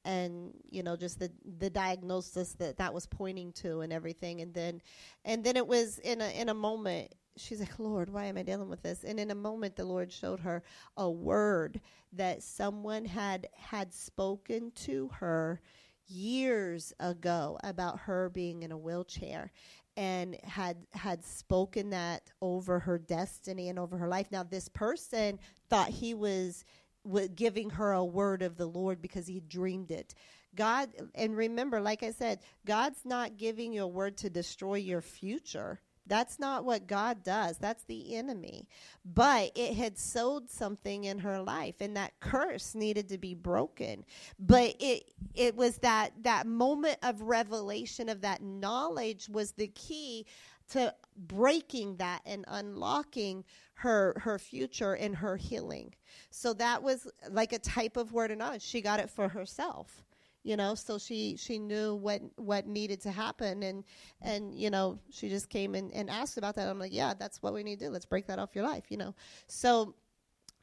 and 0.07 0.53
you 0.71 0.81
know 0.81 0.95
just 0.95 1.19
the 1.19 1.29
the 1.59 1.69
diagnosis 1.69 2.53
that 2.53 2.77
that 2.77 2.93
was 2.93 3.05
pointing 3.05 3.51
to 3.51 3.81
and 3.81 3.91
everything 3.91 4.41
and 4.41 4.53
then 4.53 4.81
and 5.25 5.43
then 5.43 5.57
it 5.57 5.67
was 5.67 5.99
in 5.99 6.21
a 6.21 6.29
in 6.29 6.47
a 6.47 6.53
moment 6.53 7.13
she's 7.35 7.59
like 7.59 7.77
lord 7.77 8.09
why 8.09 8.23
am 8.25 8.37
i 8.37 8.41
dealing 8.41 8.69
with 8.69 8.81
this 8.81 9.03
and 9.03 9.19
in 9.19 9.29
a 9.29 9.35
moment 9.35 9.75
the 9.75 9.83
lord 9.83 10.11
showed 10.11 10.39
her 10.39 10.63
a 10.95 11.09
word 11.09 11.81
that 12.13 12.41
someone 12.41 13.03
had 13.03 13.47
had 13.53 13.93
spoken 13.93 14.71
to 14.71 15.09
her 15.19 15.59
years 16.07 16.93
ago 17.01 17.59
about 17.65 17.99
her 17.99 18.29
being 18.29 18.63
in 18.63 18.71
a 18.71 18.77
wheelchair 18.77 19.51
and 19.97 20.37
had 20.43 20.77
had 20.93 21.25
spoken 21.25 21.89
that 21.89 22.31
over 22.41 22.79
her 22.79 22.99
destiny 22.99 23.67
and 23.67 23.79
over 23.79 23.97
her 23.97 24.07
life. 24.07 24.27
Now 24.31 24.43
this 24.43 24.69
person 24.69 25.39
thought 25.69 25.89
he 25.89 26.13
was 26.13 26.63
w- 27.07 27.27
giving 27.27 27.71
her 27.71 27.91
a 27.91 28.05
word 28.05 28.41
of 28.41 28.57
the 28.57 28.67
Lord 28.67 29.01
because 29.01 29.27
he 29.27 29.39
dreamed 29.39 29.91
it. 29.91 30.13
God 30.55 30.89
and 31.15 31.35
remember 31.35 31.79
like 31.79 32.03
I 32.03 32.11
said, 32.11 32.39
God's 32.65 33.05
not 33.05 33.37
giving 33.37 33.73
you 33.73 33.83
a 33.83 33.87
word 33.87 34.17
to 34.17 34.29
destroy 34.29 34.75
your 34.75 35.01
future. 35.01 35.79
That's 36.07 36.39
not 36.39 36.63
what 36.63 36.87
God 36.87 37.23
does. 37.23 37.57
That's 37.57 37.83
the 37.83 38.15
enemy. 38.15 38.67
But 39.05 39.51
it 39.55 39.75
had 39.75 39.97
sowed 39.97 40.49
something 40.49 41.03
in 41.03 41.19
her 41.19 41.41
life 41.41 41.75
and 41.81 41.97
that 41.97 42.13
curse 42.21 42.73
needed 42.73 43.09
to 43.09 43.17
be 43.17 43.33
broken. 43.33 44.05
But 44.39 44.75
it 44.79 45.11
it 45.35 45.55
was 45.55 45.77
that 45.79 46.11
that 46.23 46.47
moment 46.47 46.97
of 47.03 47.21
revelation 47.21 48.09
of 48.09 48.21
that 48.21 48.41
knowledge 48.41 49.27
was 49.29 49.51
the 49.51 49.67
key 49.67 50.25
to 50.71 50.93
breaking 51.15 51.97
that 51.97 52.21
and 52.25 52.45
unlocking 52.47 53.43
her 53.75 54.15
her 54.19 54.39
future 54.39 54.93
and 54.93 55.15
her 55.15 55.37
healing. 55.37 55.93
So 56.29 56.53
that 56.53 56.81
was 56.83 57.07
like 57.29 57.53
a 57.53 57.59
type 57.59 57.97
of 57.97 58.11
word 58.11 58.31
of 58.31 58.37
knowledge. 58.37 58.63
She 58.63 58.81
got 58.81 58.99
it 58.99 59.09
for 59.09 59.29
herself 59.29 60.03
you 60.43 60.55
know 60.55 60.75
so 60.75 60.97
she 60.97 61.35
she 61.35 61.57
knew 61.57 61.95
what 61.95 62.21
what 62.37 62.67
needed 62.67 63.01
to 63.01 63.11
happen 63.11 63.63
and 63.63 63.83
and 64.21 64.53
you 64.53 64.69
know 64.69 64.97
she 65.09 65.29
just 65.29 65.49
came 65.49 65.73
and, 65.73 65.91
and 65.91 66.11
asked 66.11 66.37
about 66.37 66.55
that 66.55 66.69
i'm 66.69 66.77
like 66.77 66.93
yeah 66.93 67.13
that's 67.17 67.41
what 67.41 67.53
we 67.53 67.63
need 67.63 67.79
to 67.79 67.85
do 67.85 67.91
let's 67.91 68.05
break 68.05 68.27
that 68.27 68.37
off 68.37 68.55
your 68.55 68.63
life 68.63 68.85
you 68.89 68.97
know 68.97 69.15
so 69.47 69.95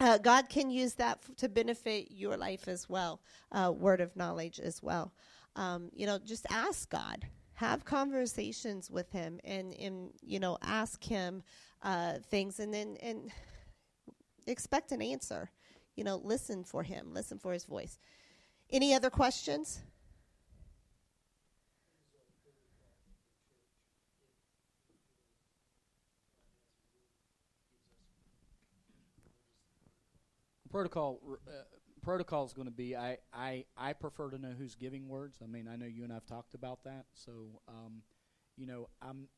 uh, 0.01 0.19
God 0.19 0.49
can 0.49 0.71
use 0.71 0.95
that 0.95 1.19
f- 1.23 1.37
to 1.37 1.49
benefit 1.49 2.09
your 2.11 2.37
life 2.37 2.67
as 2.69 2.89
well, 2.89 3.21
uh, 3.53 3.73
word 3.75 4.01
of 4.01 4.17
knowledge 4.17 4.59
as 4.59 4.83
well. 4.83 5.13
Um, 5.57 5.91
you 5.95 6.05
know, 6.07 6.19
just 6.19 6.47
ask 6.51 6.91
God, 6.91 7.27
have 7.55 7.85
conversations 7.85 8.91
with 8.91 9.11
Him, 9.13 9.41
and 9.45 9.75
and 9.75 10.11
you 10.23 10.41
know, 10.41 10.59
ask 10.63 11.03
Him 11.03 11.43
uh, 11.83 12.15
things, 12.31 12.59
and 12.61 12.73
then 12.73 12.97
and 13.03 13.31
expect 14.47 14.93
an 14.93 15.03
answer. 15.03 15.51
You 15.97 16.05
know, 16.05 16.21
listen 16.23 16.65
for 16.65 16.83
Him, 16.83 17.13
listen 17.13 17.39
for 17.39 17.53
His 17.53 17.65
voice. 17.65 17.99
Any 18.71 18.95
other 18.95 19.11
questions? 19.11 19.81
Protocol 30.71 31.21
uh, 31.47 31.51
protocol 32.05 32.45
is 32.45 32.53
going 32.53 32.69
to 32.69 32.75
be 32.75 32.97
I, 32.97 33.19
I 33.33 33.65
I 33.77 33.93
prefer 33.95 34.31
to 34.31 34.39
know 34.39 34.53
who's 34.57 34.75
giving 34.75 35.09
words. 35.09 35.39
I 35.43 35.47
mean, 35.47 35.69
I 35.69 35.77
know 35.77 35.87
you 35.87 36.05
and 36.05 36.13
I've 36.13 36.27
talked 36.27 36.55
about 36.55 36.85
that. 36.85 37.07
So, 37.15 37.61
um, 37.69 38.03
you 38.57 38.67
know, 38.67 38.89
I'm, 39.03 39.29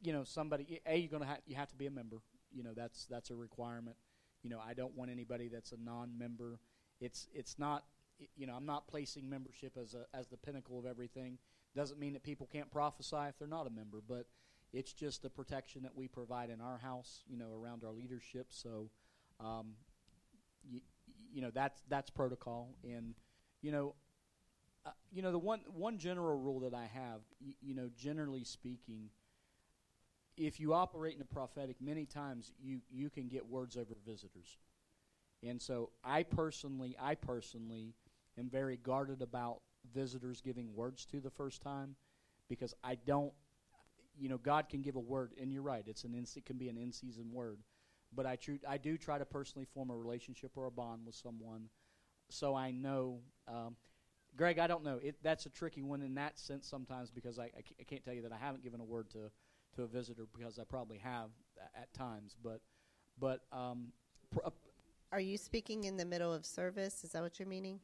you 0.00 0.12
know, 0.12 0.24
somebody. 0.24 0.80
A, 0.86 0.96
you're 0.96 1.10
going 1.10 1.22
to 1.22 1.28
have 1.28 1.40
you 1.46 1.56
have 1.56 1.68
to 1.70 1.76
be 1.76 1.86
a 1.86 1.90
member. 1.90 2.18
You 2.52 2.62
know, 2.62 2.72
that's 2.74 3.06
that's 3.06 3.30
a 3.30 3.34
requirement. 3.34 3.96
You 4.42 4.50
know, 4.50 4.60
I 4.64 4.74
don't 4.74 4.96
want 4.96 5.10
anybody 5.10 5.48
that's 5.48 5.72
a 5.72 5.76
non-member. 5.76 6.60
It's 7.00 7.28
it's 7.34 7.58
not 7.58 7.84
you 8.36 8.46
know, 8.46 8.54
I'm 8.54 8.66
not 8.66 8.86
placing 8.86 9.28
membership 9.28 9.76
as 9.80 9.94
a 9.94 10.06
as 10.16 10.28
the 10.28 10.36
pinnacle 10.36 10.78
of 10.78 10.86
everything. 10.86 11.38
Doesn't 11.74 11.98
mean 11.98 12.12
that 12.12 12.22
people 12.22 12.48
can't 12.50 12.70
prophesy 12.70 13.16
if 13.28 13.38
they're 13.38 13.48
not 13.48 13.66
a 13.66 13.70
member, 13.70 14.00
but 14.06 14.26
it's 14.72 14.92
just 14.92 15.22
the 15.22 15.30
protection 15.30 15.82
that 15.82 15.96
we 15.96 16.06
provide 16.06 16.50
in 16.50 16.60
our 16.60 16.78
house, 16.78 17.22
you 17.28 17.36
know, 17.36 17.52
around 17.52 17.82
our 17.84 17.92
leadership. 17.92 18.46
So, 18.50 18.90
um, 19.40 19.74
you, 21.34 21.42
know, 21.42 21.50
that's 21.52 21.82
that's 21.88 22.10
protocol, 22.10 22.76
and 22.84 23.14
you 23.60 23.72
know, 23.72 23.94
uh, 24.86 24.90
you 25.12 25.22
know, 25.22 25.32
the 25.32 25.38
one 25.38 25.60
one 25.74 25.98
general 25.98 26.38
rule 26.38 26.60
that 26.60 26.74
I 26.74 26.88
have, 26.94 27.20
y- 27.44 27.54
you 27.60 27.74
know, 27.74 27.90
generally 27.96 28.44
speaking, 28.44 29.10
if 30.36 30.60
you 30.60 30.74
operate 30.74 31.16
in 31.16 31.22
a 31.22 31.24
prophetic, 31.24 31.76
many 31.80 32.06
times 32.06 32.52
you 32.62 32.80
you 32.90 33.10
can 33.10 33.28
get 33.28 33.46
words 33.46 33.76
over 33.76 33.94
visitors. 34.06 34.58
And 35.42 35.60
so 35.60 35.90
I 36.02 36.22
personally, 36.22 36.96
I 37.00 37.14
personally 37.16 37.94
am 38.38 38.48
very 38.48 38.76
guarded 38.76 39.22
about 39.22 39.60
visitors 39.92 40.40
giving 40.40 40.74
words 40.74 41.04
to 41.06 41.20
the 41.20 41.30
first 41.30 41.60
time 41.62 41.96
because 42.48 42.74
I 42.82 42.96
don't, 43.06 43.32
you 44.18 44.28
know, 44.28 44.38
God 44.38 44.68
can 44.68 44.82
give 44.82 44.96
a 44.96 45.00
word, 45.00 45.32
and 45.40 45.52
you're 45.52 45.62
right, 45.62 45.84
it's 45.86 46.04
an 46.04 46.14
it 46.14 46.46
can 46.46 46.56
be 46.56 46.68
an 46.68 46.78
in 46.78 46.92
season 46.92 47.32
word, 47.32 47.58
but 48.14 48.26
I 48.26 48.36
tr- 48.36 48.64
I 48.68 48.78
do 48.78 48.96
try 48.96 49.18
to 49.18 49.24
personally 49.24 49.66
form 49.74 49.90
a 49.90 49.96
relationship 49.96 50.52
or 50.56 50.66
a 50.66 50.70
bond 50.70 51.06
with 51.06 51.14
someone, 51.14 51.68
so 52.28 52.54
I 52.54 52.70
know. 52.70 53.20
Um, 53.48 53.76
Greg, 54.36 54.58
I 54.58 54.66
don't 54.66 54.82
know. 54.82 54.98
It, 55.02 55.16
that's 55.22 55.46
a 55.46 55.50
tricky 55.50 55.82
one 55.82 56.02
in 56.02 56.14
that 56.16 56.38
sense 56.38 56.66
sometimes 56.66 57.10
because 57.10 57.38
I, 57.38 57.44
I, 57.44 57.84
can't 57.86 58.04
tell 58.04 58.14
you 58.14 58.22
that 58.22 58.32
I 58.32 58.36
haven't 58.36 58.64
given 58.64 58.80
a 58.80 58.84
word 58.84 59.08
to, 59.10 59.30
to 59.76 59.82
a 59.82 59.86
visitor 59.86 60.26
because 60.36 60.58
I 60.58 60.64
probably 60.64 60.98
have 60.98 61.30
a- 61.56 61.78
at 61.80 61.92
times. 61.94 62.34
But 62.42 62.60
but 63.18 63.42
um, 63.52 63.92
pr- 64.30 64.40
uh, 64.44 64.50
Are 65.12 65.20
you 65.20 65.38
speaking 65.38 65.84
in 65.84 65.96
the 65.96 66.04
middle 66.04 66.32
of 66.32 66.44
service? 66.44 67.04
Is 67.04 67.12
that 67.12 67.22
what 67.22 67.38
you're 67.38 67.48
meaning? 67.48 67.78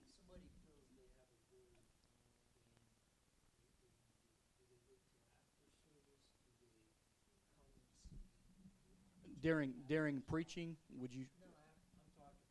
During 9.43 9.73
during 9.89 10.21
preaching, 10.23 10.77
would 10.99 11.15
you? 11.15 11.27
No, 11.41 11.47
I, 11.47 11.69
I'm 11.97 12.11
talking. 12.17 12.51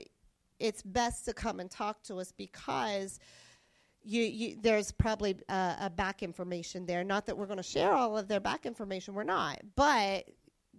it's 0.59 0.83
best 0.83 1.25
to 1.25 1.33
come 1.33 1.59
and 1.59 1.71
talk 1.71 2.03
to 2.03 2.17
us 2.17 2.33
because 2.33 3.19
you, 4.03 4.23
you 4.23 4.57
there's 4.61 4.93
probably 4.93 5.37
uh, 5.49 5.77
a 5.81 5.91
back 5.91 6.23
information 6.23 6.87
there 6.87 7.03
not 7.05 7.27
that 7.27 7.37
we're 7.37 7.47
going 7.47 7.57
to 7.59 7.63
share 7.63 7.93
all 7.93 8.17
of 8.17 8.29
their 8.29 8.41
back 8.41 8.65
information 8.67 9.15
we're 9.15 9.25
not 9.25 9.59
but 9.75 10.25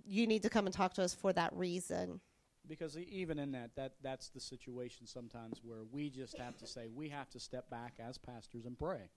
you 0.05 0.27
need 0.27 0.43
to 0.43 0.49
come 0.49 0.65
and 0.65 0.75
talk 0.75 0.93
to 0.95 1.03
us 1.03 1.13
for 1.13 1.33
that 1.33 1.53
reason 1.53 2.19
because 2.67 2.97
even 2.97 3.39
in 3.39 3.51
that, 3.51 3.75
that 3.75 3.93
that's 4.01 4.29
the 4.29 4.39
situation 4.39 5.05
sometimes 5.05 5.59
where 5.63 5.83
we 5.91 6.09
just 6.09 6.37
have 6.37 6.57
to 6.57 6.67
say 6.67 6.87
we 6.93 7.09
have 7.09 7.29
to 7.29 7.39
step 7.39 7.69
back 7.69 7.93
as 7.99 8.17
pastors 8.17 8.65
and 8.65 8.77
pray. 8.77 9.09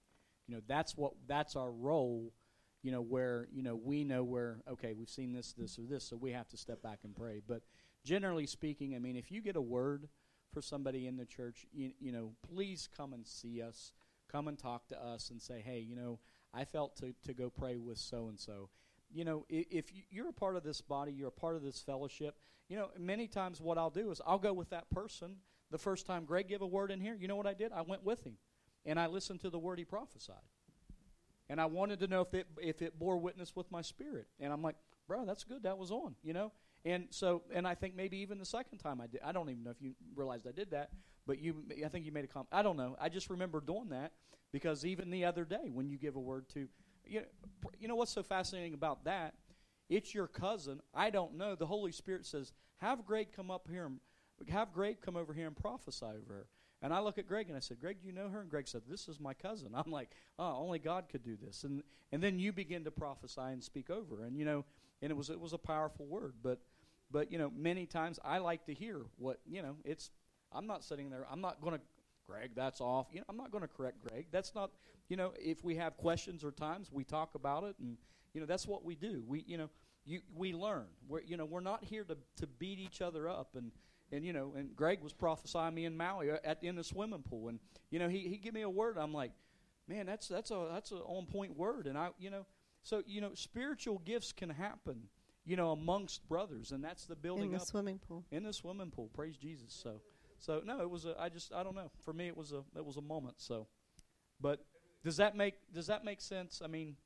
You 0.47 0.56
know, 0.56 0.62
that's 0.66 0.97
what 0.97 1.12
that's 1.27 1.56
our 1.56 1.70
role. 1.70 2.32
You 2.82 2.93
know, 2.93 3.01
where 3.01 3.48
you 3.52 3.62
know 3.62 3.77
we 3.77 4.05
know 4.05 4.24
where 4.24 4.59
okay 4.70 4.93
we've 4.93 5.09
seen 5.09 5.32
this, 5.32 5.52
this, 5.52 5.78
or 5.78 5.82
this, 5.82 6.05
so 6.05 6.16
we 6.16 6.32
have 6.32 6.48
to 6.48 6.56
step 6.56 6.82
back 6.82 7.01
and 7.05 7.15
pray. 7.15 7.40
But 7.47 7.62
generally 8.05 8.47
speaking, 8.47 8.94
I 8.94 8.98
mean, 8.98 9.16
if 9.16 9.31
you 9.31 9.40
get 9.40 9.56
a 9.56 9.62
word 9.62 10.09
for 10.52 10.61
somebody 10.61 11.06
in 11.06 11.16
the 11.16 11.24
church, 11.24 11.66
you, 11.73 11.93
you 11.98 12.12
know, 12.12 12.32
please 12.52 12.89
come 12.94 13.12
and 13.12 13.27
see 13.27 13.62
us. 13.62 13.93
Come 14.31 14.48
and 14.48 14.59
talk 14.59 14.89
to 14.89 15.01
us 15.01 15.31
and 15.31 15.40
say, 15.40 15.62
hey, 15.65 15.78
you 15.78 15.94
know, 15.94 16.19
I 16.52 16.65
felt 16.65 16.97
to 16.97 17.15
to 17.24 17.35
go 17.35 17.51
pray 17.51 17.77
with 17.77 17.98
so 17.98 18.28
and 18.28 18.39
so 18.39 18.69
you 19.15 19.24
know, 19.24 19.47
if 19.49 19.95
you- 19.95 20.05
you're 20.11 20.28
a 20.28 20.32
part 20.32 20.57
of 20.57 20.65
this 20.65 20.81
body, 20.81 21.12
you're 21.12 21.28
a 21.28 21.32
part 21.32 21.55
of 21.57 21.62
this 21.62 21.81
fellowship. 21.81 22.36
You 22.69 22.77
know, 22.77 22.91
many 22.99 23.28
times 23.28 23.61
what 23.61 23.78
I'll 23.78 23.91
do 23.91 24.11
is 24.11 24.20
I'll 24.27 24.39
go 24.39 24.53
with 24.53 24.70
that 24.70 24.91
person. 24.91 25.41
The 25.70 25.78
first 25.78 26.05
time 26.05 26.24
Greg 26.24 26.49
gave 26.49 26.62
a 26.62 26.66
word 26.66 26.91
in 26.91 27.01
here, 27.01 27.15
you 27.15 27.28
know 27.28 27.36
what 27.36 27.47
I 27.47 27.55
did? 27.55 27.73
I 27.73 27.82
went 27.82 28.03
with 28.03 28.24
him, 28.24 28.39
and 28.85 28.99
I 28.99 29.07
listened 29.07 29.41
to 29.43 29.51
the 29.51 29.59
word 29.59 29.78
he 29.78 29.85
prophesied, 29.85 30.45
and 31.49 31.61
I 31.61 31.66
wanted 31.66 32.01
to 32.01 32.09
know 32.09 32.23
if 32.23 32.35
it 32.35 32.49
if 32.61 32.82
it 32.82 32.99
bore 32.99 33.16
witness 33.16 33.55
with 33.55 33.70
my 33.70 33.82
spirit. 33.82 34.27
And 34.41 34.53
I'm 34.53 34.62
like, 34.62 34.77
bro, 35.07 35.24
that's 35.24 35.45
good. 35.45 35.62
That 35.62 35.78
was 35.78 35.91
on, 35.91 36.16
you 36.23 36.32
know. 36.32 36.53
And 36.85 37.07
so, 37.11 37.45
and 37.51 37.66
I 37.66 37.74
think 37.74 37.95
maybe 37.95 38.19
even 38.19 38.39
the 38.39 38.45
second 38.45 38.78
time 38.78 39.01
I 39.01 39.07
did, 39.07 39.23
I 39.23 39.32
don't 39.32 39.49
even 39.49 39.62
know 39.62 39.70
if 39.70 39.81
you 39.81 39.95
realized 40.15 40.47
I 40.47 40.53
did 40.53 40.70
that, 40.73 40.91
but 41.27 41.39
you, 41.39 41.65
I 41.85 41.89
think 41.89 42.05
you 42.05 42.12
made 42.12 42.24
a 42.24 42.28
comment. 42.28 42.49
I 42.53 42.62
don't 42.62 42.77
know. 42.77 42.97
I 43.01 43.09
just 43.09 43.31
remember 43.31 43.61
doing 43.61 43.89
that 43.89 44.12
because 44.53 44.85
even 44.85 45.11
the 45.11 45.24
other 45.24 45.45
day 45.45 45.70
when 45.73 45.89
you 45.89 45.97
give 45.97 46.16
a 46.16 46.20
word 46.20 46.49
to, 46.51 46.69
you 47.06 47.20
know, 47.20 47.26
you 47.78 47.89
know 47.89 47.97
what's 47.97 48.12
so 48.12 48.22
fascinating 48.22 48.74
about 48.74 49.05
that? 49.05 49.35
It's 49.89 50.14
your 50.14 50.26
cousin. 50.26 50.81
I 50.94 51.10
don't 51.10 51.36
know. 51.36 51.55
The 51.55 51.66
Holy 51.66 51.93
Spirit 51.93 52.26
says, 52.26 52.52
"Have 52.78 53.05
Greg 53.05 53.32
come 53.32 53.51
up 53.51 53.68
here 53.68 53.86
and 53.86 54.01
have 54.48 54.72
Greg 54.72 55.01
come 55.01 55.16
over 55.16 55.32
here 55.32 55.47
and 55.47 55.56
prophesy 55.56 56.06
over 56.06 56.32
her." 56.35 56.47
And 56.82 56.93
I 56.93 57.01
look 57.01 57.16
at 57.18 57.26
Greg 57.26 57.48
and 57.48 57.56
I 57.56 57.60
said, 57.60 57.81
"Greg, 57.81 58.01
do 58.01 58.06
you 58.06 58.12
know 58.12 58.28
her?" 58.28 58.40
And 58.40 58.51
Greg 58.51 58.68
said, 58.68 58.82
"This 58.89 59.09
is 59.09 59.20
my 59.20 59.35
cousin." 59.35 59.72
I'm 59.74 59.90
like, 59.90 60.14
"Oh, 60.39 60.56
only 60.56 60.78
God 60.78 61.09
could 61.09 61.22
do 61.22 61.36
this." 61.36 61.64
And 61.64 61.82
and 62.12 62.22
then 62.22 62.39
you 62.39 62.52
begin 62.52 62.85
to 62.85 62.90
prophesy 62.90 63.40
and 63.40 63.62
speak 63.62 63.90
over, 63.90 64.24
and 64.24 64.39
you 64.39 64.44
know, 64.44 64.64
and 65.02 65.10
it 65.10 65.14
was 65.14 65.31
it 65.31 65.40
was 65.40 65.52
a 65.52 65.59
powerful 65.59 66.06
word. 66.06 66.35
But 66.43 66.60
but 67.10 67.31
you 67.31 67.39
know, 67.39 67.51
many 67.55 67.86
times 67.86 68.18
I 68.24 68.39
like 68.39 68.66
to 68.66 68.74
hear 68.74 69.02
what 69.16 69.40
you 69.47 69.62
know. 69.62 69.76
It's 69.85 70.10
I'm 70.52 70.66
not 70.66 70.85
sitting 70.85 71.10
there. 71.10 71.26
I'm 71.31 71.40
not 71.40 71.60
going 71.60 71.74
to. 71.74 71.81
Greg, 72.26 72.51
that's 72.55 72.80
off. 72.80 73.09
You 73.12 73.20
know, 73.20 73.26
I'm 73.28 73.36
not 73.36 73.51
going 73.51 73.62
to 73.62 73.68
correct 73.68 73.98
Greg. 74.06 74.26
That's 74.30 74.55
not, 74.55 74.70
you 75.09 75.16
know, 75.16 75.32
if 75.38 75.64
we 75.64 75.76
have 75.76 75.96
questions 75.96 76.44
or 76.44 76.51
times, 76.51 76.90
we 76.92 77.05
talk 77.05 77.34
about 77.34 77.64
it, 77.64 77.76
and 77.80 77.96
you 78.32 78.40
know, 78.40 78.46
that's 78.46 78.66
what 78.66 78.84
we 78.84 78.94
do. 78.94 79.22
We, 79.26 79.44
you 79.46 79.59
know, 79.59 79.70
you 80.05 80.20
we 80.34 80.52
learn. 80.52 80.86
We're, 81.09 81.22
you 81.22 81.36
know, 81.36 81.44
we're 81.44 81.60
not 81.60 81.84
here 81.84 82.05
to 82.05 82.16
to 82.36 82.46
beat 82.46 82.78
each 82.78 83.01
other 83.01 83.28
up, 83.28 83.51
and 83.56 83.72
and 84.12 84.24
you 84.24 84.32
know, 84.32 84.55
and 84.56 84.74
Greg 84.76 85.02
was 85.02 85.12
prophesying 85.12 85.74
me 85.74 85.84
in 85.84 85.96
Maui 85.96 86.30
uh, 86.30 86.36
at 86.44 86.62
in 86.62 86.76
the 86.76 86.84
swimming 86.84 87.22
pool, 87.22 87.48
and 87.48 87.59
you 87.90 87.98
know, 87.98 88.09
he 88.09 88.20
he 88.28 88.36
give 88.36 88.55
me 88.55 88.62
a 88.62 88.70
word. 88.70 88.96
I'm 88.98 89.12
like, 89.12 89.32
man, 89.88 90.06
that's 90.06 90.28
that's 90.28 90.51
a 90.51 90.68
that's 90.72 90.92
a 90.92 90.96
on 90.96 91.26
point 91.26 91.56
word, 91.56 91.86
and 91.86 91.96
I, 91.96 92.09
you 92.18 92.30
know, 92.30 92.46
so 92.82 93.02
you 93.06 93.20
know, 93.20 93.32
spiritual 93.34 93.98
gifts 94.05 94.32
can 94.32 94.51
happen, 94.51 95.05
you 95.44 95.56
know, 95.56 95.72
amongst 95.72 96.26
brothers, 96.28 96.70
and 96.72 96.84
that's 96.84 97.06
the 97.06 97.16
building 97.16 97.44
up. 97.44 97.46
in 97.46 97.52
the 97.52 97.62
up 97.62 97.66
swimming 97.66 97.98
pool. 97.98 98.24
in 98.30 98.42
the 98.44 98.52
swimming 98.52 98.90
pool. 98.90 99.10
Praise 99.14 99.36
Jesus. 99.36 99.72
So, 99.72 100.01
so 100.44 100.60
no, 100.64 100.80
it 100.80 100.90
was 100.90 101.04
a. 101.06 101.14
I 101.18 101.28
just 101.28 101.52
I 101.52 101.62
don't 101.62 101.74
know. 101.74 101.90
For 102.04 102.12
me, 102.12 102.26
it 102.26 102.36
was 102.36 102.52
a 102.52 102.62
it 102.76 102.84
was 102.84 102.96
a 102.96 103.02
moment. 103.02 103.36
So, 103.40 103.66
but 104.40 104.64
does 105.04 105.16
that 105.16 105.36
make 105.36 105.54
does 105.72 105.86
that 105.86 106.04
make 106.04 106.20
sense? 106.20 106.60
I 106.62 106.66
mean, 106.68 106.96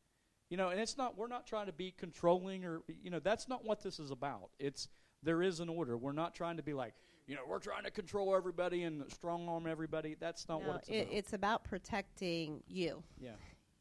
you 0.50 0.56
know, 0.56 0.70
and 0.70 0.80
it's 0.80 0.96
not. 0.96 1.16
We're 1.16 1.28
not 1.28 1.46
trying 1.46 1.66
to 1.66 1.72
be 1.72 1.92
controlling 1.96 2.64
or 2.64 2.80
you 3.02 3.10
know. 3.10 3.20
That's 3.20 3.48
not 3.48 3.64
what 3.64 3.82
this 3.82 3.98
is 4.00 4.10
about. 4.10 4.50
It's 4.58 4.88
there 5.22 5.42
is 5.42 5.60
an 5.60 5.68
order. 5.68 5.96
We're 5.96 6.12
not 6.12 6.34
trying 6.34 6.56
to 6.56 6.62
be 6.62 6.74
like 6.74 6.94
you 7.26 7.34
know. 7.36 7.42
We're 7.48 7.58
trying 7.60 7.84
to 7.84 7.90
control 7.90 8.34
everybody 8.34 8.82
and 8.82 9.04
strong 9.12 9.48
arm 9.48 9.66
everybody. 9.66 10.16
That's 10.18 10.48
not 10.48 10.62
No, 10.62 10.68
what 10.68 10.76
it's 10.80 10.88
it, 10.88 11.00
about. 11.02 11.12
it's 11.14 11.32
about 11.32 11.64
protecting 11.64 12.62
you. 12.66 13.02
yeah. 13.20 13.30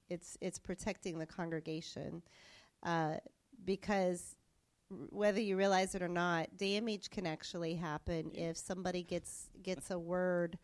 It's 0.09 0.37
it's 0.39 0.59
protecting 0.59 1.17
the 1.19 1.25
congregation 1.25 2.21
uh, 2.83 3.15
because 3.65 4.35
whether 4.89 5.39
you 5.39 5.57
realize 5.57 5.95
it 5.95 6.01
or 6.01 6.07
not, 6.07 6.57
damage 6.57 7.09
can 7.09 7.27
actually 7.27 7.75
happen 7.75 8.31
if 8.33 8.57
somebody 8.57 9.03
gets 9.03 9.49
gets 9.61 9.91
a 9.91 9.99
word 9.99 10.57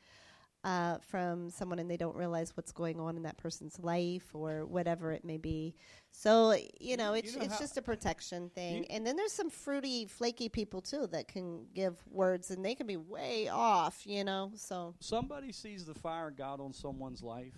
uh, 0.64 0.98
from 1.00 1.50
someone 1.50 1.78
and 1.80 1.92
they 1.92 1.98
don't 1.98 2.16
realize 2.16 2.56
what's 2.56 2.72
going 2.72 2.98
on 2.98 3.18
in 3.18 3.24
that 3.24 3.36
person's 3.38 3.78
life 3.80 4.30
or 4.34 4.66
whatever 4.66 5.12
it 5.12 5.26
may 5.26 5.38
be. 5.38 5.76
So 6.12 6.56
you 6.80 6.96
know, 6.96 7.14
You 7.14 7.20
it's 7.20 7.36
know 7.36 7.44
it's 7.44 7.60
just 7.60 7.78
a 7.78 7.82
protection 7.82 8.50
thing. 8.50 8.86
And 8.90 9.06
then 9.06 9.18
there's 9.18 9.34
some 9.34 9.50
fruity, 9.50 10.06
flaky 10.06 10.48
people 10.48 10.82
too 10.82 11.08
that 11.08 11.28
can 11.28 11.66
give 11.74 11.96
words 12.10 12.50
and 12.50 12.64
they 12.64 12.76
can 12.76 12.88
be 12.88 12.98
way 12.98 13.50
off. 13.50 14.04
You 14.06 14.24
know, 14.24 14.52
so 14.56 14.96
somebody 15.00 15.52
sees 15.52 15.86
the 15.86 15.96
fire 15.96 16.30
of 16.30 16.38
God 16.38 16.62
on 16.62 16.72
someone's 16.72 17.22
life, 17.22 17.58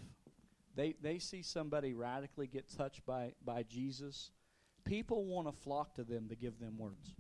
they 0.75 0.95
they 0.99 1.19
see 1.19 1.43
somebody 1.43 1.93
radically 1.93 2.47
get 2.47 2.75
touched 2.75 3.05
by 3.05 3.33
by 3.43 3.63
Jesus. 3.63 4.31
People 4.85 5.25
want 5.25 5.47
to 5.47 5.53
flock 5.63 5.95
to 5.95 6.03
them 6.03 6.29
to 6.29 6.35
give 6.35 6.59
them 6.59 6.77
words. 6.77 7.15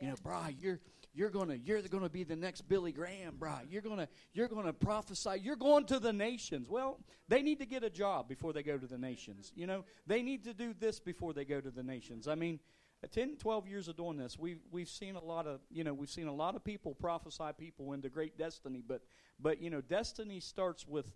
You 0.00 0.08
know, 0.08 0.14
Bri, 0.22 0.56
you're 0.60 0.80
you're 1.14 1.30
gonna 1.30 1.54
you're 1.54 1.80
gonna 1.82 2.08
be 2.08 2.24
the 2.24 2.36
next 2.36 2.62
Billy 2.62 2.92
Graham, 2.92 3.36
Bri. 3.38 3.50
You're 3.68 3.82
gonna 3.82 4.08
you're 4.32 4.48
gonna 4.48 4.72
prophesy. 4.72 5.40
You're 5.40 5.56
going 5.56 5.84
to 5.86 5.98
the 5.98 6.12
nations. 6.12 6.68
Well, 6.68 6.98
they 7.28 7.42
need 7.42 7.60
to 7.60 7.66
get 7.66 7.84
a 7.84 7.90
job 7.90 8.28
before 8.28 8.52
they 8.52 8.62
go 8.62 8.76
to 8.76 8.86
the 8.86 8.98
nations. 8.98 9.52
You 9.54 9.66
know, 9.66 9.84
they 10.06 10.22
need 10.22 10.44
to 10.44 10.54
do 10.54 10.74
this 10.78 10.98
before 11.00 11.32
they 11.32 11.44
go 11.44 11.60
to 11.60 11.70
the 11.70 11.82
nations. 11.82 12.26
I 12.26 12.34
mean, 12.34 12.58
uh, 13.02 13.06
10, 13.06 13.36
12 13.36 13.68
years 13.68 13.88
of 13.88 13.96
doing 13.96 14.16
this, 14.16 14.38
we've 14.38 14.60
we've 14.70 14.88
seen 14.88 15.14
a 15.14 15.22
lot 15.22 15.46
of 15.46 15.60
you 15.70 15.84
know 15.84 15.94
we've 15.94 16.10
seen 16.10 16.26
a 16.26 16.34
lot 16.34 16.56
of 16.56 16.64
people 16.64 16.94
prophesy 16.94 17.50
people 17.56 17.92
into 17.92 18.08
great 18.08 18.36
destiny, 18.36 18.82
but 18.86 19.02
but 19.38 19.60
you 19.60 19.70
know 19.70 19.80
destiny 19.80 20.40
starts 20.40 20.86
with 20.86 21.12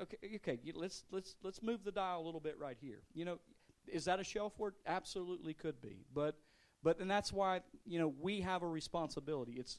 okay 0.00 0.16
okay 0.36 0.58
let's 0.74 1.04
let's 1.10 1.36
let's 1.42 1.62
move 1.62 1.84
the 1.84 1.92
dial 1.92 2.22
a 2.22 2.24
little 2.24 2.40
bit 2.40 2.58
right 2.58 2.78
here. 2.80 3.02
You 3.12 3.26
know, 3.26 3.38
is 3.86 4.04
that 4.06 4.20
a 4.20 4.24
shelf 4.24 4.58
word? 4.58 4.74
Absolutely 4.86 5.54
could 5.54 5.80
be, 5.80 6.04
but 6.14 6.36
but 6.82 6.98
and 7.00 7.10
that's 7.10 7.32
why 7.32 7.60
you 7.84 7.98
know 7.98 8.12
we 8.20 8.40
have 8.40 8.62
a 8.62 8.68
responsibility. 8.68 9.52
It's 9.52 9.78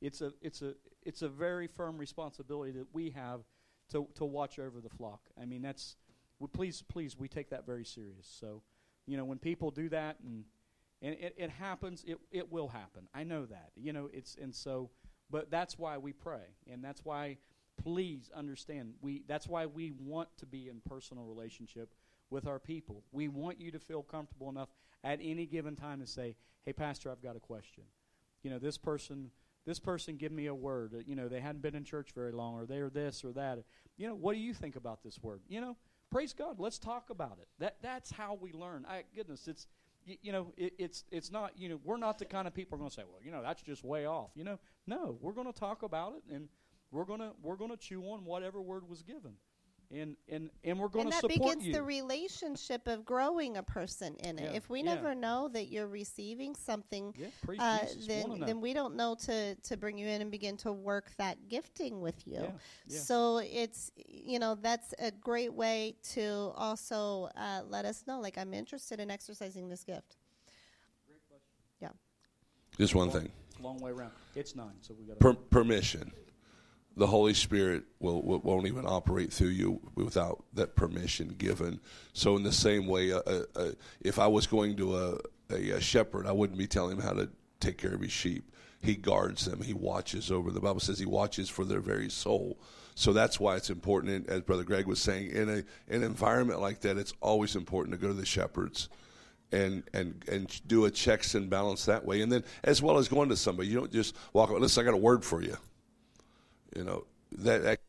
it's 0.00 0.20
a 0.20 0.32
it's 0.40 0.62
a 0.62 0.74
it's 1.02 1.22
a 1.22 1.28
very 1.28 1.66
firm 1.66 1.98
responsibility 1.98 2.72
that 2.72 2.86
we 2.92 3.10
have 3.10 3.40
to 3.90 4.06
to 4.14 4.24
watch 4.24 4.58
over 4.58 4.80
the 4.80 4.90
flock. 4.90 5.20
I 5.40 5.44
mean 5.44 5.62
that's 5.62 5.96
we, 6.38 6.48
please 6.48 6.82
please 6.82 7.16
we 7.18 7.28
take 7.28 7.50
that 7.50 7.66
very 7.66 7.84
serious. 7.84 8.28
So 8.40 8.62
you 9.06 9.16
know 9.16 9.24
when 9.24 9.38
people 9.38 9.70
do 9.70 9.88
that 9.90 10.16
and 10.24 10.44
and 11.02 11.14
it, 11.14 11.34
it 11.36 11.50
happens 11.50 12.04
it 12.06 12.18
it 12.30 12.50
will 12.50 12.68
happen. 12.68 13.08
I 13.14 13.24
know 13.24 13.46
that 13.46 13.70
you 13.76 13.92
know 13.92 14.08
it's 14.12 14.36
and 14.40 14.54
so 14.54 14.90
but 15.30 15.50
that's 15.50 15.78
why 15.78 15.98
we 15.98 16.12
pray 16.12 16.54
and 16.70 16.82
that's 16.84 17.04
why 17.04 17.38
please 17.82 18.30
understand 18.34 18.94
we 19.00 19.22
that's 19.26 19.46
why 19.46 19.66
we 19.66 19.92
want 19.98 20.28
to 20.38 20.46
be 20.46 20.68
in 20.68 20.80
personal 20.88 21.24
relationship 21.24 21.90
with 22.30 22.46
our 22.46 22.58
people. 22.58 23.04
We 23.12 23.28
want 23.28 23.60
you 23.60 23.70
to 23.70 23.78
feel 23.78 24.02
comfortable 24.02 24.48
enough 24.48 24.68
at 25.04 25.18
any 25.22 25.46
given 25.46 25.76
time 25.76 26.00
to 26.00 26.06
say, 26.06 26.36
"Hey, 26.64 26.72
pastor, 26.72 27.10
I've 27.10 27.22
got 27.22 27.36
a 27.36 27.40
question." 27.40 27.84
You 28.42 28.50
know, 28.50 28.58
this 28.58 28.78
person, 28.78 29.30
this 29.64 29.78
person, 29.78 30.16
give 30.16 30.32
me 30.32 30.46
a 30.46 30.54
word. 30.54 31.04
You 31.06 31.16
know, 31.16 31.28
they 31.28 31.40
hadn't 31.40 31.62
been 31.62 31.74
in 31.74 31.84
church 31.84 32.12
very 32.12 32.32
long, 32.32 32.54
or 32.54 32.66
they're 32.66 32.90
this 32.90 33.24
or 33.24 33.32
that. 33.32 33.64
You 33.96 34.08
know, 34.08 34.14
what 34.14 34.34
do 34.34 34.38
you 34.38 34.54
think 34.54 34.76
about 34.76 35.02
this 35.02 35.22
word? 35.22 35.40
You 35.48 35.60
know, 35.60 35.76
praise 36.10 36.32
God. 36.32 36.60
Let's 36.60 36.78
talk 36.78 37.10
about 37.10 37.38
it. 37.40 37.48
That 37.58 37.76
that's 37.82 38.10
how 38.10 38.34
we 38.40 38.52
learn. 38.52 38.86
I 38.88 39.04
goodness, 39.14 39.48
it's 39.48 39.66
you, 40.04 40.16
you 40.22 40.32
know, 40.32 40.52
it, 40.56 40.74
it's 40.78 41.04
it's 41.10 41.30
not. 41.30 41.52
You 41.56 41.68
know, 41.70 41.80
we're 41.84 41.96
not 41.96 42.18
the 42.18 42.24
kind 42.24 42.46
of 42.46 42.54
people 42.54 42.76
are 42.76 42.78
going 42.78 42.90
to 42.90 42.94
say, 42.94 43.02
"Well, 43.04 43.22
you 43.24 43.30
know, 43.30 43.42
that's 43.42 43.62
just 43.62 43.84
way 43.84 44.06
off." 44.06 44.30
You 44.34 44.44
know, 44.44 44.58
no, 44.86 45.18
we're 45.20 45.32
going 45.32 45.52
to 45.52 45.58
talk 45.58 45.82
about 45.82 46.14
it, 46.16 46.34
and 46.34 46.48
we're 46.90 47.04
gonna 47.04 47.32
we're 47.42 47.56
gonna 47.56 47.76
chew 47.76 48.02
on 48.02 48.24
whatever 48.24 48.60
word 48.62 48.88
was 48.88 49.02
given, 49.02 49.32
and 49.94 50.16
and 50.28 50.50
and 50.64 50.78
we're 50.78 50.88
going 50.88 51.08
to 51.10 51.14
and 51.14 51.22
to 51.22 51.28
that 51.28 51.40
begins 51.40 51.66
you. 51.66 51.72
the 51.72 51.82
relationship 51.82 52.86
of 52.88 53.04
growing 53.04 53.56
a 53.56 53.62
person 53.62 54.14
in 54.16 54.38
it. 54.38 54.50
Yeah, 54.50 54.56
If 54.56 54.68
we 54.68 54.80
yeah. 54.80 54.94
never 54.94 55.14
know 55.14 55.48
that 55.52 55.66
you're 55.66 55.86
receiving 55.86 56.54
something, 56.54 57.14
yeah, 57.16 57.28
uh, 57.58 57.78
Jesus. 57.86 58.06
then 58.06 58.40
then 58.40 58.60
we 58.60 58.72
don't 58.74 58.96
know 58.96 59.14
to 59.26 59.54
to 59.54 59.76
bring 59.76 59.98
you 59.98 60.06
in 60.06 60.20
and 60.22 60.30
begin 60.30 60.56
to 60.58 60.72
work 60.72 61.10
that 61.18 61.48
gifting 61.48 62.00
with 62.00 62.26
you. 62.26 62.40
Yeah, 62.40 62.50
yeah. 62.88 62.98
So 63.00 63.38
it's 63.38 63.90
you 63.96 64.38
know 64.38 64.56
that's 64.60 64.94
a 64.98 65.10
great 65.10 65.52
way 65.52 65.96
to 66.14 66.52
also 66.56 67.30
uh, 67.36 67.62
let 67.68 67.84
us 67.84 68.04
know 68.06 68.20
like 68.20 68.38
I'm 68.38 68.52
interested 68.54 69.00
in 69.00 69.10
exercising 69.10 69.68
this 69.68 69.84
gift. 69.84 70.16
Yeah. 71.80 71.88
Just 72.78 72.94
one 72.94 73.10
thing. 73.10 73.30
long 73.60 73.78
way 73.78 73.90
around. 73.90 74.12
It's 74.34 74.54
nine, 74.54 74.74
so 74.80 74.94
we 74.98 75.06
got 75.06 75.18
Per- 75.18 75.34
permission. 75.34 76.12
The 76.96 77.06
Holy 77.06 77.34
Spirit 77.34 77.84
will, 78.00 78.22
will 78.22 78.40
won't 78.40 78.66
even 78.66 78.86
operate 78.86 79.32
through 79.32 79.48
you 79.48 79.80
without 79.94 80.44
that 80.54 80.76
permission 80.76 81.34
given. 81.36 81.80
So 82.14 82.36
in 82.36 82.42
the 82.42 82.52
same 82.52 82.86
way, 82.86 83.12
uh, 83.12 83.20
uh, 83.26 83.42
uh, 83.54 83.70
if 84.00 84.18
I 84.18 84.26
was 84.26 84.46
going 84.46 84.76
to 84.76 84.96
a, 84.96 85.18
a, 85.50 85.70
a 85.72 85.80
shepherd, 85.80 86.26
I 86.26 86.32
wouldn't 86.32 86.58
be 86.58 86.66
telling 86.66 86.96
him 86.96 87.02
how 87.02 87.12
to 87.12 87.28
take 87.60 87.76
care 87.76 87.94
of 87.94 88.00
his 88.00 88.12
sheep. 88.12 88.50
He 88.80 88.94
guards 88.94 89.44
them. 89.44 89.60
He 89.62 89.74
watches 89.74 90.30
over. 90.30 90.50
The 90.50 90.60
Bible 90.60 90.80
says 90.80 90.98
he 90.98 91.06
watches 91.06 91.48
for 91.48 91.64
their 91.64 91.80
very 91.80 92.08
soul. 92.08 92.58
So 92.94 93.12
that's 93.12 93.38
why 93.38 93.56
it's 93.56 93.68
important, 93.68 94.28
as 94.30 94.40
Brother 94.40 94.64
Greg 94.64 94.86
was 94.86 95.00
saying, 95.00 95.30
in 95.30 95.48
a 95.50 95.64
an 95.94 96.02
environment 96.02 96.60
like 96.60 96.80
that, 96.80 96.96
it's 96.96 97.12
always 97.20 97.56
important 97.56 97.94
to 97.94 98.00
go 98.00 98.08
to 98.08 98.14
the 98.14 98.24
shepherds 98.24 98.88
and 99.52 99.82
and 99.92 100.24
and 100.28 100.60
do 100.66 100.86
a 100.86 100.90
checks 100.90 101.34
and 101.34 101.50
balance 101.50 101.84
that 101.84 102.06
way. 102.06 102.22
And 102.22 102.32
then 102.32 102.42
as 102.64 102.80
well 102.80 102.96
as 102.96 103.08
going 103.08 103.28
to 103.28 103.36
somebody, 103.36 103.68
you 103.68 103.76
don't 103.76 103.92
just 103.92 104.16
walk 104.32 104.50
up. 104.50 104.58
Listen, 104.60 104.82
I 104.82 104.84
got 104.84 104.94
a 104.94 104.98
word 104.98 105.24
for 105.24 105.42
you. 105.42 105.56
You 106.76 106.84
know 106.84 107.04
that 107.38 107.62
that 107.62 107.80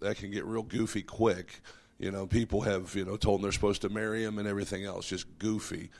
that 0.00 0.16
can 0.16 0.30
get 0.30 0.44
real 0.44 0.62
goofy 0.62 1.02
quick. 1.02 1.60
You 1.98 2.10
know, 2.10 2.26
people 2.26 2.62
have 2.62 2.94
you 2.94 3.04
know 3.04 3.16
told 3.16 3.38
them 3.38 3.42
they're 3.42 3.52
supposed 3.52 3.82
to 3.82 3.90
marry 3.90 4.24
him 4.24 4.38
and 4.38 4.48
everything 4.48 4.84
else, 4.84 5.08
just 5.08 5.26
goofy. 5.38 5.90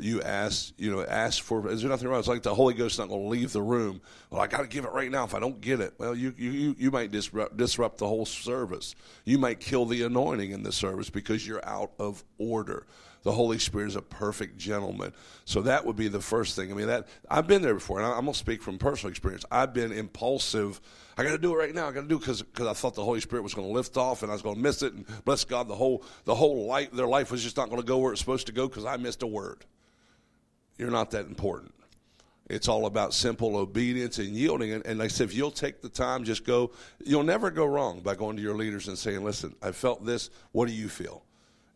You 0.00 0.22
ask, 0.22 0.72
you 0.78 0.90
know, 0.90 1.04
ask 1.04 1.42
for. 1.42 1.68
Is 1.68 1.82
there 1.82 1.90
nothing 1.90 2.08
wrong? 2.08 2.20
It's 2.20 2.28
like 2.28 2.42
the 2.42 2.54
Holy 2.54 2.72
Ghost's 2.72 2.98
not 2.98 3.08
going 3.08 3.24
to 3.24 3.28
leave 3.28 3.52
the 3.52 3.60
room. 3.60 4.00
Well, 4.30 4.40
I 4.40 4.46
got 4.46 4.62
to 4.62 4.66
give 4.66 4.86
it 4.86 4.92
right 4.92 5.10
now. 5.10 5.24
If 5.24 5.34
I 5.34 5.40
don't 5.40 5.60
get 5.60 5.80
it, 5.80 5.92
well, 5.98 6.14
you 6.14 6.32
you 6.38 6.50
you, 6.50 6.76
you 6.78 6.90
might 6.90 7.10
disrupt 7.10 7.56
disrupt 7.58 7.98
the 7.98 8.08
whole 8.08 8.24
service. 8.24 8.94
You 9.24 9.38
might 9.38 9.60
kill 9.60 9.84
the 9.84 10.04
anointing 10.04 10.52
in 10.52 10.62
the 10.62 10.72
service 10.72 11.10
because 11.10 11.46
you're 11.46 11.66
out 11.68 11.90
of 11.98 12.24
order. 12.38 12.86
The 13.22 13.32
Holy 13.32 13.58
Spirit 13.58 13.88
is 13.88 13.96
a 13.96 14.02
perfect 14.02 14.58
gentleman. 14.58 15.12
So 15.44 15.62
that 15.62 15.86
would 15.86 15.96
be 15.96 16.08
the 16.08 16.20
first 16.20 16.56
thing. 16.56 16.72
I 16.72 16.74
mean, 16.74 16.88
that 16.88 17.06
I've 17.30 17.46
been 17.46 17.62
there 17.62 17.74
before, 17.74 17.98
and 18.00 18.06
I'm 18.06 18.26
to 18.26 18.34
speak 18.34 18.62
from 18.62 18.78
personal 18.78 19.10
experience. 19.10 19.44
I've 19.50 19.72
been 19.72 19.92
impulsive. 19.92 20.80
I 21.16 21.22
got 21.22 21.30
to 21.30 21.38
do 21.38 21.54
it 21.54 21.56
right 21.56 21.74
now. 21.74 21.88
I 21.88 21.92
got 21.92 22.02
to 22.02 22.08
do 22.08 22.16
it 22.16 22.20
because 22.20 22.66
I 22.66 22.72
thought 22.72 22.94
the 22.94 23.04
Holy 23.04 23.20
Spirit 23.20 23.42
was 23.42 23.54
going 23.54 23.68
to 23.68 23.72
lift 23.72 23.96
off, 23.96 24.22
and 24.22 24.30
I 24.30 24.34
was 24.34 24.42
going 24.42 24.56
to 24.56 24.60
miss 24.60 24.82
it. 24.82 24.92
And 24.92 25.06
bless 25.24 25.44
God, 25.44 25.68
the 25.68 25.74
whole 25.74 26.04
the 26.24 26.34
whole 26.34 26.66
life, 26.66 26.90
their 26.90 27.06
life 27.06 27.30
was 27.30 27.42
just 27.42 27.56
not 27.56 27.68
going 27.68 27.80
to 27.80 27.86
go 27.86 27.98
where 27.98 28.12
it's 28.12 28.20
supposed 28.20 28.46
to 28.46 28.52
go 28.52 28.66
because 28.66 28.84
I 28.84 28.96
missed 28.96 29.22
a 29.22 29.26
word. 29.26 29.64
You're 30.78 30.90
not 30.90 31.12
that 31.12 31.26
important. 31.26 31.74
It's 32.50 32.68
all 32.68 32.86
about 32.86 33.14
simple 33.14 33.56
obedience 33.56 34.18
and 34.18 34.30
yielding. 34.30 34.72
And, 34.72 34.84
and 34.84 34.98
like 34.98 35.06
I 35.06 35.08
said, 35.08 35.28
if 35.28 35.34
you'll 35.34 35.50
take 35.50 35.80
the 35.80 35.88
time, 35.88 36.24
just 36.24 36.44
go, 36.44 36.72
you'll 37.04 37.22
never 37.22 37.50
go 37.50 37.64
wrong 37.64 38.00
by 38.00 38.14
going 38.14 38.36
to 38.36 38.42
your 38.42 38.56
leaders 38.56 38.88
and 38.88 38.98
saying, 38.98 39.22
listen, 39.24 39.54
I 39.62 39.72
felt 39.72 40.04
this. 40.04 40.28
What 40.50 40.66
do 40.66 40.74
you 40.74 40.88
feel? 40.88 41.24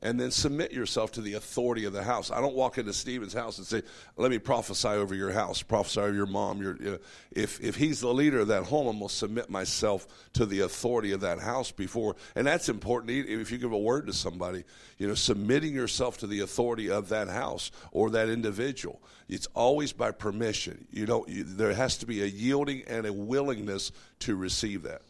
And 0.02 0.20
then 0.20 0.30
submit 0.30 0.72
yourself 0.72 1.12
to 1.12 1.22
the 1.22 1.34
authority 1.34 1.86
of 1.86 1.94
the 1.94 2.02
house. 2.02 2.30
I 2.30 2.42
don't 2.42 2.54
walk 2.54 2.76
into 2.76 2.92
Stephen's 2.92 3.32
house 3.32 3.56
and 3.56 3.66
say, 3.66 3.82
let 4.16 4.30
me 4.30 4.38
prophesy 4.38 4.88
over 4.88 5.14
your 5.14 5.30
house, 5.30 5.62
prophesy 5.62 6.00
over 6.00 6.12
your 6.12 6.26
mom. 6.26 6.60
Your, 6.60 6.76
you 6.76 6.90
know, 6.92 6.98
if, 7.32 7.60
if 7.60 7.76
he's 7.76 8.00
the 8.00 8.12
leader 8.12 8.40
of 8.40 8.48
that 8.48 8.64
home, 8.64 8.88
I'm 8.88 8.98
going 8.98 9.08
to 9.08 9.14
submit 9.14 9.48
myself 9.48 10.06
to 10.34 10.44
the 10.44 10.60
authority 10.60 11.12
of 11.12 11.22
that 11.22 11.40
house 11.40 11.72
before. 11.72 12.14
And 12.34 12.46
that's 12.46 12.68
important. 12.68 13.10
If 13.10 13.50
you 13.50 13.56
give 13.56 13.72
a 13.72 13.78
word 13.78 14.06
to 14.08 14.12
somebody, 14.12 14.64
you 14.98 15.08
know, 15.08 15.14
submitting 15.14 15.72
yourself 15.72 16.18
to 16.18 16.26
the 16.26 16.40
authority 16.40 16.90
of 16.90 17.08
that 17.08 17.28
house 17.28 17.70
or 17.90 18.10
that 18.10 18.28
individual. 18.28 19.00
It's 19.28 19.48
always 19.54 19.94
by 19.94 20.10
permission. 20.10 20.86
You 20.90 21.06
don't, 21.06 21.28
you, 21.28 21.42
there 21.42 21.72
has 21.72 21.96
to 21.98 22.06
be 22.06 22.22
a 22.22 22.26
yielding 22.26 22.82
and 22.86 23.06
a 23.06 23.12
willingness 23.12 23.92
to 24.20 24.36
receive 24.36 24.82
that. 24.82 25.02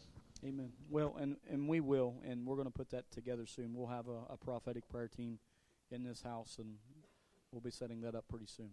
Amen. 0.45 0.71
Well, 0.89 1.15
and, 1.19 1.37
and 1.49 1.67
we 1.67 1.79
will, 1.79 2.15
and 2.23 2.45
we're 2.45 2.55
going 2.55 2.67
to 2.67 2.73
put 2.73 2.89
that 2.91 3.09
together 3.11 3.45
soon. 3.45 3.73
We'll 3.73 3.87
have 3.87 4.07
a, 4.07 4.33
a 4.33 4.37
prophetic 4.37 4.87
prayer 4.89 5.07
team 5.07 5.39
in 5.91 6.03
this 6.03 6.21
house, 6.21 6.57
and 6.59 6.75
we'll 7.51 7.61
be 7.61 7.71
setting 7.71 8.01
that 8.01 8.13
up 8.15 8.25
pretty 8.27 8.45
soon. 8.45 8.69